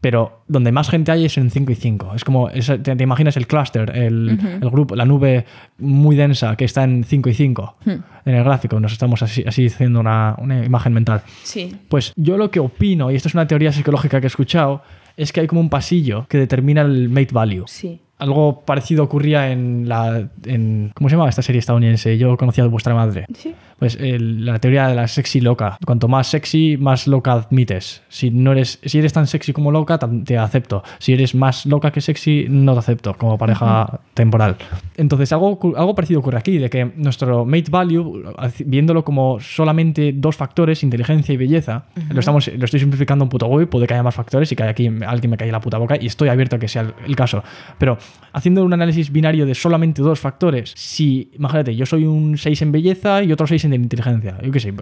Pero 0.00 0.42
donde 0.46 0.70
más 0.70 0.88
gente 0.90 1.10
hay 1.10 1.24
es 1.24 1.36
en 1.38 1.50
5 1.50 1.72
y 1.72 1.74
5. 1.74 2.12
Es 2.14 2.24
como, 2.24 2.48
es- 2.50 2.66
te, 2.66 2.78
te 2.78 3.02
imaginas 3.02 3.36
el 3.36 3.48
clúster, 3.48 3.90
el, 3.96 4.38
el 4.62 4.70
grupo, 4.70 4.94
la 4.94 5.04
nube 5.04 5.44
muy 5.78 6.14
densa 6.14 6.54
que 6.54 6.64
está 6.64 6.84
en 6.84 7.02
5 7.02 7.28
y 7.30 7.34
5 7.34 7.76
en 7.86 8.34
el 8.34 8.44
gráfico. 8.44 8.78
Nos 8.78 8.92
estamos 8.92 9.22
así, 9.22 9.42
así 9.46 9.66
haciendo 9.66 9.98
una, 9.98 10.36
una 10.38 10.64
imagen 10.64 10.92
mental. 10.92 11.22
Sí. 11.42 11.74
Pues 11.88 12.12
yo 12.16 12.36
lo 12.36 12.50
que 12.50 12.60
opino, 12.60 13.10
y 13.10 13.16
esto 13.16 13.26
es 13.28 13.34
una 13.34 13.48
teoría 13.48 13.72
psicológica 13.72 14.20
que 14.20 14.26
he 14.26 14.28
escuchado, 14.28 14.82
es 15.16 15.32
que 15.32 15.40
hay 15.40 15.46
como 15.48 15.60
un 15.60 15.68
pasillo 15.68 16.26
que 16.28 16.38
determina 16.38 16.82
el 16.82 17.08
mate 17.08 17.30
value. 17.32 17.64
Sí. 17.66 18.00
Algo 18.18 18.62
parecido 18.64 19.04
ocurría 19.04 19.50
en 19.52 19.88
la. 19.88 20.28
En, 20.44 20.90
¿Cómo 20.94 21.08
se 21.08 21.14
llamaba 21.14 21.30
esta 21.30 21.42
serie 21.42 21.60
estadounidense? 21.60 22.18
Yo 22.18 22.36
conocía 22.36 22.64
a 22.64 22.66
vuestra 22.66 22.94
madre. 22.94 23.26
Sí. 23.34 23.54
Pues 23.78 23.96
el- 24.00 24.44
la 24.44 24.58
teoría 24.58 24.88
de 24.88 24.96
la 24.96 25.06
sexy 25.06 25.40
loca. 25.40 25.78
Cuanto 25.86 26.08
más 26.08 26.26
sexy, 26.26 26.76
más 26.76 27.06
loca 27.06 27.30
admites. 27.32 28.02
Si 28.08 28.30
no 28.30 28.50
eres, 28.50 28.80
si 28.84 28.98
eres 28.98 29.12
tan 29.12 29.28
sexy 29.28 29.52
como 29.52 29.70
loca, 29.70 30.00
te 30.24 30.36
acepto. 30.36 30.82
Si 30.98 31.12
eres 31.12 31.36
más 31.36 31.64
loca 31.64 31.92
que 31.92 32.00
sexy, 32.00 32.46
no 32.50 32.72
te 32.72 32.80
acepto 32.80 33.14
como 33.14 33.38
pareja 33.38 34.00
temporal. 34.14 34.56
Entonces, 34.96 35.32
algo, 35.32 35.56
algo 35.76 35.94
parecido 35.94 36.18
ocurre 36.18 36.38
aquí, 36.38 36.58
de 36.58 36.68
que 36.68 36.84
nuestro 36.96 37.44
mate 37.44 37.70
value, 37.70 38.24
viéndolo 38.66 39.04
como 39.04 39.38
solamente 39.38 40.12
dos 40.12 40.34
factores, 40.34 40.82
inteligencia 40.82 41.32
y 41.32 41.36
belleza, 41.36 41.84
lo, 42.10 42.18
estamos, 42.18 42.48
lo 42.48 42.64
estoy 42.64 42.80
simplificando 42.80 43.24
un 43.24 43.28
puto 43.28 43.46
huevo 43.46 43.62
y 43.62 43.66
puede 43.66 43.86
que 43.86 43.94
haya 43.94 44.02
más 44.02 44.14
factores 44.16 44.50
y 44.50 44.56
que 44.56 44.64
aquí 44.64 44.90
alguien 45.06 45.30
me 45.30 45.36
calle 45.36 45.52
la 45.52 45.60
puta 45.60 45.78
boca 45.78 45.96
y 46.00 46.06
estoy 46.06 46.30
abierto 46.30 46.56
a 46.56 46.58
que 46.58 46.66
sea 46.66 46.82
el, 46.82 46.94
el 47.06 47.14
caso. 47.14 47.44
Pero 47.78 47.96
haciendo 48.32 48.64
un 48.64 48.72
análisis 48.72 49.10
binario 49.10 49.46
de 49.46 49.54
solamente 49.54 50.02
dos 50.02 50.20
factores, 50.20 50.72
si, 50.76 51.30
imagínate, 51.34 51.74
yo 51.74 51.86
soy 51.86 52.04
un 52.04 52.36
6 52.36 52.62
en 52.62 52.72
belleza 52.72 53.22
y 53.22 53.32
otro 53.32 53.46
6 53.46 53.64
en 53.64 53.74
inteligencia, 53.74 54.38
yo 54.42 54.50
qué 54.52 54.60
sé, 54.60 54.72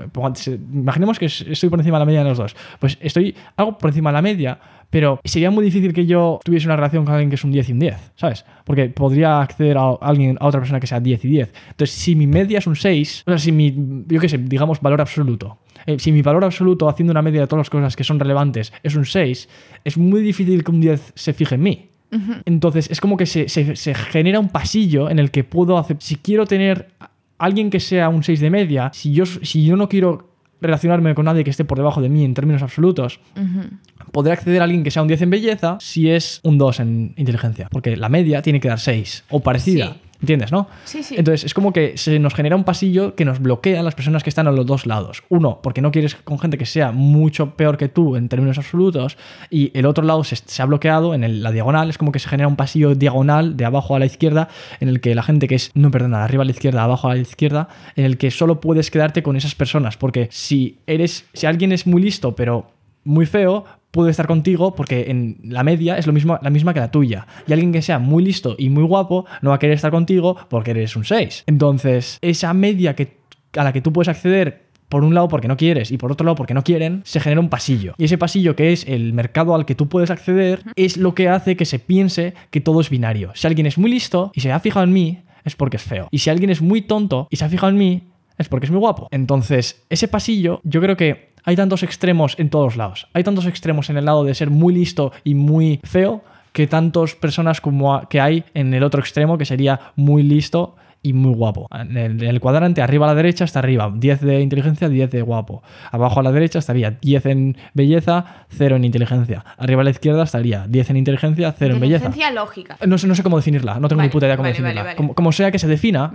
imaginemos 0.72 1.18
que 1.18 1.26
es- 1.26 1.42
estoy 1.48 1.68
por 1.70 1.78
encima 1.78 1.98
de 1.98 2.00
la 2.00 2.06
media 2.06 2.22
de 2.22 2.28
los 2.30 2.38
dos, 2.38 2.56
pues 2.78 2.98
estoy 3.00 3.34
algo 3.56 3.78
por 3.78 3.90
encima 3.90 4.10
de 4.10 4.14
la 4.14 4.22
media, 4.22 4.58
pero 4.90 5.20
sería 5.24 5.50
muy 5.50 5.64
difícil 5.64 5.92
que 5.92 6.06
yo 6.06 6.38
tuviese 6.44 6.66
una 6.66 6.76
relación 6.76 7.04
con 7.04 7.14
alguien 7.14 7.28
que 7.28 7.34
es 7.36 7.44
un 7.44 7.50
10 7.52 7.68
y 7.68 7.72
un 7.72 7.78
10, 7.80 8.12
¿sabes? 8.14 8.44
Porque 8.64 8.88
podría 8.88 9.40
acceder 9.40 9.76
a 9.78 9.90
alguien, 10.00 10.36
a 10.40 10.46
otra 10.46 10.60
persona 10.60 10.78
que 10.78 10.86
sea 10.86 11.00
10 11.00 11.24
y 11.24 11.28
10. 11.28 11.52
Entonces, 11.70 11.90
si 11.96 12.14
mi 12.14 12.26
media 12.26 12.58
es 12.58 12.66
un 12.66 12.76
6, 12.76 13.24
o 13.26 13.30
sea, 13.32 13.38
si 13.38 13.50
mi, 13.52 13.74
yo 14.06 14.20
qué 14.20 14.28
sé, 14.28 14.38
digamos 14.38 14.80
valor 14.80 15.00
absoluto, 15.00 15.58
eh, 15.86 15.98
si 15.98 16.12
mi 16.12 16.22
valor 16.22 16.44
absoluto 16.44 16.88
haciendo 16.88 17.10
una 17.10 17.22
media 17.22 17.40
de 17.42 17.46
todas 17.46 17.60
las 17.66 17.70
cosas 17.70 17.96
que 17.96 18.04
son 18.04 18.20
relevantes 18.20 18.72
es 18.82 18.94
un 18.94 19.04
6, 19.04 19.48
es 19.84 19.98
muy 19.98 20.20
difícil 20.20 20.62
que 20.62 20.70
un 20.70 20.80
10 20.80 21.12
se 21.16 21.32
fije 21.32 21.56
en 21.56 21.62
mí. 21.62 21.90
Entonces 22.44 22.88
es 22.90 23.00
como 23.00 23.16
que 23.16 23.26
se, 23.26 23.48
se- 23.48 23.76
se 23.76 23.94
genera 23.94 24.40
un 24.40 24.48
pasillo 24.48 25.10
en 25.10 25.18
el 25.18 25.30
que 25.30 25.44
puedo 25.44 25.76
hacer. 25.78 25.96
Si 26.00 26.16
quiero 26.16 26.46
tener 26.46 26.88
a 27.00 27.10
alguien 27.38 27.68
que 27.70 27.80
sea 27.80 28.08
un 28.08 28.22
6 28.22 28.40
de 28.40 28.50
media, 28.50 28.90
si 28.94 29.12
yo, 29.12 29.26
si 29.26 29.64
yo 29.64 29.76
no 29.76 29.88
quiero 29.88 30.30
relacionarme 30.60 31.14
con 31.14 31.26
nadie 31.26 31.44
que 31.44 31.50
esté 31.50 31.64
por 31.66 31.76
debajo 31.76 32.00
de 32.00 32.08
mí 32.08 32.24
en 32.24 32.32
términos 32.32 32.62
absolutos, 32.62 33.20
podré 34.12 34.32
acceder 34.32 34.60
a 34.62 34.64
alguien 34.64 34.82
que 34.84 34.90
sea 34.90 35.02
un 35.02 35.08
10 35.08 35.22
en 35.22 35.30
belleza 35.30 35.76
si 35.80 36.08
es 36.10 36.40
un 36.44 36.56
2 36.56 36.80
en 36.80 37.14
inteligencia. 37.16 37.68
Porque 37.70 37.96
la 37.96 38.08
media 38.08 38.40
tiene 38.40 38.60
que 38.60 38.68
dar 38.68 38.80
6 38.80 39.24
o 39.28 39.40
parecida. 39.40 39.92
Sí. 39.92 40.00
¿Entiendes, 40.26 40.50
no? 40.50 40.66
Sí, 40.84 41.04
sí. 41.04 41.14
Entonces 41.16 41.44
es 41.44 41.54
como 41.54 41.72
que 41.72 41.96
se 41.96 42.18
nos 42.18 42.34
genera 42.34 42.56
un 42.56 42.64
pasillo 42.64 43.14
que 43.14 43.24
nos 43.24 43.38
bloquea 43.38 43.78
a 43.78 43.82
las 43.84 43.94
personas 43.94 44.24
que 44.24 44.28
están 44.30 44.48
a 44.48 44.50
los 44.50 44.66
dos 44.66 44.84
lados. 44.84 45.22
Uno, 45.28 45.60
porque 45.62 45.80
no 45.80 45.92
quieres 45.92 46.16
con 46.16 46.40
gente 46.40 46.58
que 46.58 46.66
sea 46.66 46.90
mucho 46.90 47.50
peor 47.54 47.76
que 47.76 47.88
tú 47.88 48.16
en 48.16 48.28
términos 48.28 48.58
absolutos. 48.58 49.16
Y 49.50 49.70
el 49.78 49.86
otro 49.86 50.04
lado 50.04 50.24
se, 50.24 50.34
se 50.34 50.62
ha 50.62 50.64
bloqueado 50.66 51.14
en 51.14 51.22
el- 51.22 51.42
la 51.44 51.52
diagonal. 51.52 51.88
Es 51.90 51.96
como 51.98 52.10
que 52.10 52.18
se 52.18 52.28
genera 52.28 52.48
un 52.48 52.56
pasillo 52.56 52.94
diagonal 52.96 53.56
de 53.56 53.64
abajo 53.64 53.94
a 53.94 53.98
la 54.00 54.06
izquierda 54.06 54.48
en 54.80 54.88
el 54.88 55.00
que 55.00 55.14
la 55.14 55.22
gente 55.22 55.46
que 55.46 55.54
es, 55.54 55.70
no, 55.74 55.90
perdona, 55.92 56.24
arriba 56.24 56.42
a 56.42 56.46
la 56.46 56.50
izquierda, 56.50 56.82
abajo 56.82 57.08
a 57.08 57.14
la 57.14 57.20
izquierda, 57.20 57.68
en 57.94 58.04
el 58.04 58.18
que 58.18 58.32
solo 58.32 58.60
puedes 58.60 58.90
quedarte 58.90 59.22
con 59.22 59.36
esas 59.36 59.54
personas. 59.54 59.96
Porque 59.96 60.28
si 60.32 60.78
eres, 60.88 61.24
si 61.34 61.46
alguien 61.46 61.70
es 61.70 61.86
muy 61.86 62.02
listo, 62.02 62.34
pero 62.34 62.66
muy 63.04 63.26
feo 63.26 63.64
puede 63.96 64.12
estar 64.12 64.28
contigo 64.28 64.76
porque 64.76 65.10
en 65.10 65.38
la 65.42 65.64
media 65.64 65.98
es 65.98 66.06
lo 66.06 66.12
mismo, 66.12 66.38
la 66.40 66.50
misma 66.50 66.72
que 66.72 66.80
la 66.80 66.92
tuya. 66.92 67.26
Y 67.48 67.52
alguien 67.52 67.72
que 67.72 67.82
sea 67.82 67.98
muy 67.98 68.22
listo 68.22 68.54
y 68.56 68.70
muy 68.70 68.84
guapo 68.84 69.26
no 69.42 69.50
va 69.50 69.56
a 69.56 69.58
querer 69.58 69.74
estar 69.74 69.90
contigo 69.90 70.36
porque 70.48 70.70
eres 70.70 70.94
un 70.94 71.04
6. 71.04 71.44
Entonces, 71.46 72.18
esa 72.22 72.54
media 72.54 72.94
que, 72.94 73.16
a 73.56 73.64
la 73.64 73.72
que 73.72 73.80
tú 73.80 73.92
puedes 73.92 74.08
acceder 74.08 74.66
por 74.88 75.02
un 75.02 75.14
lado 75.14 75.26
porque 75.26 75.48
no 75.48 75.56
quieres 75.56 75.90
y 75.90 75.98
por 75.98 76.12
otro 76.12 76.24
lado 76.24 76.36
porque 76.36 76.54
no 76.54 76.62
quieren, 76.62 77.02
se 77.04 77.18
genera 77.18 77.40
un 77.40 77.48
pasillo. 77.48 77.94
Y 77.98 78.04
ese 78.04 78.18
pasillo 78.18 78.54
que 78.54 78.72
es 78.72 78.86
el 78.86 79.12
mercado 79.12 79.54
al 79.54 79.64
que 79.64 79.74
tú 79.74 79.88
puedes 79.88 80.10
acceder 80.10 80.62
es 80.76 80.96
lo 80.96 81.14
que 81.14 81.28
hace 81.28 81.56
que 81.56 81.64
se 81.64 81.78
piense 81.78 82.34
que 82.50 82.60
todo 82.60 82.80
es 82.80 82.90
binario. 82.90 83.32
Si 83.34 83.46
alguien 83.46 83.66
es 83.66 83.78
muy 83.78 83.90
listo 83.90 84.30
y 84.34 84.40
se 84.40 84.52
ha 84.52 84.60
fijado 84.60 84.84
en 84.84 84.92
mí, 84.92 85.22
es 85.44 85.56
porque 85.56 85.76
es 85.76 85.82
feo. 85.82 86.08
Y 86.10 86.18
si 86.18 86.30
alguien 86.30 86.50
es 86.50 86.62
muy 86.62 86.82
tonto 86.82 87.28
y 87.30 87.36
se 87.36 87.44
ha 87.44 87.48
fijado 87.48 87.70
en 87.70 87.78
mí, 87.78 88.02
es 88.38 88.48
porque 88.48 88.66
es 88.66 88.70
muy 88.70 88.80
guapo. 88.80 89.08
Entonces, 89.10 89.84
ese 89.88 90.08
pasillo, 90.08 90.60
yo 90.64 90.80
creo 90.80 90.96
que 90.96 91.30
hay 91.46 91.56
tantos 91.56 91.82
extremos 91.82 92.34
en 92.38 92.50
todos 92.50 92.76
lados. 92.76 93.06
Hay 93.14 93.24
tantos 93.24 93.46
extremos 93.46 93.88
en 93.88 93.96
el 93.96 94.04
lado 94.04 94.24
de 94.24 94.34
ser 94.34 94.50
muy 94.50 94.74
listo 94.74 95.12
y 95.24 95.34
muy 95.34 95.80
feo 95.84 96.22
que 96.52 96.66
tantas 96.66 97.14
personas 97.14 97.60
como 97.60 98.06
que 98.08 98.20
hay 98.20 98.44
en 98.52 98.74
el 98.74 98.82
otro 98.82 99.00
extremo 99.00 99.38
que 99.38 99.44
sería 99.44 99.92
muy 99.94 100.22
listo 100.22 100.74
y 101.02 101.12
muy 101.12 101.34
guapo. 101.34 101.68
En 101.72 101.96
el, 101.96 102.22
en 102.22 102.28
el 102.28 102.40
cuadrante, 102.40 102.82
arriba 102.82 103.06
a 103.06 103.08
la 103.10 103.14
derecha 103.14 103.44
está 103.44 103.60
arriba, 103.60 103.92
10 103.94 104.20
de 104.22 104.40
inteligencia, 104.40 104.88
10 104.88 105.10
de 105.10 105.22
guapo. 105.22 105.62
Abajo 105.92 106.20
a 106.20 106.22
la 106.22 106.32
derecha 106.32 106.58
estaría 106.58 106.90
10 106.90 107.26
en 107.26 107.56
belleza, 107.74 108.46
0 108.50 108.76
en 108.76 108.84
inteligencia. 108.84 109.44
Arriba 109.56 109.82
a 109.82 109.84
la 109.84 109.90
izquierda 109.90 110.24
estaría 110.24 110.66
10 110.66 110.90
en 110.90 110.96
inteligencia, 110.96 111.54
0 111.56 111.74
en 111.74 111.80
belleza. 111.80 112.06
Inteligencia 112.06 112.32
lógica. 112.32 112.76
No 112.86 112.98
sé, 112.98 113.06
no 113.06 113.14
sé 113.14 113.22
cómo 113.22 113.36
definirla, 113.36 113.78
no 113.78 113.88
tengo 113.88 113.98
Vale, 113.98 114.08
ni 114.08 114.12
puta 114.12 114.26
idea 114.26 114.36
cómo 114.36 114.44
vale, 114.44 114.52
definirla. 114.54 114.82
vale. 114.82 114.96
Como, 114.96 115.14
como 115.14 115.32
sea 115.32 115.50
que 115.50 115.58
se 115.58 115.68
defina, 115.68 116.12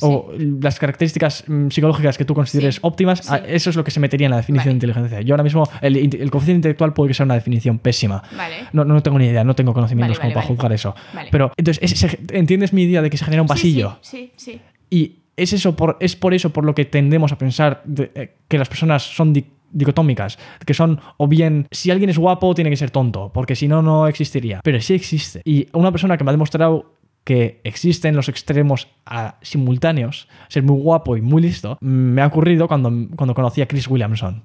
o 0.00 0.32
las 0.60 0.78
características 0.78 1.44
mm, 1.46 1.68
psicológicas 1.68 2.18
que 2.18 2.24
tú 2.24 2.34
consideres 2.34 2.74
Sí, 2.76 2.80
óptimas, 2.82 3.20
sí. 3.20 3.34
eso 3.46 3.70
es 3.70 3.76
lo 3.76 3.84
que 3.84 3.90
se 3.90 4.00
metería 4.00 4.26
en 4.26 4.30
la 4.32 4.38
definición 4.38 4.72
de 4.72 4.86
inteligencia. 4.86 5.20
Yo 5.20 5.34
ahora 5.34 5.44
mismo, 5.44 5.68
el, 5.80 5.96
el 5.96 6.30
coeficiente 6.30 6.56
intelectual 6.58 6.92
puede 6.94 7.08
que 7.08 7.14
sea 7.14 7.24
una 7.24 7.34
definición 7.34 7.78
pésima. 7.78 8.22
Vale. 8.36 8.56
No, 8.72 8.84
no 8.84 9.00
tengo 9.02 9.18
ni 9.18 9.26
idea, 9.26 9.44
no 9.44 9.54
tengo 9.54 9.72
conocimientos 9.72 10.18
como 10.18 10.32
para 10.32 10.46
juzgar 10.46 10.72
eso. 10.72 10.94
Vale. 11.14 11.28
Pero, 11.30 11.52
entonces, 11.56 11.92
ese- 11.92 12.18
¿entiendes 12.32 12.72
mi 12.72 12.82
idea 12.82 13.02
de 13.02 13.10
que 13.10 13.16
se 13.16 13.24
genera 13.24 13.42
un 13.42 13.48
pasillo? 13.48 13.98
Sí, 14.00 14.31
sí. 14.36 14.60
Y 14.90 15.16
es 15.36 15.52
eso 15.52 15.74
por, 15.74 15.96
es 16.00 16.14
por 16.16 16.34
eso 16.34 16.50
por 16.50 16.64
lo 16.64 16.74
que 16.74 16.84
tendemos 16.84 17.32
a 17.32 17.38
pensar 17.38 17.82
de- 17.84 18.10
eh, 18.14 18.36
que 18.48 18.58
las 18.58 18.68
personas 18.68 19.02
son 19.02 19.32
di- 19.32 19.46
dicotómicas, 19.70 20.38
que 20.66 20.74
son 20.74 21.00
o 21.16 21.26
bien 21.26 21.66
si 21.70 21.90
alguien 21.90 22.10
es 22.10 22.18
guapo 22.18 22.54
tiene 22.54 22.68
que 22.70 22.76
ser 22.76 22.90
tonto, 22.90 23.30
porque 23.32 23.56
si 23.56 23.68
no, 23.68 23.80
no 23.82 24.06
existiría. 24.06 24.60
Pero 24.62 24.80
sí 24.80 24.94
existe. 24.94 25.40
Y 25.44 25.68
una 25.72 25.90
persona 25.90 26.18
que 26.18 26.24
me 26.24 26.30
ha 26.30 26.32
demostrado 26.32 26.94
que 27.24 27.60
existen 27.62 28.16
los 28.16 28.28
extremos 28.28 28.88
ah, 29.06 29.36
simultáneos, 29.42 30.28
ser 30.48 30.64
muy 30.64 30.76
guapo 30.82 31.16
y 31.16 31.22
muy 31.22 31.40
listo, 31.40 31.78
me 31.80 32.20
ha 32.20 32.26
ocurrido 32.26 32.66
cuando, 32.66 32.90
cuando 33.16 33.32
conocí 33.32 33.62
a 33.62 33.66
Chris 33.68 33.86
Williamson. 33.88 34.42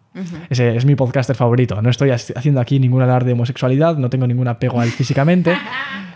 Ese 0.50 0.76
es 0.78 0.86
mi 0.86 0.96
podcaster 0.96 1.36
favorito. 1.36 1.82
No 1.82 1.90
estoy 1.90 2.12
haciendo 2.12 2.62
aquí 2.62 2.80
ningún 2.80 3.02
alarde 3.02 3.28
de 3.28 3.34
homosexualidad, 3.34 3.98
no 3.98 4.10
tengo 4.12 4.28
ningún 4.28 4.48
apego 4.48 4.80
a 4.80 4.86
él 4.86 4.92
físicamente. 4.92 5.58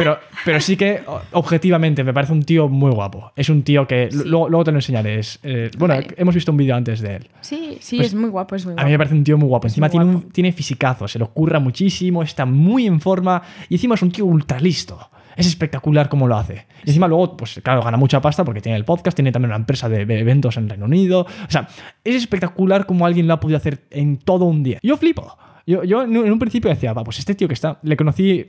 Pero, 0.00 0.18
pero 0.46 0.60
sí 0.60 0.76
que, 0.76 1.02
objetivamente, 1.32 2.02
me 2.02 2.14
parece 2.14 2.32
un 2.32 2.42
tío 2.42 2.68
muy 2.68 2.90
guapo. 2.90 3.32
Es 3.36 3.50
un 3.50 3.62
tío 3.62 3.86
que. 3.86 4.08
Luego, 4.12 4.48
luego 4.48 4.64
te 4.64 4.72
lo 4.72 4.78
enseñaré. 4.78 5.20
Eh, 5.42 5.70
bueno, 5.76 5.94
hemos 6.16 6.34
visto 6.34 6.52
un 6.52 6.56
vídeo 6.56 6.74
antes 6.74 7.00
de 7.00 7.16
él. 7.16 7.28
Sí, 7.42 7.76
sí, 7.80 7.96
pues 7.96 8.08
es 8.08 8.14
muy 8.14 8.30
guapo, 8.30 8.56
es 8.56 8.64
muy 8.64 8.72
guapo. 8.72 8.82
A 8.82 8.86
mí 8.86 8.92
me 8.92 8.98
parece 8.98 9.14
un 9.14 9.24
tío 9.24 9.36
muy 9.36 9.48
guapo. 9.48 9.66
encima 9.66 9.90
tiene, 9.90 10.22
tiene 10.32 10.52
fisicazo, 10.52 11.06
se 11.06 11.18
lo 11.18 11.30
curra 11.32 11.60
muchísimo, 11.60 12.22
está 12.22 12.46
muy 12.46 12.86
en 12.86 13.00
forma. 13.00 13.42
Y 13.68 13.74
encima 13.74 13.94
es 13.94 14.02
un 14.02 14.10
tío 14.10 14.24
ultra 14.24 14.58
listo. 14.58 15.10
Es 15.36 15.46
espectacular 15.46 16.08
cómo 16.08 16.26
lo 16.26 16.36
hace. 16.36 16.66
Y 16.84 16.90
encima 16.90 17.06
luego, 17.06 17.36
pues 17.36 17.60
claro, 17.62 17.82
gana 17.82 17.96
mucha 17.96 18.20
pasta 18.20 18.44
porque 18.44 18.60
tiene 18.60 18.76
el 18.76 18.84
podcast, 18.84 19.14
tiene 19.14 19.32
también 19.32 19.50
una 19.50 19.58
empresa 19.58 19.88
de 19.88 20.02
eventos 20.02 20.56
en 20.56 20.68
Reino 20.68 20.86
Unido. 20.86 21.20
O 21.20 21.50
sea, 21.50 21.68
es 22.04 22.14
espectacular 22.14 22.86
cómo 22.86 23.04
alguien 23.04 23.26
lo 23.26 23.34
ha 23.34 23.40
podido 23.40 23.58
hacer 23.58 23.84
en 23.90 24.16
todo 24.16 24.46
un 24.46 24.62
día. 24.62 24.78
Yo 24.82 24.96
flipo. 24.96 25.36
Yo, 25.66 25.84
yo 25.84 26.02
en 26.02 26.16
un 26.16 26.38
principio 26.38 26.70
decía, 26.70 26.92
va, 26.92 27.04
pues 27.04 27.18
este 27.18 27.34
tío 27.34 27.46
que 27.46 27.54
está, 27.54 27.78
le 27.82 27.96
conocí 27.96 28.44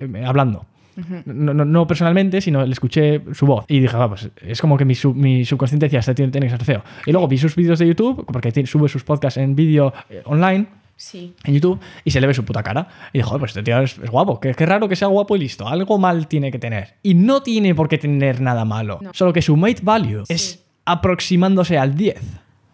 eh, 0.97 1.23
hablando 1.27 1.65
no, 1.65 1.87
personalmente, 1.87 2.41
sino 2.41 2.65
le 2.65 2.71
escuché 2.71 3.21
su 3.33 3.45
voz. 3.45 3.65
Y 3.67 3.79
dije, 3.79 3.97
pues 4.07 4.29
es 4.41 4.61
como 4.61 4.77
que 4.77 4.85
mi, 4.85 4.95
mi 5.15 5.45
subconsciente 5.45 5.85
decía, 5.85 5.99
este 5.99 6.15
tiene, 6.15 6.31
tiene, 6.31 6.47
que 6.47 6.51
ser 6.51 6.63
feo. 6.63 6.83
Y 7.05 7.11
luego 7.11 7.27
vi 7.27 7.37
sus 7.37 7.55
vídeos 7.55 7.79
de 7.79 7.87
YouTube, 7.87 8.25
porque 8.25 8.65
sube 8.65 8.89
sus 8.89 9.03
podcasts 9.03 9.37
en 9.37 9.55
vídeo 9.55 9.93
eh, 10.09 10.21
online. 10.25 10.67
Sí. 10.95 11.33
En 11.45 11.55
YouTube 11.55 11.79
y 12.03 12.11
se 12.11 12.21
le 12.21 12.27
ve 12.27 12.33
su 12.33 12.45
puta 12.45 12.61
cara. 12.61 12.87
Y 13.11 13.19
dijo, 13.19 13.37
pues 13.39 13.51
este 13.51 13.63
tío 13.63 13.79
es, 13.79 13.99
guapo. 13.99 14.39
Qué, 14.39 14.53
raro 14.53 14.87
que 14.87 14.95
sea 14.95 15.07
guapo 15.07 15.35
y 15.35 15.39
listo. 15.39 15.67
Algo 15.67 15.97
mal 15.97 16.27
tiene 16.27 16.51
que 16.51 16.59
tener. 16.59 16.95
Y 17.01 17.15
no 17.15 17.41
tiene 17.41 17.73
por 17.73 17.89
qué 17.89 17.97
tener 17.97 18.39
nada 18.39 18.65
malo. 18.65 18.99
Solo 19.13 19.33
que 19.33 19.41
su 19.41 19.57
mate 19.57 19.79
value 19.81 20.23
es 20.29 20.63
aproximándose 20.85 21.77
al 21.77 21.95
10. 21.95 22.21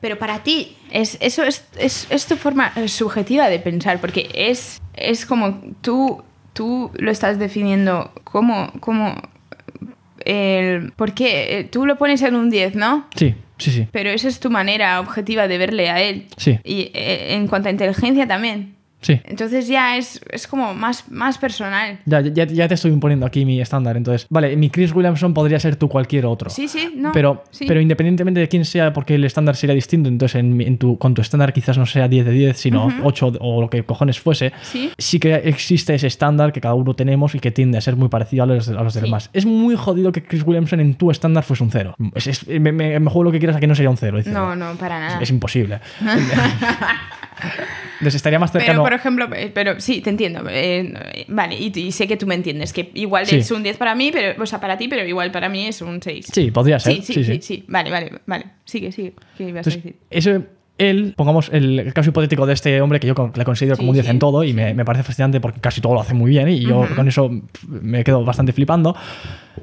Pero 0.01 0.19
para 0.19 0.43
ti, 0.43 0.75
es, 0.91 1.17
eso 1.21 1.43
es, 1.43 1.65
es, 1.77 2.07
es, 2.09 2.25
tu 2.27 2.35
forma 2.35 2.71
subjetiva 2.87 3.49
de 3.49 3.59
pensar, 3.59 3.99
porque 3.99 4.29
es, 4.33 4.79
es 4.93 5.25
como 5.25 5.61
tú 5.81 6.23
tú 6.57 6.89
lo 6.95 7.11
estás 7.11 7.37
definiendo 7.37 8.11
como, 8.23 8.71
como 8.79 9.13
el... 10.25 10.91
¿Por 10.93 11.13
qué? 11.13 11.59
Eh, 11.59 11.63
tú 11.65 11.85
lo 11.85 11.99
pones 11.99 12.23
en 12.23 12.33
un 12.33 12.49
10, 12.49 12.73
¿no? 12.73 13.05
Sí, 13.15 13.35
sí, 13.59 13.69
sí. 13.69 13.87
Pero 13.91 14.09
esa 14.09 14.27
es 14.27 14.39
tu 14.39 14.49
manera 14.49 14.99
objetiva 14.99 15.47
de 15.47 15.59
verle 15.59 15.91
a 15.91 16.01
él. 16.01 16.25
Sí. 16.35 16.59
Y 16.63 16.89
eh, 16.95 17.35
en 17.35 17.47
cuanto 17.47 17.69
a 17.69 17.71
inteligencia 17.71 18.27
también. 18.27 18.73
Sí. 19.01 19.21
Entonces 19.25 19.67
ya 19.67 19.97
es, 19.97 20.19
es 20.29 20.47
como 20.47 20.73
más, 20.73 21.09
más 21.11 21.37
personal. 21.37 21.99
Ya, 22.05 22.21
ya, 22.21 22.45
ya, 22.45 22.67
te 22.67 22.73
estoy 22.73 22.91
imponiendo 22.91 23.25
aquí 23.25 23.45
mi 23.45 23.61
estándar. 23.61 23.95
Entonces, 23.95 24.27
vale, 24.29 24.55
mi 24.57 24.69
Chris 24.69 24.93
Williamson 24.93 25.33
podría 25.33 25.59
ser 25.59 25.75
tú 25.75 25.87
cualquier 25.87 26.25
otro. 26.25 26.49
Sí, 26.49 26.67
sí, 26.67 26.93
no. 26.95 27.11
Pero, 27.11 27.43
pero 27.67 27.79
independientemente 27.79 28.39
de 28.39 28.47
quién 28.47 28.65
sea, 28.65 28.93
porque 28.93 29.15
el 29.15 29.23
estándar 29.23 29.55
sería 29.55 29.75
distinto, 29.75 30.09
entonces 30.09 30.39
en, 30.39 30.77
tu, 30.77 30.97
con 30.97 31.13
tu 31.13 31.21
estándar 31.21 31.53
quizás 31.53 31.77
no 31.77 31.85
sea 31.85 32.07
10 32.07 32.25
de 32.25 32.31
10, 32.31 32.57
sino 32.57 32.89
8 33.03 33.33
o 33.39 33.61
lo 33.61 33.69
que 33.69 33.83
cojones 33.83 34.19
fuese. 34.19 34.51
Sí. 34.63 34.91
Sí 34.97 35.19
que 35.19 35.35
existe 35.35 35.93
ese 35.93 36.07
estándar 36.07 36.51
que 36.51 36.61
cada 36.61 36.73
uno 36.73 36.95
tenemos 36.95 37.35
y 37.35 37.39
que 37.39 37.51
tiende 37.51 37.77
a 37.77 37.81
ser 37.81 37.95
muy 37.95 38.09
parecido 38.09 38.43
a 38.43 38.45
los, 38.47 38.67
a 38.69 38.83
los 38.83 38.93
demás. 38.93 39.29
Es 39.33 39.45
muy 39.45 39.75
jodido 39.75 40.11
que 40.11 40.23
Chris 40.23 40.43
Williamson 40.45 40.79
en 40.79 40.95
tu 40.95 41.11
estándar 41.11 41.43
fuese 41.43 41.63
un 41.63 41.71
cero. 41.71 41.95
me, 41.97 42.71
me, 42.71 42.99
juego 43.09 43.25
lo 43.25 43.31
que 43.31 43.39
quieras 43.39 43.57
a 43.57 43.59
que 43.59 43.67
no 43.67 43.75
sería 43.75 43.89
un 43.89 43.97
cero. 43.97 44.19
No, 44.25 44.55
no, 44.55 44.75
para 44.75 44.99
nada. 44.99 45.21
Es, 45.21 45.29
imposible. 45.29 45.79
Entonces 47.99 48.15
estaría 48.15 48.39
más 48.39 48.51
cercano. 48.51 48.83
Por 48.87 48.93
ejemplo, 48.93 49.27
eh, 49.35 49.51
pero 49.53 49.81
sí, 49.81 49.99
te 49.99 50.09
entiendo. 50.09 50.43
Eh, 50.49 51.25
vale, 51.27 51.55
y, 51.57 51.91
sé 51.91 52.07
que 52.07 52.15
tú 52.15 52.25
me 52.25 52.35
entiendes, 52.35 52.71
que 52.71 52.89
igual 52.93 53.25
es 53.29 53.51
un 53.51 53.61
10 53.61 53.75
para 53.75 53.95
mí, 53.95 54.11
pero, 54.13 54.41
o 54.41 54.45
sea, 54.45 54.61
para 54.61 54.77
ti, 54.77 54.87
pero 54.87 55.05
igual 55.05 55.29
para 55.29 55.49
mí 55.49 55.67
es 55.67 55.81
un 55.81 56.01
6. 56.01 56.27
Sí, 56.31 56.51
podría 56.51 56.79
ser. 56.79 57.03
Sí, 57.03 57.23
sí, 57.23 57.41
sí. 57.41 57.65
Vale, 57.67 57.91
vale, 57.91 58.11
vale. 58.25 58.45
Sigue, 58.63 58.93
sigue. 58.93 59.13
¿Qué 59.37 59.49
ibas 59.49 59.67
a 59.67 59.69
decir? 59.71 59.95
Eso 60.09 60.41
él, 60.77 61.13
pongamos 61.17 61.49
el, 61.51 61.91
caso 61.93 62.11
hipotético 62.11 62.45
de 62.45 62.53
este 62.53 62.79
hombre 62.81 62.99
que 62.99 63.07
yo 63.07 63.31
le 63.35 63.43
considero 63.43 63.75
como 63.77 63.89
un 63.89 63.95
10 63.95 64.07
en 64.09 64.19
todo 64.19 64.43
y 64.43 64.53
me, 64.53 64.85
parece 64.85 65.03
fascinante 65.03 65.41
porque 65.41 65.59
casi 65.59 65.81
todo 65.81 65.93
lo 65.93 66.01
hace 66.01 66.13
muy 66.13 66.29
bien 66.29 66.47
y 66.47 66.61
yo 66.61 66.87
con 66.95 67.07
eso 67.07 67.29
me 67.67 68.03
quedo 68.03 68.23
bastante 68.23 68.53
flipando. 68.53 68.95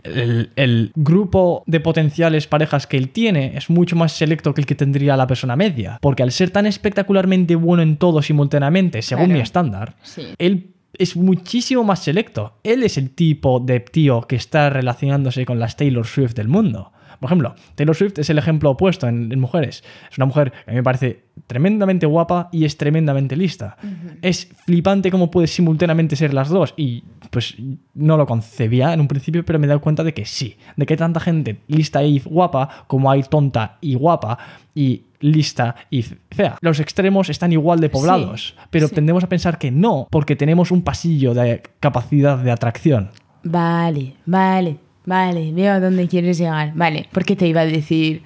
El, 0.05 0.93
grupo 0.95 1.65
de 1.67 1.81
potenciales 1.81 2.47
parejas 2.47 2.87
que 2.87 2.97
él 2.99 3.09
tiene 3.09 3.57
es 3.57 3.71
mucho 3.71 3.97
más 3.97 4.13
selecto 4.13 4.53
que 4.53 4.61
el 4.61 4.67
que 4.67 4.75
tendría 4.75 5.17
la 5.17 5.27
persona 5.27 5.57
media, 5.57 5.99
porque 6.01 6.23
al 6.23 6.31
ser 6.31 6.51
tan 6.51 6.67
espectacularmente 6.67 7.57
bueno 7.57 7.83
en 7.83 7.97
todo 7.97 8.23
simultáneamente, 8.23 9.03
según 9.03 9.33
mi 9.33 9.41
estándar, 9.41 9.97
él 10.39 10.75
es 10.99 11.17
muchísimo 11.17 11.85
más 11.85 12.03
selecto. 12.03 12.59
Él 12.63 12.83
es 12.83 12.99
el 12.99 13.11
tipo 13.11 13.61
de 13.61 13.81
tío 13.81 14.23
que 14.23 14.37
está 14.37 14.71
relacionándose 14.71 15.45
con 15.45 15.59
las 15.59 15.77
Taylor 15.77 16.07
Swift 16.07 16.35
del 16.35 16.49
mundo. 16.49 16.93
Por 17.25 17.31
ejemplo, 17.31 17.55
Taylor 17.75 17.97
Swift 17.97 18.19
es 18.19 18.29
el 18.29 18.37
ejemplo 18.37 18.71
opuesto 18.73 19.09
en, 19.09 19.41
mujeres. 19.41 19.83
Es 20.11 20.19
una 20.19 20.27
mujer 20.27 20.53
que 20.53 20.71
a 20.71 20.73
mí 20.73 20.77
me 20.77 20.83
parece 20.83 21.23
tremendamente 21.47 22.05
guapa 22.05 22.51
y 22.53 22.67
es 22.67 22.77
tremendamente 22.77 23.35
lista. 23.35 23.79
Es 24.21 24.51
flipante 24.67 25.11
cómo 25.11 25.31
puede 25.31 25.47
simultáneamente 25.47 26.17
ser 26.17 26.35
las 26.35 26.51
dos. 26.51 26.75
Y 26.77 27.03
pues 27.31 27.55
no 27.95 28.19
lo 28.19 28.27
concebía 28.27 28.93
en 28.93 29.01
un 29.01 29.09
principio, 29.09 29.43
pero 29.43 29.59
me 29.59 29.65
he 29.65 29.69
dado 29.69 29.81
cuenta 29.81 30.05
de 30.05 30.13
que 30.13 30.27
sí. 30.27 30.59
De 30.77 30.85
que 30.85 30.93
hay 30.93 30.99
tanta 30.99 31.19
gente 31.19 31.61
lista 31.67 32.05
y 32.05 32.19
guapa 32.19 32.85
como 32.89 33.11
hay 33.11 33.23
tonta 33.23 33.79
y 33.81 33.95
guapa 33.95 34.37
y 34.75 35.05
lista 35.21 35.77
y 35.89 36.03
fea. 36.03 36.59
Los 36.61 36.79
extremos 36.79 37.31
están 37.31 37.53
igual 37.53 37.81
de 37.81 37.89
poblados, 37.89 38.55
pero 38.69 38.91
tendemos 38.91 39.25
a 39.25 39.31
pensar 39.31 39.57
que 39.57 39.71
no, 39.71 40.09
porque 40.11 40.37
tenemos 40.37 40.71
un 40.71 40.83
pasillo 40.83 41.33
de 41.33 41.63
capacidad 41.81 42.37
de 42.37 42.51
atracción. 42.51 43.09
Vale, 43.45 44.13
vale. 44.27 44.84
Vale, 45.07 45.53
veo 45.53 45.73
a 45.73 45.81
dónde 45.81 46.09
quieres 46.09 46.39
llegar. 46.39 46.73
Vale, 46.75 47.09
¿por 47.13 47.25
qué 47.25 47.37
te 47.37 47.47
iba 47.47 47.63
a 47.63 47.67
decir? 47.67 48.23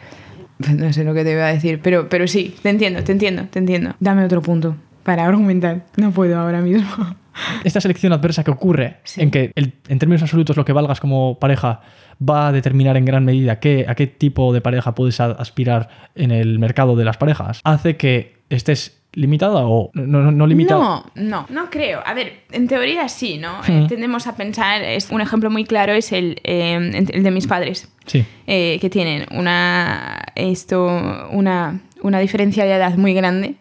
No 0.76 0.93
sé 0.93 1.05
lo 1.05 1.14
que 1.14 1.22
te 1.22 1.33
iba 1.33 1.47
a 1.47 1.53
decir, 1.53 1.79
pero, 1.81 2.09
pero 2.09 2.26
sí, 2.26 2.53
te 2.62 2.70
entiendo, 2.70 3.05
te 3.05 3.12
entiendo, 3.12 3.45
te 3.49 3.61
entiendo. 3.61 3.95
Dame 4.01 4.24
otro 4.24 4.43
punto 4.43 4.74
para 5.05 5.24
argumentar. 5.24 5.87
No 5.97 6.11
puedo 6.11 6.37
ahora 6.37 6.61
mismo. 6.61 6.89
Esta 7.64 7.81
selección 7.81 8.12
adversa 8.12 8.43
que 8.43 8.51
ocurre, 8.51 8.97
en 9.16 9.31
que 9.31 9.53
en 9.55 9.99
términos 9.99 10.22
absolutos 10.22 10.57
lo 10.57 10.64
que 10.64 10.72
valgas 10.72 10.99
como 10.99 11.39
pareja 11.39 11.81
va 12.20 12.49
a 12.49 12.53
determinar 12.53 12.97
en 12.97 13.05
gran 13.05 13.24
medida 13.24 13.61
qué, 13.61 13.87
a 13.89 13.95
qué 13.95 14.07
tipo 14.09 14.53
de 14.53 14.61
pareja 14.61 14.95
puedes 14.95 15.20
aspirar 15.20 15.89
en 16.14 16.33
el 16.33 16.59
mercado 16.59 16.97
de 16.97 17.05
las 17.05 17.16
parejas, 17.16 17.61
hace 17.62 17.97
que 17.97 18.38
estés 18.51 18.99
limitada 19.14 19.66
o 19.66 19.90
no, 19.94 20.30
no, 20.30 20.46
limitada? 20.46 20.80
No, 20.80 21.05
no, 21.14 21.46
no 21.51 21.70
creo. 21.70 22.01
A 22.05 22.14
ver, 22.14 22.44
en 22.53 22.68
teoría 22.68 23.09
sí, 23.09 23.38
¿no? 23.38 23.61
Eh, 23.66 23.86
tendemos 23.88 24.26
a 24.26 24.36
pensar, 24.36 24.82
es, 24.82 25.11
un 25.11 25.20
ejemplo 25.20 25.51
muy 25.51 25.64
claro 25.64 25.92
es 25.92 26.12
el, 26.12 26.40
eh, 26.44 27.07
el 27.12 27.22
de 27.22 27.30
mis 27.30 27.46
padres, 27.46 27.88
sí. 28.07 28.24
Eh, 28.46 28.78
que 28.80 28.90
tienen 28.90 29.26
una, 29.30 30.24
esto, 30.34 31.28
una, 31.30 31.80
una 32.03 32.18
diferencia 32.20 32.64
de 32.64 32.74
edad 32.74 32.96
muy 32.96 33.14
grande, 33.14 33.57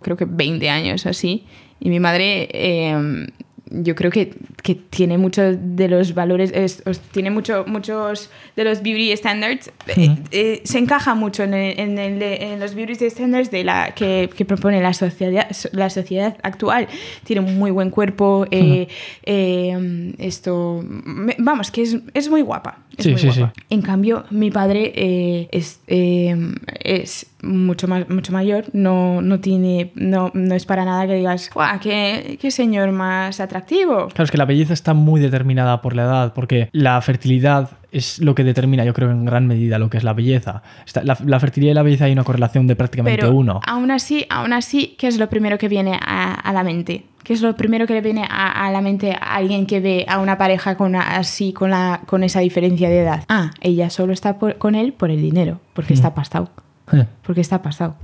creo 0.00 0.16
que 0.16 0.24
20 0.24 0.68
años 0.70 1.06
así, 1.06 1.44
y 1.80 1.90
mi 1.90 2.00
madre 2.00 2.48
yo 3.70 3.94
creo 3.94 4.10
que, 4.10 4.34
que, 4.62 4.74
tiene 4.74 5.18
muchos 5.18 5.56
de 5.60 5.88
los 5.88 6.14
valores, 6.14 6.52
tiene 7.12 7.30
mucho, 7.30 7.64
muchos 7.66 8.30
de 8.56 8.64
los 8.64 8.82
beauty 8.82 9.12
standards, 9.16 9.70
eh, 9.88 10.16
eh, 10.30 10.60
se 10.64 10.78
encaja 10.78 11.14
mucho 11.14 11.42
en, 11.44 11.54
en, 11.54 11.98
en, 11.98 12.60
los 12.60 12.74
beauty 12.74 12.94
standards 13.10 13.50
de 13.50 13.64
la, 13.64 13.92
que, 13.94 14.30
que, 14.34 14.44
propone 14.44 14.80
la 14.80 14.92
sociedad, 14.94 15.48
la 15.72 15.90
sociedad 15.90 16.36
actual. 16.42 16.88
Tiene 17.24 17.40
un 17.42 17.58
muy 17.58 17.70
buen 17.70 17.90
cuerpo, 17.90 18.46
eh, 18.50 18.88
esto, 20.18 20.84
vamos, 21.38 21.70
que 21.70 21.82
es, 21.82 21.98
es 22.14 22.28
muy 22.28 22.42
guapa. 22.42 22.78
Sí, 22.98 23.16
sí, 23.16 23.32
Sí. 23.32 23.44
En 23.70 23.82
cambio, 23.82 24.24
mi 24.30 24.50
padre 24.50 25.48
es, 25.50 25.80
es 25.86 27.26
mucho, 27.42 27.86
más, 27.86 28.08
mucho 28.08 28.32
mayor, 28.32 28.64
no, 28.72 29.22
no, 29.22 29.40
tiene, 29.40 29.92
no, 29.94 30.30
no 30.34 30.54
es 30.54 30.66
para 30.66 30.84
nada 30.84 31.06
que 31.06 31.14
digas, 31.14 31.50
¡guau, 31.52 31.78
qué, 31.80 32.38
qué 32.40 32.50
señor 32.50 32.92
más 32.92 33.40
atractivo! 33.40 34.08
Claro, 34.08 34.24
es 34.24 34.30
que 34.30 34.38
la 34.38 34.44
belleza 34.44 34.72
está 34.72 34.94
muy 34.94 35.20
determinada 35.20 35.80
por 35.80 35.94
la 35.94 36.02
edad, 36.04 36.32
porque 36.34 36.68
la 36.72 37.00
fertilidad 37.00 37.70
es 37.90 38.18
lo 38.18 38.34
que 38.34 38.44
determina, 38.44 38.84
yo 38.84 38.92
creo, 38.92 39.10
en 39.10 39.24
gran 39.24 39.46
medida 39.46 39.78
lo 39.78 39.88
que 39.90 39.96
es 39.96 40.04
la 40.04 40.12
belleza. 40.12 40.62
la, 41.02 41.40
fertilidad 41.40 41.72
y 41.72 41.74
la 41.74 41.82
belleza 41.82 42.04
hay 42.04 42.12
una 42.12 42.24
correlación 42.24 42.66
de 42.66 42.76
prácticamente 42.76 43.20
Pero 43.20 43.34
uno. 43.34 43.60
Aún 43.66 43.90
así, 43.90 44.26
aún 44.28 44.52
así, 44.52 44.94
¿qué 44.98 45.06
es 45.06 45.18
lo 45.18 45.28
primero 45.28 45.58
que 45.58 45.68
viene 45.68 45.98
a, 46.00 46.52
la 46.52 46.62
mente? 46.62 47.04
¿Qué 47.22 47.32
es 47.32 47.42
lo 47.42 47.54
primero 47.56 47.86
que 47.86 47.94
le 47.94 48.00
viene 48.00 48.26
a, 48.28 48.70
la 48.70 48.80
mente 48.80 49.12
a 49.12 49.36
alguien 49.36 49.66
que 49.66 49.80
ve 49.80 50.06
a 50.08 50.18
una 50.18 50.38
pareja 50.38 50.76
con 50.76 50.96
así, 50.96 51.52
con, 51.52 51.70
la, 51.70 52.02
con 52.06 52.24
esa 52.24 52.40
diferencia 52.40 52.88
de 52.88 53.00
edad? 53.00 53.24
Ah, 53.28 53.50
ella 53.60 53.90
solo 53.90 54.12
está 54.12 54.34
con 54.34 54.74
él 54.74 54.92
por 54.92 55.10
el 55.10 55.20
dinero, 55.20 55.60
porque 55.74 55.94
está 55.94 56.14
pastado. 56.14 56.50
Porque 57.22 57.40
está 57.40 57.62
pasado. 57.62 57.96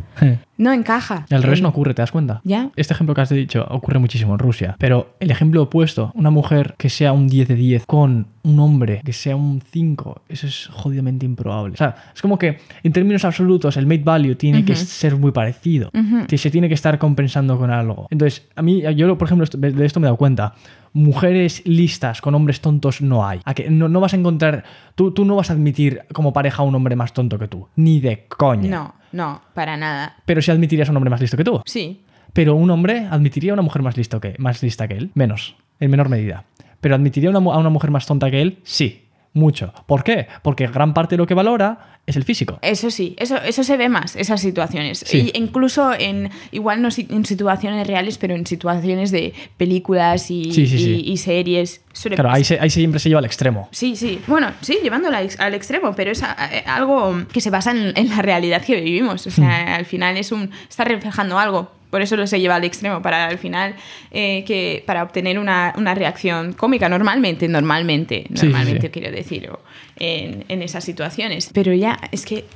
no 0.57 0.72
encaja. 0.72 1.26
Al 1.30 1.43
revés 1.43 1.59
en- 1.59 1.64
no 1.64 1.68
ocurre, 1.70 1.95
¿te 1.95 2.03
das 2.03 2.12
cuenta? 2.12 2.41
Ya. 2.45 2.70
Este 2.76 2.95
ejemplo 2.95 3.14
que 3.14 3.20
has 3.22 3.28
dicho 3.30 3.66
ocurre 3.70 3.99
muchísimo 3.99 4.35
en 4.35 4.39
Rusia. 4.39 4.76
Pero 4.78 5.16
el 5.20 5.30
ejemplo 5.30 5.62
opuesto, 5.62 6.12
una 6.14 6.30
mujer 6.30 6.74
que 6.78 6.89
sea 6.91 7.12
un 7.12 7.26
10 7.28 7.49
de 7.49 7.55
10 7.55 7.87
con 7.87 8.26
un 8.43 8.61
hombre 8.61 9.01
que 9.05 9.12
sea 9.12 9.37
un 9.37 9.62
5, 9.62 10.22
eso 10.28 10.47
es 10.47 10.68
jodidamente 10.70 11.24
improbable. 11.27 11.74
O 11.74 11.77
sea, 11.77 11.94
es 12.15 12.20
como 12.23 12.39
que 12.39 12.59
en 12.82 12.93
términos 12.93 13.24
absolutos 13.24 13.77
el 13.77 13.86
mate 13.86 14.02
value 14.05 14.35
tiene 14.36 14.65
que 14.65 14.77
ser 14.77 15.16
muy 15.16 15.32
parecido. 15.32 15.90
Que 16.28 16.39
se 16.39 16.51
tiene 16.51 16.69
que 16.69 16.74
estar 16.74 16.98
compensando 16.98 17.59
con 17.59 17.70
algo. 17.70 18.06
Entonces, 18.11 18.47
a 18.55 18.62
mí, 18.62 18.82
yo 18.97 19.16
por 19.19 19.27
ejemplo, 19.28 19.47
de 19.59 19.86
esto 19.86 19.98
me 20.01 20.05
he 20.06 20.09
dado 20.09 20.16
cuenta. 20.19 20.55
Mujeres 20.95 21.62
listas 21.66 22.21
con 22.21 22.35
hombres 22.35 22.61
tontos 22.61 23.03
no 23.03 23.27
hay. 23.27 23.41
A 23.45 23.53
que 23.53 23.69
no, 23.69 23.89
no 23.89 24.01
vas 24.01 24.15
a 24.15 24.16
encontrar. 24.16 24.65
Tú, 24.95 25.11
tú 25.11 25.25
no 25.25 25.37
vas 25.37 25.51
a 25.51 25.53
admitir 25.53 26.03
como 26.12 26.33
pareja 26.33 26.62
a 26.62 26.65
un 26.65 26.75
hombre 26.75 26.97
más 26.97 27.12
tonto 27.12 27.39
que 27.39 27.49
tú. 27.49 27.69
Ni 27.77 28.01
de 28.01 28.27
coña. 28.29 28.71
No, 28.71 28.95
no, 29.12 29.43
para 29.55 29.77
nada. 29.77 30.16
Pero 30.25 30.41
sí 30.41 30.51
admitirías 30.51 30.89
a 30.89 30.93
un 30.93 30.97
hombre 30.97 31.11
más 31.11 31.21
listo 31.21 31.37
que 31.37 31.45
tú. 31.45 31.61
Sí. 31.66 32.05
Pero 32.33 32.55
un 32.55 32.71
hombre 32.71 33.07
admitiría 33.11 33.53
a 33.53 33.55
una 33.55 33.62
mujer 33.62 33.83
más, 33.83 33.97
listo 33.97 34.21
que, 34.21 34.35
más 34.39 34.62
lista 34.62 34.89
que 34.89 34.95
él. 34.95 35.11
Menos, 35.15 35.57
en 35.81 35.91
menor 35.91 36.09
medida. 36.09 36.45
Pero 36.81 36.95
admitiría 36.95 37.31
una, 37.31 37.39
a 37.39 37.59
una 37.59 37.71
mujer 37.71 37.91
más 37.91 38.07
tonta 38.07 38.31
que 38.31 38.41
él, 38.41 38.59
sí. 38.62 39.03
Mucho. 39.35 39.73
¿Por 39.86 40.05
qué? 40.05 40.28
Porque 40.43 40.66
gran 40.69 40.94
parte 40.94 41.15
de 41.15 41.19
lo 41.19 41.27
que 41.27 41.35
valora 41.35 41.98
es 42.06 42.16
el 42.16 42.23
físico. 42.24 42.59
Eso 42.62 42.90
sí, 42.90 43.16
eso, 43.19 43.36
eso 43.39 43.65
se 43.65 43.77
ve 43.77 43.89
más, 43.89 44.15
esas 44.15 44.40
situaciones. 44.40 44.98
Sí. 45.06 45.31
Incluso 45.35 45.93
en, 45.93 46.31
igual 46.52 46.81
no 46.82 46.89
en 46.97 47.24
situaciones 47.24 47.86
reales, 47.86 48.16
pero 48.19 48.35
en 48.35 48.47
situaciones 48.47 49.11
de 49.11 49.32
películas 49.56 50.31
y, 50.31 50.52
Sí, 50.52 50.66
sí, 50.66 50.77
y- 50.77 50.78
sí. 50.78 51.02
y 51.06 51.16
series. 51.16 51.81
Claro, 52.02 52.31
ahí, 52.31 52.44
se- 52.44 52.61
ahí 52.61 52.70
siempre 52.70 53.01
se 53.01 53.09
lleva 53.09 53.19
al 53.20 53.24
extremo. 53.24 53.69
Sí, 53.73 53.97
sí. 53.97 54.20
Bueno, 54.27 54.52
sí, 54.61 54.78
llevándolo 54.82 55.16
al, 55.16 55.24
ex- 55.24 55.40
al 55.40 55.55
extremo, 55.55 55.94
pero 55.97 56.11
es 56.12 56.23
a- 56.23 56.32
a- 56.32 56.77
algo 56.77 57.23
que 57.32 57.40
se 57.40 57.51
basa 57.51 57.70
en, 57.73 57.93
en 57.97 58.09
la 58.11 58.23
realidad 58.23 58.62
que 58.62 58.81
vivimos. 58.81 59.27
O 59.27 59.31
sea, 59.31 59.74
al 59.74 59.86
final 59.86 60.16
es 60.16 60.31
un. 60.31 60.51
está 60.69 60.85
reflejando 60.85 61.39
algo. 61.39 61.70
Por 61.95 62.03
eso 62.03 62.16
lo 62.16 62.27
se 62.27 62.41
lleva 62.41 62.57
al 62.57 62.65
extremo, 62.65 63.01
para 63.03 63.29
al 63.29 63.39
final 63.39 63.77
eh, 64.11 64.43
que 64.45 64.83
para 64.85 65.05
obtener 65.05 65.39
una, 65.39 65.73
una 65.77 65.95
reacción 65.95 66.53
cómica 66.53 66.89
normalmente, 66.89 67.47
normalmente, 67.47 68.25
Sí, 68.31 68.37
sí, 68.37 68.47
normalmente 68.47 68.87
sí. 68.89 68.89
quiero 68.89 69.12
decir, 69.12 69.49
en, 69.97 70.45
en 70.49 70.62
esas 70.62 70.83
situaciones. 70.83 71.51
Pero 71.55 71.73
ya, 71.73 72.01
es 72.11 72.27
que 72.27 72.47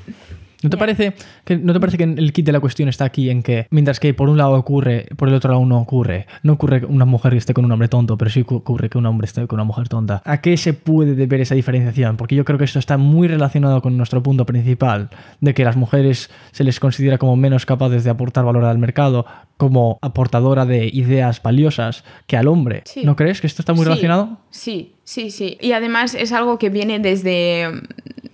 ¿No 0.63 0.71
te, 0.71 0.77
parece 0.77 1.15
que, 1.45 1.57
¿No 1.57 1.73
te 1.73 1.79
parece 1.81 1.97
que 1.99 2.05
el 2.05 2.33
kit 2.33 2.45
de 2.45 2.53
la 2.53 2.59
cuestión 2.61 2.89
está 2.89 3.05
aquí 3.05 3.31
en 3.31 3.43
que, 3.43 3.67
mientras 3.71 4.01
que 4.01 4.13
por 4.15 4.29
un 4.29 4.37
lado 4.39 4.55
ocurre, 4.55 5.07
por 5.17 5.29
el 5.29 5.35
otro 5.35 5.53
lado 5.53 5.65
no 5.65 5.79
ocurre? 5.79 6.27
No 6.43 6.55
ocurre 6.55 6.81
que 6.81 6.87
una 6.87 7.05
mujer 7.05 7.35
esté 7.35 7.55
con 7.55 7.65
un 7.65 7.71
hombre 7.73 7.87
tonto, 7.89 8.19
pero 8.19 8.31
sí 8.31 8.43
cu- 8.43 8.57
ocurre 8.57 8.89
que 8.91 8.99
un 8.99 9.07
hombre 9.07 9.27
esté 9.27 9.47
con 9.47 9.57
una 9.59 9.65
mujer 9.65 9.89
tonta. 9.89 10.21
¿A 10.25 10.41
qué 10.41 10.57
se 10.57 10.73
puede 10.75 11.15
deber 11.15 11.41
esa 11.41 11.55
diferenciación? 11.55 12.17
Porque 12.17 12.35
yo 12.35 12.45
creo 12.45 12.59
que 12.59 12.65
esto 12.65 12.79
está 12.81 12.99
muy 12.99 13.29
relacionado 13.29 13.81
con 13.83 13.97
nuestro 13.97 14.23
punto 14.23 14.47
principal, 14.47 15.11
de 15.41 15.55
que 15.55 15.65
las 15.65 15.77
mujeres 15.77 16.29
se 16.51 16.65
les 16.65 16.81
considera 16.81 17.19
como 17.19 17.37
menos 17.37 17.65
capaces 17.65 18.03
de 18.03 18.11
aportar 18.11 18.45
valor 18.45 18.65
al 18.65 18.79
mercado, 18.79 19.27
como 19.57 19.99
aportadora 20.03 20.67
de 20.67 20.87
ideas 20.93 21.43
valiosas 21.43 22.05
que 22.27 22.37
al 22.37 22.49
hombre. 22.49 22.83
Sí. 22.85 23.03
¿No 23.05 23.17
crees 23.17 23.41
que 23.41 23.47
esto 23.47 23.63
está 23.63 23.73
muy 23.75 23.83
Sí, 23.85 23.89
relacionado? 23.91 24.39
Sí, 24.51 24.95
sí, 25.09 25.31
sí. 25.31 25.57
Y 25.61 25.73
además 25.73 26.15
es 26.15 26.33
algo 26.33 26.59
que 26.59 26.69
viene 26.71 26.99
desde, 26.99 27.69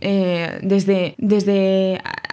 eh, 0.00 0.58
desde, 0.62 1.14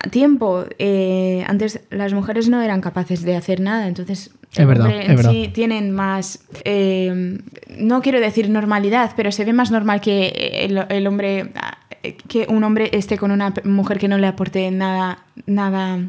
tiempo. 0.09 0.65
Eh, 0.79 1.45
antes 1.47 1.81
las 1.89 2.13
mujeres 2.13 2.49
no 2.49 2.61
eran 2.61 2.81
capaces 2.81 3.21
de 3.23 3.35
hacer 3.35 3.59
nada, 3.59 3.87
entonces... 3.87 4.31
Es 4.53 4.67
verdad, 4.67 4.91
es 4.91 5.25
sí 5.27 5.47
tienen 5.53 5.91
más, 5.91 6.43
eh, 6.65 7.39
no 7.77 8.01
quiero 8.01 8.19
decir 8.19 8.49
normalidad, 8.49 9.13
pero 9.15 9.31
se 9.31 9.45
ve 9.45 9.53
más 9.53 9.71
normal 9.71 10.01
que 10.01 10.27
el, 10.65 10.77
el 10.89 11.07
hombre, 11.07 11.51
que 12.27 12.47
un 12.49 12.61
hombre 12.65 12.89
esté 12.91 13.17
con 13.17 13.31
una 13.31 13.53
mujer 13.63 13.97
que 13.97 14.09
no 14.09 14.17
le 14.17 14.27
aporte 14.27 14.69
nada, 14.71 15.19
nada 15.45 15.99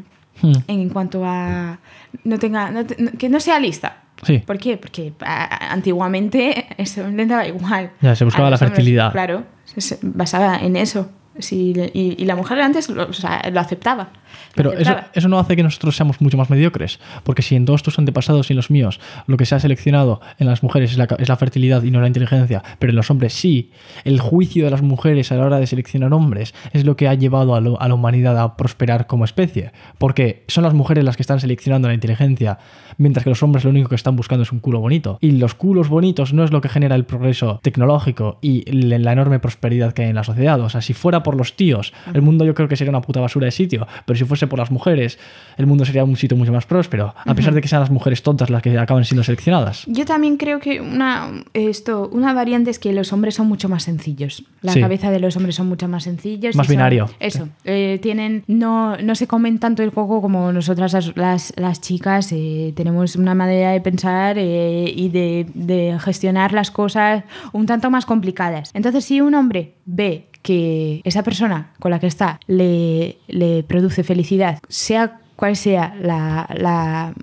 Hmm. 0.41 0.53
en 0.67 0.89
cuanto 0.89 1.23
a, 1.25 1.79
no 2.23 2.39
tenga, 2.39 2.71
no- 2.71 2.85
que 3.17 3.29
no 3.29 3.39
sea 3.39 3.59
lista. 3.59 4.02
Sí. 4.25 4.39
¿Por 4.39 4.57
qué? 4.57 4.77
Porque 4.77 5.13
a- 5.25 5.71
antiguamente 5.73 6.65
eso 6.77 7.03
daba 7.25 7.47
igual. 7.47 7.91
Ya, 8.01 8.15
se 8.15 8.25
buscaba 8.25 8.49
la 8.49 8.51
los 8.51 8.61
hombres, 8.61 8.77
fertilidad. 8.77 9.11
Claro, 9.11 9.43
se- 9.65 9.81
se 9.81 9.99
basaba 10.01 10.57
en 10.57 10.75
eso. 10.75 11.09
Sí, 11.39 11.73
y, 11.93 12.15
y 12.21 12.25
la 12.25 12.35
mujer 12.35 12.59
antes 12.61 12.89
lo, 12.89 13.09
o 13.09 13.13
sea, 13.13 13.41
lo 13.51 13.59
aceptaba. 13.59 14.03
lo 14.03 14.09
Pero 14.55 14.71
eso, 14.73 14.81
aceptaba. 14.91 15.07
eso 15.15 15.27
no 15.29 15.39
hace 15.39 15.55
que 15.55 15.63
nosotros 15.63 15.95
seamos 15.95 16.21
mucho 16.21 16.37
más 16.37 16.49
mediocres, 16.51 16.99
porque 17.23 17.41
si 17.41 17.55
en 17.55 17.65
todos 17.65 17.81
tus 17.81 17.97
antepasados 17.97 18.49
y 18.49 18.53
en 18.53 18.57
los 18.57 18.69
míos 18.69 18.99
lo 19.25 19.35
que 19.35 19.45
se 19.47 19.55
ha 19.55 19.59
seleccionado 19.59 20.21
en 20.37 20.45
las 20.45 20.61
mujeres 20.61 20.91
es 20.91 20.97
la, 20.99 21.07
es 21.17 21.27
la 21.29 21.35
fertilidad 21.35 21.81
y 21.81 21.89
no 21.89 22.01
la 22.01 22.07
inteligencia, 22.07 22.61
pero 22.77 22.91
en 22.91 22.97
los 22.97 23.09
hombres 23.09 23.33
sí, 23.33 23.71
el 24.03 24.19
juicio 24.19 24.65
de 24.65 24.71
las 24.71 24.83
mujeres 24.83 25.31
a 25.31 25.35
la 25.35 25.45
hora 25.45 25.57
de 25.59 25.65
seleccionar 25.65 26.13
hombres 26.13 26.53
es 26.71 26.85
lo 26.85 26.95
que 26.95 27.07
ha 27.07 27.15
llevado 27.15 27.55
a, 27.55 27.61
lo- 27.61 27.81
a 27.81 27.87
la 27.87 27.95
humanidad 27.95 28.37
a 28.37 28.55
prosperar 28.55 29.07
como 29.07 29.25
especie, 29.25 29.71
porque 29.97 30.43
son 30.47 30.63
las 30.63 30.75
mujeres 30.75 31.03
las 31.03 31.15
que 31.17 31.23
están 31.23 31.39
seleccionando 31.39 31.87
la 31.87 31.95
inteligencia, 31.95 32.59
mientras 32.97 33.23
que 33.23 33.31
los 33.31 33.41
hombres 33.41 33.63
lo 33.63 33.71
único 33.71 33.89
que 33.89 33.95
están 33.95 34.15
buscando 34.15 34.43
es 34.43 34.51
un 34.51 34.59
culo 34.59 34.79
bonito. 34.79 35.17
Y 35.19 35.31
los 35.31 35.55
culos 35.55 35.89
bonitos 35.89 36.31
no 36.31 36.43
es 36.43 36.51
lo 36.51 36.61
que 36.61 36.69
genera 36.69 36.95
el 36.95 37.05
progreso 37.05 37.59
tecnológico 37.63 38.37
y 38.41 38.69
la 38.71 38.99
la 38.99 39.11
enorme 39.13 39.39
prosperidad 39.39 39.93
que 39.93 40.03
hay 40.03 40.09
en 40.09 40.15
la 40.15 40.23
sociedad. 40.23 40.59
O 40.61 40.69
sea, 40.69 40.81
si 40.81 40.93
fuera 40.93 41.22
por 41.23 41.35
los 41.35 41.55
tíos, 41.55 41.93
el 42.13 42.21
mundo 42.21 42.45
yo 42.45 42.53
creo 42.53 42.67
que 42.67 42.75
sería 42.75 42.89
una 42.91 43.01
puta 43.01 43.19
basura 43.19 43.45
de 43.45 43.51
sitio, 43.51 43.87
pero 44.05 44.17
si 44.17 44.25
fuese 44.25 44.47
por 44.47 44.59
las 44.59 44.71
mujeres, 44.71 45.17
el 45.57 45.65
mundo 45.65 45.85
sería 45.85 46.03
un 46.03 46.15
sitio 46.17 46.37
mucho 46.37 46.51
más 46.51 46.65
próspero, 46.65 47.15
a 47.25 47.33
pesar 47.35 47.53
de 47.53 47.61
que 47.61 47.67
sean 47.67 47.81
las 47.81 47.89
mujeres 47.91 48.21
tontas 48.23 48.49
las 48.49 48.61
que 48.61 48.77
acaban 48.77 49.05
siendo 49.05 49.23
seleccionadas. 49.23 49.83
Yo 49.87 50.05
también 50.05 50.37
creo 50.37 50.59
que 50.59 50.81
una, 50.81 51.29
esto, 51.53 52.09
una 52.11 52.33
variante 52.33 52.69
es 52.71 52.79
que 52.79 52.93
los 52.93 53.11
hombres 53.13 53.35
son 53.35 53.47
mucho 53.47 53.69
más 53.69 53.83
sencillos. 53.83 54.43
La 54.61 54.73
Sí. 54.73 54.81
cabeza 54.81 55.11
de 55.11 55.19
los 55.19 55.35
hombres 55.37 55.55
son 55.55 55.67
mucho 55.67 55.87
más 55.87 56.03
sencillos. 56.03 56.55
Más 56.55 56.67
son- 56.67 56.73
binario. 56.75 57.09
Eso. 57.19 57.49
eh, 57.63 57.99
tienen, 58.01 58.43
no, 58.47 58.97
no 58.97 59.15
se 59.15 59.27
comen 59.27 59.59
tanto 59.59 59.83
el 59.83 59.91
coco 59.91 60.21
como 60.21 60.51
nosotras 60.51 60.93
las, 60.93 61.15
las, 61.15 61.53
las 61.57 61.81
chicas. 61.81 62.31
eh, 62.31 62.73
tenemos 62.75 63.15
una 63.15 63.35
manera 63.35 63.71
de 63.71 63.81
pensar 63.81 64.37
eh, 64.37 64.91
y 64.95 65.09
de, 65.09 65.45
de 65.53 65.97
gestionar 65.99 66.53
las 66.53 66.71
cosas 66.71 67.23
un 67.51 67.65
tanto 67.65 67.89
más 67.89 68.05
complicadas. 68.05 68.71
Entonces, 68.73 69.05
si 69.05 69.21
un 69.21 69.35
hombre 69.35 69.73
ve 69.85 70.27
que 70.43 71.01
esa 71.05 71.23
persona 71.23 71.71
con 71.79 71.89
la 71.91 71.99
que 71.99 72.07
está 72.07 72.39
le, 72.47 73.17
le 73.27 73.63
produce 73.63 74.03
felicidad, 74.03 74.59
sea 74.69 75.17
cual 75.35 75.55
sea 75.55 75.95
la, 75.99 76.47
la, 76.55 77.13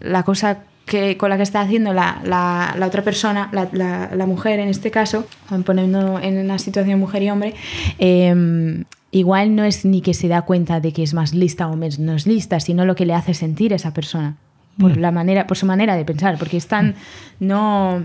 la 0.00 0.22
cosa 0.24 0.64
que, 0.84 1.16
con 1.16 1.30
la 1.30 1.36
que 1.36 1.44
está 1.44 1.60
haciendo 1.60 1.92
la, 1.92 2.20
la- 2.24 2.74
la 2.76 2.86
otra 2.86 3.02
persona, 3.02 3.48
la, 3.52 3.68
la- 3.72 4.10
la 4.14 4.26
mujer 4.26 4.58
en 4.58 4.68
este 4.68 4.90
caso, 4.90 5.26
poniendo 5.64 6.18
en 6.18 6.38
una 6.38 6.58
situación 6.58 6.98
mujer 6.98 7.22
y 7.22 7.30
hombre, 7.30 7.54
eh, 8.00 8.84
igual 9.12 9.54
no 9.54 9.64
es 9.64 9.84
ni 9.84 10.00
que 10.00 10.14
se 10.14 10.26
da 10.28 10.42
cuenta 10.42 10.80
de 10.80 10.92
que 10.92 11.02
es 11.02 11.14
más 11.14 11.34
lista 11.34 11.68
o 11.68 11.76
menos 11.76 12.26
lista, 12.26 12.58
sino 12.60 12.84
lo 12.84 12.94
que 12.96 13.06
le 13.06 13.14
hace 13.14 13.34
sentir 13.34 13.72
esa 13.72 13.92
persona. 13.94 14.36
Por, 14.78 14.96
Mm. 14.96 15.00
la 15.00 15.10
manera, 15.10 15.46
por 15.46 15.58
su 15.58 15.66
manera 15.66 15.96
de 15.96 16.04
pensar, 16.06 16.38
porque 16.38 16.56
es 16.56 16.66
tan. 16.66 16.94
No, 17.40 18.02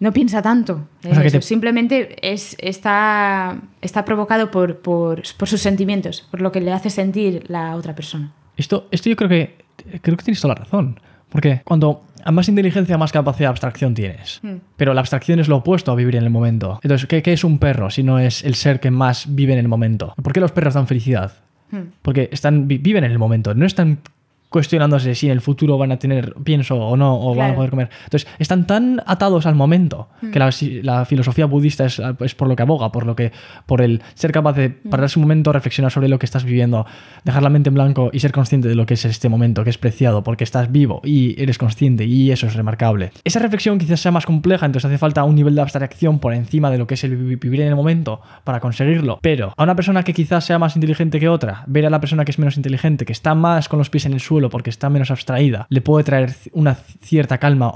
no 0.00 0.12
piensa 0.12 0.42
tanto. 0.42 0.86
O 1.08 1.14
sea, 1.14 1.22
te- 1.30 1.42
Simplemente 1.42 2.16
es, 2.22 2.56
está, 2.60 3.58
está 3.80 4.04
provocado 4.04 4.50
por, 4.50 4.78
por, 4.78 5.22
por 5.36 5.48
sus 5.48 5.60
sentimientos, 5.60 6.26
por 6.30 6.40
lo 6.40 6.52
que 6.52 6.60
le 6.60 6.72
hace 6.72 6.90
sentir 6.90 7.44
la 7.48 7.76
otra 7.76 7.94
persona. 7.94 8.32
Esto, 8.56 8.86
esto 8.90 9.08
yo 9.10 9.16
creo 9.16 9.28
que 9.28 9.56
creo 10.02 10.16
que 10.16 10.24
tienes 10.24 10.40
toda 10.40 10.54
la 10.54 10.60
razón. 10.60 11.00
Porque 11.28 11.62
cuando 11.64 12.04
a 12.24 12.30
más 12.30 12.48
inteligencia, 12.48 12.96
más 12.96 13.10
capacidad 13.10 13.48
de 13.48 13.50
abstracción 13.50 13.92
tienes. 13.92 14.38
Hmm. 14.42 14.56
Pero 14.76 14.94
la 14.94 15.00
abstracción 15.00 15.40
es 15.40 15.48
lo 15.48 15.56
opuesto 15.56 15.90
a 15.90 15.94
vivir 15.96 16.14
en 16.16 16.22
el 16.22 16.30
momento. 16.30 16.78
Entonces, 16.82 17.08
¿qué, 17.08 17.22
qué 17.22 17.32
es 17.32 17.42
un 17.44 17.58
perro 17.58 17.90
si 17.90 18.02
no 18.04 18.18
es 18.20 18.44
el 18.44 18.54
ser 18.54 18.78
que 18.80 18.90
más 18.92 19.34
vive 19.34 19.52
en 19.52 19.58
el 19.58 19.66
momento? 19.68 20.14
¿Por 20.22 20.32
qué 20.32 20.40
los 20.40 20.52
perros 20.52 20.74
dan 20.74 20.86
felicidad? 20.86 21.32
Hmm. 21.72 21.90
Porque 22.02 22.28
están, 22.32 22.68
vi- 22.68 22.78
viven 22.78 23.02
en 23.04 23.10
el 23.10 23.18
momento, 23.18 23.52
no 23.54 23.66
están 23.66 23.98
cuestionándose 24.54 25.16
si 25.16 25.26
en 25.26 25.32
el 25.32 25.40
futuro 25.40 25.76
van 25.78 25.90
a 25.90 25.98
tener 25.98 26.32
pienso 26.44 26.76
o 26.76 26.96
no, 26.96 27.20
o 27.20 27.34
van 27.34 27.50
a 27.50 27.54
poder 27.56 27.70
comer. 27.70 27.90
Entonces, 28.04 28.28
están 28.38 28.66
tan 28.68 29.02
atados 29.04 29.46
al 29.46 29.56
momento 29.56 30.08
que 30.32 30.38
la, 30.38 30.50
la 30.82 31.04
filosofía 31.04 31.46
budista 31.46 31.84
es, 31.86 32.00
es 32.20 32.34
por 32.36 32.46
lo 32.48 32.54
que 32.54 32.62
aboga, 32.62 32.92
por 32.92 33.04
lo 33.04 33.16
que 33.16 33.32
por 33.66 33.82
el 33.82 34.00
ser 34.14 34.30
capaz 34.30 34.52
de 34.54 34.64
Hmm. 34.84 34.90
pararse 34.90 35.18
un 35.18 35.24
momento, 35.24 35.52
reflexionar 35.52 35.90
sobre 35.90 36.08
lo 36.08 36.18
que 36.18 36.26
estás 36.26 36.44
viviendo, 36.44 36.86
dejar 37.24 37.42
la 37.42 37.50
mente 37.50 37.68
en 37.68 37.74
blanco 37.74 38.10
y 38.12 38.20
ser 38.20 38.32
consciente 38.32 38.68
de 38.68 38.74
lo 38.76 38.86
que 38.86 38.94
es 38.94 39.04
este 39.04 39.28
momento, 39.28 39.64
que 39.64 39.70
es 39.70 39.78
preciado, 39.78 40.22
porque 40.22 40.44
estás 40.44 40.70
vivo 40.70 41.00
y 41.04 41.40
eres 41.42 41.58
consciente 41.58 42.04
y 42.04 42.30
eso 42.30 42.46
es 42.46 42.54
remarcable. 42.54 43.10
Esa 43.24 43.40
reflexión 43.40 43.78
quizás 43.78 44.00
sea 44.00 44.12
más 44.12 44.24
compleja, 44.26 44.64
entonces 44.66 44.86
hace 44.88 44.98
falta 44.98 45.24
un 45.24 45.34
nivel 45.34 45.54
de 45.54 45.62
abstracción 45.62 46.18
por 46.20 46.32
encima 46.34 46.70
de 46.70 46.78
lo 46.78 46.86
que 46.86 46.94
es 46.94 47.02
el 47.04 47.16
vi- 47.16 47.36
vivir 47.36 47.60
en 47.62 47.68
el 47.68 47.76
momento 47.76 48.20
para 48.44 48.60
conseguirlo. 48.60 49.18
Pero 49.22 49.52
a 49.56 49.62
una 49.64 49.74
persona 49.74 50.02
que 50.04 50.12
quizás 50.12 50.44
sea 50.44 50.58
más 50.58 50.76
inteligente 50.76 51.18
que 51.18 51.28
otra, 51.28 51.64
ver 51.66 51.86
a 51.86 51.90
la 51.90 52.00
persona 52.00 52.24
que 52.24 52.30
es 52.30 52.38
menos 52.38 52.56
inteligente, 52.56 53.04
que 53.04 53.12
está 53.12 53.34
más 53.34 53.68
con 53.68 53.78
los 53.78 53.90
pies 53.90 54.06
en 54.06 54.12
el 54.14 54.20
suelo 54.20 54.43
porque 54.50 54.70
está 54.70 54.90
menos 54.90 55.10
abstraída, 55.10 55.66
le 55.68 55.80
puede 55.80 56.04
traer 56.04 56.34
una 56.52 56.74
cierta 56.74 57.38
calma 57.38 57.72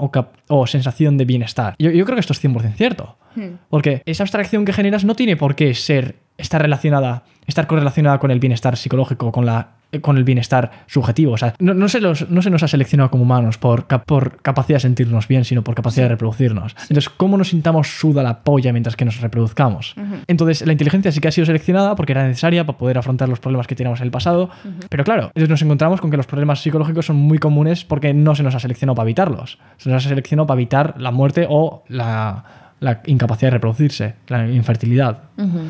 o, 0.47 0.67
sensación 0.67 1.17
de 1.17 1.25
bienestar. 1.25 1.75
Yo, 1.79 1.91
yo 1.91 2.05
creo 2.05 2.15
que 2.15 2.21
esto 2.21 2.33
es 2.33 2.43
100% 2.43 2.75
cierto. 2.75 3.17
Hmm. 3.35 3.55
Porque 3.69 4.01
esa 4.05 4.23
abstracción 4.23 4.65
que 4.65 4.73
generas 4.73 5.05
no 5.05 5.15
tiene 5.15 5.37
por 5.37 5.55
qué 5.55 5.73
ser, 5.73 6.15
estar 6.37 6.61
relacionada, 6.61 7.23
estar 7.47 7.67
correlacionada 7.67 8.19
con 8.19 8.31
el 8.31 8.39
bienestar 8.39 8.77
psicológico, 8.77 9.31
con 9.31 9.45
la 9.45 9.78
con 10.01 10.17
el 10.17 10.23
bienestar 10.23 10.71
subjetivo. 10.87 11.33
O 11.33 11.37
sea, 11.37 11.53
no, 11.59 11.73
no 11.73 11.87
se, 11.89 11.99
los- 12.01 12.29
no 12.29 12.41
se 12.41 12.49
nos 12.49 12.63
ha 12.63 12.67
seleccionado 12.67 13.09
como 13.09 13.23
humanos 13.23 13.57
por 13.57 13.85
capacidad 13.85 14.77
de 14.77 14.81
sentirnos 14.81 15.27
bien, 15.27 15.45
sino 15.45 15.63
por 15.63 15.75
capacidad 15.75 16.05
de 16.05 16.09
reproducirnos. 16.09 16.75
Entonces, 16.83 17.09
¿cómo 17.09 17.37
nos 17.37 17.49
sintamos 17.49 17.87
suda 17.87 18.21
la 18.23 18.39
polla 18.43 18.71
mientras 18.71 18.95
que 18.95 19.05
nos 19.05 19.19
reproduzcamos? 19.21 19.95
Entonces, 20.27 20.65
la 20.65 20.71
inteligencia 20.73 21.11
sí 21.11 21.19
que 21.19 21.27
ha 21.27 21.31
sido 21.31 21.45
seleccionada 21.45 21.95
porque 21.95 22.11
era 22.13 22.27
necesaria 22.27 22.65
para 22.65 22.77
poder 22.77 22.97
afrontar 22.97 23.29
los 23.29 23.39
problemas 23.39 23.67
que 23.67 23.75
teníamos 23.75 23.99
en 23.99 24.05
el 24.05 24.11
pasado. 24.11 24.49
Pero 24.89 25.03
claro, 25.03 25.23
entonces 25.27 25.49
nos 25.49 25.61
encontramos 25.61 26.01
con 26.01 26.11
que 26.11 26.17
los 26.17 26.27
problemas 26.27 26.59
psicológicos 26.61 27.05
son 27.05 27.15
muy 27.15 27.37
comunes 27.39 27.83
porque 27.85 28.13
no 28.13 28.35
se 28.35 28.43
nos 28.43 28.55
ha 28.55 28.59
seleccionado 28.59 28.95
para 28.95 29.05
evitarlos. 29.07 29.57
Se 29.77 29.89
nos 29.89 30.05
ha 30.05 30.09
seleccionado 30.09 30.45
para 30.47 30.59
evitar 30.59 30.93
la 30.97 31.11
muerte 31.11 31.47
o 31.49 31.83
la, 31.87 32.43
la 32.79 33.01
incapacidad 33.05 33.47
de 33.51 33.57
reproducirse, 33.57 34.13
la 34.27 34.47
infertilidad. 34.49 35.23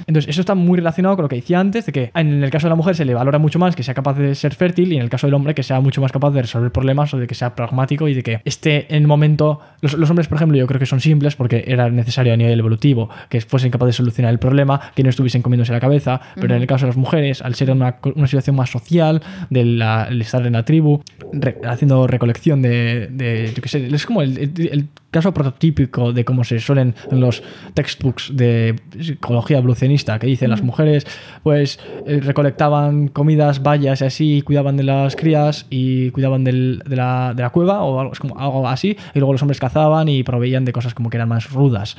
Entonces, 0.07 0.29
eso 0.29 0.41
está 0.41 0.55
muy 0.55 0.77
relacionado 0.77 1.15
con 1.15 1.23
lo 1.23 1.29
que 1.29 1.35
decía 1.37 1.59
antes, 1.59 1.85
de 1.85 1.91
que 1.91 2.11
en 2.15 2.43
el 2.43 2.49
caso 2.49 2.65
de 2.67 2.69
la 2.71 2.75
mujer 2.75 2.95
se 2.95 3.05
le 3.05 3.13
valora 3.13 3.37
mucho 3.39 3.59
más 3.59 3.75
que 3.75 3.83
sea 3.83 3.93
capaz 3.93 4.15
de 4.17 4.33
ser 4.35 4.55
fértil 4.55 4.91
y 4.93 4.95
en 4.97 5.01
el 5.03 5.09
caso 5.09 5.27
del 5.27 5.33
hombre 5.35 5.53
que 5.53 5.61
sea 5.63 5.79
mucho 5.79 6.01
más 6.01 6.11
capaz 6.11 6.31
de 6.31 6.41
resolver 6.41 6.71
problemas 6.71 7.13
o 7.13 7.17
de 7.19 7.27
que 7.27 7.35
sea 7.35 7.55
pragmático 7.55 8.07
y 8.07 8.13
de 8.15 8.23
que 8.23 8.41
esté 8.45 8.87
en 8.89 9.03
el 9.03 9.07
momento... 9.07 9.59
Los, 9.81 9.93
los 9.93 10.09
hombres, 10.09 10.27
por 10.27 10.37
ejemplo, 10.37 10.57
yo 10.57 10.65
creo 10.67 10.79
que 10.79 10.85
son 10.85 10.99
simples 11.01 11.35
porque 11.35 11.63
era 11.67 11.89
necesario 11.89 12.33
a 12.33 12.37
nivel 12.37 12.57
evolutivo 12.59 13.09
que 13.29 13.41
fuesen 13.41 13.71
capaces 13.71 13.95
de 13.95 13.97
solucionar 13.97 14.31
el 14.31 14.39
problema, 14.39 14.79
que 14.95 15.03
no 15.03 15.09
estuviesen 15.09 15.41
comiéndose 15.41 15.71
la 15.71 15.79
cabeza, 15.79 16.19
pero 16.35 16.55
en 16.55 16.61
el 16.61 16.67
caso 16.67 16.85
de 16.85 16.89
las 16.89 16.97
mujeres, 16.97 17.41
al 17.41 17.53
ser 17.55 17.71
una, 17.71 17.97
una 18.15 18.27
situación 18.27 18.55
más 18.55 18.69
social, 18.69 19.21
del 19.49 19.81
estar 20.21 20.45
en 20.45 20.53
la 20.53 20.63
tribu, 20.65 21.01
re- 21.31 21.57
haciendo 21.65 22.07
recolección 22.07 22.61
de, 22.61 23.07
de, 23.11 23.51
yo 23.55 23.61
qué 23.61 23.69
sé, 23.69 23.87
es 23.87 24.05
como 24.05 24.21
el, 24.21 24.37
el- 24.37 24.69
el 24.71 24.87
caso 25.11 25.33
prototípico 25.33 26.13
de 26.13 26.23
cómo 26.23 26.43
se 26.43 26.59
suelen 26.59 26.89
en 26.89 26.95
los 27.11 27.43
textbooks 27.73 28.31
de 28.35 28.75
psicología 28.99 29.57
evolucionista, 29.57 30.19
que 30.19 30.27
dicen 30.27 30.49
las 30.49 30.61
mujeres 30.61 31.05
pues 31.43 31.79
eh, 32.05 32.19
recolectaban 32.21 33.07
comidas, 33.07 33.61
vallas 33.63 34.01
y 34.01 34.05
así, 34.05 34.41
cuidaban 34.41 34.77
de 34.77 34.83
las 34.83 35.15
crías 35.15 35.65
y 35.69 36.11
cuidaban 36.11 36.43
del- 36.43 36.81
de, 36.87 36.95
la, 36.95 37.33
de 37.35 37.43
la 37.43 37.49
cueva 37.51 37.81
o 37.83 37.99
algo, 37.99 38.13
es 38.13 38.19
como 38.19 38.37
algo 38.37 38.67
así, 38.67 38.97
y 39.13 39.19
luego 39.19 39.33
los 39.33 39.41
hombres 39.41 39.59
cazaban 39.59 40.07
y 40.09 40.23
proveían 40.23 40.65
de 40.65 40.73
cosas 40.73 40.93
como 40.93 41.09
que 41.09 41.17
eran 41.17 41.29
más 41.29 41.51
rudas. 41.51 41.95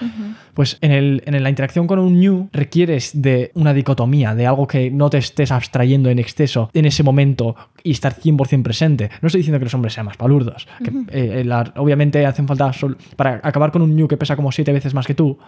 Pues 0.55 0.79
en, 0.81 0.93
el, 0.93 1.23
en 1.27 1.43
la 1.43 1.49
interacción 1.49 1.87
con 1.87 1.99
un 1.99 2.19
new 2.21 2.49
requieres 2.53 3.11
de 3.23 3.51
una 3.55 3.73
dicotomía, 3.73 4.35
de 4.35 4.47
algo 4.47 4.67
que 4.67 4.91
no 4.91 5.09
te 5.11 5.19
estés 5.19 5.53
abstrayendo 5.53 6.11
en 6.11 6.19
exceso 6.19 6.71
en 6.75 6.85
ese 6.85 7.03
momento 7.03 7.57
y 7.83 7.93
estar 7.93 8.15
100% 8.15 8.63
presente. 8.63 9.11
No 9.23 9.27
estoy 9.29 9.41
diciendo 9.41 9.59
que 9.59 9.65
los 9.65 9.75
hombres 9.75 9.95
sean 9.95 10.07
más 10.07 10.17
palurdos. 10.17 10.67
que, 10.85 10.91
eh, 11.41 11.45
la- 11.45 11.73
obviamente 11.77 12.25
hacen 12.27 12.47
falta, 12.47 12.73
sol- 12.73 12.97
para 13.17 13.41
acabar 13.43 13.71
con 13.71 13.83
un 13.83 13.95
new 13.97 14.09
que 14.09 14.17
pesa 14.17 14.37
como 14.37 14.53
siete 14.53 14.73
veces 14.73 14.90
más 14.95 15.07
que 15.07 15.15
tú, 15.15 15.39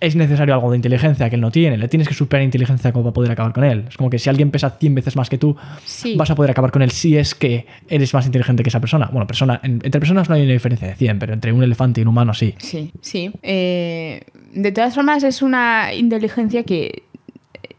es 0.00 0.16
necesario 0.16 0.54
algo 0.54 0.70
de 0.70 0.76
inteligencia 0.76 1.28
que 1.28 1.36
él 1.36 1.40
no 1.40 1.50
tiene. 1.50 1.76
Le 1.76 1.88
tienes 1.88 2.08
que 2.08 2.14
superar 2.14 2.44
inteligencia 2.44 2.92
como 2.92 3.04
para 3.04 3.14
poder 3.14 3.32
acabar 3.32 3.52
con 3.52 3.64
él. 3.64 3.84
Es 3.88 3.96
como 3.96 4.10
que 4.10 4.18
si 4.18 4.28
alguien 4.30 4.50
pesa 4.50 4.70
100 4.70 4.94
veces 4.94 5.16
más 5.16 5.28
que 5.28 5.38
tú, 5.38 5.56
Sí. 5.84 6.14
vas 6.16 6.30
a 6.30 6.34
poder 6.34 6.50
acabar 6.50 6.70
con 6.70 6.82
él 6.82 6.90
si 6.90 7.16
es 7.16 7.34
que 7.34 7.66
eres 7.88 8.12
más 8.14 8.26
inteligente 8.26 8.62
que 8.62 8.68
esa 8.68 8.80
persona. 8.80 9.08
Bueno, 9.12 9.26
persona, 9.26 9.60
en- 9.62 9.80
entre 9.82 10.00
personas 10.00 10.28
no 10.28 10.34
hay 10.34 10.42
una 10.42 10.52
diferencia 10.52 10.88
de 10.88 10.94
100, 10.94 11.18
pero 11.18 11.32
entre 11.34 11.52
un 11.52 11.62
elefante 11.62 12.00
y 12.00 12.02
un 12.02 12.08
humano 12.08 12.34
sí. 12.34 12.54
Sí, 12.58 12.90
sí. 13.00 13.30
Eh, 13.42 14.22
de 14.54 14.72
todas 14.72 14.94
formas, 14.94 15.22
es 15.24 15.42
una 15.42 15.92
inteligencia 15.94 16.62
que 16.64 17.02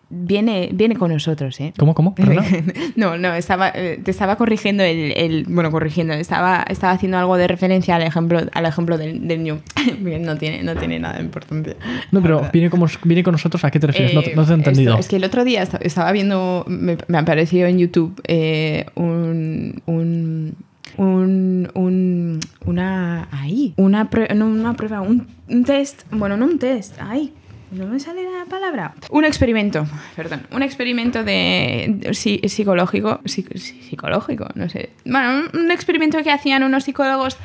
viene, 0.09 0.69
viene 0.73 0.95
con 0.95 1.11
nosotros, 1.11 1.59
¿eh? 1.59 1.73
¿Cómo? 1.77 1.93
¿Cómo? 1.93 2.15
No, 2.95 3.17
no, 3.17 3.33
estaba, 3.33 3.69
eh, 3.73 3.99
te 4.03 4.11
estaba 4.11 4.35
corrigiendo 4.35 4.83
el, 4.83 5.13
el- 5.15 5.45
Bueno, 5.47 5.71
corrigiendo, 5.71 6.13
estaba, 6.13 6.63
estaba 6.67 6.93
haciendo 6.93 7.17
algo 7.17 7.37
de 7.37 7.47
referencia 7.47 7.95
al 7.95 8.01
ejemplo, 8.01 8.39
al 8.51 8.65
ejemplo 8.65 8.97
del, 8.97 9.27
del 9.27 9.43
New. 9.43 9.59
No 10.21 10.37
tiene, 10.37 10.63
no 10.63 10.75
tiene 10.75 10.99
nada 10.99 11.17
de 11.17 11.23
importancia. 11.23 11.75
No, 12.11 12.21
pero 12.21 12.49
viene, 12.51 12.69
como, 12.69 12.87
viene 13.03 13.23
con 13.23 13.31
nosotros, 13.33 13.63
¿a 13.63 13.71
qué 13.71 13.79
te 13.79 13.87
refieres? 13.87 14.13
no, 14.13 14.21
te- 14.21 14.35
no 14.35 14.43
te 14.45 14.51
he 14.51 14.53
Eh, 14.53 14.57
entendido. 14.57 14.91
esto- 14.93 14.99
es 15.01 15.07
que 15.07 15.15
el 15.17 15.23
otro 15.23 15.43
día 15.43 15.61
esta- 15.63 15.77
estaba 15.77 16.11
viendo, 16.11 16.65
me, 16.67 16.97
me 17.07 17.17
apareció 17.17 17.67
en 17.67 17.77
YouTube 17.77 18.19
eh, 18.27 18.85
un, 18.95 19.81
un, 19.85 20.55
un, 20.97 21.69
un- 21.75 22.39
una, 22.65 23.27
ahí, 23.31 23.73
una, 23.77 24.09
prue- 24.09 24.33
no, 24.35 24.47
una 24.47 24.73
prueba, 24.73 25.01
un, 25.01 25.27
un 25.47 25.63
test, 25.63 26.01
bueno, 26.11 26.35
no 26.37 26.45
un 26.45 26.59
test, 26.59 26.95
ay, 26.99 27.31
no 27.71 27.85
me 27.87 27.99
sale 27.99 28.23
la 28.23 28.45
palabra. 28.45 28.93
Un 29.11 29.25
experimento, 29.25 29.85
perdón, 30.15 30.47
un 30.51 30.63
experimento 30.63 31.23
de, 31.23 31.85
de- 31.89 32.13
sí, 32.13 32.39
psicológico, 32.47 33.19
psicológico, 33.25 34.47
no 34.55 34.69
sé. 34.69 34.89
Bueno, 35.05 35.47
un, 35.53 35.59
un 35.65 35.71
experimento 35.71 36.21
que 36.23 36.31
hacían 36.31 36.63
unos 36.63 36.83
psicólogos 36.85 37.37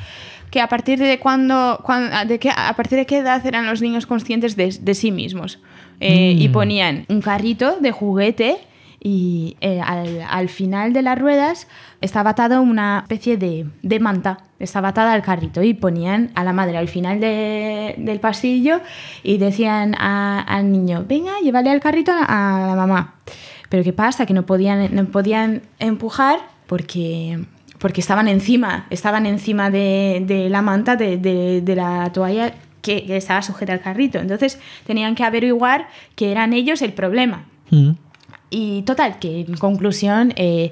que 0.51 0.61
a 0.61 0.67
partir 0.67 0.99
de 0.99 1.19
cuándo, 1.19 1.79
cuán- 1.83 2.27
de 2.27 2.39
qué, 2.39 2.49
a 2.55 2.73
partir 2.75 2.97
de 2.97 3.05
qué 3.05 3.17
edad 3.17 3.45
eran 3.45 3.65
los 3.65 3.81
niños 3.81 4.05
conscientes 4.05 4.55
de, 4.55 4.75
de 4.79 4.93
sí 4.95 5.11
mismos. 5.11 5.59
Eh, 5.99 6.33
Y 6.37 6.49
Mm. 6.49 6.51
ponían 6.51 7.05
un 7.09 7.21
carrito 7.21 7.77
de 7.79 7.91
juguete 7.91 8.57
y 9.07 9.55
eh, 9.61 9.81
al, 9.85 10.23
al 10.27 10.49
final 10.49 10.91
de 10.91 11.03
las 11.03 11.19
ruedas 11.19 11.67
estaba 12.01 12.31
atada 12.31 12.59
una 12.59 13.01
especie 13.03 13.37
de, 13.37 13.67
de 13.83 13.99
manta, 13.99 14.39
estaba 14.57 14.87
atada 14.87 15.13
al 15.13 15.21
carrito 15.21 15.61
y 15.61 15.75
ponían 15.75 16.31
a 16.33 16.43
la 16.43 16.53
madre 16.53 16.75
al 16.79 16.87
final 16.87 17.19
de- 17.19 17.93
del 17.99 18.19
pasillo 18.19 18.81
y 19.21 19.37
decían 19.37 19.93
a- 19.99 20.41
al 20.41 20.71
niño, 20.71 21.05
venga, 21.07 21.33
llévale 21.43 21.69
al 21.69 21.81
carrito 21.81 22.11
a, 22.13 22.63
a 22.63 22.67
la 22.69 22.75
mamá. 22.75 23.13
Pero 23.69 23.83
¿qué 23.83 23.93
pasa? 23.93 24.25
Que 24.25 24.33
no 24.33 24.43
podían, 24.47 24.95
no 24.95 25.05
podían 25.05 25.61
empujar 25.77 26.39
porque, 26.65 27.45
porque 27.77 28.01
estaban 28.01 28.27
encima, 28.27 28.87
estaban 28.89 29.27
encima 29.27 29.69
de, 29.69 30.23
de 30.25 30.49
la 30.49 30.63
manta, 30.63 30.95
de, 30.95 31.17
de- 31.17 31.61
de 31.61 31.75
la 31.75 32.11
toalla 32.11 32.53
que, 32.81 33.05
que 33.05 33.17
estaba 33.17 33.43
sujeta 33.43 33.73
al 33.73 33.81
carrito. 33.81 34.17
Entonces 34.17 34.59
tenían 34.87 35.13
que 35.13 35.23
averiguar 35.23 35.89
que 36.15 36.31
eran 36.31 36.53
ellos 36.53 36.81
el 36.81 36.93
problema. 36.93 37.45
Mm. 37.69 37.91
Y 38.49 38.83
total, 38.83 39.19
que 39.19 39.41
en 39.41 39.57
conclusión, 39.57 40.31
eh, 40.35 40.71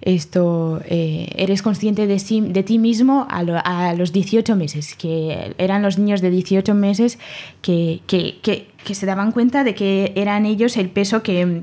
esto, 0.00 0.80
eh, 0.86 1.28
eres 1.36 1.62
consciente 1.62 2.06
de, 2.06 2.18
sí- 2.18 2.40
de 2.40 2.62
ti 2.62 2.78
mismo 2.78 3.26
a, 3.30 3.42
lo- 3.44 3.60
a 3.64 3.94
los 3.94 4.12
18 4.12 4.56
meses, 4.56 4.94
que 4.96 5.54
eran 5.58 5.82
los 5.82 5.98
niños 5.98 6.20
de 6.20 6.30
18 6.30 6.74
meses 6.74 7.18
que, 7.62 8.00
que, 8.06 8.38
que- 8.42 8.66
que 8.84 8.94
se 8.94 9.06
daban 9.06 9.30
cuenta 9.32 9.62
de 9.64 9.74
que 9.74 10.12
eran 10.16 10.44
ellos 10.44 10.76
el 10.76 10.90
peso 10.90 11.22
que, 11.22 11.62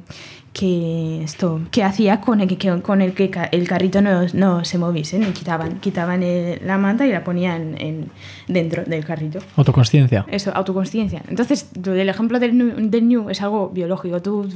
que, 0.53 1.22
esto, 1.23 1.60
que 1.72 1.84
hacía 1.84 2.22
con 2.22 2.40
el 2.41 2.48
que, 2.57 2.81
con 2.81 3.02
el, 3.02 3.14
que 3.14 3.30
el 3.52 3.68
carrito 3.68 4.02
no, 4.02 4.26
no 4.34 4.64
se 4.65 4.77
moviese. 4.77 5.19
Quitaban, 5.34 5.80
quitaban 5.81 6.23
el- 6.23 6.65
la 6.65 6.77
manta 6.77 7.06
y 7.06 7.11
la 7.11 7.23
ponían 7.26 7.76
en, 7.80 8.10
dentro 8.49 8.84
del 8.84 9.05
carrito. 9.05 9.39
Autoconsciencia. 9.55 10.26
Eso, 10.30 10.51
autoconsciencia. 10.53 11.21
Entonces, 11.30 11.69
tú- 11.81 11.91
el 11.91 12.09
ejemplo 12.09 12.39
del 12.39 12.57
new, 12.57 12.73
del 12.89 13.07
new 13.07 13.30
es 13.30 13.41
algo 13.41 13.69
biológico. 13.69 14.21
Tú, 14.21 14.49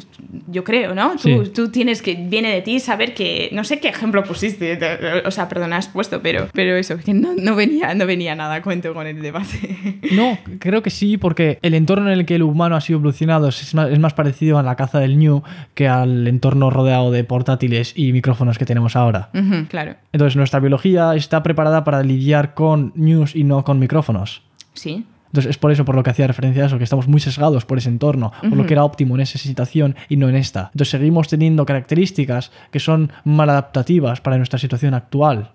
yo 0.47 0.63
creo, 0.65 0.93
¿no? 0.93 1.11
Tú, 1.11 1.45
Sí. 1.45 1.51
tú 1.53 1.69
tienes 1.69 2.01
que, 2.01 2.15
viene 2.15 2.51
de 2.53 2.61
ti 2.61 2.79
saber 2.79 3.13
que, 3.13 3.49
no 3.53 3.63
sé 3.63 3.79
qué 3.79 3.87
ejemplo 3.89 4.23
pusiste, 4.23 4.75
te- 4.75 5.25
o 5.25 5.31
sea, 5.31 5.47
perdón, 5.47 5.71
has 5.73 5.87
puesto, 5.87 6.21
pero, 6.21 6.47
pero 6.53 6.75
eso, 6.75 6.97
que 6.97 7.13
no, 7.13 7.33
no 7.37 7.55
venía, 7.55 7.93
no 7.93 8.05
venía 8.05 8.35
nada 8.35 8.55
a 8.55 8.61
cuento 8.61 8.93
con 8.93 9.07
el 9.07 9.21
debate. 9.21 9.77
No, 10.13 10.37
creo 10.59 10.83
que 10.83 10.89
sí, 10.89 11.17
porque 11.17 11.59
el 11.61 11.73
entorno 11.73 12.07
en 12.11 12.19
el 12.19 12.25
que 12.25 12.35
el 12.35 12.43
humano 12.43 12.75
ha 12.75 12.81
sido 12.81 12.97
evolucionado 12.99 13.47
es 13.47 13.73
más, 13.73 13.89
es 13.89 13.99
más 13.99 14.13
parecido 14.13 14.57
a 14.59 14.63
la 14.63 14.75
caza 14.75 14.99
del 14.99 15.17
New 15.17 15.41
que 15.75 15.87
al 15.87 16.27
entorno 16.27 16.69
rodeado 16.69 17.09
de 17.11 17.23
portátiles 17.23 17.93
y 17.95 18.11
micrófonos 18.11 18.57
que 18.57 18.65
tenemos 18.65 18.95
ahora. 18.95 19.29
Claro, 19.69 19.95
Entonces, 20.11 20.35
nuestra 20.35 20.59
biología 20.59 21.15
está 21.15 21.41
preparada 21.41 21.83
para 21.83 22.03
lidiar 22.03 22.53
con 22.53 22.91
news 22.95 23.35
y 23.35 23.43
no 23.43 23.63
con 23.63 23.79
micrófonos. 23.84 24.41
sí. 24.73 25.05
Entonces, 25.34 25.49
es 25.49 25.57
por 25.57 25.72
eso 25.72 25.84
por 25.84 25.95
lo 25.95 26.03
que 26.03 26.11
hacía 26.11 26.27
referencia 26.27 26.61
a 26.61 26.68
eso, 26.68 26.77
que 26.77 26.84
estamos 26.84 27.07
muy 27.07 27.19
sesgados 27.19 27.65
por 27.65 27.80
ese 27.80 27.89
entorno, 27.89 28.31
por 28.39 28.55
lo 28.55 28.68
que 28.68 28.76
era 28.76 28.84
óptimo 28.84 29.15
en 29.15 29.22
esa 29.22 29.39
situación 29.39 29.95
y 30.07 30.15
no 30.15 30.30
en 30.30 30.35
esta. 30.35 30.69
Entonces, 30.73 30.89
seguimos 30.89 31.27
teniendo 31.27 31.65
características 31.65 32.51
que 32.69 32.80
son 32.80 33.11
mal 33.23 33.49
adaptativas 33.49 34.22
para 34.22 34.38
nuestra 34.38 34.60
situación 34.60 34.93
actual. 34.93 35.49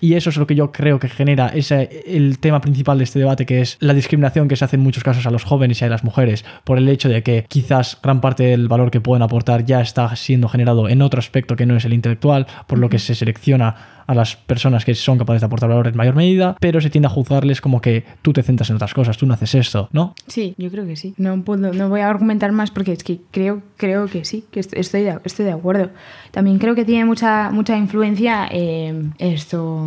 Y 0.00 0.14
eso 0.14 0.30
es 0.30 0.38
lo 0.38 0.46
que 0.46 0.54
yo 0.54 0.72
creo 0.72 0.98
que 0.98 1.10
genera 1.10 1.48
ese, 1.48 2.02
el 2.06 2.38
tema 2.38 2.62
principal 2.62 2.96
de 2.96 3.04
este 3.04 3.18
debate, 3.18 3.44
que 3.44 3.60
es 3.60 3.76
la 3.80 3.92
discriminación 3.92 4.48
que 4.48 4.56
se 4.56 4.64
hace 4.64 4.76
en 4.76 4.82
muchos 4.82 5.04
casos 5.04 5.26
a 5.26 5.30
los 5.30 5.44
jóvenes 5.44 5.82
y 5.82 5.84
a 5.84 5.88
las 5.90 6.02
mujeres, 6.02 6.46
por 6.64 6.78
el 6.78 6.88
hecho 6.88 7.10
de 7.10 7.22
que 7.22 7.44
quizás 7.46 7.98
gran 8.02 8.22
parte 8.22 8.44
del 8.44 8.68
valor 8.68 8.90
que 8.90 9.02
pueden 9.02 9.22
aportar 9.22 9.66
ya 9.66 9.82
está 9.82 10.16
siendo 10.16 10.48
generado 10.48 10.88
en 10.88 11.02
otro 11.02 11.18
aspecto 11.18 11.56
que 11.56 11.66
no 11.66 11.76
es 11.76 11.84
el 11.84 11.92
intelectual, 11.92 12.46
por 12.66 12.78
lo 12.78 12.88
que 12.88 12.98
se 12.98 13.14
selecciona 13.14 14.03
a 14.06 14.14
las 14.14 14.36
personas 14.36 14.84
que 14.84 14.94
son 14.94 15.18
capaces 15.18 15.40
de 15.40 15.46
aportar 15.46 15.68
valor 15.68 15.88
en 15.88 15.96
mayor 15.96 16.14
medida, 16.14 16.56
pero 16.60 16.80
se 16.80 16.90
tiende 16.90 17.06
a 17.06 17.10
juzgarles 17.10 17.60
como 17.60 17.80
que 17.80 18.04
tú 18.22 18.32
te 18.32 18.42
centras 18.42 18.68
en 18.70 18.76
otras 18.76 18.92
cosas, 18.94 19.16
tú 19.16 19.26
no 19.26 19.34
haces 19.34 19.54
esto, 19.54 19.88
¿no? 19.92 20.14
Sí, 20.26 20.54
yo 20.58 20.70
creo 20.70 20.86
que 20.86 20.96
sí. 20.96 21.14
No, 21.16 21.40
puedo, 21.42 21.72
no 21.72 21.88
voy 21.88 22.00
a 22.00 22.08
argumentar 22.10 22.52
más 22.52 22.70
porque 22.70 22.92
es 22.92 23.02
que 23.04 23.20
creo, 23.30 23.62
creo 23.76 24.06
que 24.06 24.24
sí, 24.24 24.44
que 24.50 24.60
est- 24.60 24.74
estoy 24.74 25.02
de, 25.02 25.18
estoy 25.24 25.44
de 25.46 25.52
acuerdo. 25.52 25.90
También 26.30 26.58
creo 26.58 26.74
que 26.74 26.84
tiene 26.84 27.04
mucha, 27.04 27.50
mucha 27.50 27.76
influencia 27.76 28.48
eh, 28.50 29.10
esto, 29.18 29.82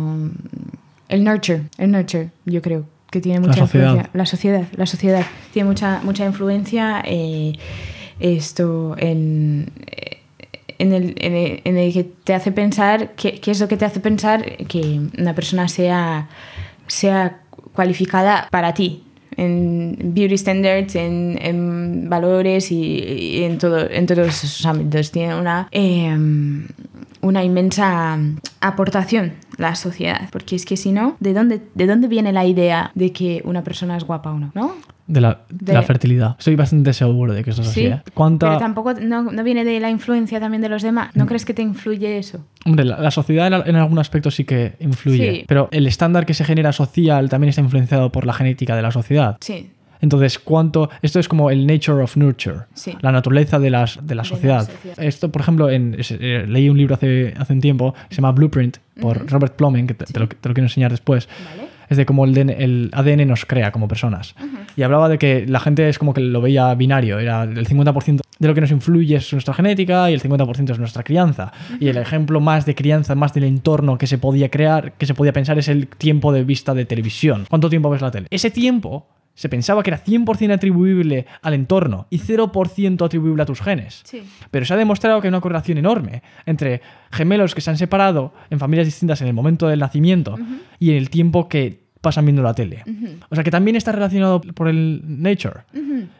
el 1.08 1.24
nurture, 1.24 1.62
el 1.78 1.90
nurture, 1.92 2.30
yo 2.44 2.60
creo 2.62 2.86
que 3.10 3.20
tiene 3.20 3.40
mucha 3.40 3.54
sociedad. 3.60 3.86
influencia. 3.86 4.10
La 4.14 4.26
sociedad, 4.26 4.62
la 4.76 4.86
sociedad 4.86 5.26
tiene 5.52 5.68
mucha, 5.68 6.00
mucha 6.04 6.26
influencia 6.26 7.02
eh, 7.06 7.52
esto 8.20 8.94
en, 8.98 9.70
en, 10.78 10.92
el, 10.92 11.14
en, 11.18 11.76
el, 11.76 11.92
que 11.92 12.04
te 12.04 12.34
hace 12.34 12.52
pensar, 12.52 13.12
qué 13.16 13.40
qué 13.40 13.50
es 13.50 13.60
lo 13.60 13.68
que 13.68 13.76
te 13.76 13.84
hace 13.84 14.00
pensar 14.00 14.44
que 14.66 15.00
una 15.18 15.34
persona 15.34 15.68
sea, 15.68 16.28
sea 16.86 17.40
cualificada 17.72 18.48
para 18.50 18.74
ti, 18.74 19.02
en 19.36 19.96
beauty 20.14 20.36
standards, 20.36 20.96
en, 20.96 21.38
en 21.40 22.08
valores 22.08 22.72
y, 22.72 23.44
en, 23.44 23.58
todo, 23.58 23.88
en 23.88 24.06
todos 24.06 24.44
esos 24.44 24.66
ámbitos. 24.66 25.10
Tiene 25.10 25.34
una... 25.38 25.68
eh, 25.70 26.16
una 27.20 27.44
inmensa 27.44 28.18
aportación 28.60 29.34
la 29.56 29.74
sociedad, 29.74 30.28
porque 30.30 30.56
es 30.56 30.64
que 30.64 30.76
si 30.76 30.92
no, 30.92 31.16
¿de 31.20 31.34
dónde, 31.34 31.60
¿de 31.74 31.86
dónde 31.86 32.08
viene 32.08 32.32
la 32.32 32.46
idea 32.46 32.92
de 32.94 33.12
que 33.12 33.42
una 33.44 33.64
persona 33.64 33.96
es 33.96 34.04
guapa 34.04 34.30
o? 34.30 34.38
¿no? 34.38 34.74
De 35.08 35.20
la, 35.20 35.40
de 35.48 35.66
De- 35.66 35.72
la 35.72 35.82
fertilidad. 35.82 36.36
Estoy 36.38 36.54
bastante 36.54 36.92
seguro 36.92 37.32
de 37.32 37.42
que 37.42 37.50
eso 37.50 37.62
es 37.62 37.68
así. 37.68 37.80
Sí, 37.80 37.86
¿eh? 37.86 38.00
¿Cuánta- 38.14 38.46
pero 38.46 38.58
tampoco 38.60 38.94
no, 38.94 39.22
no 39.22 39.42
viene 39.42 39.64
de 39.64 39.80
la 39.80 39.90
influencia 39.90 40.38
también 40.38 40.60
de 40.62 40.68
los 40.68 40.82
demás. 40.82 41.10
Mm. 41.14 41.18
¿No 41.18 41.26
crees 41.26 41.44
que 41.44 41.54
te 41.54 41.62
influye 41.62 42.18
eso? 42.18 42.44
Hombre, 42.66 42.84
la, 42.84 43.00
la 43.00 43.10
sociedad 43.10 43.46
en, 43.46 43.54
en 43.70 43.76
algún 43.76 43.98
aspecto 43.98 44.30
sí 44.30 44.44
que 44.44 44.74
influye, 44.80 45.32
Sí. 45.36 45.44
pero 45.48 45.68
el 45.72 45.86
estándar 45.86 46.26
que 46.26 46.34
se 46.34 46.44
genera 46.44 46.72
social 46.72 47.28
también 47.28 47.48
está 47.48 47.62
influenciado 47.62 48.12
por 48.12 48.26
la 48.26 48.32
genética 48.34 48.76
de 48.76 48.82
la 48.82 48.90
sociedad. 48.92 49.38
Sí, 49.40 49.70
Entonces, 50.00 50.38
¿cuánto? 50.38 50.90
Esto 51.02 51.18
es 51.18 51.26
como 51.26 51.50
el 51.50 51.66
nature 51.66 52.02
of 52.04 52.16
nurture, 52.16 52.66
Sí. 52.74 52.94
la 53.00 53.10
naturaleza 53.10 53.58
de, 53.58 53.70
las, 53.70 53.96
de 53.96 54.00
la 54.02 54.06
De 54.06 54.14
la 54.14 54.24
sociedad. 54.24 54.66
sociedad. 54.70 55.02
Esto, 55.02 55.32
por 55.32 55.40
ejemplo, 55.42 55.70
en, 55.70 55.96
eh, 55.98 56.44
leí 56.46 56.68
un 56.68 56.76
libro 56.78 56.94
hace, 56.94 57.34
hace 57.36 57.52
un 57.54 57.60
tiempo, 57.60 57.94
se 58.10 58.16
llama 58.16 58.30
Blueprint, 58.32 58.76
por 59.00 59.26
Robert 59.28 59.56
Plomin, 59.56 59.86
que 59.86 59.94
te, 59.94 60.04
te 60.04 60.20
lo, 60.20 60.28
te 60.28 60.48
lo 60.48 60.54
quiero 60.54 60.66
enseñar 60.66 60.90
después. 60.90 61.28
¿vale? 61.50 61.68
Es 61.88 61.96
de 61.96 62.06
cómo 62.06 62.24
el, 62.24 62.34
DN 62.34 62.52
el 62.58 62.90
ADN 62.92 63.26
nos 63.26 63.44
crea 63.44 63.72
como 63.72 63.88
personas. 63.88 64.34
Y 64.76 64.82
hablaba 64.82 65.08
de 65.08 65.18
que 65.18 65.46
la 65.46 65.60
gente 65.60 65.88
es 65.88 65.98
como 65.98 66.14
que 66.14 66.20
lo 66.20 66.40
veía 66.40 66.74
binario, 66.74 67.18
era 67.18 67.44
el 67.44 67.66
50% 67.66 68.20
de 68.38 68.46
lo 68.48 68.54
que 68.54 68.60
nos 68.60 68.70
influye 68.70 69.16
es 69.16 69.32
nuestra 69.32 69.54
genética 69.54 70.10
y 70.10 70.14
el 70.14 70.22
50% 70.22 70.70
es 70.70 70.78
nuestra 70.78 71.02
crianza. 71.02 71.52
Y 71.80 71.88
el 71.88 71.96
ejemplo 71.96 72.40
más 72.40 72.66
de 72.66 72.74
crianza, 72.74 73.14
más 73.14 73.34
del 73.34 73.44
entorno 73.44 73.98
que 73.98 74.06
se 74.06 74.18
podía 74.18 74.48
crear, 74.48 74.92
que 74.92 75.06
se 75.06 75.14
podía 75.14 75.32
pensar 75.32 75.58
es 75.58 75.68
el 75.68 75.88
tiempo 75.88 76.32
de 76.32 76.44
vista 76.44 76.74
de 76.74 76.84
televisión. 76.84 77.46
¿Cuánto 77.48 77.68
tiempo 77.68 77.90
ves 77.90 78.02
la 78.02 78.10
tele? 78.10 78.28
Ese 78.30 78.50
tiempo 78.50 79.06
se 79.38 79.48
pensaba 79.48 79.84
que 79.84 79.90
era 79.90 80.02
100% 80.02 80.52
atribuible 80.52 81.24
al 81.42 81.54
entorno 81.54 82.08
y 82.10 82.18
0% 82.18 83.04
atribuible 83.04 83.40
a 83.40 83.46
tus 83.46 83.60
genes. 83.60 84.00
Sí. 84.02 84.24
Pero 84.50 84.66
se 84.66 84.74
ha 84.74 84.76
demostrado 84.76 85.20
que 85.20 85.28
hay 85.28 85.30
una 85.30 85.40
correlación 85.40 85.78
enorme 85.78 86.24
entre 86.44 86.82
gemelos 87.12 87.54
que 87.54 87.60
se 87.60 87.70
han 87.70 87.78
separado 87.78 88.34
en 88.50 88.58
familias 88.58 88.88
distintas 88.88 89.20
en 89.20 89.28
el 89.28 89.34
momento 89.34 89.68
del 89.68 89.78
nacimiento 89.78 90.36
y 90.80 90.90
en 90.90 90.96
el 90.96 91.08
tiempo 91.08 91.48
que 91.48 91.84
pasan 92.00 92.24
viendo 92.26 92.42
la 92.42 92.52
tele. 92.52 92.82
O 93.28 93.36
sea 93.36 93.44
que 93.44 93.52
también 93.52 93.76
está 93.76 93.92
relacionado 93.92 94.40
por 94.40 94.66
el 94.66 95.02
nature. 95.06 95.60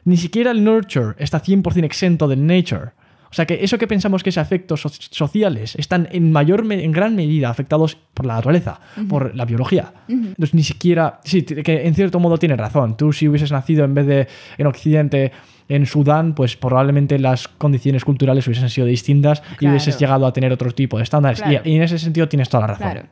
Ni 0.04 0.16
siquiera 0.16 0.52
el 0.52 0.62
nurture 0.62 1.16
está 1.18 1.42
100% 1.42 1.84
exento 1.84 2.28
del 2.28 2.46
nature. 2.46 2.92
O 3.30 3.34
sea 3.34 3.44
que 3.46 3.62
eso 3.62 3.76
que 3.78 3.86
pensamos 3.86 4.22
que 4.22 4.30
es 4.30 4.38
afectos 4.38 4.80
so- 4.80 4.88
sociales 4.88 5.74
están 5.76 6.08
en 6.12 6.32
mayor 6.32 6.64
me- 6.64 6.82
en 6.82 6.92
gran 6.92 7.14
medida 7.14 7.50
afectados 7.50 7.96
por 8.14 8.24
la 8.26 8.34
naturaleza, 8.34 8.80
por 9.08 9.34
la 9.36 9.44
biología. 9.44 9.92
Entonces 10.08 10.54
ni 10.54 10.62
siquiera, 10.62 11.20
sí, 11.24 11.42
que 11.42 11.86
en 11.86 11.94
cierto 11.94 12.18
modo 12.20 12.38
tiene 12.38 12.56
razón. 12.56 12.96
Tú 12.96 13.12
si 13.12 13.28
hubieses 13.28 13.52
nacido 13.52 13.84
en 13.84 13.94
vez 13.94 14.06
de 14.06 14.28
en 14.56 14.66
Occidente 14.66 15.32
en 15.68 15.84
Sudán, 15.84 16.34
pues 16.34 16.56
probablemente 16.56 17.18
las 17.18 17.46
condiciones 17.48 18.02
culturales 18.04 18.46
hubiesen 18.46 18.70
sido 18.70 18.86
distintas 18.86 19.42
y 19.60 19.66
hubieses 19.68 19.98
llegado 19.98 20.26
a 20.26 20.32
tener 20.32 20.50
otro 20.50 20.70
tipo 20.72 20.96
de 20.96 21.02
estándares. 21.02 21.40
Y- 21.40 21.42
Claro. 21.42 21.60
Y, 21.68 21.76
en 21.76 21.82
ese 21.82 21.98
sentido 21.98 22.26
tienes 22.28 22.48
toda 22.48 22.62
la 22.62 22.66
razón. 22.68 22.90
Claro. 22.92 23.08